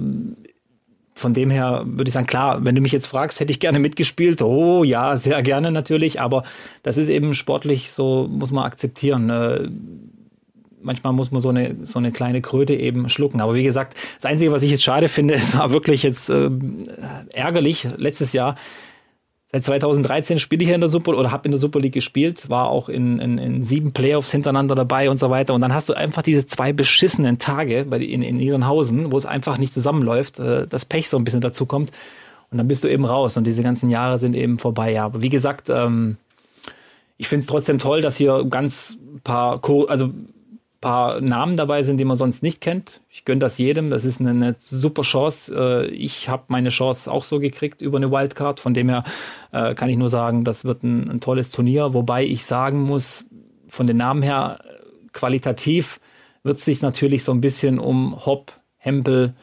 von 1.15 1.35
dem 1.35 1.51
her 1.51 1.83
würde 1.85 2.09
ich 2.09 2.15
sagen, 2.15 2.27
klar, 2.27 2.65
wenn 2.65 2.75
du 2.75 2.81
mich 2.81 2.93
jetzt 2.93 3.07
fragst, 3.07 3.41
hätte 3.41 3.51
ich 3.51 3.61
gerne 3.61 3.79
mitgespielt. 3.79 4.41
Oh 4.43 4.85
ja, 4.85 5.17
sehr 5.17 5.43
gerne 5.43 5.71
natürlich, 5.71 6.21
aber 6.21 6.45
das 6.83 6.97
ist 6.97 7.09
eben 7.09 7.35
sportlich 7.35 7.91
so, 7.91 8.29
muss 8.31 8.53
man 8.53 8.65
akzeptieren. 8.65 9.29
Äh, 9.29 9.69
manchmal 10.83 11.13
muss 11.13 11.31
man 11.31 11.41
so 11.41 11.51
eine, 11.51 11.85
so 11.85 11.99
eine 11.99 12.13
kleine 12.13 12.41
Kröte 12.41 12.75
eben 12.75 13.09
schlucken. 13.09 13.41
Aber 13.41 13.55
wie 13.55 13.65
gesagt, 13.65 13.97
das 14.21 14.31
Einzige, 14.31 14.53
was 14.53 14.63
ich 14.63 14.71
jetzt 14.71 14.83
schade 14.83 15.09
finde, 15.09 15.35
es 15.41 15.57
war 15.57 15.73
wirklich 15.73 16.03
jetzt 16.03 16.31
äh, 16.31 16.51
ärgerlich 17.35 17.87
letztes 17.97 18.33
Jahr, 18.33 18.55
Seit 19.53 19.65
2013 19.65 20.39
spiele 20.39 20.63
ich 20.63 20.69
ja 20.69 20.77
in 20.77 20.81
der 20.81 20.89
Super 20.89 21.19
oder 21.19 21.33
habe 21.33 21.47
in 21.47 21.51
der 21.51 21.59
Super 21.59 21.81
League 21.81 21.95
gespielt, 21.95 22.49
war 22.49 22.69
auch 22.69 22.89
in, 22.89 23.19
in, 23.19 23.37
in 23.39 23.65
sieben 23.65 23.93
Playoffs 23.93 24.31
hintereinander 24.31 24.77
dabei 24.77 25.11
und 25.11 25.19
so 25.19 25.29
weiter. 25.29 25.55
Und 25.55 25.61
dann 25.61 25.75
hast 25.75 25.89
du 25.89 25.95
einfach 25.95 26.23
diese 26.23 26.47
zwei 26.47 26.73
beschissenen 26.73 27.39
Tage 27.39 27.85
bei, 27.85 27.99
in, 27.99 28.23
in 28.23 28.39
ihren 28.39 28.69
Hausen, 28.69 29.11
wo 29.11 29.17
es 29.17 29.27
einfach 29.27 29.59
nicht 29.59 29.75
zusammenläuft, 29.75 30.39
äh, 30.39 30.69
das 30.69 30.85
Pech 30.85 31.09
so 31.09 31.17
ein 31.17 31.25
bisschen 31.25 31.41
dazu 31.41 31.67
kommt. 31.67 31.91
Und 32.53 32.59
dann 32.59 32.69
bist 32.69 32.85
du 32.85 32.89
eben 32.89 33.05
raus 33.05 33.37
und 33.37 33.45
diese 33.45 33.63
ganzen 33.65 33.91
Jahre 33.91 34.19
sind 34.19 34.37
eben 34.37 34.59
vorbei. 34.59 34.93
Ja, 34.93 35.07
aber 35.07 35.21
wie 35.21 35.29
gesagt, 35.31 35.69
ähm, 35.69 36.17
ich 37.17 37.27
finde 37.27 37.43
es 37.43 37.49
trotzdem 37.49 37.79
toll, 37.79 38.03
dass 38.03 38.17
hier 38.17 38.45
ganz 38.49 38.97
paar, 39.25 39.61
also 39.89 40.11
paar 40.81 41.21
Namen 41.21 41.57
dabei 41.57 41.83
sind, 41.83 41.99
die 41.99 42.05
man 42.05 42.17
sonst 42.17 42.43
nicht 42.43 42.61
kennt. 42.61 43.01
Ich 43.11 43.25
gönne 43.25 43.41
das 43.41 43.59
jedem. 43.59 43.91
Das 43.91 44.05
ist 44.05 44.21
eine, 44.21 44.31
eine 44.31 44.57
super 44.59 45.03
Chance. 45.03 45.55
Äh, 45.55 45.87
ich 45.89 46.29
habe 46.29 46.45
meine 46.49 46.71
Chance 46.71 47.11
auch 47.11 47.25
so 47.25 47.39
gekriegt 47.39 47.83
über 47.83 47.99
eine 47.99 48.11
Wildcard. 48.11 48.61
Von 48.61 48.75
dem 48.75 48.89
her 48.89 49.05
äh, 49.53 49.75
kann 49.75 49.91
ich 49.91 49.97
nur 49.97 50.09
sagen, 50.09 50.45
das 50.45 50.65
wird 50.65 50.83
ein, 50.83 51.11
ein 51.11 51.21
tolles 51.21 51.51
Turnier. 51.51 51.95
Wobei 51.95 52.25
ich 52.25 52.45
sagen 52.45 52.83
muss, 52.83 53.27
von 53.69 53.87
den 53.87 53.99
Namen 53.99 54.23
her 54.23 54.61
qualitativ 55.13 56.01
wird 56.43 56.59
es 56.59 56.65
sich 56.65 56.81
natürlich 56.81 57.25
so 57.25 57.33
ein 57.33 57.41
bisschen 57.41 57.79
um 57.79 58.25
Hopp, 58.25 58.53
Hempel, 58.79 59.35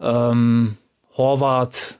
ähm, 0.00 0.76
Horvath, 1.16 1.98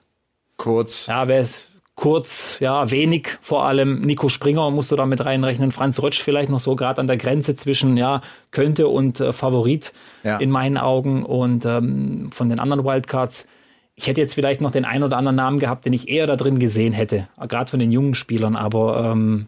Kurz. 0.57 1.07
Ja, 1.07 1.29
wer 1.29 1.41
ist 1.41 1.69
kurz, 1.95 2.59
ja, 2.61 2.91
wenig 2.91 3.39
vor 3.41 3.65
allem. 3.65 4.01
Nico 4.01 4.29
Springer 4.29 4.71
musst 4.71 4.91
du 4.91 4.97
da 4.97 5.07
mit 5.07 5.25
reinrechnen. 5.25 5.73
Franz 5.73 6.03
Rötsch 6.03 6.23
vielleicht 6.23 6.49
noch 6.49 6.59
so 6.59 6.77
gerade 6.77 7.01
an 7.01 7.07
der 7.07 7.17
Grenze 7.17 7.55
zwischen, 7.55 7.97
ja, 7.97 8.21
könnte 8.51 8.89
und 8.89 9.21
äh, 9.21 9.33
Favorit 9.33 9.93
ja. 10.23 10.39
in 10.39 10.51
meinen 10.51 10.77
Augen. 10.77 11.25
Und 11.25 11.65
ähm, 11.65 12.31
von 12.33 12.49
den 12.49 12.59
anderen 12.59 12.85
Wildcards, 12.85 13.47
ich 13.95 14.07
hätte 14.09 14.21
jetzt 14.21 14.35
vielleicht 14.35 14.61
noch 14.61 14.73
den 14.73 14.85
einen 14.85 15.05
oder 15.05 15.17
anderen 15.17 15.37
Namen 15.37 15.59
gehabt, 15.61 15.85
den 15.85 15.93
ich 15.93 16.09
eher 16.09 16.27
da 16.27 16.37
drin 16.37 16.59
gesehen 16.59 16.93
hätte. 16.93 17.29
Gerade 17.49 17.71
von 17.71 17.79
den 17.79 17.93
jungen 17.93 18.15
Spielern. 18.15 18.57
Aber 18.57 19.11
ähm, 19.13 19.47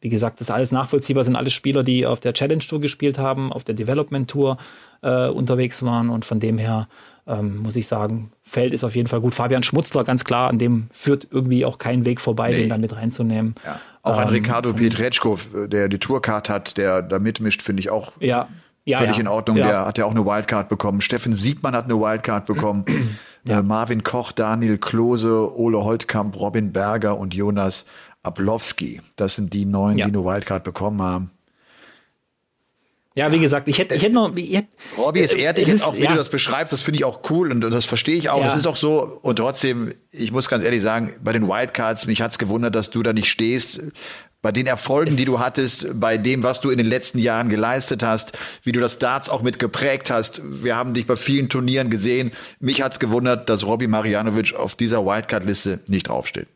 wie 0.00 0.08
gesagt, 0.08 0.40
das 0.40 0.48
ist 0.48 0.54
alles 0.54 0.72
nachvollziehbar, 0.72 1.22
sind 1.22 1.36
alles 1.36 1.52
Spieler, 1.52 1.84
die 1.84 2.04
auf 2.04 2.18
der 2.18 2.34
Challenge 2.34 2.64
Tour 2.64 2.80
gespielt 2.80 3.18
haben, 3.18 3.52
auf 3.52 3.62
der 3.62 3.76
Development 3.76 4.28
Tour 4.28 4.56
äh, 5.02 5.28
unterwegs 5.28 5.84
waren. 5.84 6.10
Und 6.10 6.24
von 6.24 6.40
dem 6.40 6.58
her 6.58 6.88
ähm, 7.26 7.58
muss 7.58 7.76
ich 7.76 7.86
sagen, 7.86 8.30
Feld 8.42 8.72
ist 8.72 8.84
auf 8.84 8.94
jeden 8.94 9.08
Fall 9.08 9.20
gut. 9.20 9.34
Fabian 9.34 9.62
Schmutzler, 9.62 10.04
ganz 10.04 10.24
klar, 10.24 10.48
an 10.48 10.58
dem 10.58 10.88
führt 10.92 11.26
irgendwie 11.30 11.64
auch 11.64 11.78
kein 11.78 12.04
Weg 12.04 12.20
vorbei, 12.20 12.50
nee. 12.50 12.58
den 12.58 12.68
da 12.68 12.78
mit 12.78 12.94
reinzunehmen. 12.94 13.54
Ja. 13.64 13.80
Auch 14.02 14.18
ein 14.18 14.28
ähm, 14.28 14.34
Ricardo 14.34 14.72
Pietreczko, 14.72 15.38
der 15.66 15.88
die 15.88 15.98
Tourcard 15.98 16.48
hat, 16.48 16.76
der 16.76 17.02
da 17.02 17.18
mitmischt, 17.18 17.62
finde 17.62 17.80
ich 17.80 17.90
auch 17.90 18.12
ja. 18.20 18.48
Ja, 18.84 18.98
völlig 18.98 19.16
ja. 19.16 19.22
in 19.22 19.28
Ordnung. 19.28 19.56
Der 19.56 19.84
hat 19.84 19.98
ja 19.98 20.04
auch 20.04 20.12
eine 20.12 20.24
Wildcard 20.24 20.68
bekommen. 20.68 21.00
Steffen 21.00 21.32
Siegmann 21.32 21.74
hat 21.74 21.86
eine 21.86 21.98
Wildcard 21.98 22.46
bekommen. 22.46 22.84
äh, 23.48 23.60
Marvin 23.60 24.04
Koch, 24.04 24.30
Daniel 24.30 24.78
Klose, 24.78 25.52
Ole 25.58 25.82
Holtkamp, 25.82 26.38
Robin 26.38 26.72
Berger 26.72 27.18
und 27.18 27.34
Jonas 27.34 27.86
Ablowski. 28.22 29.00
Das 29.16 29.34
sind 29.34 29.52
die 29.52 29.66
neun, 29.66 29.96
die 29.96 30.04
eine 30.04 30.24
Wildcard 30.24 30.62
bekommen 30.62 31.02
haben. 31.02 31.30
Ja, 33.16 33.32
wie 33.32 33.38
gesagt, 33.38 33.66
ich 33.66 33.78
hätte, 33.78 33.94
ich 33.94 34.02
hätte 34.02 34.14
noch. 34.14 34.36
Ich 34.36 34.54
hätte, 34.54 34.68
Robby 34.98 35.20
ist 35.20 35.32
ehrlich, 35.32 35.66
ist, 35.66 35.82
auch 35.82 35.96
wie 35.96 36.02
ja. 36.02 36.10
du 36.10 36.16
das 36.16 36.28
beschreibst, 36.28 36.74
das 36.74 36.82
finde 36.82 36.98
ich 36.98 37.04
auch 37.06 37.22
cool 37.30 37.50
und 37.50 37.62
das 37.62 37.86
verstehe 37.86 38.16
ich 38.16 38.28
auch. 38.28 38.40
Ja. 38.40 38.44
Das 38.44 38.54
ist 38.54 38.66
auch 38.66 38.76
so. 38.76 39.18
Und 39.22 39.36
trotzdem, 39.36 39.94
ich 40.12 40.32
muss 40.32 40.50
ganz 40.50 40.62
ehrlich 40.62 40.82
sagen, 40.82 41.14
bei 41.24 41.32
den 41.32 41.48
Wildcards, 41.48 42.06
mich 42.06 42.20
hat's 42.20 42.36
gewundert, 42.36 42.74
dass 42.74 42.90
du 42.90 43.02
da 43.02 43.14
nicht 43.14 43.30
stehst. 43.30 43.80
Bei 44.42 44.52
den 44.52 44.66
Erfolgen, 44.66 45.12
es 45.12 45.16
die 45.16 45.24
du 45.24 45.40
hattest, 45.40 45.98
bei 45.98 46.18
dem, 46.18 46.42
was 46.42 46.60
du 46.60 46.68
in 46.68 46.76
den 46.76 46.86
letzten 46.86 47.18
Jahren 47.18 47.48
geleistet 47.48 48.02
hast, 48.02 48.36
wie 48.62 48.72
du 48.72 48.80
das 48.80 48.98
Darts 48.98 49.30
auch 49.30 49.40
mit 49.40 49.58
geprägt 49.58 50.10
hast. 50.10 50.42
Wir 50.44 50.76
haben 50.76 50.92
dich 50.92 51.06
bei 51.06 51.16
vielen 51.16 51.48
Turnieren 51.48 51.88
gesehen. 51.88 52.32
Mich 52.60 52.82
hat's 52.82 53.00
gewundert, 53.00 53.48
dass 53.48 53.64
Robby 53.64 53.86
Marianovic 53.86 54.54
auf 54.54 54.76
dieser 54.76 55.06
Wildcard-Liste 55.06 55.80
nicht 55.86 56.08
draufsteht. 56.08 56.48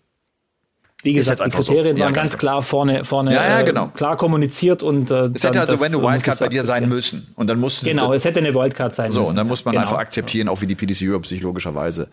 Wie 1.03 1.13
gesagt, 1.15 1.41
die 1.45 1.51
so. 1.51 1.73
Kriterien 1.73 1.97
Ja, 1.97 2.07
waren 2.07 2.15
ganz 2.15 2.37
klar 2.37 2.63
vorne, 2.63 3.05
vorne 3.05 3.35
Ja, 3.35 3.43
ja, 3.45 3.61
äh, 3.61 3.65
genau. 3.65 3.89
klar 3.89 4.17
kommuniziert 4.17 4.83
und 4.83 5.11
äh, 5.11 5.31
Es 5.35 5.45
hätte 5.45 5.61
also, 5.61 5.81
wenn 5.81 5.93
muss 5.93 6.03
Wildcard 6.03 6.39
bei 6.39 6.49
dir 6.49 6.65
sein 6.65 6.89
müssen. 6.89 7.29
Und 7.37 7.47
dann 7.47 7.59
musst 7.59 7.83
du. 7.83 7.87
Genau, 7.87 8.13
es 8.13 8.25
hätte 8.25 8.41
eine 8.41 8.55
Wildcard 8.55 8.95
sein 8.95 9.11
So, 9.11 9.21
müssen. 9.21 9.31
und 9.31 9.37
dann 9.37 9.49
muss 9.49 9.65
man 9.65 9.73
genau. 9.73 9.87
einfach 9.87 9.99
akzeptieren, 9.99 10.49
auch 10.49 10.61
wie 10.61 10.67
die 10.67 10.75
PDC 10.75 11.09
Europe 11.09 11.27
sich 11.27 11.41
logischerweise 11.41 12.09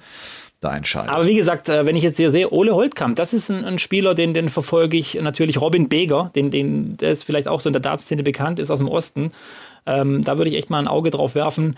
da 0.59 0.75
entscheidet. 0.75 1.09
Aber 1.11 1.25
wie 1.27 1.35
gesagt, 1.35 1.69
äh, 1.69 1.85
wenn 1.85 1.95
ich 1.95 2.03
jetzt 2.03 2.17
hier 2.17 2.31
sehe, 2.31 2.51
Ole 2.51 2.73
Holtkamp, 2.73 3.15
das 3.15 3.33
ist 3.33 3.49
ein, 3.49 3.63
ein 3.63 3.79
Spieler, 3.79 4.15
den, 4.15 4.33
den 4.33 4.49
verfolge 4.49 4.97
ich 4.97 5.15
natürlich. 5.15 5.61
Robin 5.61 5.89
Beger, 5.89 6.31
den, 6.35 6.49
den, 6.49 6.97
der 6.97 7.11
ist 7.11 7.23
vielleicht 7.23 7.47
auch 7.47 7.61
so 7.61 7.69
in 7.69 7.73
der 7.73 7.81
Dartszene 7.81 8.23
bekannt, 8.23 8.59
ist 8.59 8.71
aus 8.71 8.79
dem 8.79 8.87
Osten. 8.87 9.31
Ähm, 9.85 10.23
da 10.23 10.37
würde 10.37 10.49
ich 10.49 10.57
echt 10.57 10.69
mal 10.69 10.79
ein 10.79 10.87
Auge 10.87 11.11
drauf 11.11 11.35
werfen. 11.35 11.75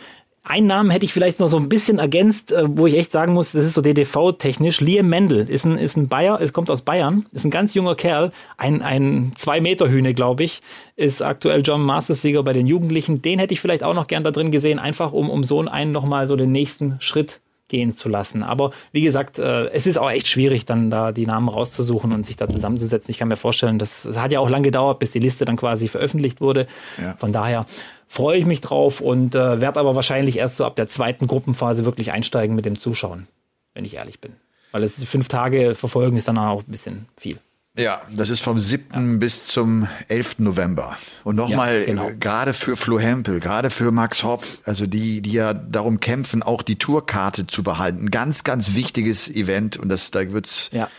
Einen 0.50 0.66
Namen 0.66 0.90
hätte 0.90 1.06
ich 1.06 1.14
vielleicht 1.14 1.40
noch 1.40 1.48
so 1.48 1.58
ein 1.58 1.70
bisschen 1.70 2.00
ergänzt, 2.00 2.52
äh, 2.52 2.64
wo 2.68 2.88
ich 2.88 2.98
echt 2.98 3.12
sagen 3.12 3.34
muss, 3.34 3.52
das 3.52 3.68
ist 3.68 3.76
so 3.76 3.84
DDV-technisch. 3.84 4.82
Liam 4.82 5.08
Mendel 5.08 5.48
ist 5.48 5.64
ein, 5.64 5.78
ist 5.78 5.96
ein 5.96 6.08
Bayer, 6.08 6.42
es 6.42 6.54
kommt 6.54 6.72
aus 6.72 6.82
Bayern, 6.82 7.28
ist 7.34 7.46
ein 7.46 7.52
ganz 7.52 7.76
junger 7.76 7.94
Kerl, 7.94 8.32
ein, 8.58 8.82
ein 8.82 9.34
Zwei-Meter-Hühne, 9.36 10.16
glaube 10.16 10.44
ich, 10.44 10.64
ist 10.96 11.22
aktuell 11.22 11.62
John 11.64 11.84
Masters-Sieger 11.84 12.42
bei 12.42 12.54
den 12.54 12.66
Jugendlichen. 12.66 13.22
Den 13.22 13.38
hätte 13.38 13.54
ich 13.54 13.62
vielleicht 13.62 13.84
auch 13.84 13.94
noch 13.94 14.08
gern 14.08 14.24
da 14.24 14.32
drin 14.32 14.50
gesehen, 14.50 14.80
einfach 14.80 15.14
um, 15.14 15.30
um 15.30 15.44
so 15.44 15.60
einen 15.60 15.92
nochmal 15.92 16.28
so 16.28 16.36
den 16.36 16.52
nächsten 16.52 16.96
Schritt 17.00 17.42
gehen 17.70 17.96
zu 17.96 18.10
lassen. 18.10 18.44
Aber 18.44 18.72
wie 18.92 19.02
gesagt, 19.02 19.40
äh, 19.40 19.68
es 19.68 19.88
ist 19.88 19.98
auch 19.98 20.12
echt 20.12 20.28
schwierig, 20.28 20.66
dann 20.66 20.92
da 20.92 21.14
die 21.14 21.26
Namen 21.26 21.48
rauszusuchen 21.48 22.12
und 22.12 22.26
sich 22.26 22.36
da 22.36 22.50
zusammenzusetzen. 22.50 23.10
Ich 23.10 23.18
kann 23.18 23.30
mir 23.30 23.38
vorstellen, 23.38 23.80
das, 23.80 24.04
das 24.04 24.18
hat 24.18 24.34
ja 24.34 24.40
auch 24.40 24.50
lange 24.50 24.64
gedauert, 24.64 25.00
bis 25.00 25.12
die 25.12 25.20
Liste 25.20 25.46
dann 25.46 25.56
quasi 25.56 25.88
veröffentlicht 25.88 26.42
wurde. 26.42 26.68
Ja. 27.02 27.16
Von 27.18 27.32
daher 27.32 27.66
freue 28.08 28.38
ich 28.38 28.46
mich 28.46 28.60
drauf 28.60 29.00
und 29.00 29.36
äh, 29.36 29.62
werde 29.62 29.80
aber 29.80 29.96
wahrscheinlich 29.96 30.38
erst 30.38 30.58
so 30.58 30.66
ab 30.66 30.76
der 30.76 30.90
zweiten 30.90 31.28
Gruppenphase 31.28 31.86
wirklich 31.86 32.12
einsteigen 32.12 32.56
mit 32.56 32.66
dem 32.66 32.78
Zuschauen, 32.78 33.28
wenn 33.74 33.86
ich 33.86 33.96
ehrlich 33.96 34.20
bin. 34.20 34.34
Weil 34.72 34.84
es 34.84 35.04
fünf 35.04 35.30
Tage 35.30 35.76
verfolgen 35.76 36.18
ist 36.18 36.28
dann 36.28 36.38
auch 36.38 36.62
ein 36.62 36.72
bisschen 36.72 37.08
viel. 37.18 37.40
Ja, 37.78 38.02
das 38.12 38.30
ist 38.30 38.42
vom 38.42 38.60
7. 38.60 39.20
bis 39.20 39.46
zum 39.46 39.88
11. 40.08 40.40
November. 40.40 40.98
Und 41.24 41.36
nochmal, 41.36 41.80
Ja, 41.82 41.86
genau. 41.86 42.10
äh, 42.10 42.16
gerade 42.16 42.54
für 42.54 42.76
Flo 42.76 43.00
Hempel, 43.00 43.40
gerade 43.40 43.70
für 43.70 43.92
Max 43.92 44.24
Hopp, 44.24 44.44
also 44.66 44.86
die, 44.88 45.22
die 45.22 45.34
ja 45.34 45.54
darum 45.54 46.00
kämpfen, 46.00 46.42
auch 46.44 46.62
die 46.64 46.78
Tourkarte 46.78 47.48
zu 47.48 47.64
behalten. 47.64 48.06
Ein 48.06 48.12
ganz, 48.12 48.44
ganz 48.44 48.74
wichtiges 48.74 49.30
Event. 49.30 49.78
Und 49.78 49.90
das, 49.90 50.12
da 50.12 50.32
wird's 50.34 50.70
Ja. 50.74 50.90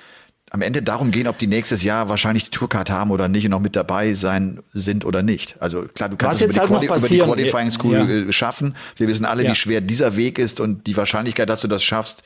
am 0.50 0.62
Ende 0.62 0.80
darum 0.82 1.10
gehen, 1.10 1.26
ob 1.26 1.38
die 1.38 1.48
nächstes 1.48 1.82
Jahr 1.82 2.08
wahrscheinlich 2.08 2.44
die 2.44 2.50
Tourkarte 2.50 2.92
haben 2.92 3.10
oder 3.10 3.28
nicht 3.28 3.44
und 3.44 3.50
noch 3.50 3.60
mit 3.60 3.74
dabei 3.76 4.14
sein 4.14 4.60
sind 4.72 5.04
oder 5.04 5.22
nicht. 5.22 5.60
Also 5.60 5.82
klar, 5.82 6.08
du 6.08 6.16
kannst 6.16 6.40
es 6.40 6.50
über 6.50 6.60
halt 6.60 6.70
über 6.70 6.78
die 6.80 6.86
passieren- 6.86 7.28
Qualifying 7.28 7.70
School 7.70 7.94
Ja. 7.94 8.08
äh, 8.28 8.32
schaffen. 8.32 8.74
Wir 8.96 9.06
wissen 9.08 9.24
alle, 9.26 9.42
Ja. 9.44 9.50
wie 9.50 9.54
schwer 9.54 9.80
dieser 9.80 10.16
Weg 10.16 10.38
ist 10.38 10.60
und 10.60 10.86
die 10.86 10.96
Wahrscheinlichkeit, 10.96 11.48
dass 11.50 11.60
du 11.60 11.68
das 11.68 11.82
schaffst, 11.82 12.22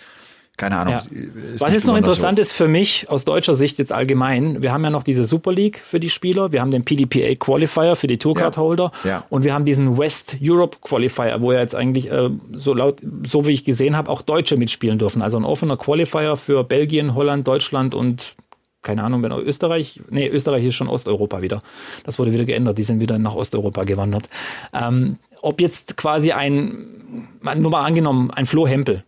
keine 0.57 0.79
Ahnung. 0.79 0.95
Ja. 0.95 1.01
ist 1.55 1.61
Was 1.61 1.73
jetzt 1.73 1.87
noch 1.87 1.97
interessant 1.97 2.39
hoch. 2.39 2.43
ist 2.43 2.53
für 2.53 2.69
mich 2.69 3.11
aus 3.11 3.25
deutscher 3.25 3.55
Sicht 3.55 3.79
jetzt 3.79 3.93
allgemein, 3.93 4.63
wir 4.63 4.73
haben 4.73 4.85
ja 4.85 4.91
noch 4.91 5.03
diese 5.03 5.25
Super 5.25 5.53
League 5.53 5.81
für 5.85 5.99
die 5.99 6.11
Spieler, 6.11 6.53
wir 6.53 6.61
haben 6.61 6.71
den 6.71 6.85
PDPA 6.85 7.35
Qualifier 7.35 7.97
für 7.97 8.07
die 8.07 8.19
Tourcard 8.19 8.57
Holder 8.57 8.93
Ja. 9.03 9.25
und 9.31 9.43
wir 9.45 9.53
haben 9.53 9.65
diesen 9.65 9.99
West 9.99 10.37
Europe 10.41 10.79
Qualifier, 10.81 11.41
wo 11.41 11.53
ja 11.53 11.59
jetzt 11.61 11.75
eigentlich 11.75 12.11
äh, 12.11 12.31
so 12.53 12.73
laut, 12.73 13.01
so 13.27 13.47
wie 13.47 13.53
ich 13.53 13.65
gesehen 13.65 13.97
habe, 13.97 14.11
auch 14.11 14.23
Deutsche 14.23 14.57
mitspielen 14.57 14.99
dürfen. 14.99 15.23
Also 15.23 15.39
ein 15.39 15.45
offener 15.45 15.77
Qualifier 15.77 16.37
für 16.37 16.63
Belgien, 16.63 17.15
Holland, 17.15 17.47
Deutschland 17.49 17.95
und 17.95 18.37
keine 18.83 19.03
Ahnung, 19.03 19.23
wenn 19.23 19.33
auch 19.33 19.41
Österreich, 19.41 20.01
nee, 20.11 20.29
Österreich 20.29 20.65
ist 20.67 20.75
schon 20.75 20.89
Osteuropa 20.89 21.41
wieder. 21.43 21.63
Das 22.05 22.19
wurde 22.19 22.33
wieder 22.33 22.45
geändert, 22.45 22.77
die 22.79 22.83
sind 22.83 23.01
wieder 23.01 23.19
nach 23.19 23.35
Osteuropa 23.35 23.85
gewandert. 23.85 24.29
Ähm, 24.75 25.17
ob 25.41 25.61
jetzt 25.61 25.97
quasi 25.97 26.33
ein, 26.33 26.87
nur 27.57 27.71
mal 27.71 27.83
angenommen, 27.85 28.31
ein 28.31 28.45
Flo 28.47 28.67
Hempel, 28.69 29.03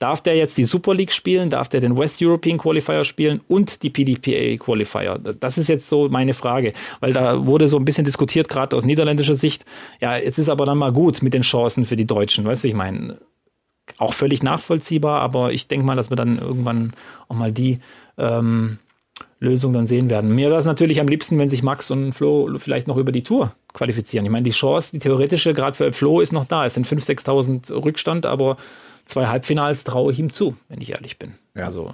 Darf 0.00 0.22
der 0.22 0.34
jetzt 0.34 0.56
die 0.56 0.64
Super 0.64 0.94
League 0.94 1.12
spielen? 1.12 1.50
Darf 1.50 1.68
der 1.68 1.80
den 1.80 1.94
West 1.94 2.22
European 2.22 2.56
Qualifier 2.56 3.04
spielen 3.04 3.42
und 3.48 3.82
die 3.82 3.90
PDPA 3.90 4.56
Qualifier? 4.56 5.18
Das 5.18 5.58
ist 5.58 5.68
jetzt 5.68 5.90
so 5.90 6.08
meine 6.08 6.32
Frage, 6.32 6.72
weil 7.00 7.12
da 7.12 7.44
wurde 7.44 7.68
so 7.68 7.76
ein 7.76 7.84
bisschen 7.84 8.06
diskutiert, 8.06 8.48
gerade 8.48 8.74
aus 8.74 8.86
niederländischer 8.86 9.36
Sicht. 9.36 9.66
Ja, 10.00 10.16
jetzt 10.16 10.38
ist 10.38 10.48
aber 10.48 10.64
dann 10.64 10.78
mal 10.78 10.90
gut 10.90 11.22
mit 11.22 11.34
den 11.34 11.42
Chancen 11.42 11.84
für 11.84 11.96
die 11.96 12.06
Deutschen. 12.06 12.46
Weißt 12.46 12.64
du, 12.64 12.68
ich 12.68 12.74
meine? 12.74 13.18
Auch 13.98 14.14
völlig 14.14 14.42
nachvollziehbar, 14.42 15.20
aber 15.20 15.52
ich 15.52 15.68
denke 15.68 15.84
mal, 15.84 15.96
dass 15.96 16.10
wir 16.10 16.16
dann 16.16 16.38
irgendwann 16.38 16.94
auch 17.28 17.36
mal 17.36 17.52
die 17.52 17.80
ähm, 18.16 18.78
Lösung 19.38 19.74
dann 19.74 19.86
sehen 19.86 20.08
werden. 20.08 20.34
Mir 20.34 20.48
wäre 20.48 20.60
es 20.60 20.64
natürlich 20.64 21.00
am 21.00 21.08
liebsten, 21.08 21.36
wenn 21.38 21.50
sich 21.50 21.62
Max 21.62 21.90
und 21.90 22.14
Flo 22.14 22.48
vielleicht 22.56 22.88
noch 22.88 22.96
über 22.96 23.12
die 23.12 23.22
Tour 23.22 23.52
qualifizieren. 23.74 24.24
Ich 24.24 24.32
meine, 24.32 24.44
die 24.44 24.50
Chance, 24.50 24.90
die 24.92 24.98
theoretische, 24.98 25.52
gerade 25.52 25.76
für 25.76 25.92
Flo, 25.92 26.20
ist 26.20 26.32
noch 26.32 26.46
da. 26.46 26.64
Es 26.64 26.72
sind 26.72 26.86
5.000, 26.86 27.24
6.000 27.24 27.84
Rückstand, 27.84 28.24
aber 28.24 28.56
zwei 29.10 29.26
Halbfinals 29.26 29.84
traue 29.84 30.12
ich 30.12 30.18
ihm 30.18 30.32
zu, 30.32 30.56
wenn 30.68 30.80
ich 30.80 30.90
ehrlich 30.90 31.18
bin. 31.18 31.34
Ja. 31.56 31.66
Also 31.66 31.92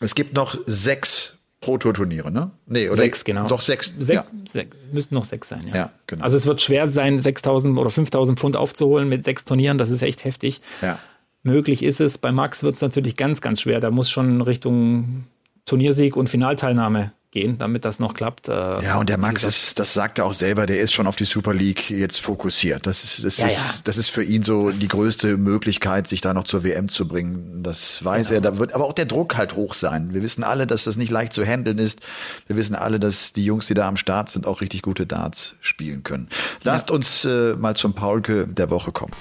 Es 0.00 0.14
gibt 0.14 0.34
noch 0.34 0.56
sechs 0.66 1.38
Pro-Tour-Turniere, 1.60 2.30
ne? 2.30 2.50
Nee, 2.66 2.88
oder? 2.88 2.98
sechs, 2.98 3.24
genau. 3.24 3.46
Doch 3.46 3.60
sechs. 3.60 3.92
Sech, 3.98 4.16
ja. 4.16 4.26
sechs, 4.52 4.76
müssten 4.92 5.14
noch 5.14 5.24
sechs 5.24 5.48
sein, 5.48 5.66
ja. 5.68 5.74
Ja, 5.74 5.90
genau. 6.06 6.22
Also 6.22 6.36
es 6.36 6.46
wird 6.46 6.60
schwer 6.60 6.88
sein, 6.90 7.20
6.000 7.20 7.78
oder 7.78 7.90
5.000 7.90 8.36
Pfund 8.36 8.56
aufzuholen 8.56 9.08
mit 9.08 9.24
sechs 9.24 9.44
Turnieren. 9.44 9.78
Das 9.78 9.90
ist 9.90 10.02
echt 10.02 10.24
heftig. 10.24 10.60
ja. 10.82 10.98
Möglich 11.42 11.84
ist 11.84 12.00
es. 12.00 12.18
Bei 12.18 12.32
Max 12.32 12.64
wird 12.64 12.74
es 12.74 12.80
natürlich 12.80 13.16
ganz, 13.16 13.40
ganz 13.40 13.60
schwer. 13.60 13.78
Da 13.78 13.92
muss 13.92 14.10
schon 14.10 14.40
Richtung 14.42 15.26
Turniersieg 15.64 16.16
und 16.16 16.28
Finalteilnahme 16.28 17.12
gehen, 17.36 17.58
damit 17.58 17.84
das 17.84 17.98
noch 17.98 18.14
klappt. 18.14 18.48
Äh, 18.48 18.52
Ja, 18.82 18.96
und 18.98 19.10
der 19.10 19.18
Max 19.18 19.44
ist, 19.44 19.78
das 19.78 19.92
sagt 19.92 20.18
er 20.18 20.24
auch 20.24 20.32
selber, 20.32 20.64
der 20.64 20.80
ist 20.80 20.92
schon 20.94 21.06
auf 21.06 21.16
die 21.16 21.24
Super 21.26 21.52
League 21.52 21.90
jetzt 21.90 22.18
fokussiert. 22.20 22.86
Das 22.86 23.04
ist, 23.04 23.24
das 23.24 23.36
Ja, 23.36 23.46
ist, 23.48 23.56
ja. 23.76 23.80
das 23.84 23.98
ist 23.98 24.08
für 24.08 24.24
ihn 24.24 24.42
so 24.42 24.70
die 24.70 24.88
größte 24.88 25.36
Möglichkeit, 25.36 26.08
sich 26.08 26.22
da 26.22 26.32
noch 26.32 26.44
zur 26.44 26.64
WM 26.64 26.88
zu 26.88 27.06
bringen. 27.06 27.62
Das 27.62 28.02
weiß 28.02 28.28
Genau. 28.28 28.38
er. 28.38 28.40
Da 28.52 28.58
wird 28.58 28.72
aber 28.72 28.86
auch 28.86 28.94
der 28.94 29.04
Druck 29.04 29.36
halt 29.36 29.54
hoch 29.54 29.74
sein. 29.74 30.14
Wir 30.14 30.22
wissen 30.22 30.44
alle, 30.44 30.66
dass 30.66 30.84
das 30.84 30.96
nicht 30.96 31.10
leicht 31.10 31.34
zu 31.34 31.44
handeln 31.44 31.78
ist. 31.78 32.00
Wir 32.46 32.56
wissen 32.56 32.74
alle, 32.74 32.98
dass 32.98 33.34
die 33.34 33.44
Jungs, 33.44 33.66
die 33.66 33.74
da 33.74 33.86
am 33.86 33.96
Start 33.96 34.30
sind, 34.30 34.46
auch 34.46 34.62
richtig 34.62 34.80
gute 34.80 35.04
Darts 35.06 35.54
spielen 35.60 36.02
können. 36.04 36.28
Lasst 36.62 36.90
uns 36.90 37.24
äh, 37.26 37.54
mal 37.54 37.76
zum 37.76 37.92
Paulke 37.92 38.46
der 38.48 38.70
Woche 38.70 38.92
kommen. 38.92 39.12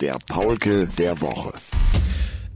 Der 0.00 0.14
Paulke 0.28 0.86
der 0.98 1.20
Woche. 1.20 1.52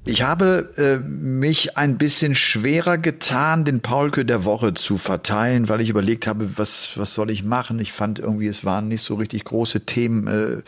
Ich 0.08 0.22
habe 0.22 0.70
äh, 0.76 0.98
mich 0.98 1.76
ein 1.76 1.98
bisschen 1.98 2.36
schwerer 2.36 2.96
getan, 2.96 3.64
den 3.64 3.80
Paulke 3.80 4.24
der 4.24 4.44
Woche 4.44 4.72
zu 4.72 4.98
verteilen, 4.98 5.68
weil 5.68 5.80
ich 5.80 5.90
überlegt 5.90 6.28
habe, 6.28 6.56
was, 6.58 6.92
was 6.94 7.12
soll 7.12 7.28
ich 7.28 7.42
machen? 7.42 7.80
Ich 7.80 7.90
fand 7.90 8.20
irgendwie, 8.20 8.46
es 8.46 8.64
waren 8.64 8.86
nicht 8.86 9.02
so 9.02 9.16
richtig 9.16 9.44
große 9.44 9.80
Themen 9.80 10.28
äh, 10.28 10.62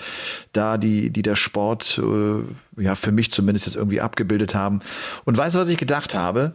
da, 0.52 0.76
die, 0.76 1.10
die 1.10 1.22
der 1.22 1.36
Sport, 1.36 2.02
äh, 2.02 2.82
ja, 2.82 2.96
für 2.96 3.12
mich 3.12 3.30
zumindest 3.30 3.66
jetzt 3.66 3.76
irgendwie 3.76 4.00
abgebildet 4.00 4.56
haben. 4.56 4.80
Und 5.24 5.38
weißt 5.38 5.54
du, 5.54 5.60
was 5.60 5.68
ich 5.68 5.78
gedacht 5.78 6.16
habe? 6.16 6.54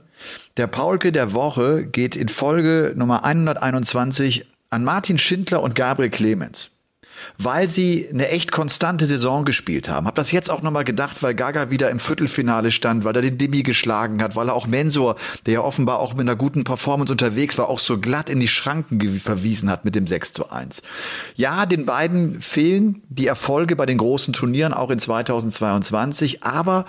Der 0.58 0.68
Paulke 0.68 1.14
der 1.14 1.32
Woche 1.32 1.86
geht 1.86 2.18
in 2.18 2.28
Folge 2.28 2.94
Nummer 2.98 3.24
121 3.24 4.46
an 4.72 4.84
Martin 4.84 5.18
Schindler 5.18 5.64
und 5.64 5.74
Gabriel 5.74 6.10
Clemens 6.10 6.73
weil 7.38 7.70
sie 7.70 8.08
eine 8.12 8.30
echt 8.30 8.52
konstante 8.52 9.06
Saison 9.06 9.46
gespielt 9.46 9.90
haben. 9.90 10.08
Hab 10.08 10.16
das 10.16 10.32
jetzt 10.32 10.50
auch 10.50 10.62
nochmal 10.62 10.84
gedacht, 10.84 11.24
weil 11.24 11.34
Gaga 11.34 11.70
wieder 11.70 11.90
im 11.90 12.00
Viertelfinale 12.00 12.72
stand, 12.72 13.04
weil 13.06 13.16
er 13.16 13.22
den 13.22 13.38
Demi 13.38 13.64
geschlagen 13.64 14.22
hat, 14.22 14.36
weil 14.36 14.50
er 14.50 14.56
auch 14.56 14.68
Mensur, 14.68 15.16
der 15.46 15.56
ja 15.56 15.62
offenbar 15.62 16.00
auch 16.00 16.14
mit 16.14 16.22
einer 16.22 16.36
guten 16.36 16.64
Performance 16.64 17.12
unterwegs 17.12 17.58
war, 17.58 17.70
auch 17.70 17.80
so 17.80 18.00
glatt 18.00 18.30
in 18.30 18.40
die 18.40 18.48
Schranken 18.48 19.20
verwiesen 19.20 19.70
hat 19.70 19.86
mit 19.86 19.96
dem 19.96 20.08
6 20.08 20.34
zu 20.34 20.52
1. 20.52 20.82
Ja, 21.36 21.66
den 21.66 21.86
beiden 21.86 22.42
fehlen 22.42 23.02
die 23.10 23.28
Erfolge 23.28 23.76
bei 23.76 23.86
den 23.86 23.98
großen 23.98 24.34
Turnieren 24.34 24.74
auch 24.74 24.90
in 24.90 25.00
2022, 25.00 26.44
aber 26.44 26.86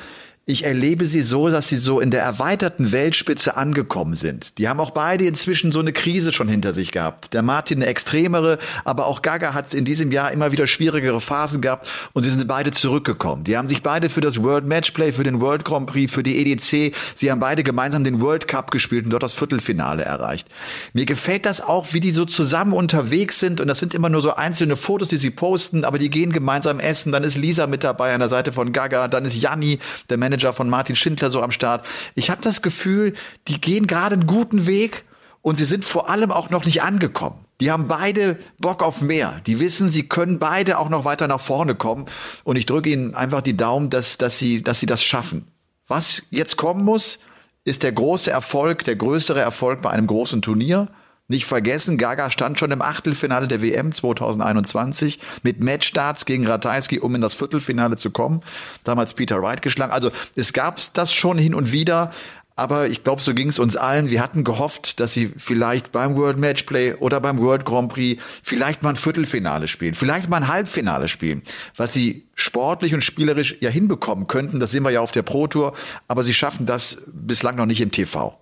ich 0.47 0.65
erlebe 0.65 1.07
sie 1.07 1.23
so, 1.23 1.49
dass 1.49 1.69
sie 1.69 1.79
so 1.79 2.01
in 2.01 2.11
der 2.11 2.21
erweiterten 2.21 2.93
Weltspitze 2.93 3.57
angekommen 3.57 4.15
sind. 4.15 4.59
Die 4.59 4.69
haben 4.69 4.79
auch 4.79 4.91
beide 4.91 5.25
inzwischen 5.25 5.73
so 5.73 5.81
eine 5.81 5.95
Krise 5.95 6.35
schon 6.35 6.49
hinter 6.49 6.75
sich 6.75 6.93
gehabt. 6.93 7.33
Der 7.33 7.41
Martin 7.41 7.79
eine 7.79 7.87
extremere, 7.87 8.59
aber 8.85 9.07
auch 9.07 9.23
Gaga 9.23 9.55
hat 9.55 9.73
in 9.73 9.87
diesem 9.87 10.13
Jahr 10.13 10.33
immer 10.33 10.53
wieder 10.53 10.67
schwierigere 10.67 11.23
Phasen 11.23 11.63
gehabt 11.63 11.89
und 12.13 12.25
sie 12.25 12.31
sind 12.31 12.47
beide 12.47 12.73
zurückgekommen. 12.73 13.45
Die 13.45 13.57
haben 13.57 13.69
sich 13.69 13.83
beide 13.83 14.11
für 14.11 14.21
das 14.21 14.43
World 14.43 14.67
Matchplay, 14.67 15.13
für 15.13 15.23
den 15.23 15.41
World 15.41 15.65
Grand 15.65 15.87
Prix, 15.87 16.13
für 16.13 16.23
die 16.23 16.37
EDC, 16.37 16.95
sie 17.15 17.31
haben 17.31 17.41
beide 17.41 17.63
gemeinsam 17.63 18.05
den 18.05 18.21
World 18.21 18.47
Cup 18.47 18.71
gespielt 18.71 19.07
und 19.07 19.13
dort 19.13 19.23
das 19.23 19.33
Viertelfinale 19.33 20.05
erreicht. 20.05 20.49
Mir 20.93 21.07
gefällt 21.07 21.47
das 21.47 21.63
auch, 21.63 21.95
wie 21.95 22.01
die 22.01 22.13
so 22.13 22.27
zusammen 22.27 22.75
unterwegs 22.75 23.41
sind 23.41 23.63
und 23.63 23.69
das 23.69 23.79
sind 23.79 23.95
immer 23.95 24.11
nur 24.11 24.21
so 24.21 24.35
einzelne 24.35 24.77
Fotos, 24.77 25.09
die 25.09 25.17
sie 25.17 25.31
posten, 25.31 25.87
aber 25.87 25.97
die 25.97 26.11
gehen 26.11 26.33
gemeinsam 26.33 26.81
essen. 26.81 27.13
Dann 27.13 27.25
ist 27.25 27.39
Lisa 27.39 27.67
mit 27.67 27.83
dabei 27.83 28.13
an 28.13 28.21
der 28.21 28.29
Seite 28.29 28.53
von 28.53 28.75
Gaga, 28.75 29.09
dann 29.09 29.25
ist 29.25 29.37
Janni, 29.37 29.79
der 30.11 30.19
Manager 30.19 30.34
von 30.41 30.69
Martin 30.69 30.97
Schindler, 30.97 31.31
so 31.31 31.43
am 31.43 31.51
Start. 31.51 31.87
Ich 32.15 32.31
habe 32.31 32.43
das 32.43 32.63
Gefühl, 32.63 33.15
die 33.49 33.61
gehen 33.61 33.87
gerade 33.87 34.15
einen 34.15 34.27
guten 34.27 34.67
Weg 34.67 35.05
und 35.43 35.57
sie 35.57 35.65
sind 35.65 35.85
vor 35.85 36.09
allem 36.09 36.31
auch 36.31 36.51
noch 36.51 36.65
nicht 36.65 36.83
angekommen. 36.83 37.45
Die 37.61 37.71
haben 37.71 37.87
beide 37.87 38.39
Bock 38.59 38.83
auf 38.83 39.01
mehr. 39.01 39.41
Die 39.47 39.61
wissen, 39.61 39.91
sie 39.91 40.09
können 40.09 40.39
beide 40.39 40.79
auch 40.79 40.89
noch 40.89 41.05
weiter 41.05 41.29
nach 41.29 41.41
vorne 41.41 41.75
kommen. 41.75 42.07
Und 42.43 42.57
ich 42.57 42.67
drücke 42.67 42.91
ihnen 42.91 43.15
einfach 43.15 43.43
die 43.43 43.57
Daumen, 43.57 43.91
dass, 43.91 44.19
dass, 44.19 44.39
sie, 44.39 44.63
dass 44.63 44.81
sie 44.81 44.87
das 44.87 45.05
schaffen. 45.05 45.47
Was 45.87 46.25
jetzt 46.31 46.57
kommen 46.57 46.85
muss, 46.85 47.21
ist 47.65 47.83
der 47.83 47.93
große 47.93 48.31
Erfolg, 48.31 48.85
der 48.85 48.97
größere 48.97 49.41
Erfolg 49.41 49.83
bei 49.83 49.91
einem 49.91 50.07
großen 50.07 50.43
Turnier. 50.43 50.89
Nicht 51.27 51.47
vergessen, 51.47 51.97
Gaga 51.97 52.31
stand 52.31 52.59
schon 52.59 52.71
im 52.71 52.83
Achtelfinale 52.83 53.49
der 53.49 53.63
WM 53.63 53.93
2021 53.93 55.21
mit 55.43 55.63
Matchstarts 55.63 56.27
gegen 56.27 56.47
Ratajski, 56.47 56.99
um 56.99 57.15
in 57.15 57.23
das 57.23 57.33
Viertelfinale 57.33 57.97
zu 57.97 58.11
kommen. 58.11 58.43
Damals 58.85 59.15
Peter 59.15 59.41
Wright 59.41 59.63
geschlagen. 59.63 59.93
Also 59.93 60.11
es 60.37 60.53
gab 60.53 60.79
das 60.93 61.15
schon 61.15 61.39
hin 61.39 61.55
und 61.55 61.73
wieder. 61.73 62.11
Aber 62.57 62.89
ich 62.89 63.03
glaube, 63.03 63.21
so 63.21 63.35
ging 63.35 63.49
es 63.49 63.59
uns 63.59 63.77
allen. 63.77 64.11
Wir 64.11 64.23
hatten 64.23 64.45
gehofft, 64.45 65.01
dass 65.01 65.13
sie 65.13 65.33
vielleicht 65.37 65.91
beim 65.91 66.15
World 66.15 66.39
Matchplay 66.39 66.95
oder 66.95 67.21
beim 67.21 67.39
World 67.39 67.65
Grand 67.65 67.93
Prix 67.93 68.23
vielleicht 68.43 68.83
mal 68.83 68.91
ein 68.91 68.97
Viertelfinale 68.97 69.67
spielen, 69.67 69.95
vielleicht 69.95 70.29
mal 70.29 70.37
ein 70.37 70.49
Halbfinale 70.49 71.09
spielen, 71.09 71.43
was 71.75 71.93
sie 71.93 72.29
sportlich 72.35 72.95
und 72.95 73.03
spielerisch 73.03 73.57
ja 73.61 73.71
hinbekommen 73.71 74.29
könnten. 74.29 74.61
Das 74.61 74.71
sehen 74.71 74.85
wir 74.85 74.91
ja 74.91 75.01
auf 75.01 75.11
der 75.11 75.23
Pro 75.23 75.49
Tour. 75.49 75.75
Aber 76.07 76.23
sie 76.23 76.35
schaffen 76.35 76.67
das 76.67 77.03
bislang 77.07 77.57
noch 77.57 77.67
nicht 77.67 77.81
im 77.81 77.91
TV. 77.91 78.39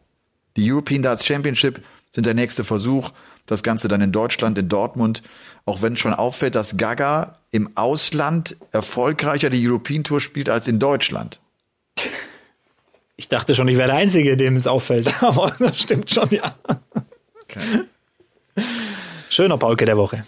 Die 0.57 0.71
European 0.71 1.03
Darts 1.03 1.25
Championship 1.25 1.81
sind 2.13 2.27
der 2.27 2.35
nächste 2.35 2.63
Versuch. 2.63 3.11
Das 3.47 3.63
Ganze 3.63 3.89
dann 3.89 4.01
in 4.01 4.13
Deutschland, 4.13 4.57
in 4.57 4.69
Dortmund. 4.69 5.23
Auch 5.65 5.83
wenn 5.83 5.97
schon 5.97 6.15
auffällt, 6.15 6.55
dass 6.55 6.77
Gaga 6.77 7.39
im 7.51 7.77
Ausland 7.77 8.57
erfolgreicher 8.71 9.51
die 9.51 9.67
European 9.67 10.05
Tour 10.05 10.21
spielt 10.21 10.49
als 10.49 10.69
in 10.69 10.79
Deutschland. 10.79 11.41
Ich 13.17 13.29
dachte 13.29 13.55
schon, 13.55 13.69
ich 13.69 13.77
wäre 13.77 13.89
der 13.89 13.97
Einzige, 13.97 14.37
dem 14.37 14.57
es 14.57 14.67
auffällt, 14.67 15.13
aber 15.23 15.55
das 15.59 15.81
stimmt 15.81 16.11
schon, 16.11 16.31
ja. 16.31 16.55
Okay. 17.43 17.85
Schöner 19.31 19.59
Paulke 19.59 19.85
der 19.85 19.97
Woche. 19.97 20.27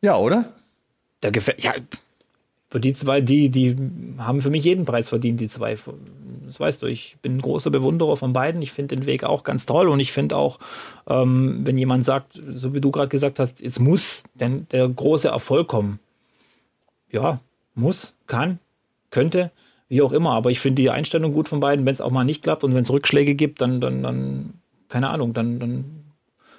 Ja, 0.00 0.16
oder? 0.16 0.52
Der 1.22 1.32
gefällt, 1.32 1.62
ja, 1.62 1.72
für 2.76 2.80
die 2.80 2.92
zwei, 2.92 3.22
die, 3.22 3.48
die 3.48 3.74
haben 4.18 4.42
für 4.42 4.50
mich 4.50 4.62
jeden 4.62 4.84
Preis 4.84 5.08
verdient, 5.08 5.40
die 5.40 5.48
zwei. 5.48 5.78
Das 6.44 6.60
weißt 6.60 6.82
du, 6.82 6.86
ich 6.86 7.16
bin 7.22 7.38
ein 7.38 7.40
großer 7.40 7.70
Bewunderer 7.70 8.18
von 8.18 8.34
beiden. 8.34 8.60
Ich 8.60 8.70
finde 8.70 8.96
den 8.96 9.06
Weg 9.06 9.24
auch 9.24 9.44
ganz 9.44 9.64
toll 9.64 9.88
und 9.88 9.98
ich 9.98 10.12
finde 10.12 10.36
auch, 10.36 10.58
ähm, 11.06 11.60
wenn 11.64 11.78
jemand 11.78 12.04
sagt, 12.04 12.38
so 12.54 12.74
wie 12.74 12.82
du 12.82 12.90
gerade 12.90 13.08
gesagt 13.08 13.38
hast, 13.38 13.60
jetzt 13.60 13.80
muss 13.80 14.24
denn 14.34 14.66
der 14.72 14.86
große 14.86 15.28
Erfolg 15.28 15.68
kommen. 15.68 16.00
Ja, 17.10 17.40
muss, 17.74 18.14
kann, 18.26 18.58
könnte 19.08 19.52
wie 19.88 20.02
auch 20.02 20.12
immer. 20.12 20.32
Aber 20.32 20.50
ich 20.50 20.60
finde 20.60 20.82
die 20.82 20.90
Einstellung 20.90 21.32
gut 21.32 21.48
von 21.48 21.60
beiden. 21.60 21.86
Wenn 21.86 21.94
es 21.94 22.02
auch 22.02 22.10
mal 22.10 22.24
nicht 22.24 22.42
klappt 22.42 22.62
und 22.62 22.74
wenn 22.74 22.82
es 22.82 22.92
Rückschläge 22.92 23.34
gibt, 23.34 23.62
dann, 23.62 23.80
dann, 23.80 24.02
dann, 24.02 24.52
keine 24.90 25.08
Ahnung, 25.08 25.32
dann, 25.32 25.60
dann 25.60 25.84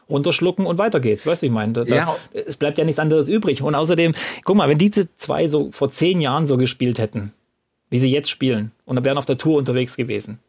runterschlucken 0.09 0.65
und 0.65 0.77
weiter 0.77 0.99
geht's. 0.99 1.25
Weißt 1.25 1.41
du, 1.41 1.47
ich 1.47 1.51
meine, 1.51 1.73
da, 1.73 1.83
ja. 1.83 2.15
es 2.33 2.57
bleibt 2.57 2.77
ja 2.77 2.85
nichts 2.85 2.99
anderes 2.99 3.27
übrig. 3.27 3.61
Und 3.61 3.75
außerdem, 3.75 4.13
guck 4.43 4.55
mal, 4.55 4.69
wenn 4.69 4.77
diese 4.77 5.07
zwei 5.17 5.47
so 5.47 5.71
vor 5.71 5.91
zehn 5.91 6.21
Jahren 6.21 6.47
so 6.47 6.57
gespielt 6.57 6.99
hätten, 6.99 7.33
wie 7.89 7.99
sie 7.99 8.11
jetzt 8.11 8.29
spielen, 8.29 8.71
und 8.85 9.03
wären 9.03 9.17
auf 9.17 9.25
der 9.25 9.37
Tour 9.37 9.57
unterwegs 9.57 9.95
gewesen, 9.95 10.39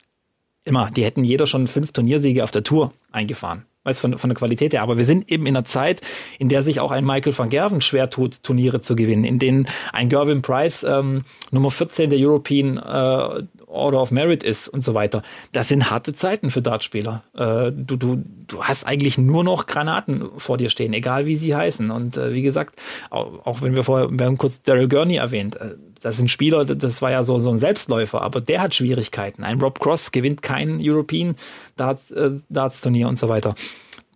immer, 0.65 0.91
die 0.91 1.05
hätten 1.05 1.25
jeder 1.25 1.47
schon 1.47 1.67
fünf 1.67 1.93
Turniersiege 1.93 2.45
auf 2.45 2.51
der 2.51 2.65
Tour 2.65 2.93
eingefahren 3.13 3.65
weiß 3.89 3.99
von, 3.99 4.19
von 4.19 4.31
der 4.31 4.37
Qualität 4.37 4.73
her. 4.73 4.83
Aber 4.83 4.99
wir 4.99 5.05
sind 5.05 5.31
eben 5.31 5.47
in 5.47 5.57
einer 5.57 5.65
Zeit, 5.65 6.01
in 6.39 6.49
der 6.49 6.63
sich 6.63 6.81
auch 6.81 6.91
ein 6.91 7.05
Michael 7.05 7.37
van 7.37 7.49
Gerven 7.49 7.81
schwer 7.81 8.11
tut, 8.11 8.43
Turniere 8.43 8.81
zu 8.81 8.97
gewinnen, 8.97 9.25
in 9.25 9.39
denen 9.39 9.69
ein 9.93 10.09
Gervin 10.09 10.43
Price 10.43 10.85
ähm, 10.85 11.25
Nummer 11.51 11.71
14 11.71 12.11
der 12.11 12.19
European 12.19 12.77
äh, 12.77 13.43
Order 13.69 14.01
of 14.01 14.11
Merit 14.11 14.43
ist 14.43 14.69
und 14.69 14.83
so 14.83 14.95
weiter. 14.95 15.23
Das 15.53 15.69
sind 15.69 15.91
harte 15.91 16.15
Zeiten 16.15 16.51
für 16.51 16.63
Dartspieler. 16.63 17.25
Äh, 17.35 17.73
du, 17.73 17.97
du, 17.97 18.25
du 18.47 18.63
hast 18.63 18.87
eigentlich 18.87 19.19
nur 19.19 19.45
noch 19.45 19.67
Granaten 19.67 20.25
vor 20.37 20.59
dir 20.59 20.71
stehen, 20.71 20.93
egal 20.93 21.27
wie 21.27 21.37
sie 21.37 21.55
heißen. 21.55 21.91
Und 21.91 22.17
äh, 22.17 22.33
wie 22.33 22.43
gesagt, 22.43 22.81
auch, 23.11 23.47
auch, 23.47 23.63
wenn 23.63 23.77
wir 23.77 23.85
vorher, 23.85 24.09
wir 24.11 24.27
haben 24.27 24.39
kurz 24.39 24.63
Daryl 24.63 24.89
Gurney 24.89 25.17
erwähnt, 25.17 25.57
äh, 25.57 25.75
das 26.01 26.17
sind 26.17 26.31
Spieler, 26.31 26.65
das 26.65 27.03
war 27.03 27.11
ja 27.11 27.23
so, 27.23 27.39
so 27.39 27.51
ein 27.51 27.59
Selbstläufer, 27.59 28.23
aber 28.23 28.41
der 28.41 28.63
hat 28.63 28.75
Schwierigkeiten. 28.75 29.45
Ein 29.45 29.61
Rob 29.61 29.81
Cross 29.81 30.13
gewinnt 30.13 30.43
kein 30.43 30.79
European 30.81 31.37
Darts, 31.77 32.11
äh, 32.11 32.31
Darts 32.49 32.81
Turnier 32.81 33.09
und 33.09 33.19
so 33.19 33.29
weiter. 33.29 33.55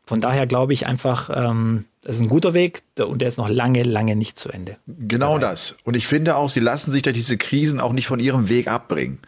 Von 0.04 0.20
daher 0.20 0.46
glaube 0.46 0.72
ich 0.72 0.86
einfach, 0.86 1.30
ähm, 1.34 1.84
das 2.02 2.16
ist 2.16 2.22
ein 2.22 2.28
guter 2.28 2.54
Weg 2.54 2.82
und 2.98 3.20
der 3.20 3.28
ist 3.28 3.38
noch 3.38 3.48
lange, 3.48 3.82
lange 3.82 4.16
nicht 4.16 4.38
zu 4.38 4.48
Ende. 4.48 4.76
Genau 4.86 5.38
dabei. 5.38 5.52
das. 5.52 5.76
Und 5.84 5.96
ich 5.96 6.06
finde 6.06 6.36
auch, 6.36 6.50
sie 6.50 6.60
lassen 6.60 6.90
sich 6.90 7.02
durch 7.02 7.14
diese 7.14 7.38
Krisen 7.38 7.80
auch 7.80 7.92
nicht 7.92 8.08
von 8.08 8.20
ihrem 8.20 8.48
Weg 8.48 8.68
abbringen. 8.68 9.20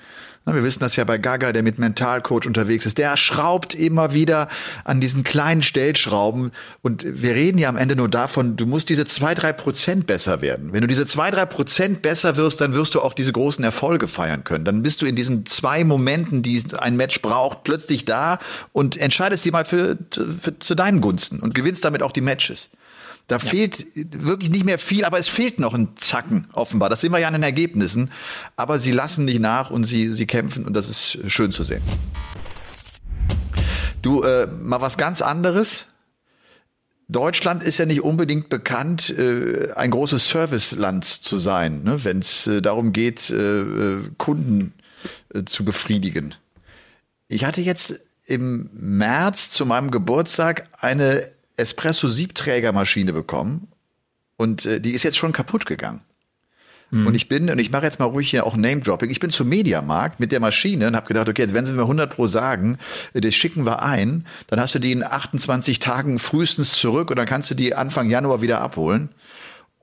Wir 0.47 0.63
wissen 0.63 0.81
das 0.81 0.97
ja 0.97 1.05
bei 1.05 1.17
Gaga, 1.17 1.53
der 1.53 1.63
mit 1.63 1.79
Mentalcoach 1.79 2.47
unterwegs 2.47 2.85
ist. 2.85 2.99
Der 2.99 3.17
schraubt 3.17 3.75
immer 3.75 4.13
wieder 4.13 4.49
an 4.85 5.01
diesen 5.01 5.25
kleinen 5.25 5.63
Stellschrauben. 5.63 6.53
Und 6.83 7.05
wir 7.07 7.35
reden 7.35 7.57
ja 7.57 7.71
am 7.71 7.79
Ende 7.79 7.97
nur 7.97 8.11
davon, 8.11 8.57
du 8.57 8.67
musst 8.67 8.91
diese 8.91 9.07
zwei, 9.07 9.35
drei 9.35 9.55
Prozent 9.55 10.07
besser 10.07 10.43
werden. 10.43 10.75
Wenn 10.75 10.83
du 10.83 10.87
diese 10.87 11.07
zwei, 11.07 11.31
drei 11.31 11.47
Prozent 11.47 12.03
besser 12.03 12.37
wirst, 12.37 12.61
dann 12.61 12.75
wirst 12.75 12.95
du 12.95 13.01
auch 13.01 13.15
diese 13.15 13.33
großen 13.33 13.65
Erfolge 13.65 14.07
feiern 14.07 14.45
können. 14.45 14.67
Dann 14.67 14.83
bist 14.83 15.01
du 15.01 15.07
in 15.07 15.17
diesen 15.17 15.47
zwei 15.47 15.83
Momenten, 15.83 16.43
die 16.43 16.63
ein 16.77 16.97
Match 16.97 17.23
braucht, 17.23 17.65
plötzlich 17.65 18.05
da 18.05 18.39
und 18.73 18.99
entscheidest 18.99 19.47
die 19.47 19.51
mal 19.51 19.65
für, 19.65 19.97
für 20.11 20.59
zu 20.59 20.75
deinen 20.75 21.01
Gunsten 21.01 21.41
und 21.41 21.55
gewinnst 21.55 21.87
damit 21.87 22.03
auch 22.03 22.13
die 22.13 22.21
Matches. 22.21 22.69
Da 23.27 23.37
ja. 23.37 23.39
fehlt 23.39 23.87
wirklich 23.95 24.51
nicht 24.51 24.65
mehr 24.65 24.79
viel, 24.79 25.05
aber 25.05 25.19
es 25.19 25.29
fehlt 25.29 25.59
noch 25.59 25.75
ein 25.75 25.97
Zacken 25.97 26.49
offenbar. 26.53 26.91
Das 26.91 27.01
sehen 27.01 27.13
wir 27.13 27.19
ja 27.19 27.29
an 27.29 27.33
den 27.33 27.43
Ergebnissen. 27.43 28.11
Aber 28.57 28.79
sie 28.79 28.93
lassen 28.93 29.25
nicht 29.25 29.41
nach 29.41 29.71
und 29.71 29.85
sie, 29.85 30.09
sie 30.09 30.27
kämpfen 30.27 30.67
und 30.67 30.75
das 30.75 30.89
ist 30.89 31.31
schön 31.31 31.51
zu 31.51 31.63
sehen. 31.63 31.83
Du, 34.03 34.23
äh, 34.23 34.47
mal 34.47 34.83
was 34.83 34.99
ganz 34.99 35.23
anderes. 35.23 35.87
Deutschland 37.09 37.63
ist 37.63 37.79
ja 37.79 37.87
nicht 37.87 38.03
unbedingt 38.03 38.49
bekannt, 38.49 39.11
äh, 39.11 39.73
ein 39.73 39.91
großes 39.91 40.29
Serviceland 40.29 41.05
zu 41.05 41.39
sein, 41.39 41.83
ne, 41.83 42.05
wenn 42.05 42.19
es 42.19 42.47
äh, 42.47 42.63
darum 42.63 42.93
geht, 42.93 43.31
äh, 43.31 43.61
äh 43.61 43.99
Kunden 44.17 44.75
äh, 45.35 45.45
zu 45.45 45.65
befriedigen. 45.65 46.35
Ich 47.29 47.45
hatte 47.45 47.61
jetzt 47.61 48.01
im 48.27 48.71
März 48.73 49.51
zu 49.51 49.67
meinem 49.67 49.91
Geburtstag 49.91 50.69
eine 50.73 51.31
Espresso-Siebträgermaschine 51.57 53.13
bekommen 53.13 53.69
und 54.37 54.67
äh, 54.67 54.81
die 54.81 54.93
ist 54.93 55.03
jetzt 55.03 55.17
schon 55.17 55.33
kaputt 55.33 55.67
gegangen. 55.67 56.01
Mhm. 56.91 57.07
Und 57.07 57.15
ich 57.15 57.29
bin, 57.29 57.51
und 57.51 57.59
ich 57.59 57.71
mache 57.71 57.85
jetzt 57.85 57.99
mal 57.99 58.07
ruhig 58.07 58.31
hier 58.31 58.47
auch 58.47 58.57
Name-Dropping, 58.57 59.11
ich 59.11 59.21
bin 59.21 59.31
zum 59.31 59.49
Mediamarkt 59.49 60.21
mit 60.21 60.33
der 60.33 60.41
Maschine 60.41 60.89
und 60.89 60.97
habe 60.97 61.07
gedacht, 61.07 61.29
okay, 61.29 61.43
jetzt 61.43 61.55
wenn 61.55 61.65
sie 61.65 61.73
mir 61.73 61.83
100 61.83 62.11
pro 62.11 62.27
sagen, 62.27 62.79
äh, 63.13 63.21
das 63.21 63.35
schicken 63.35 63.65
wir 63.65 63.83
ein, 63.83 64.27
dann 64.49 64.61
hast 64.61 64.75
du 64.75 64.79
die 64.79 64.93
in 64.93 65.05
28 65.05 65.79
Tagen 65.79 66.19
frühestens 66.19 66.73
zurück 66.73 67.11
und 67.11 67.17
dann 67.17 67.27
kannst 67.27 67.51
du 67.51 67.55
die 67.55 67.75
Anfang 67.75 68.11
Januar 68.11 68.41
wieder 68.41 68.61
abholen. 68.61 69.11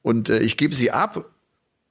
Und 0.01 0.29
äh, 0.29 0.39
ich 0.39 0.57
gebe 0.57 0.75
sie 0.75 0.91
ab 0.91 1.25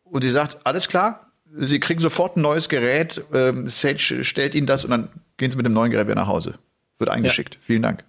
und 0.04 0.22
sie 0.22 0.30
sagt, 0.30 0.58
alles 0.64 0.88
klar, 0.88 1.26
Sie 1.52 1.80
kriegen 1.80 2.00
sofort 2.00 2.36
ein 2.36 2.42
neues 2.42 2.68
Gerät, 2.68 3.22
ähm, 3.34 3.66
Sage 3.66 4.24
stellt 4.24 4.54
Ihnen 4.54 4.66
das 4.66 4.84
und 4.84 4.90
dann 4.90 5.08
gehen 5.36 5.50
Sie 5.50 5.56
mit 5.56 5.66
dem 5.66 5.72
neuen 5.72 5.90
Gerät 5.90 6.06
wieder 6.06 6.14
nach 6.14 6.28
Hause. 6.28 6.54
Wird 6.98 7.10
eingeschickt. 7.10 7.54
Ja. 7.54 7.60
Vielen 7.60 7.82
Dank. 7.82 8.04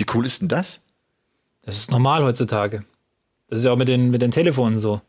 Wie 0.00 0.06
cool 0.14 0.24
ist 0.24 0.40
denn 0.40 0.48
das? 0.48 0.80
Das 1.60 1.76
ist 1.76 1.90
normal 1.90 2.24
heutzutage. 2.24 2.84
Das 3.48 3.58
ist 3.58 3.66
ja 3.66 3.72
auch 3.72 3.76
mit 3.76 3.88
den, 3.88 4.10
mit 4.10 4.22
den 4.22 4.30
Telefonen 4.30 4.80
so. 4.80 5.02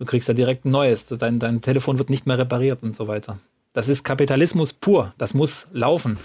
Du 0.00 0.04
kriegst 0.04 0.26
ja 0.26 0.34
direkt 0.34 0.64
ein 0.64 0.72
neues. 0.72 1.06
Dein, 1.06 1.38
dein 1.38 1.62
Telefon 1.62 1.98
wird 1.98 2.10
nicht 2.10 2.26
mehr 2.26 2.36
repariert 2.36 2.82
und 2.82 2.96
so 2.96 3.06
weiter. 3.06 3.38
Das 3.72 3.88
ist 3.88 4.02
Kapitalismus 4.02 4.72
pur. 4.72 5.14
Das 5.16 5.32
muss 5.32 5.68
laufen. 5.72 6.18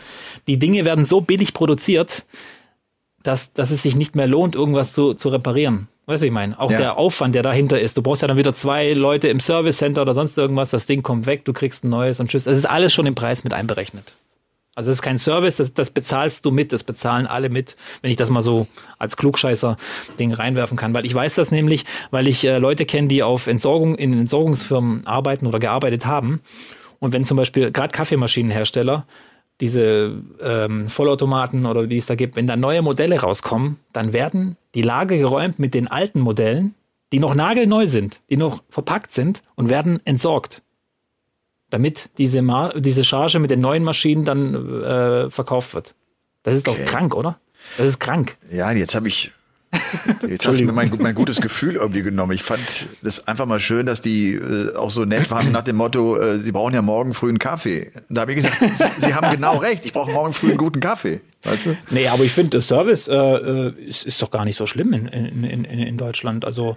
Die 0.48 0.58
Dinge 0.58 0.84
werden 0.84 1.06
so 1.06 1.22
billig 1.22 1.54
produziert, 1.54 2.26
dass, 3.22 3.54
dass 3.54 3.70
es 3.70 3.84
sich 3.84 3.96
nicht 3.96 4.16
mehr 4.16 4.26
lohnt, 4.26 4.56
irgendwas 4.56 4.92
zu, 4.92 5.14
zu 5.14 5.30
reparieren. 5.30 5.88
Weißt 6.08 6.24
du, 6.24 6.28
ich 6.28 6.34
meine? 6.34 6.60
Auch 6.60 6.72
ja. 6.72 6.78
der 6.78 6.98
Aufwand, 6.98 7.36
der 7.36 7.44
dahinter 7.44 7.80
ist. 7.80 7.98
Du 7.98 8.02
brauchst 8.02 8.24
ja 8.24 8.28
dann 8.28 8.38
wieder 8.38 8.56
zwei 8.56 8.94
Leute 8.94 9.28
im 9.28 9.40
Service 9.40 9.78
Center 9.78 10.02
oder 10.02 10.16
sonst 10.16 10.40
irgendwas. 10.40 10.72
Das 10.72 10.88
Ding 10.88 11.04
kommt 11.04 11.28
weg, 11.28 11.46
du 11.46 11.54
kriegst 11.54 11.84
ein 11.84 11.90
neues 11.90 12.20
und 12.20 12.32
tschüss. 12.32 12.48
Es 12.48 12.58
ist 12.58 12.66
alles 12.66 12.94
schon 12.94 13.06
im 13.06 13.14
Preis 13.14 13.44
mit 13.44 13.54
einberechnet. 13.54 14.16
Also 14.76 14.92
es 14.92 14.98
ist 14.98 15.02
kein 15.02 15.18
Service, 15.18 15.56
das, 15.56 15.74
das 15.74 15.90
bezahlst 15.90 16.46
du 16.46 16.52
mit, 16.52 16.74
das 16.74 16.84
bezahlen 16.84 17.28
alle 17.28 17.50
mit, 17.50 17.78
wenn 18.02 18.12
ich 18.12 18.18
das 18.18 18.30
mal 18.30 18.42
so 18.42 18.68
als 19.00 19.16
Klugscheißer-Ding 19.16 20.34
reinwerfen 20.34 20.76
kann. 20.76 20.94
Weil 20.94 21.06
ich 21.06 21.16
weiß 21.16 21.36
das 21.36 21.50
nämlich, 21.50 21.86
weil 22.12 22.28
ich 22.28 22.46
äh, 22.46 22.58
Leute 22.58 22.86
kenne, 22.86 23.08
die 23.08 23.24
auf 23.24 23.48
Entsorgung, 23.48 23.96
in 23.96 24.12
Entsorgungsfirmen 24.12 25.08
arbeiten 25.08 25.48
oder 25.48 25.60
gearbeitet 25.60 26.06
haben. 26.06 26.42
Und 27.00 27.14
wenn 27.14 27.24
zum 27.24 27.38
Beispiel 27.38 27.72
gerade 27.72 27.94
Kaffeemaschinenhersteller 27.94 29.06
diese 29.62 30.22
ähm, 30.42 30.90
Vollautomaten 30.90 31.66
oder 31.66 31.90
wie 31.90 31.98
es 31.98 32.08
da 32.08 32.16
gibt, 32.16 32.36
wenn 32.36 32.48
da 32.48 32.58
neue 32.58 32.82
Modelle 32.82 33.22
rauskommen, 33.22 33.80
dann 33.94 34.12
werden 34.12 34.58
die 34.74 34.82
Lager 34.82 35.16
geräumt 35.16 35.58
mit 35.58 35.74
den 35.74 35.88
alten 35.88 36.20
Modellen, 36.20 36.76
die 37.14 37.20
noch 37.20 37.34
nagelneu 37.34 37.88
sind, 37.88 38.20
die 38.30 38.36
noch 38.36 38.62
verpackt 38.70 39.14
sind 39.14 39.42
und 39.56 39.70
werden 39.70 40.02
entsorgt 40.06 40.64
damit 41.70 42.10
diese, 42.18 42.42
Mar 42.42 42.74
diese 42.76 43.04
Charge 43.04 43.40
mit 43.40 43.52
den 43.52 43.62
neuen 43.62 43.84
Maschinen 43.84 44.26
dann 44.26 44.84
äh, 44.84 45.30
verkauft 45.30 45.74
wird. 45.74 45.96
Das 46.44 46.54
ist 46.54 46.68
okay. 46.68 46.82
doch 46.84 46.92
krank, 46.92 47.16
oder? 47.16 47.40
Das 47.78 47.88
ist 47.88 48.00
krank. 48.00 48.38
Ja, 48.52 48.72
jetzt 48.72 48.96
habe 48.96 49.08
ich 49.08 49.32
Jetzt 50.28 50.46
hast 50.46 50.60
du 50.60 50.66
mir 50.66 50.72
mein, 50.72 50.92
mein, 51.00 51.16
gutes 51.16 51.42
Gefühl 51.42 51.76
irgendwie 51.76 52.02
genommen. 52.02 52.32
Ich 52.34 52.44
fand 52.44 52.88
das 53.02 53.28
einfach 53.28 53.46
mal 53.46 53.60
schön, 53.60 53.86
dass 53.86 54.02
die 54.02 54.34
äh, 54.34 54.76
auch 54.76 54.90
so 54.90 55.06
nett 55.06 55.32
waren 55.32 55.52
nach 55.52 55.64
dem 55.64 55.76
Motto, 55.76 56.18
äh, 56.18 56.38
sie 56.38 56.52
brauchen 56.52 56.74
ja 56.74 56.82
morgen 56.82 57.14
früh 57.14 57.30
einen 57.30 57.40
Kaffee. 57.40 57.92
Und 58.10 58.16
da 58.16 58.22
habe 58.22 58.34
ich 58.34 58.38
gesagt, 58.38 58.58
sie, 58.98 59.14
haben 59.14 59.32
genau 59.32 59.58
recht, 59.58 59.86
ich 59.86 59.94
brauche 59.94 60.12
morgen 60.12 60.34
früh 60.34 60.50
einen 60.50 60.58
guten 60.58 60.80
Kaffee. 60.80 61.22
Weißt 61.44 61.68
du? 61.68 61.78
Nee, 61.90 62.08
aber 62.08 62.24
ich 62.24 62.32
finde, 62.32 62.52
der 62.52 62.62
Service 62.62 63.08
äh, 63.08 63.16
äh, 63.16 63.74
ist, 63.86 64.06
ist, 64.06 64.22
doch 64.22 64.32
gar 64.32 64.46
nicht 64.46 64.58
so 64.58 64.66
schlimm 64.66 64.94
in, 64.94 65.08
in, 65.08 65.44
in, 65.44 65.66
in 65.66 65.98
Deutschland. 65.98 66.46
Also 66.46 66.76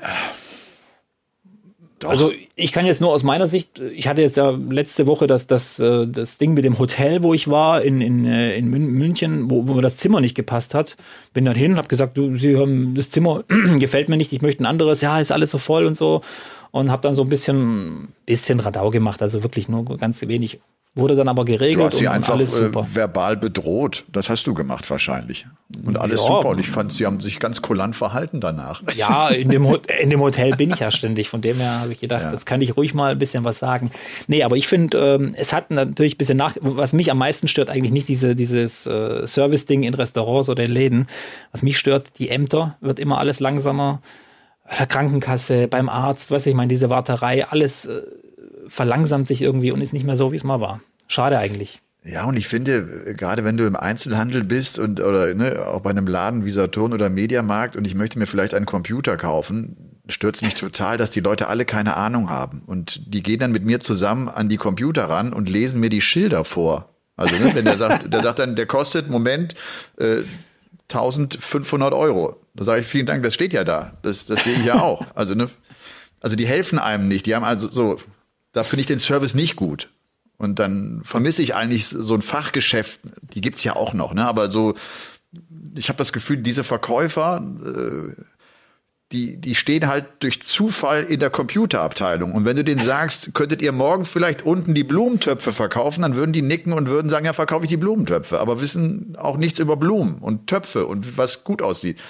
doch. 1.98 2.10
Also 2.10 2.32
ich 2.54 2.72
kann 2.72 2.86
jetzt 2.86 3.00
nur 3.00 3.12
aus 3.12 3.22
meiner 3.22 3.48
Sicht, 3.48 3.78
ich 3.78 4.08
hatte 4.08 4.22
jetzt 4.22 4.36
ja 4.36 4.50
letzte 4.50 5.06
Woche 5.06 5.26
das, 5.26 5.46
das, 5.46 5.78
äh, 5.78 6.06
das 6.06 6.38
Ding 6.38 6.54
mit 6.54 6.64
dem 6.64 6.78
Hotel, 6.78 7.22
wo 7.22 7.34
ich 7.34 7.48
war, 7.48 7.82
in, 7.82 8.00
in, 8.00 8.24
äh, 8.24 8.56
in 8.56 8.68
München, 8.68 9.50
wo, 9.50 9.66
wo 9.68 9.74
mir 9.74 9.82
das 9.82 9.96
Zimmer 9.96 10.20
nicht 10.20 10.34
gepasst 10.34 10.74
hat. 10.74 10.96
Bin 11.32 11.44
dann 11.44 11.56
hin 11.56 11.72
und 11.72 11.78
habe 11.78 11.88
gesagt, 11.88 12.16
du, 12.16 12.36
Sie 12.36 12.56
haben 12.56 12.94
das 12.94 13.10
Zimmer 13.10 13.44
gefällt 13.78 14.08
mir 14.08 14.16
nicht, 14.16 14.32
ich 14.32 14.42
möchte 14.42 14.62
ein 14.62 14.66
anderes, 14.66 15.00
ja, 15.00 15.20
ist 15.20 15.32
alles 15.32 15.50
so 15.50 15.58
voll 15.58 15.86
und 15.86 15.96
so. 15.96 16.22
Und 16.70 16.90
habe 16.90 17.02
dann 17.02 17.16
so 17.16 17.22
ein 17.22 17.28
bisschen, 17.28 18.08
bisschen 18.26 18.60
Radau 18.60 18.90
gemacht, 18.90 19.22
also 19.22 19.42
wirklich 19.42 19.68
nur 19.68 19.84
ganz 19.96 20.20
wenig 20.20 20.60
Wurde 20.98 21.14
dann 21.14 21.28
aber 21.28 21.44
geregelt 21.44 21.76
Du 21.78 21.84
hast 21.84 21.98
sie 21.98 22.08
einfach 22.08 22.34
alles 22.34 22.52
äh, 22.54 22.64
super. 22.66 22.86
verbal 22.92 23.36
bedroht. 23.36 24.04
Das 24.12 24.28
hast 24.28 24.46
du 24.46 24.54
gemacht 24.54 24.88
wahrscheinlich. 24.90 25.46
Und 25.84 25.98
alles 25.98 26.20
Ja. 26.22 26.26
super. 26.26 26.48
Und 26.48 26.58
ich 26.58 26.68
fand, 26.68 26.92
sie 26.92 27.06
haben 27.06 27.20
sich 27.20 27.38
ganz 27.38 27.62
kulant 27.62 27.94
verhalten 27.94 28.40
danach. 28.40 28.82
Ja, 28.96 29.28
in 29.28 29.48
dem, 29.50 29.64
in 30.02 30.10
dem 30.10 30.20
Hotel 30.20 30.52
bin 30.56 30.70
ich 30.72 30.80
ja 30.80 30.90
ständig. 30.90 31.28
Von 31.28 31.40
dem 31.40 31.58
her 31.58 31.80
habe 31.80 31.92
ich 31.92 32.00
gedacht, 32.00 32.22
Ja. 32.24 32.32
jetzt 32.32 32.46
kann 32.46 32.60
ich 32.62 32.76
ruhig 32.76 32.94
mal 32.94 33.12
ein 33.12 33.18
bisschen 33.18 33.44
was 33.44 33.58
sagen. 33.58 33.90
Nee, 34.26 34.42
aber 34.42 34.56
ich 34.56 34.66
finde, 34.66 34.98
ähm, 34.98 35.34
es 35.36 35.52
hat 35.52 35.70
natürlich 35.70 36.14
ein 36.14 36.18
bisschen 36.18 36.38
nach, 36.38 36.56
was 36.60 36.92
mich 36.92 37.10
am 37.10 37.18
meisten 37.18 37.48
stört, 37.48 37.70
eigentlich 37.70 37.92
nicht 37.92 38.08
diese, 38.08 38.34
dieses 38.34 38.86
äh, 38.86 39.26
Service-Ding 39.26 39.82
in 39.84 39.94
Restaurants 39.94 40.48
oder 40.48 40.64
in 40.64 40.70
Läden. 40.72 41.06
Was 41.52 41.62
mich 41.62 41.78
stört, 41.78 42.18
die 42.18 42.28
Ämter, 42.30 42.76
wird 42.80 42.98
immer 42.98 43.18
alles 43.18 43.40
langsamer. 43.40 44.00
Bei 44.68 44.76
der 44.76 44.86
Krankenkasse, 44.86 45.68
beim 45.68 45.88
Arzt, 45.88 46.30
weiß 46.30 46.44
ich, 46.46 46.50
ich 46.50 46.56
meine, 46.56 46.68
diese 46.68 46.90
Warterei, 46.90 47.46
alles 47.46 47.86
äh, 47.86 48.02
verlangsamt 48.68 49.26
sich 49.28 49.40
irgendwie 49.42 49.70
und 49.72 49.80
ist 49.80 49.92
nicht 49.94 50.04
mehr 50.04 50.16
so, 50.16 50.30
wie 50.32 50.36
es 50.36 50.44
mal 50.44 50.60
war. 50.60 50.80
Schade 51.08 51.38
eigentlich. 51.38 51.80
Ja, 52.04 52.24
und 52.24 52.36
ich 52.36 52.48
finde, 52.48 53.04
äh, 53.06 53.14
gerade 53.14 53.44
wenn 53.44 53.56
du 53.56 53.66
im 53.66 53.76
Einzelhandel 53.76 54.44
bist 54.44 54.78
und 54.78 55.00
oder 55.00 55.34
ne, 55.34 55.66
auch 55.66 55.80
bei 55.80 55.90
einem 55.90 56.06
Laden 56.06 56.44
wie 56.44 56.50
Saturn 56.50 56.92
oder 56.92 57.10
Mediamarkt 57.10 57.76
und 57.76 57.86
ich 57.86 57.94
möchte 57.94 58.18
mir 58.18 58.26
vielleicht 58.26 58.54
einen 58.54 58.66
Computer 58.66 59.16
kaufen, 59.16 60.00
stört 60.08 60.40
mich 60.42 60.54
total, 60.54 60.96
dass 60.96 61.10
die 61.10 61.20
Leute 61.20 61.48
alle 61.48 61.64
keine 61.64 61.96
Ahnung 61.96 62.30
haben. 62.30 62.62
Und 62.66 63.12
die 63.12 63.22
gehen 63.22 63.40
dann 63.40 63.52
mit 63.52 63.64
mir 63.64 63.80
zusammen 63.80 64.28
an 64.28 64.48
die 64.48 64.56
Computer 64.56 65.04
ran 65.04 65.32
und 65.32 65.48
lesen 65.48 65.80
mir 65.80 65.90
die 65.90 66.00
Schilder 66.00 66.44
vor. 66.44 66.94
Also 67.16 67.34
ne, 67.36 67.54
wenn 67.54 67.64
der 67.64 67.76
sagt, 67.78 68.12
der 68.12 68.22
sagt 68.22 68.38
dann, 68.38 68.56
der 68.56 68.66
kostet, 68.66 69.10
Moment, 69.10 69.54
äh, 69.98 70.22
1500 70.90 71.92
Euro. 71.92 72.40
Da 72.54 72.64
sage 72.64 72.80
ich, 72.80 72.86
vielen 72.86 73.06
Dank, 73.06 73.22
das 73.22 73.34
steht 73.34 73.52
ja 73.52 73.64
da. 73.64 73.98
Das, 74.02 74.24
das 74.24 74.44
sehe 74.44 74.54
ich 74.54 74.64
ja 74.64 74.80
auch. 74.80 75.04
Also, 75.14 75.34
ne, 75.34 75.50
also 76.20 76.36
die 76.36 76.46
helfen 76.46 76.78
einem 76.78 77.08
nicht. 77.08 77.26
Die 77.26 77.34
haben 77.34 77.44
also 77.44 77.68
so, 77.68 77.98
da 78.52 78.64
finde 78.64 78.80
ich 78.80 78.86
den 78.86 78.98
Service 78.98 79.34
nicht 79.34 79.56
gut. 79.56 79.90
Und 80.38 80.60
dann 80.60 81.02
vermisse 81.04 81.42
ich 81.42 81.54
eigentlich 81.54 81.86
so 81.86 82.14
ein 82.14 82.22
Fachgeschäft, 82.22 83.00
die 83.34 83.40
gibt's 83.40 83.64
ja 83.64 83.74
auch 83.74 83.92
noch, 83.92 84.14
ne? 84.14 84.24
Aber 84.24 84.50
so, 84.50 84.74
ich 85.74 85.88
habe 85.88 85.98
das 85.98 86.12
Gefühl, 86.12 86.38
diese 86.38 86.64
Verkäufer, 86.64 87.44
äh, 87.64 88.22
die, 89.10 89.40
die 89.40 89.54
stehen 89.54 89.88
halt 89.88 90.04
durch 90.20 90.42
Zufall 90.42 91.02
in 91.02 91.18
der 91.18 91.30
Computerabteilung. 91.30 92.32
Und 92.32 92.44
wenn 92.44 92.56
du 92.56 92.62
denen 92.62 92.82
sagst, 92.82 93.34
könntet 93.34 93.62
ihr 93.62 93.72
morgen 93.72 94.04
vielleicht 94.04 94.42
unten 94.42 94.74
die 94.74 94.84
Blumentöpfe 94.84 95.52
verkaufen, 95.52 96.02
dann 96.02 96.14
würden 96.14 96.32
die 96.32 96.42
nicken 96.42 96.74
und 96.74 96.88
würden 96.88 97.08
sagen, 97.08 97.24
ja, 97.24 97.32
verkaufe 97.32 97.64
ich 97.64 97.70
die 97.70 97.78
Blumentöpfe, 97.78 98.38
aber 98.38 98.60
wissen 98.60 99.16
auch 99.16 99.38
nichts 99.38 99.58
über 99.60 99.76
Blumen 99.76 100.18
und 100.18 100.46
Töpfe 100.46 100.86
und 100.86 101.16
was 101.16 101.42
gut 101.42 101.62
aussieht. 101.62 102.02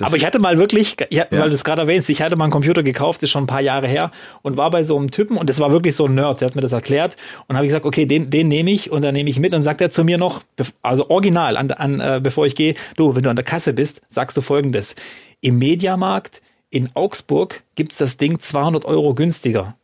Aber 0.00 0.16
ich 0.16 0.24
hatte 0.26 0.38
mal 0.38 0.58
wirklich, 0.58 0.96
ja, 1.10 1.26
Ja. 1.30 1.40
weil 1.40 1.48
du 1.50 1.54
es 1.54 1.62
gerade 1.64 1.82
erwähnst, 1.82 2.08
ich 2.10 2.20
hatte 2.22 2.36
mal 2.36 2.44
einen 2.44 2.52
Computer 2.52 2.82
gekauft, 2.82 3.22
ist 3.22 3.30
schon 3.30 3.44
ein 3.44 3.46
paar 3.46 3.60
Jahre 3.60 3.86
her 3.86 4.10
und 4.42 4.56
war 4.56 4.70
bei 4.70 4.82
so 4.84 4.96
einem 4.96 5.10
Typen 5.10 5.36
und 5.36 5.48
das 5.48 5.60
war 5.60 5.70
wirklich 5.70 5.94
so 5.94 6.06
ein 6.06 6.14
Nerd, 6.14 6.40
der 6.40 6.48
hat 6.48 6.56
mir 6.56 6.62
das 6.62 6.72
erklärt 6.72 7.16
und 7.46 7.56
habe 7.56 7.66
ich 7.66 7.70
gesagt, 7.70 7.84
okay, 7.86 8.06
den, 8.06 8.30
den 8.30 8.48
nehme 8.48 8.70
ich 8.70 8.90
und 8.90 9.02
dann 9.02 9.14
nehme 9.14 9.30
ich 9.30 9.38
mit 9.38 9.54
und 9.54 9.62
sagt 9.62 9.80
er 9.80 9.90
zu 9.90 10.02
mir 10.04 10.18
noch, 10.18 10.42
also 10.82 11.08
original, 11.10 11.56
an, 11.56 11.70
an, 11.70 12.00
äh, 12.00 12.20
bevor 12.22 12.46
ich 12.46 12.56
gehe, 12.56 12.74
du, 12.96 13.14
wenn 13.14 13.22
du 13.22 13.30
an 13.30 13.36
der 13.36 13.44
Kasse 13.44 13.72
bist, 13.72 14.00
sagst 14.08 14.36
du 14.36 14.40
folgendes, 14.40 14.96
im 15.40 15.58
Mediamarkt 15.58 16.42
in 16.70 16.88
Augsburg 16.94 17.62
gibt's 17.76 17.96
das 17.96 18.16
Ding 18.16 18.40
200 18.40 18.84
Euro 18.84 19.14
günstiger 19.14 19.76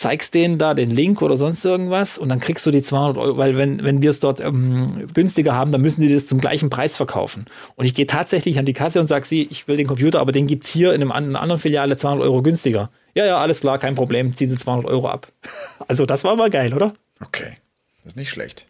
zeigst 0.00 0.32
denen 0.32 0.56
da 0.56 0.72
den 0.72 0.90
Link 0.90 1.20
oder 1.20 1.36
sonst 1.36 1.62
irgendwas 1.62 2.16
und 2.16 2.30
dann 2.30 2.40
kriegst 2.40 2.64
du 2.64 2.70
die 2.70 2.82
200 2.82 3.18
Euro, 3.18 3.36
weil 3.36 3.58
wenn, 3.58 3.84
wenn 3.84 4.00
wir 4.00 4.10
es 4.10 4.18
dort 4.18 4.40
ähm, 4.40 5.08
günstiger 5.12 5.54
haben, 5.54 5.72
dann 5.72 5.82
müssen 5.82 6.00
die 6.00 6.12
das 6.12 6.26
zum 6.26 6.40
gleichen 6.40 6.70
Preis 6.70 6.96
verkaufen. 6.96 7.44
Und 7.76 7.84
ich 7.84 7.94
gehe 7.94 8.06
tatsächlich 8.06 8.58
an 8.58 8.64
die 8.64 8.72
Kasse 8.72 8.98
und 8.98 9.08
sage, 9.08 9.26
sie, 9.26 9.46
ich 9.50 9.68
will 9.68 9.76
den 9.76 9.86
Computer, 9.86 10.20
aber 10.20 10.32
den 10.32 10.46
gibt's 10.46 10.70
hier 10.70 10.94
in 10.94 11.02
einem 11.02 11.12
einer 11.12 11.42
anderen 11.42 11.60
Filiale 11.60 11.98
200 11.98 12.24
Euro 12.24 12.40
günstiger. 12.40 12.88
Ja, 13.14 13.26
ja, 13.26 13.36
alles 13.36 13.60
klar, 13.60 13.78
kein 13.78 13.94
Problem, 13.94 14.34
ziehen 14.34 14.48
sie 14.48 14.56
200 14.56 14.86
Euro 14.86 15.06
ab. 15.06 15.28
Also 15.86 16.06
das 16.06 16.24
war 16.24 16.34
mal 16.34 16.48
geil, 16.48 16.72
oder? 16.72 16.94
Okay, 17.22 17.58
das 18.02 18.12
ist 18.12 18.16
nicht 18.16 18.30
schlecht. 18.30 18.66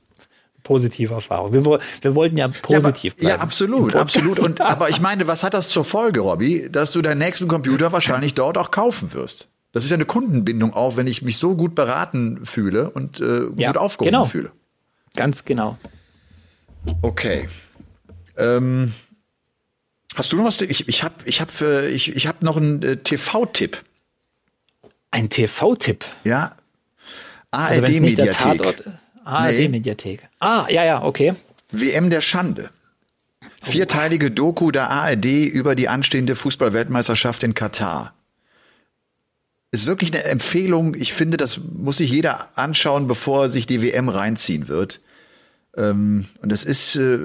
Positive 0.65 1.15
Erfahrung. 1.15 1.53
Wir, 1.53 1.65
wir 1.65 2.15
wollten 2.17 2.39
ja 2.39 2.49
positiv 2.49 3.15
ja, 3.19 3.19
aber, 3.19 3.21
bleiben. 3.21 3.39
ja, 3.39 3.43
absolut, 3.43 3.95
absolut. 3.95 4.39
Und 4.41 4.61
aber 4.61 4.89
ich 4.89 5.01
meine, 5.01 5.29
was 5.29 5.45
hat 5.45 5.55
das 5.55 5.69
zur 5.69 5.85
Folge, 5.85 6.21
Robby, 6.21 6.69
dass 6.73 6.91
du 6.91 7.03
deinen 7.03 7.19
nächsten 7.19 7.47
Computer 7.47 7.93
wahrscheinlich 7.93 8.35
dort 8.35 8.59
auch 8.59 8.73
kaufen 8.73 9.13
wirst? 9.13 9.49
Das 9.73 9.85
ist 9.85 9.91
ja 9.91 9.95
eine 9.95 10.05
Kundenbindung 10.05 10.75
auch, 10.75 10.97
wenn 10.97 11.07
ich 11.07 11.23
mich 11.23 11.39
so 11.39 11.55
gut 11.55 11.75
beraten 11.75 12.45
fühle 12.45 12.91
und 12.91 13.21
äh, 13.21 13.47
Ja, 13.57 13.69
gut 13.69 13.79
aufgehoben 13.79 14.13
genau. 14.13 14.25
fühle. 14.25 14.51
Ganz 15.17 15.45
genau. 15.45 15.79
Okay. 17.03 17.49
Ähm, 18.37 18.93
hast 20.17 20.33
du 20.33 20.37
noch 20.37 20.45
was? 20.45 20.61
Ich, 20.63 20.89
ich 20.89 21.03
habe 21.03 21.15
ich 21.25 21.41
hab 21.41 21.51
ich, 21.61 22.15
ich 22.17 22.27
hab 22.27 22.43
noch 22.43 22.57
einen 22.57 22.83
äh, 22.83 22.97
TV-Tipp. 22.97 23.83
Ein 25.11 25.29
TV-Tipp. 25.29 26.05
Ja. 26.25 26.57
Also 27.51 27.83
ARD-Mediathek. 27.83 28.59
Tatort. 28.59 28.85
ARD-Mediathek. 29.25 30.29
Ah, 30.39 30.67
ja, 30.69 30.85
ja, 30.85 31.03
okay. 31.03 31.35
WM 31.71 32.11
der 32.11 32.21
Schande. 32.21 32.71
Vierteilige 33.63 34.31
Doku 34.31 34.71
der 34.71 34.91
ARD 34.91 35.27
über 35.27 35.75
die 35.75 35.89
anstehende 35.89 36.35
Fußballweltmeisterschaft 36.35 37.43
in 37.43 37.55
Katar. 37.55 38.15
Ist 39.73 39.87
wirklich 39.87 40.13
eine 40.13 40.25
Empfehlung. 40.25 40.95
Ich 40.95 41.13
finde, 41.13 41.37
das 41.37 41.59
muss 41.59 41.99
sich 41.99 42.11
jeder 42.11 42.49
anschauen, 42.59 43.07
bevor 43.07 43.49
sich 43.49 43.67
die 43.67 43.83
WM 43.83 44.09
reinziehen 44.09 44.69
wird. 44.69 45.01
Ähm, 45.77 46.27
und 46.43 46.53
es 46.53 46.65
ist 46.65 46.97
äh, 46.97 47.19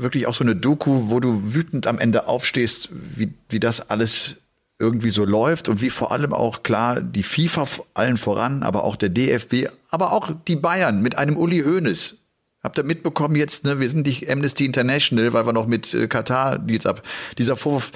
wirklich 0.00 0.26
auch 0.26 0.34
so 0.34 0.44
eine 0.44 0.54
Doku, 0.54 1.10
wo 1.10 1.18
du 1.18 1.54
wütend 1.54 1.86
am 1.86 1.98
Ende 1.98 2.28
aufstehst, 2.28 2.90
wie, 2.92 3.34
wie 3.48 3.60
das 3.60 3.90
alles 3.90 4.36
irgendwie 4.78 5.10
so 5.10 5.24
läuft 5.24 5.68
und 5.68 5.80
wie 5.80 5.90
vor 5.90 6.12
allem 6.12 6.32
auch 6.32 6.62
klar 6.62 7.00
die 7.00 7.24
FIFA 7.24 7.66
allen 7.94 8.16
voran, 8.16 8.62
aber 8.62 8.84
auch 8.84 8.94
der 8.94 9.08
DFB, 9.08 9.68
aber 9.90 10.12
auch 10.12 10.30
die 10.46 10.54
Bayern 10.56 11.02
mit 11.02 11.18
einem 11.18 11.36
Uli 11.36 11.62
Hoeneß. 11.62 12.16
Habt 12.62 12.78
ihr 12.78 12.84
mitbekommen 12.84 13.34
jetzt, 13.34 13.64
ne, 13.64 13.80
wir 13.80 13.88
sind 13.88 14.06
nicht 14.06 14.30
Amnesty 14.30 14.64
International, 14.64 15.32
weil 15.32 15.46
wir 15.46 15.52
noch 15.52 15.66
mit 15.66 15.92
äh, 15.94 16.06
Katar 16.06 16.64
ab. 16.84 17.02
Dieser 17.38 17.56
Vorwurf, 17.56 17.92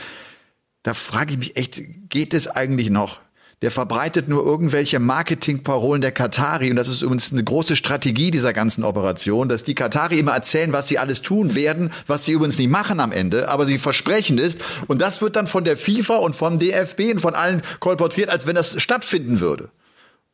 da 0.82 0.94
frage 0.94 1.32
ich 1.32 1.38
mich 1.38 1.56
echt, 1.56 1.82
geht 2.08 2.34
es 2.34 2.48
eigentlich 2.48 2.90
noch? 2.90 3.20
Der 3.62 3.70
verbreitet 3.70 4.28
nur 4.28 4.44
irgendwelche 4.44 4.98
Marketingparolen 4.98 6.02
der 6.02 6.10
Katari 6.10 6.68
und 6.70 6.76
das 6.76 6.88
ist 6.88 7.02
übrigens 7.02 7.32
eine 7.32 7.44
große 7.44 7.76
Strategie 7.76 8.32
dieser 8.32 8.52
ganzen 8.52 8.82
Operation, 8.82 9.48
dass 9.48 9.62
die 9.62 9.76
Katari 9.76 10.18
immer 10.18 10.32
erzählen, 10.32 10.72
was 10.72 10.88
sie 10.88 10.98
alles 10.98 11.22
tun 11.22 11.54
werden, 11.54 11.92
was 12.08 12.24
sie 12.24 12.32
übrigens 12.32 12.58
nicht 12.58 12.70
machen 12.70 12.98
am 12.98 13.12
Ende, 13.12 13.48
aber 13.48 13.64
sie 13.64 13.78
versprechen 13.78 14.38
ist 14.38 14.60
und 14.88 15.00
das 15.00 15.22
wird 15.22 15.36
dann 15.36 15.46
von 15.46 15.62
der 15.62 15.76
FIFA 15.76 16.16
und 16.16 16.34
vom 16.34 16.58
DFB 16.58 17.12
und 17.12 17.20
von 17.20 17.34
allen 17.34 17.62
kolportiert, 17.78 18.28
als 18.28 18.46
wenn 18.46 18.56
das 18.56 18.82
stattfinden 18.82 19.38
würde. 19.38 19.70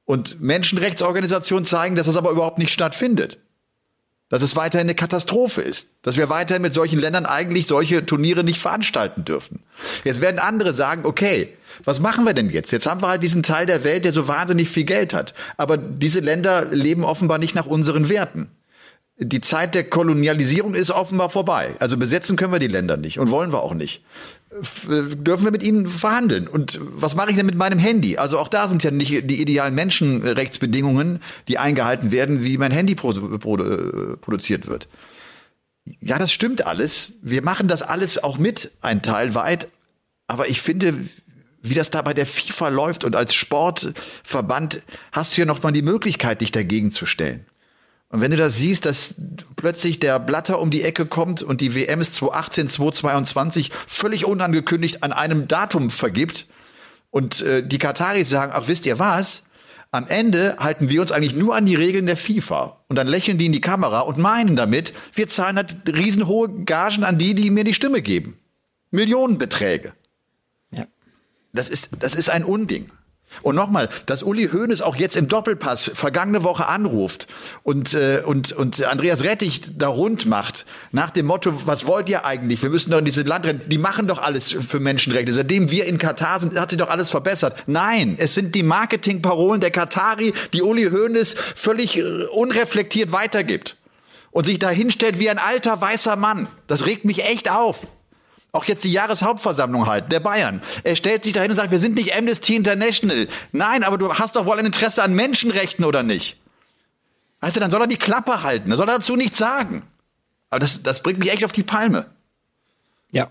Und 0.06 0.40
Menschenrechtsorganisationen 0.40 1.66
zeigen, 1.66 1.96
dass 1.96 2.06
das 2.06 2.16
aber 2.16 2.30
überhaupt 2.30 2.58
nicht 2.58 2.72
stattfindet 2.72 3.38
dass 4.28 4.42
es 4.42 4.56
weiterhin 4.56 4.86
eine 4.86 4.94
Katastrophe 4.94 5.62
ist, 5.62 5.90
dass 6.02 6.16
wir 6.16 6.28
weiterhin 6.28 6.62
mit 6.62 6.74
solchen 6.74 6.98
Ländern 6.98 7.26
eigentlich 7.26 7.66
solche 7.66 8.04
Turniere 8.04 8.44
nicht 8.44 8.60
veranstalten 8.60 9.24
dürfen. 9.24 9.60
Jetzt 10.04 10.20
werden 10.20 10.38
andere 10.38 10.74
sagen, 10.74 11.06
okay, 11.06 11.56
was 11.84 12.00
machen 12.00 12.24
wir 12.24 12.34
denn 12.34 12.50
jetzt? 12.50 12.70
Jetzt 12.70 12.86
haben 12.86 13.02
wir 13.02 13.08
halt 13.08 13.22
diesen 13.22 13.42
Teil 13.42 13.66
der 13.66 13.84
Welt, 13.84 14.04
der 14.04 14.12
so 14.12 14.28
wahnsinnig 14.28 14.68
viel 14.68 14.84
Geld 14.84 15.14
hat. 15.14 15.34
Aber 15.56 15.76
diese 15.76 16.20
Länder 16.20 16.66
leben 16.66 17.04
offenbar 17.04 17.38
nicht 17.38 17.54
nach 17.54 17.66
unseren 17.66 18.08
Werten. 18.08 18.50
Die 19.20 19.40
Zeit 19.40 19.74
der 19.74 19.82
Kolonialisierung 19.82 20.74
ist 20.74 20.92
offenbar 20.92 21.28
vorbei. 21.28 21.74
Also 21.80 21.96
besetzen 21.96 22.36
können 22.36 22.52
wir 22.52 22.60
die 22.60 22.68
Länder 22.68 22.96
nicht 22.96 23.18
und 23.18 23.30
wollen 23.30 23.52
wir 23.52 23.62
auch 23.62 23.74
nicht. 23.74 24.02
Dürfen 24.86 25.44
wir 25.44 25.50
mit 25.50 25.64
ihnen 25.64 25.86
verhandeln? 25.88 26.46
Und 26.46 26.78
was 26.80 27.16
mache 27.16 27.30
ich 27.30 27.36
denn 27.36 27.46
mit 27.46 27.56
meinem 27.56 27.80
Handy? 27.80 28.16
Also 28.16 28.38
auch 28.38 28.46
da 28.46 28.68
sind 28.68 28.84
ja 28.84 28.92
nicht 28.92 29.28
die 29.28 29.40
idealen 29.40 29.74
Menschenrechtsbedingungen, 29.74 31.20
die 31.48 31.58
eingehalten 31.58 32.12
werden, 32.12 32.44
wie 32.44 32.58
mein 32.58 32.70
Handy 32.70 32.94
pro 32.94 33.12
pro 33.12 33.56
äh, 33.56 34.16
produziert 34.18 34.68
wird. 34.68 34.86
Ja, 36.00 36.18
das 36.18 36.30
stimmt 36.30 36.64
alles. 36.64 37.14
Wir 37.20 37.42
machen 37.42 37.66
das 37.66 37.82
alles 37.82 38.22
auch 38.22 38.38
mit, 38.38 38.70
ein 38.82 39.02
Teil 39.02 39.34
weit. 39.34 39.68
Aber 40.28 40.48
ich 40.48 40.60
finde, 40.60 40.94
wie 41.62 41.74
das 41.74 41.90
da 41.90 42.02
bei 42.02 42.14
der 42.14 42.26
FIFA 42.26 42.68
läuft 42.68 43.04
und 43.04 43.16
als 43.16 43.34
Sportverband 43.34 44.82
hast 45.10 45.36
du 45.36 45.40
ja 45.40 45.46
noch 45.46 45.62
mal 45.62 45.72
die 45.72 45.82
Möglichkeit, 45.82 46.40
dich 46.40 46.52
dagegen 46.52 46.92
zu 46.92 47.04
stellen. 47.04 47.44
Und 48.10 48.22
wenn 48.22 48.30
du 48.30 48.38
das 48.38 48.56
siehst, 48.56 48.86
dass 48.86 49.16
plötzlich 49.56 50.00
der 50.00 50.18
Blatter 50.18 50.60
um 50.60 50.70
die 50.70 50.82
Ecke 50.82 51.04
kommt 51.04 51.42
und 51.42 51.60
die 51.60 51.74
WM 51.74 52.00
ist 52.00 52.14
2018, 52.14 52.68
2022 52.68 53.70
völlig 53.86 54.24
unangekündigt 54.24 55.02
an 55.02 55.12
einem 55.12 55.46
Datum 55.46 55.90
vergibt 55.90 56.46
und 57.10 57.42
äh, 57.42 57.66
die 57.66 57.78
Kataris 57.78 58.30
sagen, 58.30 58.52
ach 58.54 58.66
wisst 58.66 58.86
ihr 58.86 58.98
was? 58.98 59.44
Am 59.90 60.06
Ende 60.06 60.56
halten 60.58 60.90
wir 60.90 61.00
uns 61.00 61.12
eigentlich 61.12 61.34
nur 61.34 61.56
an 61.56 61.64
die 61.64 61.74
Regeln 61.74 62.06
der 62.06 62.16
FIFA. 62.16 62.84
Und 62.88 62.96
dann 62.96 63.06
lächeln 63.06 63.38
die 63.38 63.46
in 63.46 63.52
die 63.52 63.60
Kamera 63.60 64.00
und 64.00 64.18
meinen 64.18 64.54
damit, 64.54 64.92
wir 65.14 65.28
zahlen 65.28 65.56
halt 65.56 65.76
riesenhohe 65.86 66.64
Gagen 66.64 67.04
an 67.04 67.16
die, 67.16 67.34
die 67.34 67.50
mir 67.50 67.64
die 67.64 67.74
Stimme 67.74 68.02
geben. 68.02 68.38
Millionenbeträge. 68.90 69.92
Ja. 70.70 70.86
Das 71.52 71.70
ist, 71.70 71.90
das 72.00 72.14
ist 72.14 72.28
ein 72.28 72.44
Unding. 72.44 72.90
Und 73.42 73.54
nochmal, 73.54 73.88
dass 74.06 74.22
Uli 74.22 74.48
Hoeneß 74.52 74.82
auch 74.82 74.96
jetzt 74.96 75.16
im 75.16 75.28
Doppelpass 75.28 75.90
vergangene 75.94 76.42
Woche 76.42 76.68
anruft 76.68 77.28
und, 77.62 77.94
äh, 77.94 78.22
und, 78.24 78.52
und 78.52 78.84
Andreas 78.84 79.22
Rettich 79.22 79.60
da 79.76 79.88
rund 79.88 80.26
macht, 80.26 80.66
nach 80.92 81.10
dem 81.10 81.26
Motto, 81.26 81.52
was 81.66 81.86
wollt 81.86 82.08
ihr 82.08 82.24
eigentlich? 82.24 82.62
Wir 82.62 82.70
müssen 82.70 82.90
doch 82.90 82.98
in 82.98 83.04
dieses 83.04 83.26
Land 83.26 83.46
rennen. 83.46 83.62
Die 83.66 83.78
machen 83.78 84.06
doch 84.06 84.20
alles 84.20 84.52
für 84.52 84.80
Menschenrechte. 84.80 85.32
Seitdem 85.32 85.70
wir 85.70 85.86
in 85.86 85.98
Katar 85.98 86.40
sind, 86.40 86.58
hat 86.58 86.70
sich 86.70 86.78
doch 86.78 86.90
alles 86.90 87.10
verbessert. 87.10 87.64
Nein, 87.66 88.16
es 88.18 88.34
sind 88.34 88.54
die 88.54 88.62
Marketingparolen 88.62 89.60
der 89.60 89.70
Katari, 89.70 90.32
die 90.52 90.62
Uli 90.62 90.90
Hoeneß 90.90 91.34
völlig 91.54 91.98
äh, 91.98 92.24
unreflektiert 92.32 93.12
weitergibt. 93.12 93.76
Und 94.30 94.44
sich 94.44 94.58
da 94.58 94.68
hinstellt 94.68 95.18
wie 95.18 95.30
ein 95.30 95.38
alter 95.38 95.80
weißer 95.80 96.16
Mann. 96.16 96.48
Das 96.66 96.86
regt 96.86 97.04
mich 97.04 97.24
echt 97.24 97.50
auf 97.50 97.86
auch 98.52 98.64
jetzt 98.64 98.84
die 98.84 98.92
Jahreshauptversammlung 98.92 99.86
halt, 99.86 100.10
der 100.10 100.20
Bayern. 100.20 100.62
Er 100.84 100.96
stellt 100.96 101.24
sich 101.24 101.32
dahin 101.32 101.50
und 101.50 101.56
sagt, 101.56 101.70
wir 101.70 101.78
sind 101.78 101.94
nicht 101.94 102.14
Amnesty 102.16 102.56
International. 102.56 103.28
Nein, 103.52 103.84
aber 103.84 103.98
du 103.98 104.14
hast 104.14 104.36
doch 104.36 104.46
wohl 104.46 104.58
ein 104.58 104.66
Interesse 104.66 105.02
an 105.02 105.14
Menschenrechten 105.14 105.84
oder 105.84 106.02
nicht? 106.02 106.38
Weißt 107.40 107.56
du, 107.56 107.60
dann 107.60 107.70
soll 107.70 107.82
er 107.82 107.86
die 107.86 107.96
Klappe 107.96 108.42
halten, 108.42 108.70
dann 108.70 108.78
soll 108.78 108.88
er 108.88 108.98
dazu 108.98 109.16
nichts 109.16 109.38
sagen. 109.38 109.82
Aber 110.50 110.60
das, 110.60 110.82
das 110.82 111.02
bringt 111.02 111.18
mich 111.18 111.30
echt 111.30 111.44
auf 111.44 111.52
die 111.52 111.62
Palme. 111.62 112.06
Ja. 113.10 113.28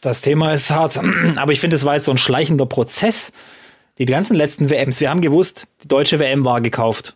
Das 0.00 0.20
Thema 0.20 0.52
ist 0.52 0.70
hart, 0.70 0.98
aber 1.36 1.52
ich 1.52 1.60
finde, 1.60 1.76
es 1.76 1.84
war 1.84 1.94
jetzt 1.94 2.06
so 2.06 2.12
ein 2.12 2.18
schleichender 2.18 2.66
Prozess. 2.66 3.30
Die 3.98 4.06
ganzen 4.06 4.34
letzten 4.34 4.70
WMs, 4.70 5.00
wir 5.00 5.10
haben 5.10 5.20
gewusst, 5.20 5.68
die 5.82 5.88
deutsche 5.88 6.18
WM 6.18 6.44
war 6.44 6.60
gekauft. 6.60 7.14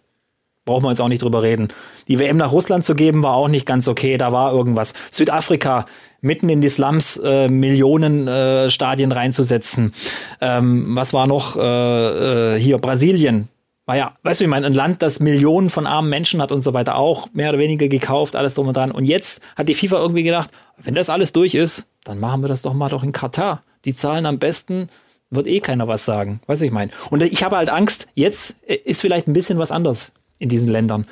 Brauchen 0.66 0.84
wir 0.84 0.90
jetzt 0.90 1.00
auch 1.00 1.08
nicht 1.08 1.22
drüber 1.22 1.42
reden. 1.42 1.68
Die 2.08 2.18
WM 2.18 2.36
nach 2.36 2.50
Russland 2.50 2.84
zu 2.84 2.94
geben, 2.94 3.22
war 3.22 3.34
auch 3.34 3.48
nicht 3.48 3.66
ganz 3.66 3.86
okay. 3.86 4.18
Da 4.18 4.32
war 4.32 4.52
irgendwas. 4.52 4.94
Südafrika, 5.12 5.86
mitten 6.20 6.48
in 6.48 6.60
die 6.60 6.68
Slums 6.68 7.16
äh, 7.16 7.48
Millionen 7.48 8.26
äh, 8.28 8.70
Stadien 8.70 9.12
reinzusetzen. 9.12 9.94
Ähm, 10.40 10.96
was 10.96 11.12
war 11.12 11.26
noch 11.26 11.56
äh, 11.56 12.56
äh, 12.56 12.60
hier 12.60 12.78
Brasilien? 12.78 13.48
War 13.86 13.96
ja, 13.96 14.14
weißt 14.24 14.40
du, 14.40 14.44
ich 14.44 14.50
meine, 14.50 14.66
ein 14.66 14.74
Land, 14.74 15.00
das 15.00 15.20
Millionen 15.20 15.70
von 15.70 15.86
armen 15.86 16.10
Menschen 16.10 16.42
hat 16.42 16.50
und 16.50 16.62
so 16.62 16.74
weiter, 16.74 16.96
auch 16.96 17.28
mehr 17.32 17.50
oder 17.50 17.58
weniger 17.58 17.86
gekauft, 17.86 18.34
alles 18.34 18.54
drum 18.54 18.66
und 18.66 18.76
dran. 18.76 18.90
Und 18.90 19.04
jetzt 19.04 19.40
hat 19.54 19.68
die 19.68 19.74
FIFA 19.74 19.98
irgendwie 19.98 20.24
gedacht, 20.24 20.50
wenn 20.82 20.94
das 20.94 21.08
alles 21.08 21.32
durch 21.32 21.54
ist, 21.54 21.86
dann 22.02 22.18
machen 22.18 22.42
wir 22.42 22.48
das 22.48 22.62
doch 22.62 22.74
mal 22.74 22.88
doch 22.88 23.04
in 23.04 23.12
Katar. 23.12 23.62
Die 23.84 23.94
zahlen 23.94 24.26
am 24.26 24.38
besten, 24.40 24.88
wird 25.30 25.46
eh 25.46 25.60
keiner 25.60 25.86
was 25.86 26.04
sagen. 26.04 26.40
Weißt 26.46 26.62
du, 26.62 26.66
ich 26.66 26.72
meine. 26.72 26.90
Und 27.10 27.22
ich 27.22 27.44
habe 27.44 27.56
halt 27.56 27.70
Angst, 27.70 28.08
jetzt 28.14 28.56
ist 28.62 29.00
vielleicht 29.00 29.28
ein 29.28 29.32
bisschen 29.32 29.58
was 29.58 29.70
anders 29.70 30.10
in 30.38 30.48
diesen 30.48 30.68
Ländern. 30.68 31.06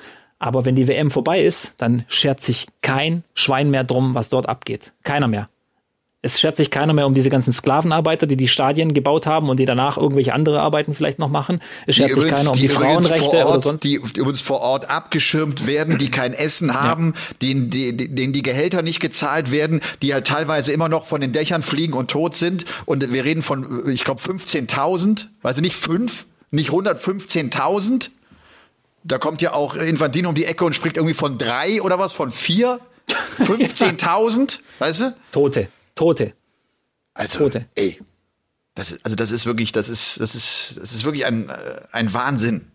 Aber 0.45 0.67
wenn 0.67 0.75
die 0.75 0.89
WM 0.89 1.11
vorbei 1.11 1.43
ist, 1.43 1.73
dann 1.79 2.05
schert 2.07 2.43
sich 2.43 2.67
kein 2.83 3.25
Schwein 3.33 3.71
mehr 3.71 3.83
drum, 3.83 4.15
was 4.15 4.29
dort 4.29 4.47
abgeht. 4.47 4.93
Keiner 5.03 5.27
mehr. 5.27 5.49
Es 6.21 6.39
schert 6.39 6.59
sich 6.59 6.71
keiner 6.71 6.93
mehr 6.93 7.07
um 7.07 7.15
diese 7.15 7.31
ganzen 7.31 7.51
Sklavenarbeiter, 7.55 8.27
die 8.27 8.37
die 8.37 8.49
Stadien 8.49 8.93
gebaut 8.93 9.27
haben 9.27 9.49
und 9.49 9.59
die 9.59 9.65
danach 9.65 9.97
irgendwelche 9.97 10.35
andere 10.35 10.61
Arbeiten 10.61 10.93
vielleicht 10.93 11.19
noch 11.19 11.31
machen. 11.31 11.63
Es 11.87 11.97
schert 11.97 12.11
die 12.11 12.13
sich 12.13 12.23
übrigens, 12.25 12.39
keiner 12.41 12.51
um 12.51 12.57
die, 12.57 12.63
die 12.63 12.69
Frauenrechte 12.69 13.37
Ort, 13.47 13.49
oder 13.49 13.61
sonst. 13.63 13.85
Die, 13.85 14.03
die 14.15 14.21
uns 14.21 14.43
vor 14.43 14.61
Ort 14.61 14.91
abgeschirmt 14.91 15.67
werden, 15.67 15.97
die 15.97 16.11
kein 16.11 16.35
Essen 16.35 16.75
haben, 16.75 17.15
ja. 17.17 17.35
denen, 17.41 17.71
die, 17.71 17.97
denen 17.97 18.35
die 18.35 18.43
Gehälter 18.43 18.83
nicht 18.83 19.01
gezahlt 19.01 19.51
werden, 19.51 19.81
die 20.03 20.13
halt 20.13 20.27
teilweise 20.27 20.73
immer 20.73 20.91
noch 20.91 21.07
von 21.07 21.23
den 21.23 21.33
Dächern 21.33 21.63
fliegen 21.63 21.95
und 21.95 22.11
tot 22.11 22.35
sind. 22.35 22.67
Und 22.85 23.11
wir 23.15 23.25
reden 23.25 23.41
von, 23.41 23.89
ich 23.89 24.05
glaube, 24.05 24.21
15.000, 24.21 25.29
weiß 25.41 25.57
ich 25.57 25.63
nicht, 25.63 25.77
fünf, 25.77 26.27
nicht 26.51 26.69
115.000 26.69 28.11
da 29.05 29.19
kommt 29.19 29.43
ja 29.43 29.53
auch 29.53 29.77
Infantino 29.77 30.31
um 30.31 30.35
die 30.35 30.47
Ecke 30.47 30.65
und 30.65 30.75
spricht 30.75 30.97
irgendwie 30.97 31.15
von 31.15 31.39
drei 31.39 31.81
oder 31.83 31.99
was, 31.99 32.13
von 32.13 32.31
vier? 32.31 32.81
15.000, 33.39 34.61
weißt 34.79 35.01
du? 35.03 35.17
Tote, 35.31 35.69
Tote. 35.95 36.33
Also, 37.13 37.41
Tote. 37.41 37.67
ey, 37.75 38.01
das 38.75 38.93
ist, 38.93 39.05
also 39.05 39.15
das 39.15 39.31
ist 39.31 39.47
wirklich, 39.47 39.73
das 39.73 39.89
ist, 39.89 40.21
das 40.21 40.35
ist, 40.35 40.79
das 40.81 40.93
ist 40.93 41.05
wirklich 41.05 41.27
ein, 41.27 41.49
äh, 41.49 41.53
ein 41.93 42.13
Wahnsinn. 42.13 42.67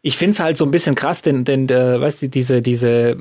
Ich 0.00 0.16
finde 0.16 0.32
es 0.32 0.40
halt 0.40 0.56
so 0.56 0.64
ein 0.64 0.70
bisschen 0.70 0.94
krass, 0.94 1.22
denn, 1.22 1.44
denn 1.44 1.68
äh, 1.68 2.00
weißt 2.00 2.22
du, 2.22 2.28
diese, 2.28 2.62
diese, 2.62 3.16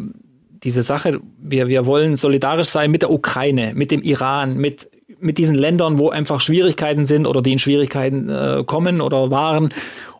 diese 0.64 0.84
Sache, 0.84 1.20
wir, 1.38 1.68
wir 1.68 1.86
wollen 1.86 2.16
solidarisch 2.16 2.70
sein 2.70 2.92
mit 2.92 3.02
der 3.02 3.12
Ukraine, 3.12 3.74
mit 3.76 3.92
dem 3.92 4.02
Iran, 4.02 4.58
mit, 4.58 4.90
mit 5.20 5.38
diesen 5.38 5.56
Ländern, 5.56 5.98
wo 5.98 6.10
einfach 6.10 6.40
Schwierigkeiten 6.40 7.06
sind 7.06 7.26
oder 7.26 7.42
die 7.42 7.54
in 7.54 7.60
Schwierigkeiten 7.60 8.30
äh, 8.30 8.64
kommen 8.66 9.02
oder 9.02 9.30
waren. 9.32 9.70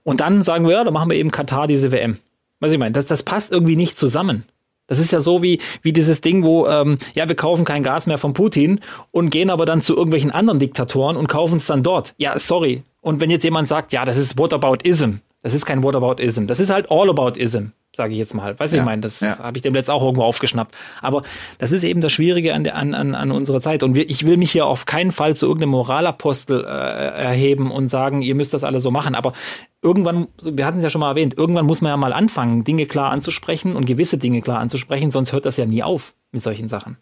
Und 0.08 0.22
dann 0.22 0.42
sagen 0.42 0.66
wir, 0.66 0.72
ja, 0.72 0.84
dann 0.86 0.94
machen 0.94 1.10
wir 1.10 1.18
eben 1.18 1.32
Katar 1.32 1.68
diese 1.68 1.92
WM. 1.92 2.18
Was 2.62 2.72
ich 2.72 2.78
meine, 2.78 2.94
das, 2.94 3.08
das 3.08 3.24
passt 3.24 3.52
irgendwie 3.52 3.76
nicht 3.76 4.00
zusammen. 4.00 4.46
Das 4.88 5.00
ist 5.00 5.12
ja 5.12 5.20
so 5.20 5.44
wie, 5.44 5.60
wie 5.82 5.92
dieses 5.92 6.22
Ding, 6.22 6.46
wo, 6.46 6.66
ähm, 6.66 6.98
ja, 7.14 7.28
wir 7.28 7.36
kaufen 7.36 7.66
kein 7.66 7.84
Gas 7.84 8.08
mehr 8.08 8.18
von 8.18 8.32
Putin 8.32 8.80
und 9.12 9.32
gehen 9.32 9.50
aber 9.50 9.66
dann 9.66 9.82
zu 9.82 9.98
irgendwelchen 9.98 10.32
anderen 10.32 10.60
Diktatoren 10.60 11.18
und 11.18 11.28
kaufen 11.28 11.58
es 11.58 11.66
dann 11.66 11.84
dort. 11.84 12.14
Ja, 12.16 12.40
sorry. 12.40 12.84
Und 13.02 13.20
wenn 13.20 13.30
jetzt 13.30 13.44
jemand 13.44 13.68
sagt, 13.68 13.92
ja, 13.92 14.06
das 14.06 14.16
ist 14.16 14.38
Whataboutism, 14.38 15.16
das 15.42 15.54
ist 15.54 15.66
kein 15.66 15.84
Whataboutism, 15.84 16.46
das 16.46 16.62
ist 16.62 16.70
halt 16.70 16.90
Allaboutism 16.90 17.72
sage 17.98 18.14
ich 18.14 18.20
jetzt 18.20 18.34
mal. 18.34 18.58
Weißt 18.58 18.72
du, 18.72 18.78
ja, 18.78 18.84
ich 18.84 18.86
meine, 18.86 19.02
das 19.02 19.20
ja. 19.20 19.40
habe 19.40 19.58
ich 19.58 19.64
dem 19.64 19.74
letzt 19.74 19.90
auch 19.90 20.02
irgendwo 20.02 20.24
aufgeschnappt. 20.24 20.74
Aber 21.02 21.24
das 21.58 21.74
ist 21.74 21.84
eben 21.84 22.00
das 22.00 22.14
Schwierige 22.14 22.54
an, 22.54 22.64
der, 22.64 22.76
an, 22.76 22.94
an, 22.94 23.16
an 23.16 23.32
unserer 23.32 23.60
Zeit. 23.60 23.84
Und 23.84 23.96
wir, 23.96 24.10
ich 24.10 24.26
will 24.26 24.38
mich 24.38 24.52
hier 24.52 24.66
auf 24.66 24.86
keinen 24.86 25.12
Fall 25.12 25.36
zu 25.36 25.48
irgendeinem 25.48 25.72
Moralapostel 25.72 26.64
äh, 26.64 26.68
erheben 26.68 27.72
und 27.72 27.90
sagen, 27.90 28.22
ihr 28.22 28.36
müsst 28.36 28.54
das 28.54 28.64
alle 28.64 28.80
so 28.80 28.92
machen. 28.92 29.16
Aber 29.16 29.34
irgendwann, 29.82 30.28
wir 30.42 30.66
hatten 30.66 30.78
es 30.78 30.84
ja 30.84 30.90
schon 30.90 31.02
mal 31.02 31.10
erwähnt, 31.10 31.38
irgendwann 31.38 31.66
muss 31.66 31.82
man 31.82 31.90
ja 31.90 31.98
mal 31.98 32.14
anfangen, 32.14 32.64
Dinge 32.64 32.86
klar 32.86 33.12
anzusprechen 33.12 33.76
und 33.76 33.86
gewisse 33.86 34.18
Dinge 34.18 34.42
klar 34.42 34.60
anzusprechen, 34.60 35.12
sonst 35.12 35.34
hört 35.34 35.46
das 35.46 35.58
ja 35.58 35.66
nie 35.66 35.84
auf 35.84 36.14
mit 36.32 36.44
solchen 36.44 36.70
Sachen. 36.70 36.98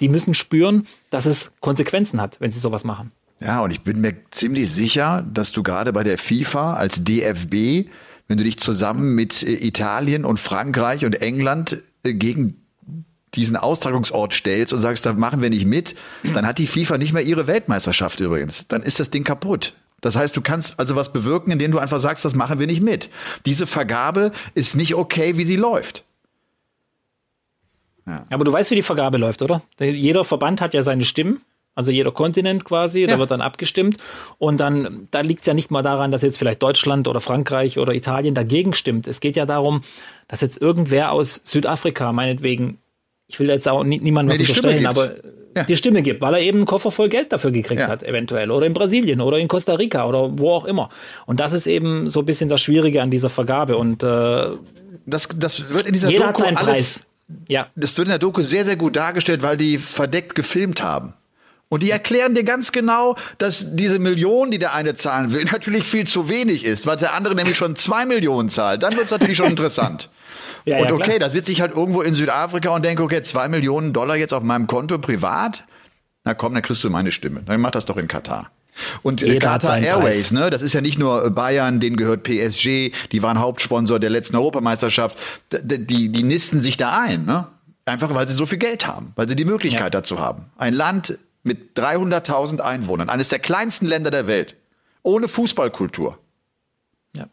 Die 0.00 0.08
müssen 0.08 0.34
spüren, 0.34 0.86
dass 1.10 1.26
es 1.26 1.52
Konsequenzen 1.60 2.20
hat, 2.20 2.40
wenn 2.40 2.50
sie 2.50 2.58
sowas 2.58 2.84
machen. 2.84 3.12
Ja, 3.40 3.60
und 3.60 3.72
ich 3.72 3.82
bin 3.82 4.00
mir 4.00 4.14
ziemlich 4.30 4.70
sicher, 4.70 5.24
dass 5.32 5.52
du 5.52 5.62
gerade 5.62 5.92
bei 5.92 6.04
der 6.04 6.18
FIFA 6.18 6.74
als 6.74 7.04
DFB 7.04 7.88
wenn 8.32 8.38
du 8.38 8.44
dich 8.44 8.58
zusammen 8.58 9.14
mit 9.14 9.42
äh, 9.42 9.62
Italien 9.62 10.24
und 10.24 10.40
Frankreich 10.40 11.04
und 11.04 11.20
England 11.20 11.82
äh, 12.02 12.14
gegen 12.14 12.56
diesen 13.34 13.56
Austragungsort 13.56 14.32
stellst 14.32 14.72
und 14.72 14.80
sagst, 14.80 15.04
da 15.04 15.12
machen 15.12 15.42
wir 15.42 15.50
nicht 15.50 15.66
mit, 15.66 15.94
dann 16.32 16.46
hat 16.46 16.56
die 16.56 16.66
FIFA 16.66 16.96
nicht 16.96 17.12
mehr 17.12 17.22
ihre 17.22 17.46
Weltmeisterschaft 17.46 18.20
übrigens. 18.20 18.68
Dann 18.68 18.82
ist 18.82 19.00
das 19.00 19.10
Ding 19.10 19.22
kaputt. 19.22 19.74
Das 20.00 20.16
heißt, 20.16 20.34
du 20.34 20.40
kannst 20.40 20.78
also 20.78 20.96
was 20.96 21.12
bewirken, 21.12 21.50
indem 21.50 21.72
du 21.72 21.78
einfach 21.78 21.98
sagst, 21.98 22.24
das 22.24 22.34
machen 22.34 22.58
wir 22.58 22.66
nicht 22.66 22.82
mit. 22.82 23.10
Diese 23.44 23.66
Vergabe 23.66 24.32
ist 24.54 24.76
nicht 24.76 24.94
okay, 24.94 25.36
wie 25.36 25.44
sie 25.44 25.56
läuft. 25.56 26.04
Ja. 28.06 28.26
Aber 28.30 28.44
du 28.44 28.52
weißt, 28.52 28.70
wie 28.70 28.76
die 28.76 28.82
Vergabe 28.82 29.18
läuft, 29.18 29.42
oder? 29.42 29.60
Jeder 29.78 30.24
Verband 30.24 30.62
hat 30.62 30.72
ja 30.72 30.82
seine 30.82 31.04
Stimmen. 31.04 31.42
Also 31.74 31.90
jeder 31.90 32.12
Kontinent 32.12 32.64
quasi, 32.64 33.00
ja. 33.00 33.06
da 33.06 33.18
wird 33.18 33.30
dann 33.30 33.40
abgestimmt. 33.40 33.96
Und 34.38 34.60
dann, 34.60 35.08
da 35.10 35.20
liegt 35.20 35.40
es 35.40 35.46
ja 35.46 35.54
nicht 35.54 35.70
mal 35.70 35.82
daran, 35.82 36.10
dass 36.10 36.22
jetzt 36.22 36.38
vielleicht 36.38 36.62
Deutschland 36.62 37.08
oder 37.08 37.20
Frankreich 37.20 37.78
oder 37.78 37.94
Italien 37.94 38.34
dagegen 38.34 38.74
stimmt. 38.74 39.06
Es 39.06 39.20
geht 39.20 39.36
ja 39.36 39.46
darum, 39.46 39.82
dass 40.28 40.42
jetzt 40.42 40.60
irgendwer 40.60 41.12
aus 41.12 41.40
Südafrika, 41.44 42.12
meinetwegen, 42.12 42.78
ich 43.26 43.40
will 43.40 43.48
jetzt 43.48 43.66
auch 43.68 43.84
nie, 43.84 43.98
niemandem 43.98 44.38
was 44.38 44.40
unterstellen, 44.40 44.84
aber 44.84 45.14
ja. 45.56 45.64
die 45.64 45.76
Stimme 45.76 46.02
gibt, 46.02 46.20
weil 46.20 46.34
er 46.34 46.40
eben 46.40 46.58
einen 46.58 46.66
Koffer 46.66 46.90
voll 46.90 47.08
Geld 47.08 47.32
dafür 47.32 47.50
gekriegt 47.50 47.80
ja. 47.80 47.88
hat, 47.88 48.02
eventuell. 48.02 48.50
Oder 48.50 48.66
in 48.66 48.74
Brasilien 48.74 49.22
oder 49.22 49.38
in 49.38 49.48
Costa 49.48 49.74
Rica 49.74 50.06
oder 50.06 50.38
wo 50.38 50.50
auch 50.50 50.66
immer. 50.66 50.90
Und 51.24 51.40
das 51.40 51.54
ist 51.54 51.66
eben 51.66 52.10
so 52.10 52.20
ein 52.20 52.26
bisschen 52.26 52.50
das 52.50 52.60
Schwierige 52.60 53.00
an 53.00 53.10
dieser 53.10 53.30
Vergabe. 53.30 53.78
Und 53.78 54.02
äh, 54.02 54.46
das, 55.06 55.28
das 55.34 55.72
wird 55.72 55.86
in 55.86 55.94
dieser 55.94 56.10
jeder 56.10 56.26
Doku 56.26 56.38
hat 56.40 56.44
seinen 56.44 56.56
alles, 56.58 56.66
Preis. 56.66 57.00
Ja. 57.48 57.68
Das 57.76 57.96
wird 57.96 58.08
in 58.08 58.10
der 58.10 58.18
Doku 58.18 58.42
sehr, 58.42 58.66
sehr 58.66 58.76
gut 58.76 58.96
dargestellt, 58.96 59.42
weil 59.42 59.56
die 59.56 59.78
verdeckt 59.78 60.34
gefilmt 60.34 60.82
haben. 60.82 61.14
Und 61.72 61.82
die 61.82 61.90
erklären 61.90 62.34
dir 62.34 62.44
ganz 62.44 62.70
genau, 62.70 63.16
dass 63.38 63.74
diese 63.74 63.98
Million, 63.98 64.50
die 64.50 64.58
der 64.58 64.74
eine 64.74 64.92
zahlen 64.92 65.32
will, 65.32 65.44
natürlich 65.50 65.84
viel 65.84 66.06
zu 66.06 66.28
wenig 66.28 66.66
ist, 66.66 66.86
weil 66.86 66.98
der 66.98 67.14
andere 67.14 67.34
nämlich 67.34 67.56
schon 67.56 67.76
zwei 67.76 68.04
Millionen 68.04 68.50
zahlt. 68.50 68.82
Dann 68.82 68.92
wird 68.92 69.06
es 69.06 69.10
natürlich 69.10 69.38
schon 69.38 69.48
interessant. 69.48 70.10
Ja, 70.64 70.78
und 70.78 70.92
okay, 70.92 71.18
da 71.18 71.28
sitze 71.28 71.50
ich 71.50 71.60
halt 71.60 71.74
irgendwo 71.74 72.02
in 72.02 72.14
Südafrika 72.14 72.70
und 72.70 72.84
denke, 72.84 73.02
okay, 73.02 73.20
zwei 73.22 73.48
Millionen 73.48 73.92
Dollar 73.92 74.14
jetzt 74.14 74.32
auf 74.32 74.44
meinem 74.44 74.68
Konto 74.68 74.96
privat. 74.98 75.64
Na 76.22 76.34
komm, 76.34 76.54
dann 76.54 76.62
kriegst 76.62 76.84
du 76.84 76.90
meine 76.90 77.10
Stimme. 77.10 77.42
Dann 77.44 77.60
mach 77.60 77.72
das 77.72 77.84
doch 77.84 77.96
in 77.96 78.06
Katar. 78.06 78.48
Und 79.02 79.24
äh, 79.24 79.40
Qatar 79.40 79.78
Airways, 79.78 80.30
ne, 80.30 80.50
das 80.50 80.62
ist 80.62 80.72
ja 80.72 80.80
nicht 80.80 81.00
nur 81.00 81.28
Bayern, 81.30 81.80
denen 81.80 81.96
gehört 81.96 82.22
PSG, 82.22 82.92
die 83.10 83.22
waren 83.24 83.40
Hauptsponsor 83.40 83.98
der 83.98 84.10
letzten 84.10 84.36
Europameisterschaft. 84.36 85.16
Die, 85.50 86.12
die 86.12 86.22
nisten 86.22 86.62
sich 86.62 86.76
da 86.76 87.02
ein, 87.02 87.24
ne? 87.24 87.48
Einfach 87.84 88.14
weil 88.14 88.28
sie 88.28 88.34
so 88.34 88.46
viel 88.46 88.58
Geld 88.58 88.86
haben, 88.86 89.10
weil 89.16 89.28
sie 89.28 89.34
die 89.34 89.44
Möglichkeit 89.44 89.82
ja. 89.82 89.90
dazu 89.90 90.20
haben. 90.20 90.44
Ein 90.56 90.74
Land 90.74 91.18
mit 91.42 91.76
300.000 91.78 92.60
Einwohnern, 92.60 93.08
eines 93.08 93.28
der 93.28 93.38
kleinsten 93.38 93.86
Länder 93.86 94.10
der 94.10 94.26
Welt, 94.26 94.56
ohne 95.02 95.28
Fußballkultur. 95.28 96.18
Ja. 97.16 97.28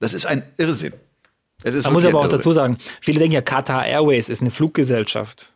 Das 0.00 0.12
ist 0.12 0.26
ein 0.26 0.42
Irrsinn. 0.56 0.92
Es 1.62 1.74
ist 1.74 1.84
Man 1.84 1.94
muss 1.94 2.04
aber 2.04 2.20
auch 2.20 2.28
dazu 2.28 2.52
sagen, 2.52 2.76
viele 3.00 3.18
denken 3.18 3.34
ja, 3.34 3.40
Qatar 3.40 3.86
Airways 3.86 4.28
ist 4.28 4.42
eine 4.42 4.50
Fluggesellschaft. 4.50 5.50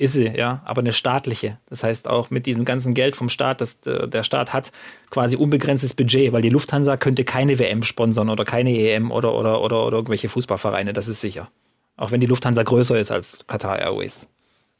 Ist 0.00 0.12
sie, 0.12 0.28
ja, 0.28 0.62
aber 0.64 0.80
eine 0.80 0.92
staatliche. 0.92 1.58
Das 1.68 1.82
heißt 1.82 2.06
auch 2.06 2.30
mit 2.30 2.46
diesem 2.46 2.64
ganzen 2.64 2.94
Geld 2.94 3.16
vom 3.16 3.28
Staat, 3.28 3.60
das 3.60 3.78
äh, 3.84 4.06
der 4.06 4.22
Staat 4.22 4.52
hat, 4.52 4.70
quasi 5.10 5.34
unbegrenztes 5.34 5.94
Budget, 5.94 6.32
weil 6.32 6.40
die 6.40 6.50
Lufthansa 6.50 6.96
könnte 6.96 7.24
keine 7.24 7.58
WM 7.58 7.82
sponsern 7.82 8.30
oder 8.30 8.44
keine 8.44 8.70
EM 8.70 9.10
oder, 9.10 9.34
oder, 9.34 9.60
oder, 9.60 9.84
oder 9.84 9.96
irgendwelche 9.96 10.28
Fußballvereine, 10.28 10.92
das 10.92 11.08
ist 11.08 11.20
sicher. 11.20 11.50
Auch 11.96 12.12
wenn 12.12 12.20
die 12.20 12.28
Lufthansa 12.28 12.62
größer 12.62 12.96
ist 12.96 13.10
als 13.10 13.38
Qatar 13.48 13.80
Airways. 13.80 14.28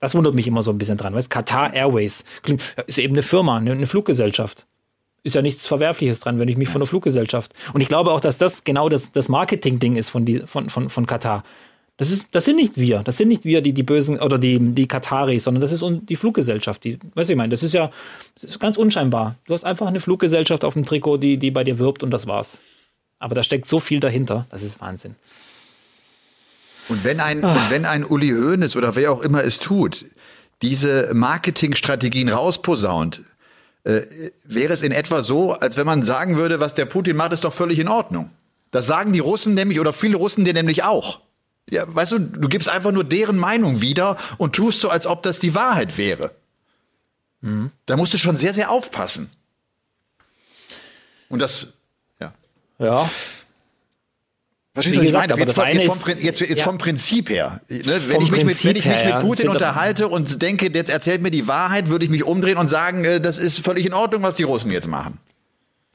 Das 0.01 0.15
wundert 0.15 0.35
mich 0.35 0.47
immer 0.47 0.63
so 0.63 0.71
ein 0.71 0.79
bisschen 0.79 0.97
dran. 0.97 1.15
Weißt, 1.15 1.31
Qatar 1.31 1.75
Airways 1.75 2.25
ist 2.87 2.99
eben 2.99 3.15
eine 3.15 3.23
Firma, 3.23 3.57
eine, 3.57 3.87
Fluggesellschaft. 3.87 4.67
ist 5.25 5.35
ja 5.35 5.43
nichts 5.43 5.67
Verwerfliches 5.67 6.21
dran, 6.21 6.39
wenn 6.39 6.49
ich 6.49 6.57
mich 6.57 6.69
von 6.69 6.81
der 6.81 6.89
Fluggesellschaft. 6.89 7.53
Und 7.73 7.81
ich 7.81 7.89
glaube 7.89 8.13
auch, 8.13 8.21
dass 8.21 8.39
das 8.39 8.65
genau 8.65 8.89
das, 8.89 9.11
das 9.13 9.29
Marketing-Ding 9.29 9.97
ist 9.97 10.11
von, 10.11 10.25
die, 10.25 10.41
von, 10.41 10.71
von, 10.71 10.89
von 10.89 11.07
Katar. 11.07 11.43
Das, 11.99 12.13
ist, 12.13 12.29
das 12.31 12.45
sind 12.45 12.55
nicht 12.55 12.77
wir, 12.77 13.03
das 13.03 13.17
sind 13.17 13.27
nicht 13.27 13.45
wir, 13.45 13.61
die, 13.61 13.73
die 13.73 13.83
Bösen 13.83 14.21
oder 14.21 14.39
die, 14.39 14.61
die 14.61 14.87
Kataris, 14.87 15.43
sondern 15.43 15.61
das 15.61 15.73
ist 15.73 15.83
die 16.09 16.15
Fluggesellschaft. 16.15 16.85
Die, 16.85 16.97
weißt 17.15 17.29
du, 17.29 17.33
ich 17.33 17.37
meine, 17.37 17.51
das 17.51 17.65
ist 17.65 17.75
ja 17.75 17.91
das 18.35 18.45
ist 18.45 18.61
ganz 18.61 18.77
unscheinbar. 18.77 19.35
Du 19.47 19.53
hast 19.55 19.65
einfach 19.65 19.89
eine 19.89 19.99
Fluggesellschaft 19.99 20.65
auf 20.65 20.75
dem 20.75 20.85
Trikot, 20.85 21.17
die, 21.17 21.39
die 21.39 21.51
bei 21.51 21.65
dir 21.65 21.81
wirbt 21.81 22.05
und 22.05 22.13
das 22.13 22.29
war's. 22.29 22.61
Aber 23.19 23.35
da 23.35 23.43
steckt 23.43 23.69
so 23.69 23.81
viel 23.81 23.99
dahinter, 23.99 24.47
das 24.51 24.63
ist 24.63 24.81
Wahnsinn. 24.81 25.17
Und 26.89 27.05
wenn 27.05 27.21
ein, 27.21 27.45
und 27.45 27.71
wenn 27.71 27.85
ein 27.85 28.05
Uli 28.05 28.31
Hoeneß 28.31 28.77
oder 28.77 28.97
wer 28.97 29.13
auch 29.13 29.21
immer 29.21 29.45
es 29.45 29.59
tut, 29.59 30.07
diese 30.63 31.13
Marketingstrategien 31.15 32.29
rausposaunt, 32.29 33.23
äh, 33.85 34.03
wäre 34.45 34.73
es 34.73 34.83
in 34.83 34.93
etwa 34.93 35.23
so, 35.23 35.53
als 35.53 35.77
wenn 35.77 35.87
man 35.87 36.03
sagen 36.03 36.37
würde, 36.37 36.61
was 36.61 36.75
der 36.75 36.87
Putin 36.87 37.17
macht, 37.17 37.33
ist 37.33 37.45
doch 37.45 37.53
völlig 37.53 37.79
in 37.79 37.89
Ordnung. 37.89 38.31
Das 38.71 38.87
sagen 38.87 39.13
die 39.13 39.19
Russen 39.21 39.55
nämlich 39.55 39.81
oder 39.81 39.93
viele 39.93 40.17
Russen 40.17 40.45
dir 40.45 40.53
nämlich 40.53 40.83
auch. 40.83 41.21
Ja, 41.71 41.85
weißt 41.87 42.13
du, 42.13 42.19
du 42.19 42.49
gibst 42.49 42.69
einfach 42.69 42.93
nur 42.93 43.05
deren 43.05 43.37
Meinung 43.37 43.81
wieder 43.81 44.17
und 44.39 44.55
tust 44.55 44.81
so, 44.81 44.89
als 44.89 45.07
ob 45.07 45.23
das 45.23 45.39
die 45.39 45.55
Wahrheit 45.55 45.99
wäre. 45.99 46.33
Mhm. 47.41 47.71
Da 47.87 47.97
musst 47.97 48.15
du 48.15 48.19
schon 48.19 48.37
sehr, 48.37 48.55
sehr 48.55 48.71
aufpassen. 48.71 49.31
Und 51.29 51.41
das, 51.41 51.75
ja. 52.21 52.33
Ja. 52.79 53.11
Verstehst 54.83 54.97
du, 54.97 55.01
was 55.01 55.09
ich 55.09 55.13
meine? 55.13 55.37
Jetzt, 55.37 55.53
vom, 55.55 55.67
jetzt, 55.67 55.87
vom, 55.87 56.19
jetzt, 56.21 56.41
jetzt 56.41 56.59
ja. 56.59 56.65
vom 56.65 56.79
Prinzip 56.79 57.31
her. 57.31 57.61
Ne? 57.69 57.83
Wenn, 58.07 58.21
ich 58.21 58.31
mich 58.31 58.45
mit, 58.45 58.65
wenn 58.65 58.77
ich 58.77 58.87
mich 58.87 59.05
mit 59.05 59.19
Putin 59.19 59.47
ja, 59.47 59.51
unterhalte 59.51 60.07
und 60.07 60.41
denke, 60.41 60.71
der 60.71 60.89
erzählt 60.89 61.21
mir 61.21 61.33
die 61.33 61.49
Wahrheit, 61.49 61.89
würde 61.89 62.05
ich 62.05 62.11
mich 62.11 62.23
umdrehen 62.23 62.59
und 62.59 62.69
sagen, 62.69 63.05
äh, 63.05 63.21
das 63.21 63.39
ist 63.39 63.65
völlig 63.65 63.87
in 63.87 63.93
Ordnung, 63.93 64.23
was 64.23 64.37
die 64.37 64.45
Russen 64.45 64.71
jetzt 64.71 64.87
machen. 64.87 65.19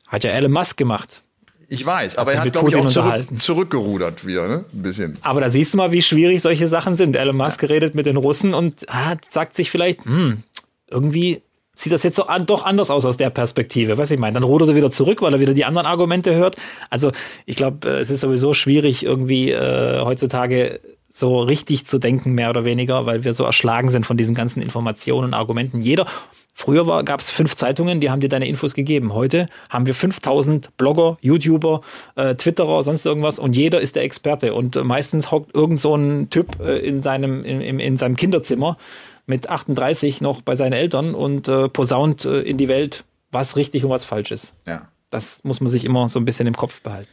Hat 0.07 0.25
ja 0.25 0.31
Elon 0.31 0.51
Musk 0.51 0.75
gemacht. 0.75 1.23
Ich 1.69 1.85
weiß, 1.85 2.17
aber 2.17 2.33
er 2.33 2.41
hat, 2.41 2.51
glaube 2.51 2.69
ich, 2.69 2.75
auch 2.75 2.87
zurück, 2.87 3.25
zurückgerudert 3.37 4.27
wieder, 4.27 4.47
ne? 4.49 4.65
Ein 4.73 4.83
bisschen. 4.83 5.17
Aber 5.21 5.39
da 5.39 5.49
siehst 5.49 5.73
du 5.73 5.77
mal, 5.77 5.93
wie 5.93 6.01
schwierig 6.01 6.41
solche 6.41 6.67
Sachen 6.67 6.97
sind. 6.97 7.15
Elon 7.15 7.37
Musk 7.37 7.63
ja. 7.63 7.69
redet 7.69 7.95
mit 7.95 8.05
den 8.05 8.17
Russen 8.17 8.53
und 8.53 8.87
ah, 8.89 9.15
sagt 9.31 9.55
sich 9.55 9.71
vielleicht, 9.71 10.05
hm, 10.05 10.43
irgendwie 10.89 11.41
sieht 11.75 11.91
das 11.91 12.03
jetzt 12.03 12.15
so 12.15 12.27
an, 12.27 12.45
doch 12.45 12.65
anders 12.65 12.91
aus 12.91 13.05
aus 13.05 13.17
der 13.17 13.29
Perspektive. 13.29 13.97
Was 13.97 14.11
ich 14.11 14.19
meine, 14.19 14.35
dann 14.35 14.43
rudert 14.43 14.69
er 14.69 14.75
wieder 14.75 14.91
zurück, 14.91 15.21
weil 15.21 15.33
er 15.33 15.39
wieder 15.39 15.53
die 15.53 15.65
anderen 15.65 15.87
Argumente 15.87 16.35
hört. 16.35 16.55
Also 16.89 17.11
ich 17.45 17.55
glaube, 17.55 17.87
äh, 17.87 17.99
es 17.99 18.09
ist 18.09 18.21
sowieso 18.21 18.53
schwierig, 18.53 19.03
irgendwie 19.03 19.51
äh, 19.51 20.01
heutzutage 20.01 20.79
so 21.15 21.41
richtig 21.41 21.85
zu 21.85 21.99
denken, 21.99 22.33
mehr 22.33 22.49
oder 22.49 22.65
weniger, 22.65 23.05
weil 23.05 23.23
wir 23.23 23.33
so 23.33 23.43
erschlagen 23.43 23.89
sind 23.89 24.05
von 24.05 24.17
diesen 24.17 24.33
ganzen 24.33 24.63
Informationen 24.63 25.25
und 25.25 25.33
Argumenten. 25.35 25.81
Jeder, 25.81 26.07
früher 26.55 27.03
gab 27.03 27.19
es 27.19 27.29
fünf 27.29 27.55
Zeitungen, 27.55 28.01
die 28.01 28.09
haben 28.09 28.19
dir 28.19 28.29
deine 28.29 28.47
Infos 28.47 28.73
gegeben. 28.73 29.13
Heute 29.13 29.47
haben 29.69 29.85
wir 29.85 29.93
5000 29.93 30.75
Blogger, 30.75 31.17
YouTuber, 31.21 31.81
äh, 32.15 32.33
Twitterer, 32.33 32.83
sonst 32.83 33.05
irgendwas 33.05 33.37
und 33.37 33.55
jeder 33.55 33.79
ist 33.79 33.95
der 33.95 34.03
Experte. 34.03 34.55
Und 34.55 34.75
meistens 34.83 35.29
hockt 35.29 35.55
irgend 35.55 35.79
so 35.79 35.95
ein 35.95 36.31
Typ 36.31 36.59
äh, 36.59 36.79
in, 36.79 37.03
seinem, 37.03 37.45
in, 37.45 37.61
in, 37.61 37.79
in 37.79 37.97
seinem 37.97 38.15
Kinderzimmer 38.15 38.77
mit 39.25 39.49
38 39.49 40.21
noch 40.21 40.41
bei 40.41 40.55
seinen 40.55 40.73
Eltern 40.73 41.15
und 41.15 41.47
äh, 41.47 41.69
posaunt 41.69 42.25
äh, 42.25 42.41
in 42.41 42.57
die 42.57 42.67
Welt, 42.67 43.05
was 43.31 43.55
richtig 43.55 43.83
und 43.83 43.89
was 43.89 44.05
falsch 44.05 44.31
ist. 44.31 44.53
Ja. 44.67 44.89
Das 45.09 45.43
muss 45.43 45.61
man 45.61 45.71
sich 45.71 45.85
immer 45.85 46.09
so 46.09 46.19
ein 46.19 46.25
bisschen 46.25 46.47
im 46.47 46.55
Kopf 46.55 46.81
behalten. 46.81 47.11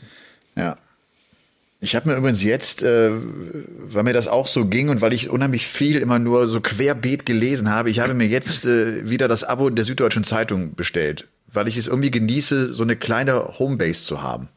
Ja. 0.57 0.77
Ich 1.83 1.97
habe 1.97 2.11
mir 2.11 2.17
übrigens 2.17 2.43
jetzt, 2.43 2.83
äh, 2.83 3.11
weil 3.11 4.03
mir 4.03 4.13
das 4.13 4.29
auch 4.29 4.47
so 4.47 4.67
ging 4.67 4.91
und 4.91 5.01
weil 5.01 5.15
ich 5.15 5.31
unheimlich 5.31 5.67
viel 5.67 5.97
immer 5.97 6.19
nur 6.19 6.47
so 6.47 6.61
querbeet 6.61 7.25
gelesen 7.25 7.71
habe, 7.71 7.89
ich 7.89 8.01
habe 8.01 8.13
mir 8.13 8.27
jetzt 8.27 8.67
äh, 8.67 9.09
wieder 9.09 9.29
das 9.29 9.45
Abo 9.45 9.71
der 9.71 9.87
Süddeutschen 9.87 10.25
Zeitung 10.25 10.75
bestellt, 10.75 11.29
weil 11.47 11.69
ich 11.69 11.79
es 11.79 11.87
irgendwie 11.87 12.11
genieße, 12.11 12.75
so 12.75 12.83
eine 12.83 12.97
kleine 12.97 13.59
Homebase 13.59 14.03
zu 14.03 14.23
haben. 14.23 14.49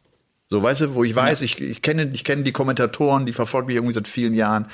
So, 0.50 0.62
weißt 0.62 0.82
du, 0.82 0.96
wo 0.96 1.04
ich 1.06 1.16
weiß, 1.16 1.40
ja. 1.40 1.46
ich, 1.46 1.62
ich 1.62 1.82
kenne 1.82 2.12
ich 2.14 2.26
kenne 2.26 2.44
die 2.44 2.52
Kommentatoren, 2.52 3.26
die 3.26 3.34
verfolgen 3.34 3.68
mich 3.68 3.78
irgendwie 3.78 3.94
seit 3.94 4.08
vielen 4.08 4.34
Jahren 4.34 4.66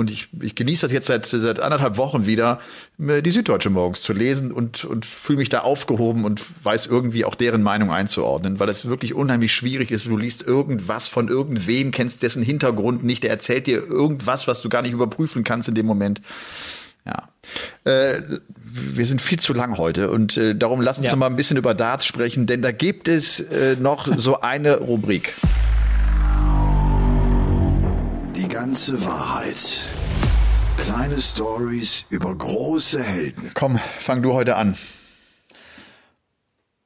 und 0.00 0.10
ich, 0.10 0.28
ich 0.40 0.54
genieße 0.54 0.80
das 0.80 0.92
jetzt 0.92 1.08
seit, 1.08 1.26
seit 1.26 1.60
anderthalb 1.60 1.98
Wochen 1.98 2.24
wieder, 2.24 2.58
die 2.96 3.30
Süddeutsche 3.30 3.68
morgens 3.68 4.00
zu 4.00 4.14
lesen 4.14 4.50
und, 4.50 4.86
und 4.86 5.04
fühle 5.04 5.40
mich 5.40 5.50
da 5.50 5.60
aufgehoben 5.60 6.24
und 6.24 6.42
weiß 6.64 6.86
irgendwie 6.86 7.26
auch 7.26 7.34
deren 7.34 7.62
Meinung 7.62 7.92
einzuordnen, 7.92 8.58
weil 8.58 8.70
es 8.70 8.86
wirklich 8.86 9.12
unheimlich 9.12 9.52
schwierig 9.52 9.90
ist. 9.90 10.06
Du 10.06 10.16
liest 10.16 10.42
irgendwas 10.42 11.06
von 11.06 11.28
irgendwem, 11.28 11.90
kennst 11.90 12.22
dessen 12.22 12.42
Hintergrund 12.42 13.04
nicht, 13.04 13.24
der 13.24 13.30
erzählt 13.30 13.66
dir 13.66 13.76
irgendwas, 13.76 14.48
was 14.48 14.62
du 14.62 14.70
gar 14.70 14.80
nicht 14.80 14.92
überprüfen 14.92 15.44
kannst 15.44 15.68
in 15.68 15.74
dem 15.74 15.84
Moment. 15.84 16.22
Ja. 17.04 17.28
Äh, 17.84 18.22
wir 18.62 19.04
sind 19.04 19.20
viel 19.20 19.38
zu 19.38 19.52
lang 19.52 19.76
heute 19.76 20.10
und 20.10 20.38
äh, 20.38 20.54
darum 20.54 20.80
lass 20.80 20.96
uns 20.96 21.08
ja. 21.08 21.12
noch 21.12 21.18
mal 21.18 21.26
ein 21.26 21.36
bisschen 21.36 21.58
über 21.58 21.74
Darts 21.74 22.06
sprechen, 22.06 22.46
denn 22.46 22.62
da 22.62 22.72
gibt 22.72 23.06
es 23.06 23.40
äh, 23.40 23.76
noch 23.78 24.06
so 24.16 24.40
eine 24.40 24.78
Rubrik 24.78 25.34
ganze 28.60 29.06
Wahrheit. 29.06 29.78
Kleine 30.76 31.18
Stories 31.18 32.04
über 32.10 32.34
große 32.34 33.02
Helden. 33.02 33.52
Komm, 33.54 33.80
fang 33.98 34.20
du 34.20 34.34
heute 34.34 34.56
an. 34.56 34.76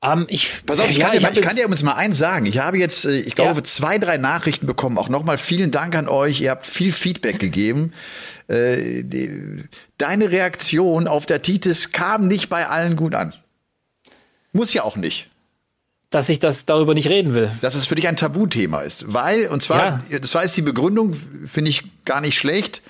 Um, 0.01 0.21
ähm, 0.21 0.27
ich, 0.29 0.65
Pass 0.65 0.79
auf, 0.79 0.89
ich, 0.89 0.99
ja, 0.99 1.09
kann, 1.09 1.19
dir, 1.19 1.31
ich, 1.31 1.39
ich 1.39 1.43
kann 1.43 1.57
dir 1.57 1.65
übrigens 1.65 1.83
mal 1.83 1.95
eins 1.95 2.17
sagen. 2.17 2.47
Ich 2.47 2.59
habe 2.59 2.79
jetzt, 2.79 3.07
äh, 3.07 3.19
ich 3.19 3.35
glaube, 3.35 3.57
ja. 3.57 3.65
zwei, 3.65 3.99
drei 3.99 4.19
Nachrichten 4.19 4.69
bekommen. 4.69 4.99
Auch 4.99 5.09
nochmal 5.09 5.37
vielen 5.37 5.73
Dank 5.73 5.97
an 5.97 6.07
euch. 6.07 6.41
Ihr 6.43 6.53
habt 6.53 6.65
viel 6.65 6.93
Feedback 6.93 7.41
gegeben. 7.41 7.93
Äh, 8.47 9.03
deine 9.99 10.31
Reaktion 10.31 11.09
auf 11.09 11.27
der 11.27 11.43
Titis 11.43 11.91
kam 11.91 12.29
nicht 12.29 12.51
bei 12.51 12.69
allen 12.69 12.95
gut 12.95 13.17
an. 13.17 13.35
Muss 14.53 14.73
ja 14.75 14.85
auch 14.85 14.95
nicht 14.95 15.29
dass 16.15 16.29
ich 16.29 16.39
das 16.39 16.65
darüber 16.65 16.95
nicht 16.95 17.09
reden 17.09 17.35
will. 17.35 17.51
Dass 17.61 17.75
es 17.75 17.87
für 17.87 17.97
dich 17.97 18.07
ein 18.07 18.17
Tabuthema 18.17 18.83
ist. 18.83 19.13
Weil, 19.13 19.49
und 19.49 19.63
zwar, 19.63 20.01
ja. 20.09 20.19
das 20.21 20.33
war 20.37 20.43
jetzt 20.43 20.57
die 20.57 20.63
Begründung, 20.63 21.13
finde 21.13 21.71
ich 21.71 21.83
gar 22.05 22.21
nicht 22.21 22.39
schlecht, 22.39 22.83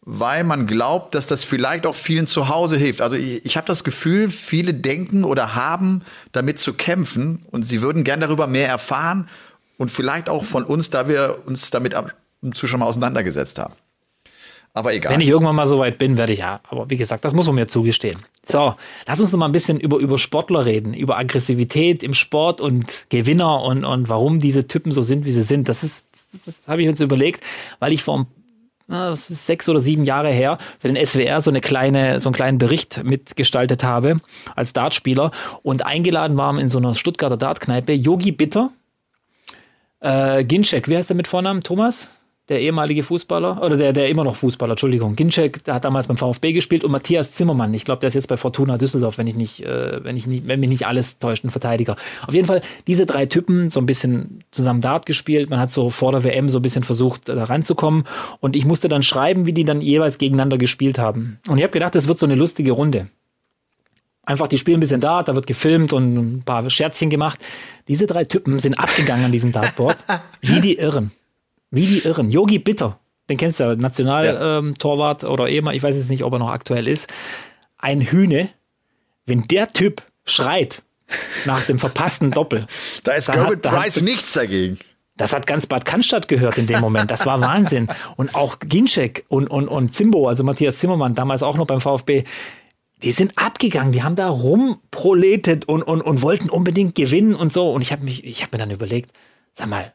weil 0.00 0.44
man 0.44 0.66
glaubt, 0.66 1.14
dass 1.14 1.26
das 1.26 1.44
vielleicht 1.44 1.84
auch 1.84 1.94
vielen 1.94 2.26
zu 2.26 2.48
Hause 2.48 2.78
hilft. 2.78 3.02
Also 3.02 3.16
ich, 3.16 3.44
ich 3.44 3.58
habe 3.58 3.66
das 3.66 3.84
Gefühl, 3.84 4.30
viele 4.30 4.72
denken 4.72 5.24
oder 5.24 5.54
haben 5.54 6.02
damit 6.32 6.58
zu 6.58 6.72
kämpfen 6.72 7.44
und 7.50 7.64
sie 7.64 7.82
würden 7.82 8.02
gern 8.02 8.20
darüber 8.20 8.46
mehr 8.46 8.68
erfahren 8.68 9.28
und 9.76 9.90
vielleicht 9.90 10.30
auch 10.30 10.44
von 10.44 10.64
uns, 10.64 10.88
da 10.88 11.06
wir 11.06 11.42
uns 11.44 11.70
damit 11.70 11.94
ab 11.94 12.14
und 12.40 12.56
zu 12.56 12.66
schon 12.66 12.80
mal 12.80 12.86
auseinandergesetzt 12.86 13.58
haben. 13.58 13.74
Aber 14.72 14.94
egal. 14.94 15.12
Wenn 15.12 15.20
ich 15.20 15.28
irgendwann 15.28 15.56
mal 15.56 15.66
so 15.66 15.78
weit 15.78 15.98
bin, 15.98 16.16
werde 16.16 16.32
ich 16.32 16.40
ja. 16.40 16.60
Aber 16.68 16.88
wie 16.88 16.96
gesagt, 16.96 17.24
das 17.24 17.34
muss 17.34 17.46
man 17.46 17.56
mir 17.56 17.66
zugestehen. 17.66 18.20
So, 18.46 18.74
lass 19.06 19.20
uns 19.20 19.32
noch 19.32 19.38
mal 19.38 19.46
ein 19.46 19.52
bisschen 19.52 19.80
über, 19.80 19.98
über 19.98 20.18
Sportler 20.18 20.64
reden, 20.64 20.94
über 20.94 21.18
Aggressivität 21.18 22.02
im 22.02 22.14
Sport 22.14 22.60
und 22.60 22.86
Gewinner 23.08 23.62
und, 23.62 23.84
und 23.84 24.08
warum 24.08 24.38
diese 24.38 24.68
Typen 24.68 24.92
so 24.92 25.02
sind, 25.02 25.24
wie 25.24 25.32
sie 25.32 25.42
sind. 25.42 25.68
Das 25.68 25.82
ist, 25.82 26.04
das, 26.46 26.68
habe 26.68 26.82
ich 26.82 26.88
uns 26.88 27.00
überlegt, 27.00 27.42
weil 27.80 27.92
ich 27.92 28.02
vor 28.02 28.26
sechs 29.14 29.68
oder 29.68 29.78
sieben 29.78 30.04
Jahre 30.04 30.30
her, 30.30 30.58
für 30.80 30.92
den 30.92 31.06
SWR 31.06 31.40
so 31.40 31.50
eine 31.50 31.60
kleine, 31.60 32.18
so 32.18 32.28
einen 32.28 32.34
kleinen 32.34 32.58
Bericht 32.58 33.04
mitgestaltet 33.04 33.84
habe 33.84 34.20
als 34.56 34.72
Dartspieler 34.72 35.30
und 35.62 35.86
eingeladen 35.86 36.36
waren 36.36 36.58
in 36.58 36.68
so 36.68 36.78
einer 36.78 36.94
Stuttgarter 36.94 37.36
Dartkneipe 37.36 37.92
Yogi 37.92 38.32
Bitter, 38.32 38.72
äh, 40.00 40.42
Ginczek, 40.42 40.88
wie 40.88 40.96
heißt 40.96 41.08
der 41.08 41.16
mit 41.16 41.28
Vornamen? 41.28 41.60
Thomas? 41.60 42.08
Der 42.50 42.60
ehemalige 42.60 43.04
Fußballer, 43.04 43.62
oder 43.62 43.76
der, 43.76 43.92
der 43.92 44.08
immer 44.08 44.24
noch 44.24 44.34
Fußballer, 44.34 44.72
Entschuldigung. 44.72 45.14
Ginczek, 45.14 45.62
der 45.64 45.74
hat 45.74 45.84
damals 45.84 46.08
beim 46.08 46.16
VfB 46.16 46.52
gespielt 46.52 46.82
und 46.82 46.90
Matthias 46.90 47.32
Zimmermann, 47.32 47.72
ich 47.72 47.84
glaube, 47.84 48.00
der 48.00 48.08
ist 48.08 48.14
jetzt 48.14 48.26
bei 48.26 48.36
Fortuna 48.36 48.76
Düsseldorf, 48.76 49.18
wenn 49.18 49.28
ich 49.28 49.36
nicht, 49.36 49.64
äh, 49.64 50.02
wenn 50.02 50.16
ich 50.16 50.26
nicht, 50.26 50.48
wenn 50.48 50.58
mich 50.58 50.68
nicht 50.68 50.84
alles 50.84 51.20
täuscht, 51.20 51.44
ein 51.44 51.50
Verteidiger. 51.50 51.94
Auf 52.26 52.34
jeden 52.34 52.48
Fall, 52.48 52.60
diese 52.88 53.06
drei 53.06 53.26
Typen, 53.26 53.68
so 53.68 53.78
ein 53.78 53.86
bisschen 53.86 54.42
zusammen 54.50 54.80
Dart 54.80 55.06
gespielt, 55.06 55.48
man 55.48 55.60
hat 55.60 55.70
so 55.70 55.90
vor 55.90 56.10
der 56.10 56.24
WM 56.24 56.50
so 56.50 56.58
ein 56.58 56.62
bisschen 56.62 56.82
versucht, 56.82 57.28
da 57.28 57.44
ranzukommen 57.44 58.02
und 58.40 58.56
ich 58.56 58.64
musste 58.64 58.88
dann 58.88 59.04
schreiben, 59.04 59.46
wie 59.46 59.52
die 59.52 59.64
dann 59.64 59.80
jeweils 59.80 60.18
gegeneinander 60.18 60.58
gespielt 60.58 60.98
haben. 60.98 61.38
Und 61.48 61.58
ich 61.58 61.62
habe 61.62 61.72
gedacht, 61.72 61.94
das 61.94 62.08
wird 62.08 62.18
so 62.18 62.26
eine 62.26 62.34
lustige 62.34 62.72
Runde. 62.72 63.06
Einfach, 64.24 64.48
die 64.48 64.58
spielen 64.58 64.78
ein 64.78 64.80
bisschen 64.80 65.00
Dart, 65.00 65.28
da 65.28 65.36
wird 65.36 65.46
gefilmt 65.46 65.92
und 65.92 66.16
ein 66.16 66.42
paar 66.44 66.68
Scherzchen 66.68 67.10
gemacht. 67.10 67.38
Diese 67.86 68.08
drei 68.08 68.24
Typen 68.24 68.58
sind 68.58 68.78
abgegangen 68.78 69.24
an 69.24 69.32
diesem 69.32 69.52
Dartboard, 69.52 70.04
wie 70.40 70.60
die 70.60 70.76
Irren. 70.76 71.12
Wie 71.70 71.86
die 71.86 71.98
Irren. 72.00 72.30
Yogi 72.30 72.58
Bitter, 72.58 72.98
den 73.28 73.36
kennst 73.36 73.60
du 73.60 73.64
ja, 73.64 73.76
Nationaltorwart 73.76 75.22
ja. 75.22 75.28
ähm, 75.28 75.32
oder 75.32 75.48
ehemals, 75.48 75.76
ich 75.76 75.82
weiß 75.82 75.96
jetzt 75.96 76.10
nicht, 76.10 76.24
ob 76.24 76.32
er 76.32 76.38
noch 76.38 76.50
aktuell 76.50 76.88
ist. 76.88 77.08
Ein 77.78 78.00
Hühne, 78.00 78.50
wenn 79.26 79.46
der 79.46 79.68
Typ 79.68 80.02
schreit 80.24 80.82
nach 81.44 81.64
dem 81.64 81.78
verpassten 81.78 82.30
Doppel. 82.30 82.66
da 83.04 83.12
ist 83.12 83.30
Gerben 83.30 83.60
Price 83.60 83.96
hat, 83.96 84.02
nichts 84.02 84.32
dagegen. 84.32 84.78
Das 85.16 85.32
hat 85.32 85.46
ganz 85.46 85.66
Bad 85.66 85.84
Cannstatt 85.84 86.28
gehört 86.28 86.56
in 86.56 86.66
dem 86.66 86.80
Moment. 86.80 87.10
Das 87.10 87.26
war 87.26 87.40
Wahnsinn. 87.40 87.88
Und 88.16 88.34
auch 88.34 88.58
Ginczek 88.58 89.24
und, 89.28 89.48
und, 89.48 89.68
und 89.68 89.94
Zimbo, 89.94 90.28
also 90.28 90.44
Matthias 90.44 90.78
Zimmermann, 90.78 91.14
damals 91.14 91.42
auch 91.42 91.56
noch 91.56 91.66
beim 91.66 91.80
VfB, 91.80 92.24
die 93.02 93.12
sind 93.12 93.36
abgegangen, 93.36 93.92
die 93.92 94.02
haben 94.02 94.16
da 94.16 94.28
rumproletet 94.28 95.66
und, 95.66 95.82
und, 95.82 96.00
und 96.00 96.22
wollten 96.22 96.48
unbedingt 96.48 96.94
gewinnen 96.94 97.34
und 97.34 97.52
so. 97.52 97.70
Und 97.70 97.82
ich 97.82 97.92
habe 97.92 98.04
mich, 98.04 98.24
ich 98.24 98.42
habe 98.42 98.56
mir 98.56 98.60
dann 98.60 98.70
überlegt, 98.70 99.10
sag 99.52 99.68
mal, 99.68 99.92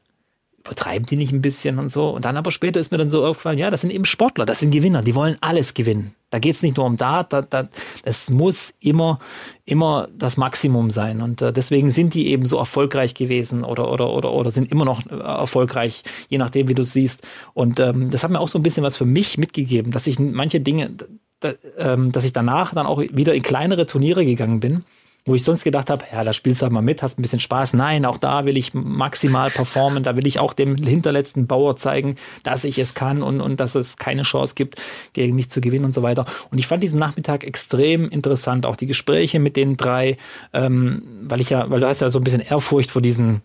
übertreiben 0.66 1.06
die 1.06 1.16
nicht 1.16 1.32
ein 1.32 1.42
bisschen 1.42 1.78
und 1.78 1.90
so. 1.90 2.10
Und 2.10 2.26
dann 2.26 2.38
aber 2.38 2.52
später 2.52 2.80
ist 2.80 2.92
mir 2.92 2.98
dann 2.98 3.12
so 3.12 3.24
aufgefallen, 3.26 3.60
ja, 3.60 3.70
das 3.70 3.82
sind 3.82 3.92
eben 3.92 4.06
Sportler, 4.06 4.46
das 4.46 4.60
sind 4.60 4.72
Gewinner, 4.72 5.04
die 5.04 5.16
wollen 5.16 5.38
alles 5.42 5.74
gewinnen. 5.74 6.16
Da 6.32 6.40
geht's 6.40 6.64
nicht 6.64 6.76
nur 6.78 6.86
um 6.86 6.98
Dart, 6.98 7.32
da, 7.32 7.44
da, 7.44 7.70
das 8.04 8.30
muss 8.30 8.74
immer, 8.80 9.20
immer 9.66 10.10
das 10.18 10.38
Maximum 10.38 10.90
sein. 10.90 11.22
Und 11.22 11.42
äh, 11.42 11.54
deswegen 11.54 11.92
sind 11.92 12.16
die 12.16 12.28
eben 12.28 12.46
so 12.46 12.58
erfolgreich 12.58 13.14
gewesen 13.14 13.64
oder, 13.64 13.92
oder, 13.92 14.10
oder, 14.10 14.32
oder 14.32 14.50
sind 14.50 14.72
immer 14.72 14.86
noch 14.86 15.06
äh, 15.06 15.16
erfolgreich, 15.16 16.04
je 16.30 16.40
nachdem, 16.40 16.68
wie 16.68 16.74
du 16.74 16.84
siehst. 16.84 17.22
Und 17.54 17.80
ähm, 17.80 18.10
das 18.10 18.24
hat 18.24 18.32
mir 18.32 18.40
auch 18.40 18.48
so 18.48 18.58
ein 18.60 18.64
bisschen 18.64 18.84
was 18.84 18.98
für 18.98 19.06
mich 19.06 19.38
mitgegeben, 19.38 19.92
dass 19.92 20.08
ich 20.08 20.18
manche 20.20 20.60
Dinge, 20.60 20.92
da, 21.40 21.54
ähm, 21.78 22.12
dass 22.12 22.26
ich 22.26 22.34
danach 22.34 22.74
dann 22.74 22.88
auch 22.88 23.00
wieder 23.00 23.36
in 23.36 23.44
kleinere 23.44 23.86
Turniere 23.86 24.26
gegangen 24.26 24.60
bin 24.60 24.84
wo 25.26 25.34
ich 25.34 25.44
sonst 25.44 25.64
gedacht 25.64 25.90
habe, 25.90 26.06
ja, 26.12 26.24
da 26.24 26.34
spielst 26.34 26.62
du 26.62 26.64
halt 26.64 26.74
mal 26.74 26.82
mit, 26.82 27.02
hast 27.02 27.18
ein 27.18 27.24
bisschen 27.24 27.40
Spaß. 27.40 27.74
Nein, 27.74 28.06
auch 28.06 28.20
da 28.20 28.46
will 28.46 28.58
ich 28.58 28.76
maximal 28.76 29.50
performen, 29.50 30.04
da 30.04 30.16
will 30.16 30.28
ich 30.28 30.38
auch 30.40 30.54
dem 30.54 30.76
hinterletzten 30.76 31.48
Bauer 31.48 31.78
zeigen, 31.78 32.16
dass 32.44 32.64
ich 32.64 32.78
es 32.78 32.94
kann 32.94 33.24
und, 33.24 33.42
und 33.42 33.60
dass 33.60 33.74
es 33.74 33.98
keine 33.98 34.22
Chance 34.22 34.54
gibt, 34.54 34.80
gegen 35.14 35.36
mich 35.36 35.50
zu 35.50 35.62
gewinnen 35.62 35.86
und 35.86 35.96
so 35.96 36.04
weiter. 36.04 36.26
Und 36.52 36.60
ich 36.60 36.68
fand 36.68 36.84
diesen 36.84 37.00
Nachmittag 37.00 37.44
extrem 37.44 38.08
interessant, 38.10 38.68
auch 38.68 38.76
die 38.76 38.86
Gespräche 38.86 39.40
mit 39.40 39.56
den 39.58 39.78
drei, 39.78 40.18
ähm, 40.54 41.02
weil 41.24 41.42
ich 41.42 41.50
ja, 41.50 41.70
weil 41.72 41.80
du 41.80 41.88
hast 41.88 42.02
ja 42.02 42.10
so 42.10 42.20
ein 42.20 42.24
bisschen 42.24 42.42
Ehrfurcht 42.42 42.92
vor 42.92 43.02
diesen 43.02 43.42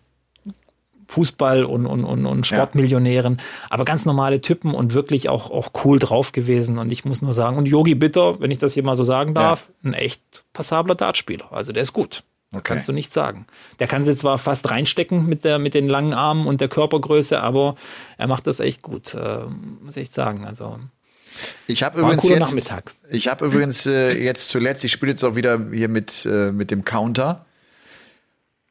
Fußball 1.11 1.65
und, 1.65 1.85
und, 1.85 2.05
und, 2.05 2.25
und 2.25 2.47
Sportmillionären, 2.47 3.37
ja. 3.37 3.43
aber 3.69 3.83
ganz 3.83 4.05
normale 4.05 4.39
Typen 4.39 4.73
und 4.73 4.93
wirklich 4.93 5.27
auch, 5.27 5.51
auch 5.51 5.71
cool 5.83 5.99
drauf 5.99 6.31
gewesen. 6.31 6.77
Und 6.77 6.89
ich 6.89 7.03
muss 7.03 7.21
nur 7.21 7.33
sagen, 7.33 7.57
und 7.57 7.67
Yogi 7.67 7.95
Bitter, 7.95 8.39
wenn 8.39 8.49
ich 8.49 8.59
das 8.59 8.73
hier 8.73 8.83
mal 8.83 8.95
so 8.95 9.03
sagen 9.03 9.33
darf, 9.33 9.67
ja. 9.83 9.89
ein 9.89 9.93
echt 9.93 10.45
passabler 10.53 10.95
Dartspieler. 10.95 11.51
Also 11.51 11.73
der 11.73 11.83
ist 11.83 11.91
gut. 11.91 12.23
Okay. 12.53 12.61
Kannst 12.63 12.87
du 12.87 12.93
nicht 12.93 13.11
sagen. 13.11 13.45
Der 13.79 13.87
kann 13.87 14.05
sie 14.05 14.15
zwar 14.15 14.37
fast 14.37 14.69
reinstecken 14.69 15.27
mit 15.27 15.43
der, 15.43 15.59
mit 15.59 15.73
den 15.73 15.89
langen 15.89 16.13
Armen 16.13 16.47
und 16.47 16.61
der 16.61 16.69
Körpergröße, 16.69 17.41
aber 17.41 17.75
er 18.17 18.27
macht 18.27 18.47
das 18.47 18.61
echt 18.61 18.81
gut, 18.81 19.13
äh, 19.13 19.39
muss 19.81 19.97
ich 19.97 20.03
echt 20.03 20.13
sagen. 20.13 20.45
Also, 20.45 20.79
ich 21.67 21.83
habe 21.83 21.99
übrigens 21.99 22.27
jetzt, 22.27 22.39
Nachmittag. 22.39 22.93
ich 23.09 23.27
habe 23.27 23.45
übrigens 23.45 23.85
äh, 23.85 24.17
jetzt 24.17 24.49
zuletzt, 24.49 24.83
ich 24.83 24.91
spiele 24.91 25.11
jetzt 25.11 25.23
auch 25.23 25.35
wieder 25.35 25.59
hier 25.71 25.87
mit 25.87 26.25
äh, 26.25 26.51
mit 26.51 26.71
dem 26.71 26.83
Counter 26.83 27.45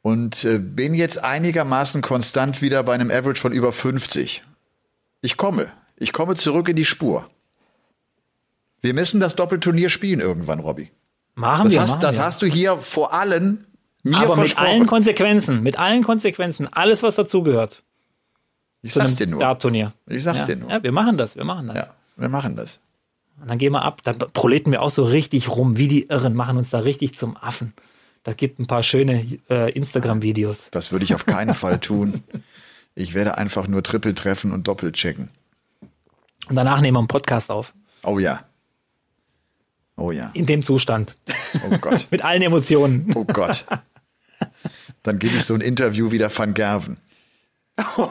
und 0.02 0.44
äh, 0.44 0.58
bin 0.58 0.94
jetzt 0.94 1.22
einigermaßen 1.22 2.02
konstant 2.02 2.62
wieder 2.62 2.82
bei 2.82 2.94
einem 2.94 3.10
Average 3.10 3.40
von 3.40 3.52
über 3.52 3.72
50. 3.72 4.42
Ich 5.22 5.36
komme. 5.36 5.72
Ich 5.96 6.12
komme 6.12 6.34
zurück 6.34 6.68
in 6.68 6.76
die 6.76 6.84
Spur. 6.84 7.28
Wir 8.80 8.94
müssen 8.94 9.20
das 9.20 9.36
Doppelturnier 9.36 9.90
spielen 9.90 10.20
irgendwann, 10.20 10.60
Robby. 10.60 10.90
Machen 11.34 11.64
das 11.64 11.74
wir. 11.74 11.80
Hast, 11.82 11.90
machen 11.90 12.00
das 12.00 12.16
wir. 12.16 12.24
hast 12.24 12.42
du 12.42 12.46
hier 12.46 12.78
vor 12.78 13.12
allen 13.12 13.66
mir 14.02 14.16
Aber 14.16 14.36
mit 14.36 14.58
allen 14.58 14.86
Konsequenzen, 14.86 15.62
mit 15.62 15.78
allen 15.78 16.02
Konsequenzen, 16.02 16.68
alles 16.72 17.02
was 17.02 17.16
dazugehört. 17.16 17.82
Ich 18.82 18.94
sag's 18.94 19.14
dir 19.14 19.26
nur. 19.26 19.40
Dartturnier. 19.40 19.92
Ich 20.06 20.22
sag's 20.22 20.40
ja. 20.40 20.46
dir 20.46 20.56
nur. 20.56 20.70
Ja, 20.70 20.82
wir 20.82 20.92
machen 20.92 21.18
das, 21.18 21.36
wir 21.36 21.44
machen 21.44 21.66
das. 21.66 21.76
Ja, 21.76 21.94
wir 22.16 22.30
machen 22.30 22.56
das. 22.56 22.80
Und 23.40 23.48
dann 23.48 23.58
gehen 23.58 23.72
wir 23.72 23.82
ab, 23.82 24.02
dann 24.04 24.18
proleten 24.18 24.72
wir 24.72 24.80
auch 24.82 24.90
so 24.90 25.04
richtig 25.04 25.48
rum, 25.48 25.76
wie 25.76 25.88
die 25.88 26.08
Irren, 26.08 26.34
machen 26.34 26.56
uns 26.56 26.70
da 26.70 26.78
richtig 26.78 27.16
zum 27.16 27.36
Affen. 27.36 27.74
Da 28.22 28.34
gibt 28.34 28.58
ein 28.58 28.66
paar 28.66 28.82
schöne 28.82 29.38
äh, 29.48 29.72
Instagram-Videos. 29.72 30.68
Das 30.70 30.92
würde 30.92 31.04
ich 31.04 31.14
auf 31.14 31.24
keinen 31.24 31.54
Fall 31.54 31.80
tun. 31.80 32.22
Ich 32.94 33.14
werde 33.14 33.38
einfach 33.38 33.66
nur 33.66 33.82
Triple 33.82 34.14
treffen 34.14 34.52
und 34.52 34.68
Doppel 34.68 34.92
checken. 34.92 35.30
Und 36.48 36.56
danach 36.56 36.80
nehmen 36.80 36.96
wir 36.96 36.98
einen 36.98 37.08
Podcast 37.08 37.50
auf. 37.50 37.72
Oh 38.02 38.18
ja. 38.18 38.44
Oh 39.96 40.10
ja. 40.10 40.30
In 40.34 40.46
dem 40.46 40.62
Zustand. 40.62 41.14
Oh 41.64 41.76
Gott. 41.78 42.08
Mit 42.10 42.24
allen 42.24 42.42
Emotionen. 42.42 43.10
Oh 43.14 43.24
Gott. 43.24 43.64
Dann 45.02 45.18
gebe 45.18 45.36
ich 45.36 45.44
so 45.44 45.54
ein 45.54 45.60
Interview 45.60 46.10
wieder 46.10 46.36
Van 46.36 46.54
Gerven. 46.54 46.98
oh 47.96 48.10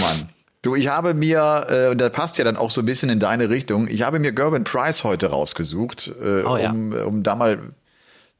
Mann. 0.00 0.25
Du, 0.66 0.74
ich 0.74 0.88
habe 0.88 1.14
mir, 1.14 1.66
äh, 1.70 1.90
und 1.90 1.98
das 1.98 2.10
passt 2.10 2.38
ja 2.38 2.44
dann 2.44 2.56
auch 2.56 2.72
so 2.72 2.82
ein 2.82 2.86
bisschen 2.86 3.08
in 3.08 3.20
deine 3.20 3.50
Richtung, 3.50 3.86
ich 3.86 4.02
habe 4.02 4.18
mir 4.18 4.32
Gerben 4.32 4.64
Price 4.64 5.04
heute 5.04 5.28
rausgesucht, 5.28 6.12
äh, 6.20 6.42
oh, 6.42 6.56
ja. 6.56 6.72
um, 6.72 6.92
um 6.92 7.22
da 7.22 7.36
mal 7.36 7.60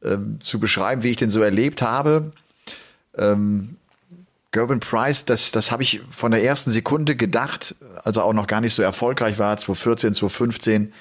ähm, 0.02 0.40
zu 0.40 0.58
beschreiben, 0.58 1.04
wie 1.04 1.10
ich 1.10 1.18
den 1.18 1.30
so 1.30 1.40
erlebt 1.40 1.82
habe. 1.82 2.32
Ähm, 3.16 3.76
Gerben 4.50 4.80
Price, 4.80 5.24
das, 5.24 5.52
das 5.52 5.70
habe 5.70 5.84
ich 5.84 6.00
von 6.10 6.32
der 6.32 6.42
ersten 6.42 6.72
Sekunde 6.72 7.14
gedacht, 7.14 7.76
als 8.02 8.16
er 8.16 8.24
auch 8.24 8.32
noch 8.32 8.48
gar 8.48 8.60
nicht 8.60 8.74
so 8.74 8.82
erfolgreich 8.82 9.38
war, 9.38 9.56
2014, 9.56 10.14
2015, 10.14 10.92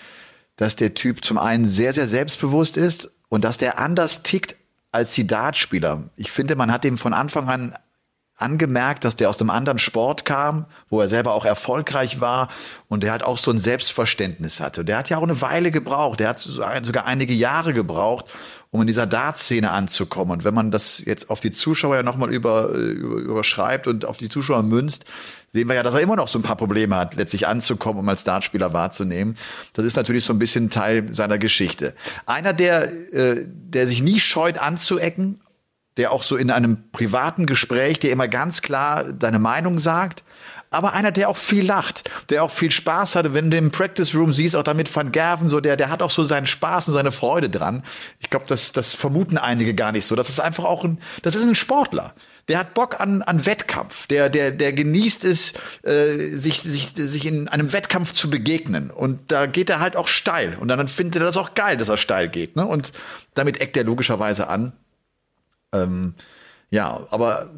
dass 0.58 0.76
der 0.76 0.94
Typ 0.94 1.26
zum 1.26 1.40
einen 1.40 1.68
sehr, 1.68 1.94
sehr 1.94 2.08
selbstbewusst 2.08 2.78
ist 2.78 3.10
und 3.30 3.44
dass 3.44 3.58
der 3.58 3.80
anders 3.80 4.22
tickt 4.22 4.58
als 4.92 5.16
die 5.16 5.26
Dartspieler. 5.26 6.04
Ich 6.18 6.30
finde, 6.30 6.56
man 6.56 6.72
hat 6.72 6.84
dem 6.84 7.00
von 7.00 7.14
Anfang 7.14 7.50
an 7.50 7.76
angemerkt, 8.38 9.06
dass 9.06 9.16
der 9.16 9.30
aus 9.30 9.40
einem 9.40 9.50
anderen 9.50 9.80
Sport 9.80 10.26
kam, 10.26 10.66
wo 10.90 11.00
er 11.00 11.08
selber 11.08 11.34
auch 11.34 11.46
erfolgreich 11.46 12.20
war 12.20 12.50
und 12.90 13.04
der 13.04 13.12
halt 13.12 13.24
auch 13.24 13.38
so 13.38 13.52
ein 13.52 13.60
Selbstverständnis 13.60 14.60
hatte. 14.60 14.84
Der 14.84 14.98
hat 14.98 15.10
ja 15.10 15.18
auch 15.18 15.24
eine 15.24 15.42
Weile 15.42 15.72
gebraucht, 15.72 16.20
der 16.20 16.30
hat 16.30 16.40
sogar 16.40 17.06
einige 17.06 17.34
Jahre 17.34 17.74
gebraucht, 17.74 18.26
um 18.72 18.82
in 18.82 18.88
dieser 18.88 19.08
Dartszene 19.08 19.72
anzukommen. 19.72 20.34
Und 20.34 20.44
wenn 20.44 20.54
man 20.54 20.70
das 20.70 21.02
jetzt 21.06 21.30
auf 21.30 21.40
die 21.40 21.52
Zuschauer 21.52 21.96
ja 21.96 22.04
nochmal 22.04 22.34
über, 22.34 22.70
über, 22.70 23.16
überschreibt 23.16 23.88
und 23.88 24.04
auf 24.04 24.18
die 24.18 24.28
Zuschauer 24.28 24.64
münzt, 24.64 25.06
sehen 25.54 25.70
wir 25.70 25.76
ja, 25.76 25.84
dass 25.84 25.96
er 25.96 26.02
immer 26.02 26.18
noch 26.18 26.28
so 26.28 26.38
ein 26.38 26.42
paar 26.42 26.58
Probleme 26.58 26.98
hat, 26.98 27.16
letztlich 27.16 27.48
anzukommen, 27.48 28.02
um 28.02 28.10
als 28.10 28.26
Dartspieler 28.26 28.74
wahrzunehmen. 28.74 29.38
Das 29.74 29.86
ist 29.86 29.96
natürlich 29.96 30.26
so 30.26 30.34
ein 30.34 30.40
bisschen 30.40 30.70
Teil 30.70 31.14
seiner 31.14 31.38
Geschichte. 31.38 31.96
Einer, 32.26 32.52
der, 32.52 32.92
äh, 33.14 33.46
der 33.46 33.88
sich 33.88 34.04
nie 34.04 34.20
scheut 34.20 34.58
anzuecken, 34.58 35.40
der 35.98 36.12
auch 36.12 36.24
so 36.24 36.36
in 36.36 36.52
einem 36.52 36.90
privaten 36.92 37.46
Gespräch, 37.46 38.00
der 38.00 38.12
immer 38.12 38.28
ganz 38.28 38.62
klar 38.62 39.12
deine 39.14 39.40
Meinung 39.40 39.80
sagt, 39.80 40.24
aber 40.76 40.94
einer, 40.94 41.12
der 41.12 41.30
auch 41.30 41.38
viel 41.38 41.66
lacht, 41.66 42.10
der 42.30 42.44
auch 42.44 42.52
viel 42.52 42.72
Spaß 42.72 43.16
hatte, 43.16 43.34
wenn 43.34 43.50
du 43.50 43.58
im 43.58 43.72
Practice 43.72 44.14
Room 44.14 44.34
siehst, 44.34 44.56
auch 44.56 44.64
damit 44.64 44.94
Van 44.94 45.12
Gerven, 45.12 45.48
so 45.48 45.62
der, 45.62 45.78
der 45.78 45.90
hat 45.90 46.02
auch 46.02 46.10
so 46.10 46.24
seinen 46.24 46.48
Spaß 46.48 46.90
und 46.90 46.94
seine 46.94 47.14
Freude 47.14 47.50
dran. 47.50 47.84
Ich 48.20 48.30
glaube, 48.30 48.46
das, 48.48 48.74
das 48.74 48.94
vermuten 48.94 49.38
einige 49.38 49.74
gar 49.74 49.94
nicht 49.94 50.06
so. 50.06 50.16
Das 50.16 50.28
ist 50.28 50.42
einfach 50.42 50.66
auch 50.66 50.84
ein, 50.84 51.00
das 51.22 51.36
ist 51.36 51.44
ein 51.44 51.56
Sportler. 51.56 52.14
Der 52.48 52.60
hat 52.60 52.74
Bock 52.74 53.00
an, 53.00 53.22
an 53.22 53.46
Wettkampf. 53.46 54.06
Der, 54.08 54.30
der, 54.30 54.52
der 54.52 54.74
genießt 54.74 55.24
es, 55.26 55.54
äh, 55.84 56.18
sich, 56.36 56.62
sich, 56.62 56.90
sich 56.90 57.26
in 57.26 57.48
einem 57.48 57.72
Wettkampf 57.72 58.12
zu 58.12 58.30
begegnen. 58.30 58.92
Und 58.92 59.32
da 59.32 59.46
geht 59.46 59.70
er 59.70 59.80
halt 59.80 59.96
auch 59.96 60.08
steil. 60.08 60.58
Und 60.60 60.68
dann 60.68 60.88
findet 60.88 61.22
er 61.22 61.26
das 61.26 61.38
auch 61.38 61.56
geil, 61.56 61.78
dass 61.78 61.90
er 61.90 61.98
steil 61.98 62.30
geht. 62.30 62.56
Ne? 62.56 62.66
Und 62.66 62.92
damit 63.34 63.62
eckt 63.62 63.78
er 63.78 63.84
logischerweise 63.84 64.48
an. 64.48 64.74
Ähm, 65.84 66.14
ja, 66.70 67.02
aber 67.10 67.50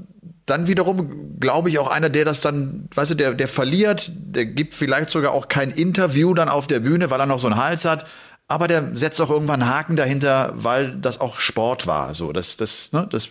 dann 0.46 0.68
wiederum 0.68 1.40
glaube 1.40 1.70
ich 1.70 1.80
auch 1.80 1.90
einer, 1.90 2.10
der 2.10 2.26
das 2.26 2.42
dann, 2.42 2.88
weißt 2.96 3.12
du, 3.12 3.16
der, 3.16 3.34
der 3.34 3.48
verliert, 3.48 4.12
der 4.16 4.46
gibt 4.46 4.74
vielleicht 4.74 5.10
sogar 5.10 5.34
auch 5.34 5.48
kein 5.50 5.72
Interview 5.72 6.34
dann 6.34 6.50
auf 6.50 6.68
der 6.68 6.80
Bühne, 6.80 7.10
weil 7.10 7.20
er 7.20 7.26
noch 7.26 7.40
so 7.40 7.48
einen 7.48 7.58
Hals 7.58 7.86
hat. 7.86 8.06
Aber 8.48 8.70
der 8.70 8.96
setzt 8.96 9.22
auch 9.22 9.30
irgendwann 9.30 9.62
einen 9.62 9.74
Haken 9.74 9.98
dahinter, 9.98 10.54
weil 10.56 10.96
das 10.96 11.20
auch 11.20 11.38
Sport 11.38 11.86
war. 11.86 12.14
So, 12.14 12.32
das, 12.32 12.56
das, 12.56 12.94
ne, 12.94 13.06
das 13.10 13.30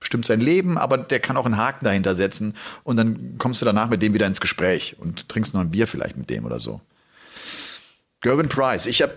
bestimmt 0.00 0.24
sein 0.24 0.40
Leben, 0.40 0.78
aber 0.78 0.98
der 0.98 1.20
kann 1.20 1.36
auch 1.36 1.44
einen 1.44 1.58
Haken 1.58 1.84
dahinter 1.84 2.14
setzen 2.14 2.54
und 2.84 2.96
dann 2.96 3.36
kommst 3.38 3.60
du 3.60 3.66
danach 3.66 3.88
mit 3.88 4.00
dem 4.02 4.14
wieder 4.14 4.26
ins 4.26 4.40
Gespräch 4.40 4.96
und 4.98 5.28
trinkst 5.28 5.52
noch 5.52 5.60
ein 5.60 5.70
Bier 5.70 5.86
vielleicht 5.86 6.16
mit 6.16 6.30
dem 6.30 6.44
oder 6.44 6.58
so. 6.58 6.80
Gerben 8.20 8.48
Price. 8.48 8.86
Ich 8.86 9.02
habe 9.02 9.14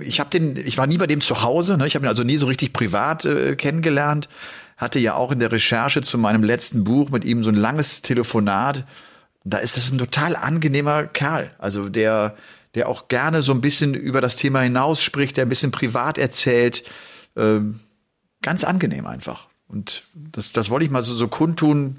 ich 0.00 0.20
hab 0.20 0.30
den, 0.30 0.56
ich 0.56 0.78
war 0.78 0.86
nie 0.86 0.98
bei 0.98 1.06
dem 1.06 1.20
zu 1.20 1.42
Hause, 1.42 1.76
ne? 1.76 1.86
ich 1.86 1.94
habe 1.94 2.06
ihn 2.06 2.08
also 2.08 2.24
nie 2.24 2.36
so 2.36 2.46
richtig 2.46 2.72
privat 2.72 3.24
äh, 3.24 3.54
kennengelernt. 3.56 4.28
Hatte 4.76 4.98
ja 4.98 5.14
auch 5.14 5.30
in 5.30 5.40
der 5.40 5.52
Recherche 5.52 6.00
zu 6.00 6.16
meinem 6.16 6.42
letzten 6.42 6.84
Buch 6.84 7.10
mit 7.10 7.24
ihm 7.24 7.44
so 7.44 7.50
ein 7.50 7.56
langes 7.56 8.02
Telefonat. 8.02 8.84
Da 9.44 9.58
ist 9.58 9.76
das 9.76 9.90
ein 9.92 9.98
total 9.98 10.36
angenehmer 10.36 11.04
Kerl. 11.04 11.50
Also 11.58 11.88
der, 11.88 12.34
der 12.74 12.88
auch 12.88 13.08
gerne 13.08 13.42
so 13.42 13.52
ein 13.52 13.60
bisschen 13.60 13.94
über 13.94 14.20
das 14.20 14.36
Thema 14.36 14.60
hinaus 14.60 15.02
spricht, 15.02 15.36
der 15.36 15.44
ein 15.44 15.50
bisschen 15.50 15.70
privat 15.70 16.16
erzählt. 16.16 16.84
Ähm, 17.36 17.80
ganz 18.42 18.64
angenehm 18.64 19.06
einfach. 19.06 19.48
Und 19.68 20.04
das, 20.14 20.52
das 20.52 20.70
wollte 20.70 20.86
ich 20.86 20.90
mal 20.90 21.02
so, 21.02 21.14
so 21.14 21.28
kundtun 21.28 21.96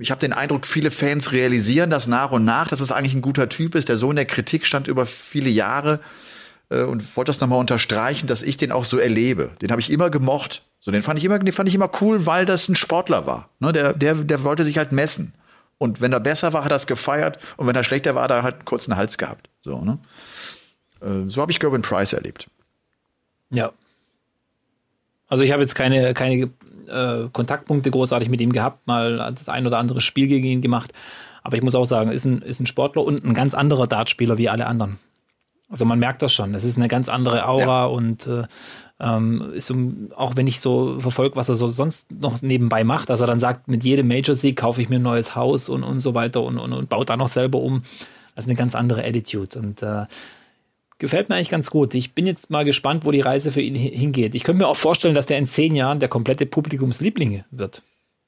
ich 0.00 0.10
habe 0.10 0.20
den 0.20 0.32
Eindruck, 0.32 0.66
viele 0.66 0.90
Fans 0.90 1.32
realisieren 1.32 1.90
das 1.90 2.06
nach 2.06 2.30
und 2.30 2.44
nach, 2.44 2.68
dass 2.68 2.80
es 2.80 2.92
eigentlich 2.92 3.14
ein 3.14 3.22
guter 3.22 3.48
Typ 3.48 3.74
ist, 3.74 3.88
der 3.88 3.96
so 3.96 4.10
in 4.10 4.16
der 4.16 4.24
Kritik 4.24 4.66
stand 4.66 4.88
über 4.88 5.06
viele 5.06 5.50
Jahre 5.50 6.00
äh, 6.70 6.82
und 6.82 7.16
wollte 7.16 7.30
das 7.30 7.40
nochmal 7.40 7.58
unterstreichen, 7.58 8.26
dass 8.26 8.42
ich 8.42 8.56
den 8.56 8.72
auch 8.72 8.84
so 8.84 8.98
erlebe. 8.98 9.50
Den 9.60 9.70
habe 9.70 9.80
ich 9.80 9.90
immer 9.90 10.10
gemocht. 10.10 10.62
So, 10.80 10.90
den 10.90 11.02
fand 11.02 11.18
ich 11.18 11.24
immer, 11.24 11.38
den 11.38 11.52
fand 11.52 11.68
ich 11.68 11.74
immer 11.74 11.90
cool, 12.00 12.26
weil 12.26 12.44
das 12.44 12.68
ein 12.68 12.74
Sportler 12.74 13.26
war. 13.26 13.48
Ne, 13.60 13.72
der, 13.72 13.92
der, 13.92 14.14
der 14.14 14.42
wollte 14.42 14.64
sich 14.64 14.78
halt 14.78 14.92
messen. 14.92 15.34
Und 15.78 16.00
wenn 16.00 16.12
er 16.12 16.20
besser 16.20 16.52
war, 16.52 16.64
hat 16.64 16.72
er 16.72 16.76
es 16.76 16.86
gefeiert. 16.86 17.38
Und 17.56 17.66
wenn 17.66 17.74
er 17.74 17.84
schlechter 17.84 18.14
war, 18.14 18.24
hat 18.24 18.30
er 18.30 18.42
halt 18.42 18.54
einen 18.56 18.64
kurzen 18.64 18.96
Hals 18.96 19.18
gehabt. 19.18 19.48
So, 19.60 19.80
ne? 19.80 19.98
Äh, 21.00 21.28
so 21.28 21.40
habe 21.42 21.52
ich 21.52 21.60
Gerben 21.60 21.82
Price 21.82 22.12
erlebt. 22.12 22.48
Ja. 23.50 23.72
Also 25.28 25.44
ich 25.44 25.52
habe 25.52 25.62
jetzt 25.62 25.74
keine, 25.74 26.14
keine 26.14 26.50
äh, 26.92 27.28
Kontaktpunkte 27.32 27.90
großartig 27.90 28.28
mit 28.28 28.40
ihm 28.40 28.52
gehabt, 28.52 28.86
mal 28.86 29.32
das 29.36 29.48
ein 29.48 29.66
oder 29.66 29.78
andere 29.78 30.00
Spiel 30.00 30.28
gegen 30.28 30.46
ihn 30.46 30.62
gemacht. 30.62 30.92
Aber 31.42 31.56
ich 31.56 31.62
muss 31.62 31.74
auch 31.74 31.84
sagen, 31.84 32.10
ist 32.10 32.24
ein, 32.24 32.42
ist 32.42 32.60
ein 32.60 32.66
Sportler 32.66 33.02
und 33.04 33.24
ein 33.24 33.34
ganz 33.34 33.54
anderer 33.54 33.86
Dartspieler 33.86 34.38
wie 34.38 34.48
alle 34.48 34.66
anderen. 34.66 34.98
Also 35.68 35.86
man 35.86 35.98
merkt 35.98 36.20
das 36.22 36.32
schon. 36.32 36.52
Das 36.52 36.64
ist 36.64 36.76
eine 36.76 36.88
ganz 36.88 37.08
andere 37.08 37.48
Aura 37.48 37.84
ja. 37.84 37.86
und 37.86 38.26
äh, 38.26 38.44
ähm, 39.00 39.52
ist 39.54 39.70
um, 39.70 40.10
auch 40.14 40.36
wenn 40.36 40.46
ich 40.46 40.60
so 40.60 41.00
verfolge, 41.00 41.34
was 41.34 41.48
er 41.48 41.54
so 41.54 41.66
sonst 41.68 42.12
noch 42.12 42.40
nebenbei 42.42 42.84
macht, 42.84 43.10
dass 43.10 43.20
er 43.20 43.26
dann 43.26 43.40
sagt, 43.40 43.68
mit 43.68 43.82
jedem 43.82 44.06
Major-Sieg 44.06 44.56
kaufe 44.56 44.82
ich 44.82 44.90
mir 44.90 44.96
ein 44.96 45.02
neues 45.02 45.34
Haus 45.34 45.68
und, 45.68 45.82
und 45.82 46.00
so 46.00 46.14
weiter 46.14 46.42
und, 46.42 46.58
und, 46.58 46.72
und 46.72 46.88
baut 46.88 47.10
da 47.10 47.16
noch 47.16 47.28
selber 47.28 47.58
um. 47.58 47.82
Das 48.34 48.44
ist 48.44 48.48
eine 48.48 48.56
ganz 48.56 48.74
andere 48.74 49.04
Attitude 49.04 49.58
und 49.58 49.82
äh, 49.82 50.04
gefällt 51.02 51.28
mir 51.28 51.34
eigentlich 51.34 51.50
ganz 51.50 51.68
gut. 51.68 51.94
Ich 51.94 52.14
bin 52.14 52.26
jetzt 52.26 52.48
mal 52.48 52.64
gespannt, 52.64 53.04
wo 53.04 53.10
die 53.10 53.20
Reise 53.20 53.50
für 53.50 53.60
ihn 53.60 53.74
hingeht. 53.74 54.36
Ich 54.36 54.44
könnte 54.44 54.62
mir 54.62 54.68
auch 54.68 54.76
vorstellen, 54.76 55.16
dass 55.16 55.26
der 55.26 55.36
in 55.36 55.48
zehn 55.48 55.74
Jahren 55.74 55.98
der 55.98 56.08
komplette 56.08 56.46
Publikumslieblinge 56.46 57.44
wird. 57.50 57.82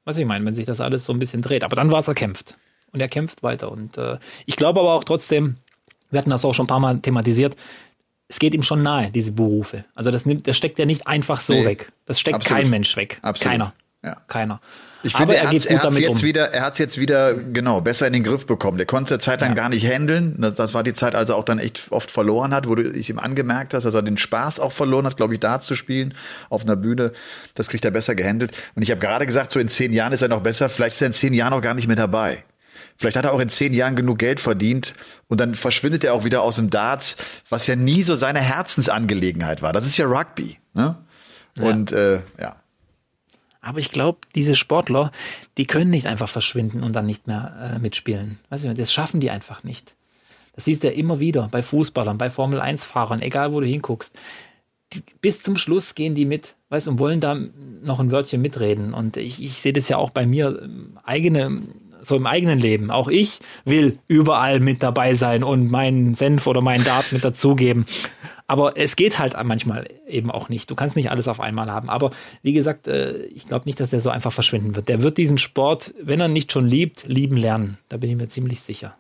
Was 0.05 0.19
ich 0.19 0.27
meine, 0.27 0.45
wenn 0.45 0.57
sich 0.57 0.67
das 0.67 0.81
alles 0.81 1.07
so 1.07 1.13
ein 1.13 1.21
bisschen 1.21 1.41
dreht. 1.41 1.63
Aber 1.63 1.77
dann 1.77 1.93
war 1.93 2.01
es 2.01 2.09
erkämpft. 2.09 2.59
Und 2.91 2.99
er 2.99 3.07
kämpft 3.07 3.45
weiter. 3.45 3.71
Und 3.71 3.97
äh, 3.97 4.19
ich 4.45 4.57
glaube 4.57 4.81
aber 4.81 4.93
auch 4.93 5.05
trotzdem, 5.05 5.57
wir 6.11 6.19
hatten 6.19 6.31
das 6.31 6.45
auch 6.45 6.53
schon 6.53 6.65
ein 6.65 6.69
paar 6.69 6.81
Mal 6.81 6.99
thematisiert, 6.99 7.57
es 8.27 8.41
geht 8.41 8.55
ihm 8.55 8.63
schon 8.63 8.83
nahe, 8.83 9.13
diese 9.13 9.31
Berufe. 9.31 9.85
Also 9.95 10.11
das 10.11 10.27
nimmt, 10.27 10.49
das 10.49 10.57
steckt 10.57 10.81
er 10.81 10.87
nicht 10.87 11.07
einfach 11.07 11.41
so 11.41 11.53
nee, 11.53 11.65
weg. 11.65 11.93
Das 12.07 12.19
steckt 12.19 12.37
absolut. 12.37 12.63
kein 12.63 12.71
Mensch 12.71 12.97
weg. 12.97 13.21
Absolut. 13.23 13.51
Keiner. 13.53 13.75
Ja. 14.03 14.17
Keiner. 14.27 14.61
Ich 15.05 15.15
finde, 15.15 15.37
er, 15.37 15.43
er 15.43 15.49
hat 15.49 15.55
es 15.55 15.99
jetzt 15.99 16.09
um. 16.09 16.23
wieder, 16.23 16.53
er 16.53 16.63
hat 16.63 16.73
es 16.73 16.79
jetzt 16.79 16.99
wieder 16.99 17.35
genau 17.35 17.81
besser 17.81 18.07
in 18.07 18.13
den 18.15 18.25
Griff 18.25 18.47
bekommen. 18.47 18.79
Der 18.79 18.87
konnte 18.87 19.15
es 19.15 19.23
Zeit 19.23 19.41
lang 19.43 19.51
ja. 19.51 19.55
gar 19.55 19.69
nicht 19.69 19.87
handeln. 19.87 20.37
Das, 20.39 20.55
das, 20.55 20.75
war 20.75 20.83
die 20.83 20.95
Zeit, 20.95 21.15
als 21.15 21.31
er 21.31 21.37
auch 21.37 21.45
dann 21.45 21.59
echt 21.59 21.89
oft 21.91 22.11
verloren 22.11 22.55
hat, 22.55 22.69
wo 22.69 22.75
du 22.75 22.83
es 22.83 23.09
ihm 23.09 23.19
angemerkt 23.19 23.75
hast, 23.75 23.85
dass 23.85 23.95
er 23.95 24.03
den 24.03 24.17
Spaß 24.17 24.61
auch 24.61 24.73
verloren 24.73 25.07
hat, 25.07 25.17
glaube 25.17 25.35
ich, 25.35 25.41
da 25.41 25.61
zu 25.61 25.77
spielen 25.77 26.15
auf 26.49 26.65
einer 26.65 26.77
Bühne. 26.77 27.13
Das 27.55 27.69
kriegt 27.69 27.85
er 27.85 27.91
besser 27.91 28.15
gehandelt. 28.15 28.57
Und 28.75 28.83
ich 28.83 28.91
habe 28.91 29.01
gerade 29.01 29.27
gesagt, 29.27 29.51
so 29.53 29.61
in 29.61 29.69
zehn 29.69 29.93
Jahren 29.93 30.13
ist 30.13 30.23
er 30.23 30.29
noch 30.29 30.43
besser. 30.43 30.69
Vielleicht 30.69 30.95
ist 30.95 31.03
er 31.03 31.09
in 31.09 31.13
zehn 31.13 31.35
Jahren 31.35 31.53
auch 31.53 31.61
gar 31.61 31.75
nicht 31.75 31.87
mehr 31.87 31.97
dabei. 31.97 32.43
Vielleicht 32.97 33.17
hat 33.17 33.25
er 33.25 33.33
auch 33.33 33.41
in 33.41 33.49
zehn 33.49 33.75
Jahren 33.75 33.97
genug 33.97 34.19
Geld 34.19 34.41
verdient 34.41 34.95
und 35.29 35.41
dann 35.41 35.55
verschwindet 35.55 36.05
er 36.05 36.15
auch 36.15 36.25
wieder 36.25 36.43
aus 36.43 36.57
dem 36.57 36.71
Darts, 36.71 37.17
was 37.49 37.67
ja 37.67 37.77
nie 37.77 38.03
so 38.03 38.15
seine 38.15 38.41
Herzensangelegenheit 38.41 39.63
war. 39.63 39.73
Das 39.73 39.85
ist 39.87 39.97
ja 39.97 40.07
Rugby. 40.07 40.59
Ne? 40.75 40.97
Und 41.59 41.91
ja. 41.91 41.99
Äh, 41.99 42.21
ja. 42.41 42.57
Aber 43.65 43.79
ich 43.79 43.91
glaube, 43.91 44.19
diese 44.35 44.57
Sportler, 44.57 45.11
die 45.57 45.67
können 45.67 45.91
nicht 45.91 46.07
einfach 46.07 46.29
verschwinden 46.29 46.83
und 46.83 46.93
dann 46.93 47.07
nicht 47.07 47.27
mehr 47.27 47.75
äh, 47.75 47.79
mitspielen. 47.79 48.39
Weißt 48.51 48.65
du, 48.65 48.75
das 48.75 48.93
schaffen 48.93 49.21
die 49.21 49.31
einfach 49.31 49.65
nicht. 49.65 49.95
Das 50.55 50.67
siehst 50.67 50.85
du 50.85 50.89
ja 50.89 50.93
immer 50.93 51.19
wieder 51.19 51.49
bei 51.51 51.63
Fußballern, 51.63 52.19
bei 52.19 52.31
Formel-1-Fahrern, 52.31 53.23
egal 53.23 53.53
wo 53.53 53.61
du 53.61 53.67
hinguckst. 53.67 54.15
Die, 54.93 55.03
bis 55.21 55.43
zum 55.43 55.57
Schluss 55.57 55.95
gehen 55.95 56.15
die 56.15 56.27
mit, 56.27 56.55
weißt 56.69 56.87
du, 56.87 56.93
und 56.93 56.99
wollen 56.99 57.21
da 57.21 57.37
noch 57.83 57.99
ein 57.99 58.13
Wörtchen 58.13 58.41
mitreden. 58.41 58.95
Und 58.95 59.17
ich, 59.17 59.43
ich 59.43 59.55
sehe 59.55 59.73
das 59.73 59.89
ja 59.89 59.97
auch 59.97 60.11
bei 60.11 60.27
mir, 60.27 60.61
ähm, 60.63 60.99
eigene 61.03 61.63
so 62.05 62.17
im 62.17 62.27
eigenen 62.27 62.61
Leben. 62.61 62.91
Auch 62.91 63.09
ich 63.09 63.41
will 63.65 63.99
überall 64.09 64.61
mit 64.61 64.83
dabei 64.83 65.15
sein 65.15 65.43
und 65.43 65.71
meinen 65.71 66.15
Senf 66.15 66.47
oder 66.47 66.61
meinen 66.61 66.85
Dart 66.85 67.13
mit 67.13 67.25
dazugeben. 67.25 67.87
Aber 68.47 68.77
es 68.77 68.97
geht 68.97 69.19
halt 69.19 69.35
manchmal 69.43 69.89
eben 70.07 70.31
auch 70.31 70.49
nicht. 70.49 70.71
Du 70.71 70.75
kannst 70.75 70.97
nicht 70.97 71.11
alles 71.11 71.29
auf 71.29 71.41
einmal 71.41 71.71
haben. 71.71 71.89
Aber 71.89 72.11
wie 72.43 72.53
gesagt, 72.53 72.87
äh, 72.87 73.25
ich 73.27 73.47
glaube 73.47 73.65
nicht, 73.65 73.81
dass 73.81 73.91
der 73.91 74.01
so 74.01 74.11
einfach 74.11 74.33
verschwinden 74.33 74.77
wird. 74.77 74.89
Der 74.89 75.03
wird 75.03 75.17
diesen 75.17 75.39
Sport, 75.39 75.95
wenn 76.01 76.21
er 76.21 76.29
nicht 76.29 76.53
schon 76.53 76.67
liebt, 76.67 77.05
lieben 77.07 77.37
lernen. 77.37 77.79
Da 77.89 77.97
bin 77.97 78.11
ich 78.11 78.17
mir 78.17 78.29
ziemlich 78.29 78.61
sicher. 78.61 78.97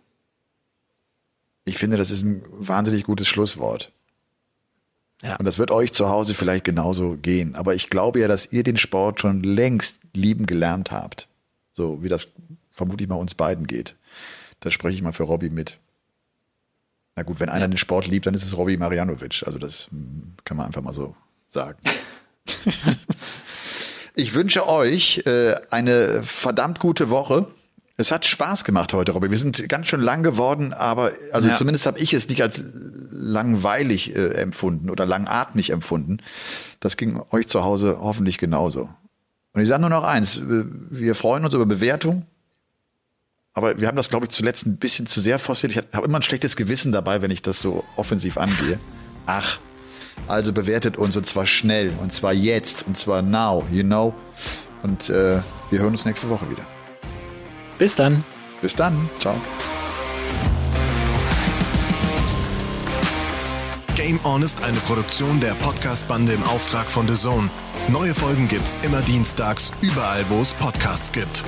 Ich 1.66 1.76
finde, 1.76 1.98
das 1.98 2.10
ist 2.10 2.22
ein 2.22 2.42
wahnsinnig 2.50 3.04
gutes 3.04 3.28
Schlusswort. 3.28 3.92
Ja. 5.22 5.36
Und 5.36 5.44
das 5.44 5.58
wird 5.58 5.70
euch 5.70 5.92
zu 5.92 6.08
Hause 6.08 6.34
vielleicht 6.34 6.64
genauso 6.64 7.16
gehen. 7.16 7.54
Aber 7.54 7.74
ich 7.74 7.90
glaube 7.90 8.20
ja, 8.20 8.28
dass 8.28 8.50
ihr 8.50 8.62
den 8.62 8.76
Sport 8.76 9.20
schon 9.20 9.42
längst 9.42 10.00
lieben 10.14 10.46
gelernt 10.46 10.90
habt. 10.90 11.28
So 11.72 12.02
wie 12.02 12.08
das 12.08 12.28
vermutlich 12.70 13.08
mal 13.08 13.16
uns 13.16 13.34
beiden 13.34 13.66
geht. 13.66 13.96
Da 14.60 14.70
spreche 14.70 14.96
ich 14.96 15.02
mal 15.02 15.12
für 15.12 15.24
Robby 15.24 15.50
mit. 15.50 15.78
Na 17.16 17.22
gut, 17.22 17.40
wenn 17.40 17.48
einer 17.48 17.64
ja. 17.64 17.68
den 17.68 17.76
Sport 17.76 18.06
liebt, 18.06 18.26
dann 18.26 18.34
ist 18.34 18.42
es 18.42 18.56
Robby 18.56 18.76
Marianovic. 18.76 19.44
Also 19.46 19.58
das 19.58 19.88
hm, 19.90 20.34
kann 20.44 20.56
man 20.56 20.66
einfach 20.66 20.82
mal 20.82 20.92
so 20.92 21.14
sagen. 21.48 21.78
ich 24.14 24.34
wünsche 24.34 24.68
euch 24.68 25.22
äh, 25.26 25.54
eine 25.70 26.22
verdammt 26.22 26.80
gute 26.80 27.10
Woche. 27.10 27.46
Es 27.96 28.10
hat 28.10 28.26
Spaß 28.26 28.64
gemacht 28.64 28.92
heute, 28.92 29.12
Robby. 29.12 29.30
Wir 29.30 29.38
sind 29.38 29.68
ganz 29.68 29.86
schön 29.86 30.00
lang 30.00 30.24
geworden, 30.24 30.72
aber 30.72 31.12
also 31.30 31.46
ja. 31.46 31.54
zumindest 31.54 31.86
habe 31.86 32.00
ich 32.00 32.12
es 32.12 32.28
nicht 32.28 32.42
als 32.42 32.60
langweilig 33.10 34.16
äh, 34.16 34.34
empfunden 34.34 34.90
oder 34.90 35.06
langatmig 35.06 35.70
empfunden. 35.70 36.18
Das 36.80 36.96
ging 36.96 37.22
euch 37.30 37.46
zu 37.46 37.62
Hause 37.62 37.98
hoffentlich 38.00 38.38
genauso. 38.38 38.88
Und 39.52 39.62
ich 39.62 39.68
sage 39.68 39.80
nur 39.80 39.90
noch 39.90 40.02
eins, 40.02 40.40
wir 40.42 41.14
freuen 41.14 41.44
uns 41.44 41.54
über 41.54 41.66
Bewertung, 41.66 42.26
aber 43.54 43.80
wir 43.80 43.86
haben 43.86 43.96
das, 43.96 44.10
glaube 44.10 44.26
ich, 44.26 44.32
zuletzt 44.32 44.66
ein 44.66 44.76
bisschen 44.76 45.06
zu 45.06 45.20
sehr 45.20 45.38
forciert. 45.38 45.72
Ich 45.72 45.78
habe 45.78 46.06
immer 46.06 46.18
ein 46.18 46.22
schlechtes 46.22 46.56
Gewissen 46.56 46.90
dabei, 46.90 47.22
wenn 47.22 47.30
ich 47.30 47.40
das 47.40 47.60
so 47.60 47.84
offensiv 47.96 48.36
angehe. 48.36 48.80
Ach, 49.26 49.58
also 50.26 50.52
bewertet 50.52 50.96
uns 50.96 51.16
und 51.16 51.24
zwar 51.24 51.46
schnell 51.46 51.92
und 52.02 52.12
zwar 52.12 52.32
jetzt 52.32 52.86
und 52.86 52.98
zwar 52.98 53.22
now, 53.22 53.64
you 53.70 53.84
know. 53.84 54.12
Und 54.82 55.08
äh, 55.08 55.40
wir 55.70 55.78
hören 55.78 55.92
uns 55.92 56.04
nächste 56.04 56.28
Woche 56.28 56.50
wieder. 56.50 56.62
Bis 57.78 57.94
dann. 57.94 58.24
Bis 58.60 58.74
dann. 58.74 59.08
Ciao. 59.20 59.40
Game 63.94 64.18
On 64.24 64.42
ist 64.42 64.62
eine 64.64 64.76
Produktion 64.78 65.38
der 65.38 65.54
Podcast-Bande 65.54 66.32
im 66.32 66.42
Auftrag 66.42 66.86
von 66.86 67.06
The 67.06 67.14
Zone. 67.14 67.48
Neue 67.88 68.12
Folgen 68.12 68.48
gibt's 68.48 68.78
immer 68.82 69.00
dienstags, 69.02 69.70
überall, 69.80 70.24
wo 70.28 70.40
es 70.40 70.52
Podcasts 70.54 71.12
gibt. 71.12 71.44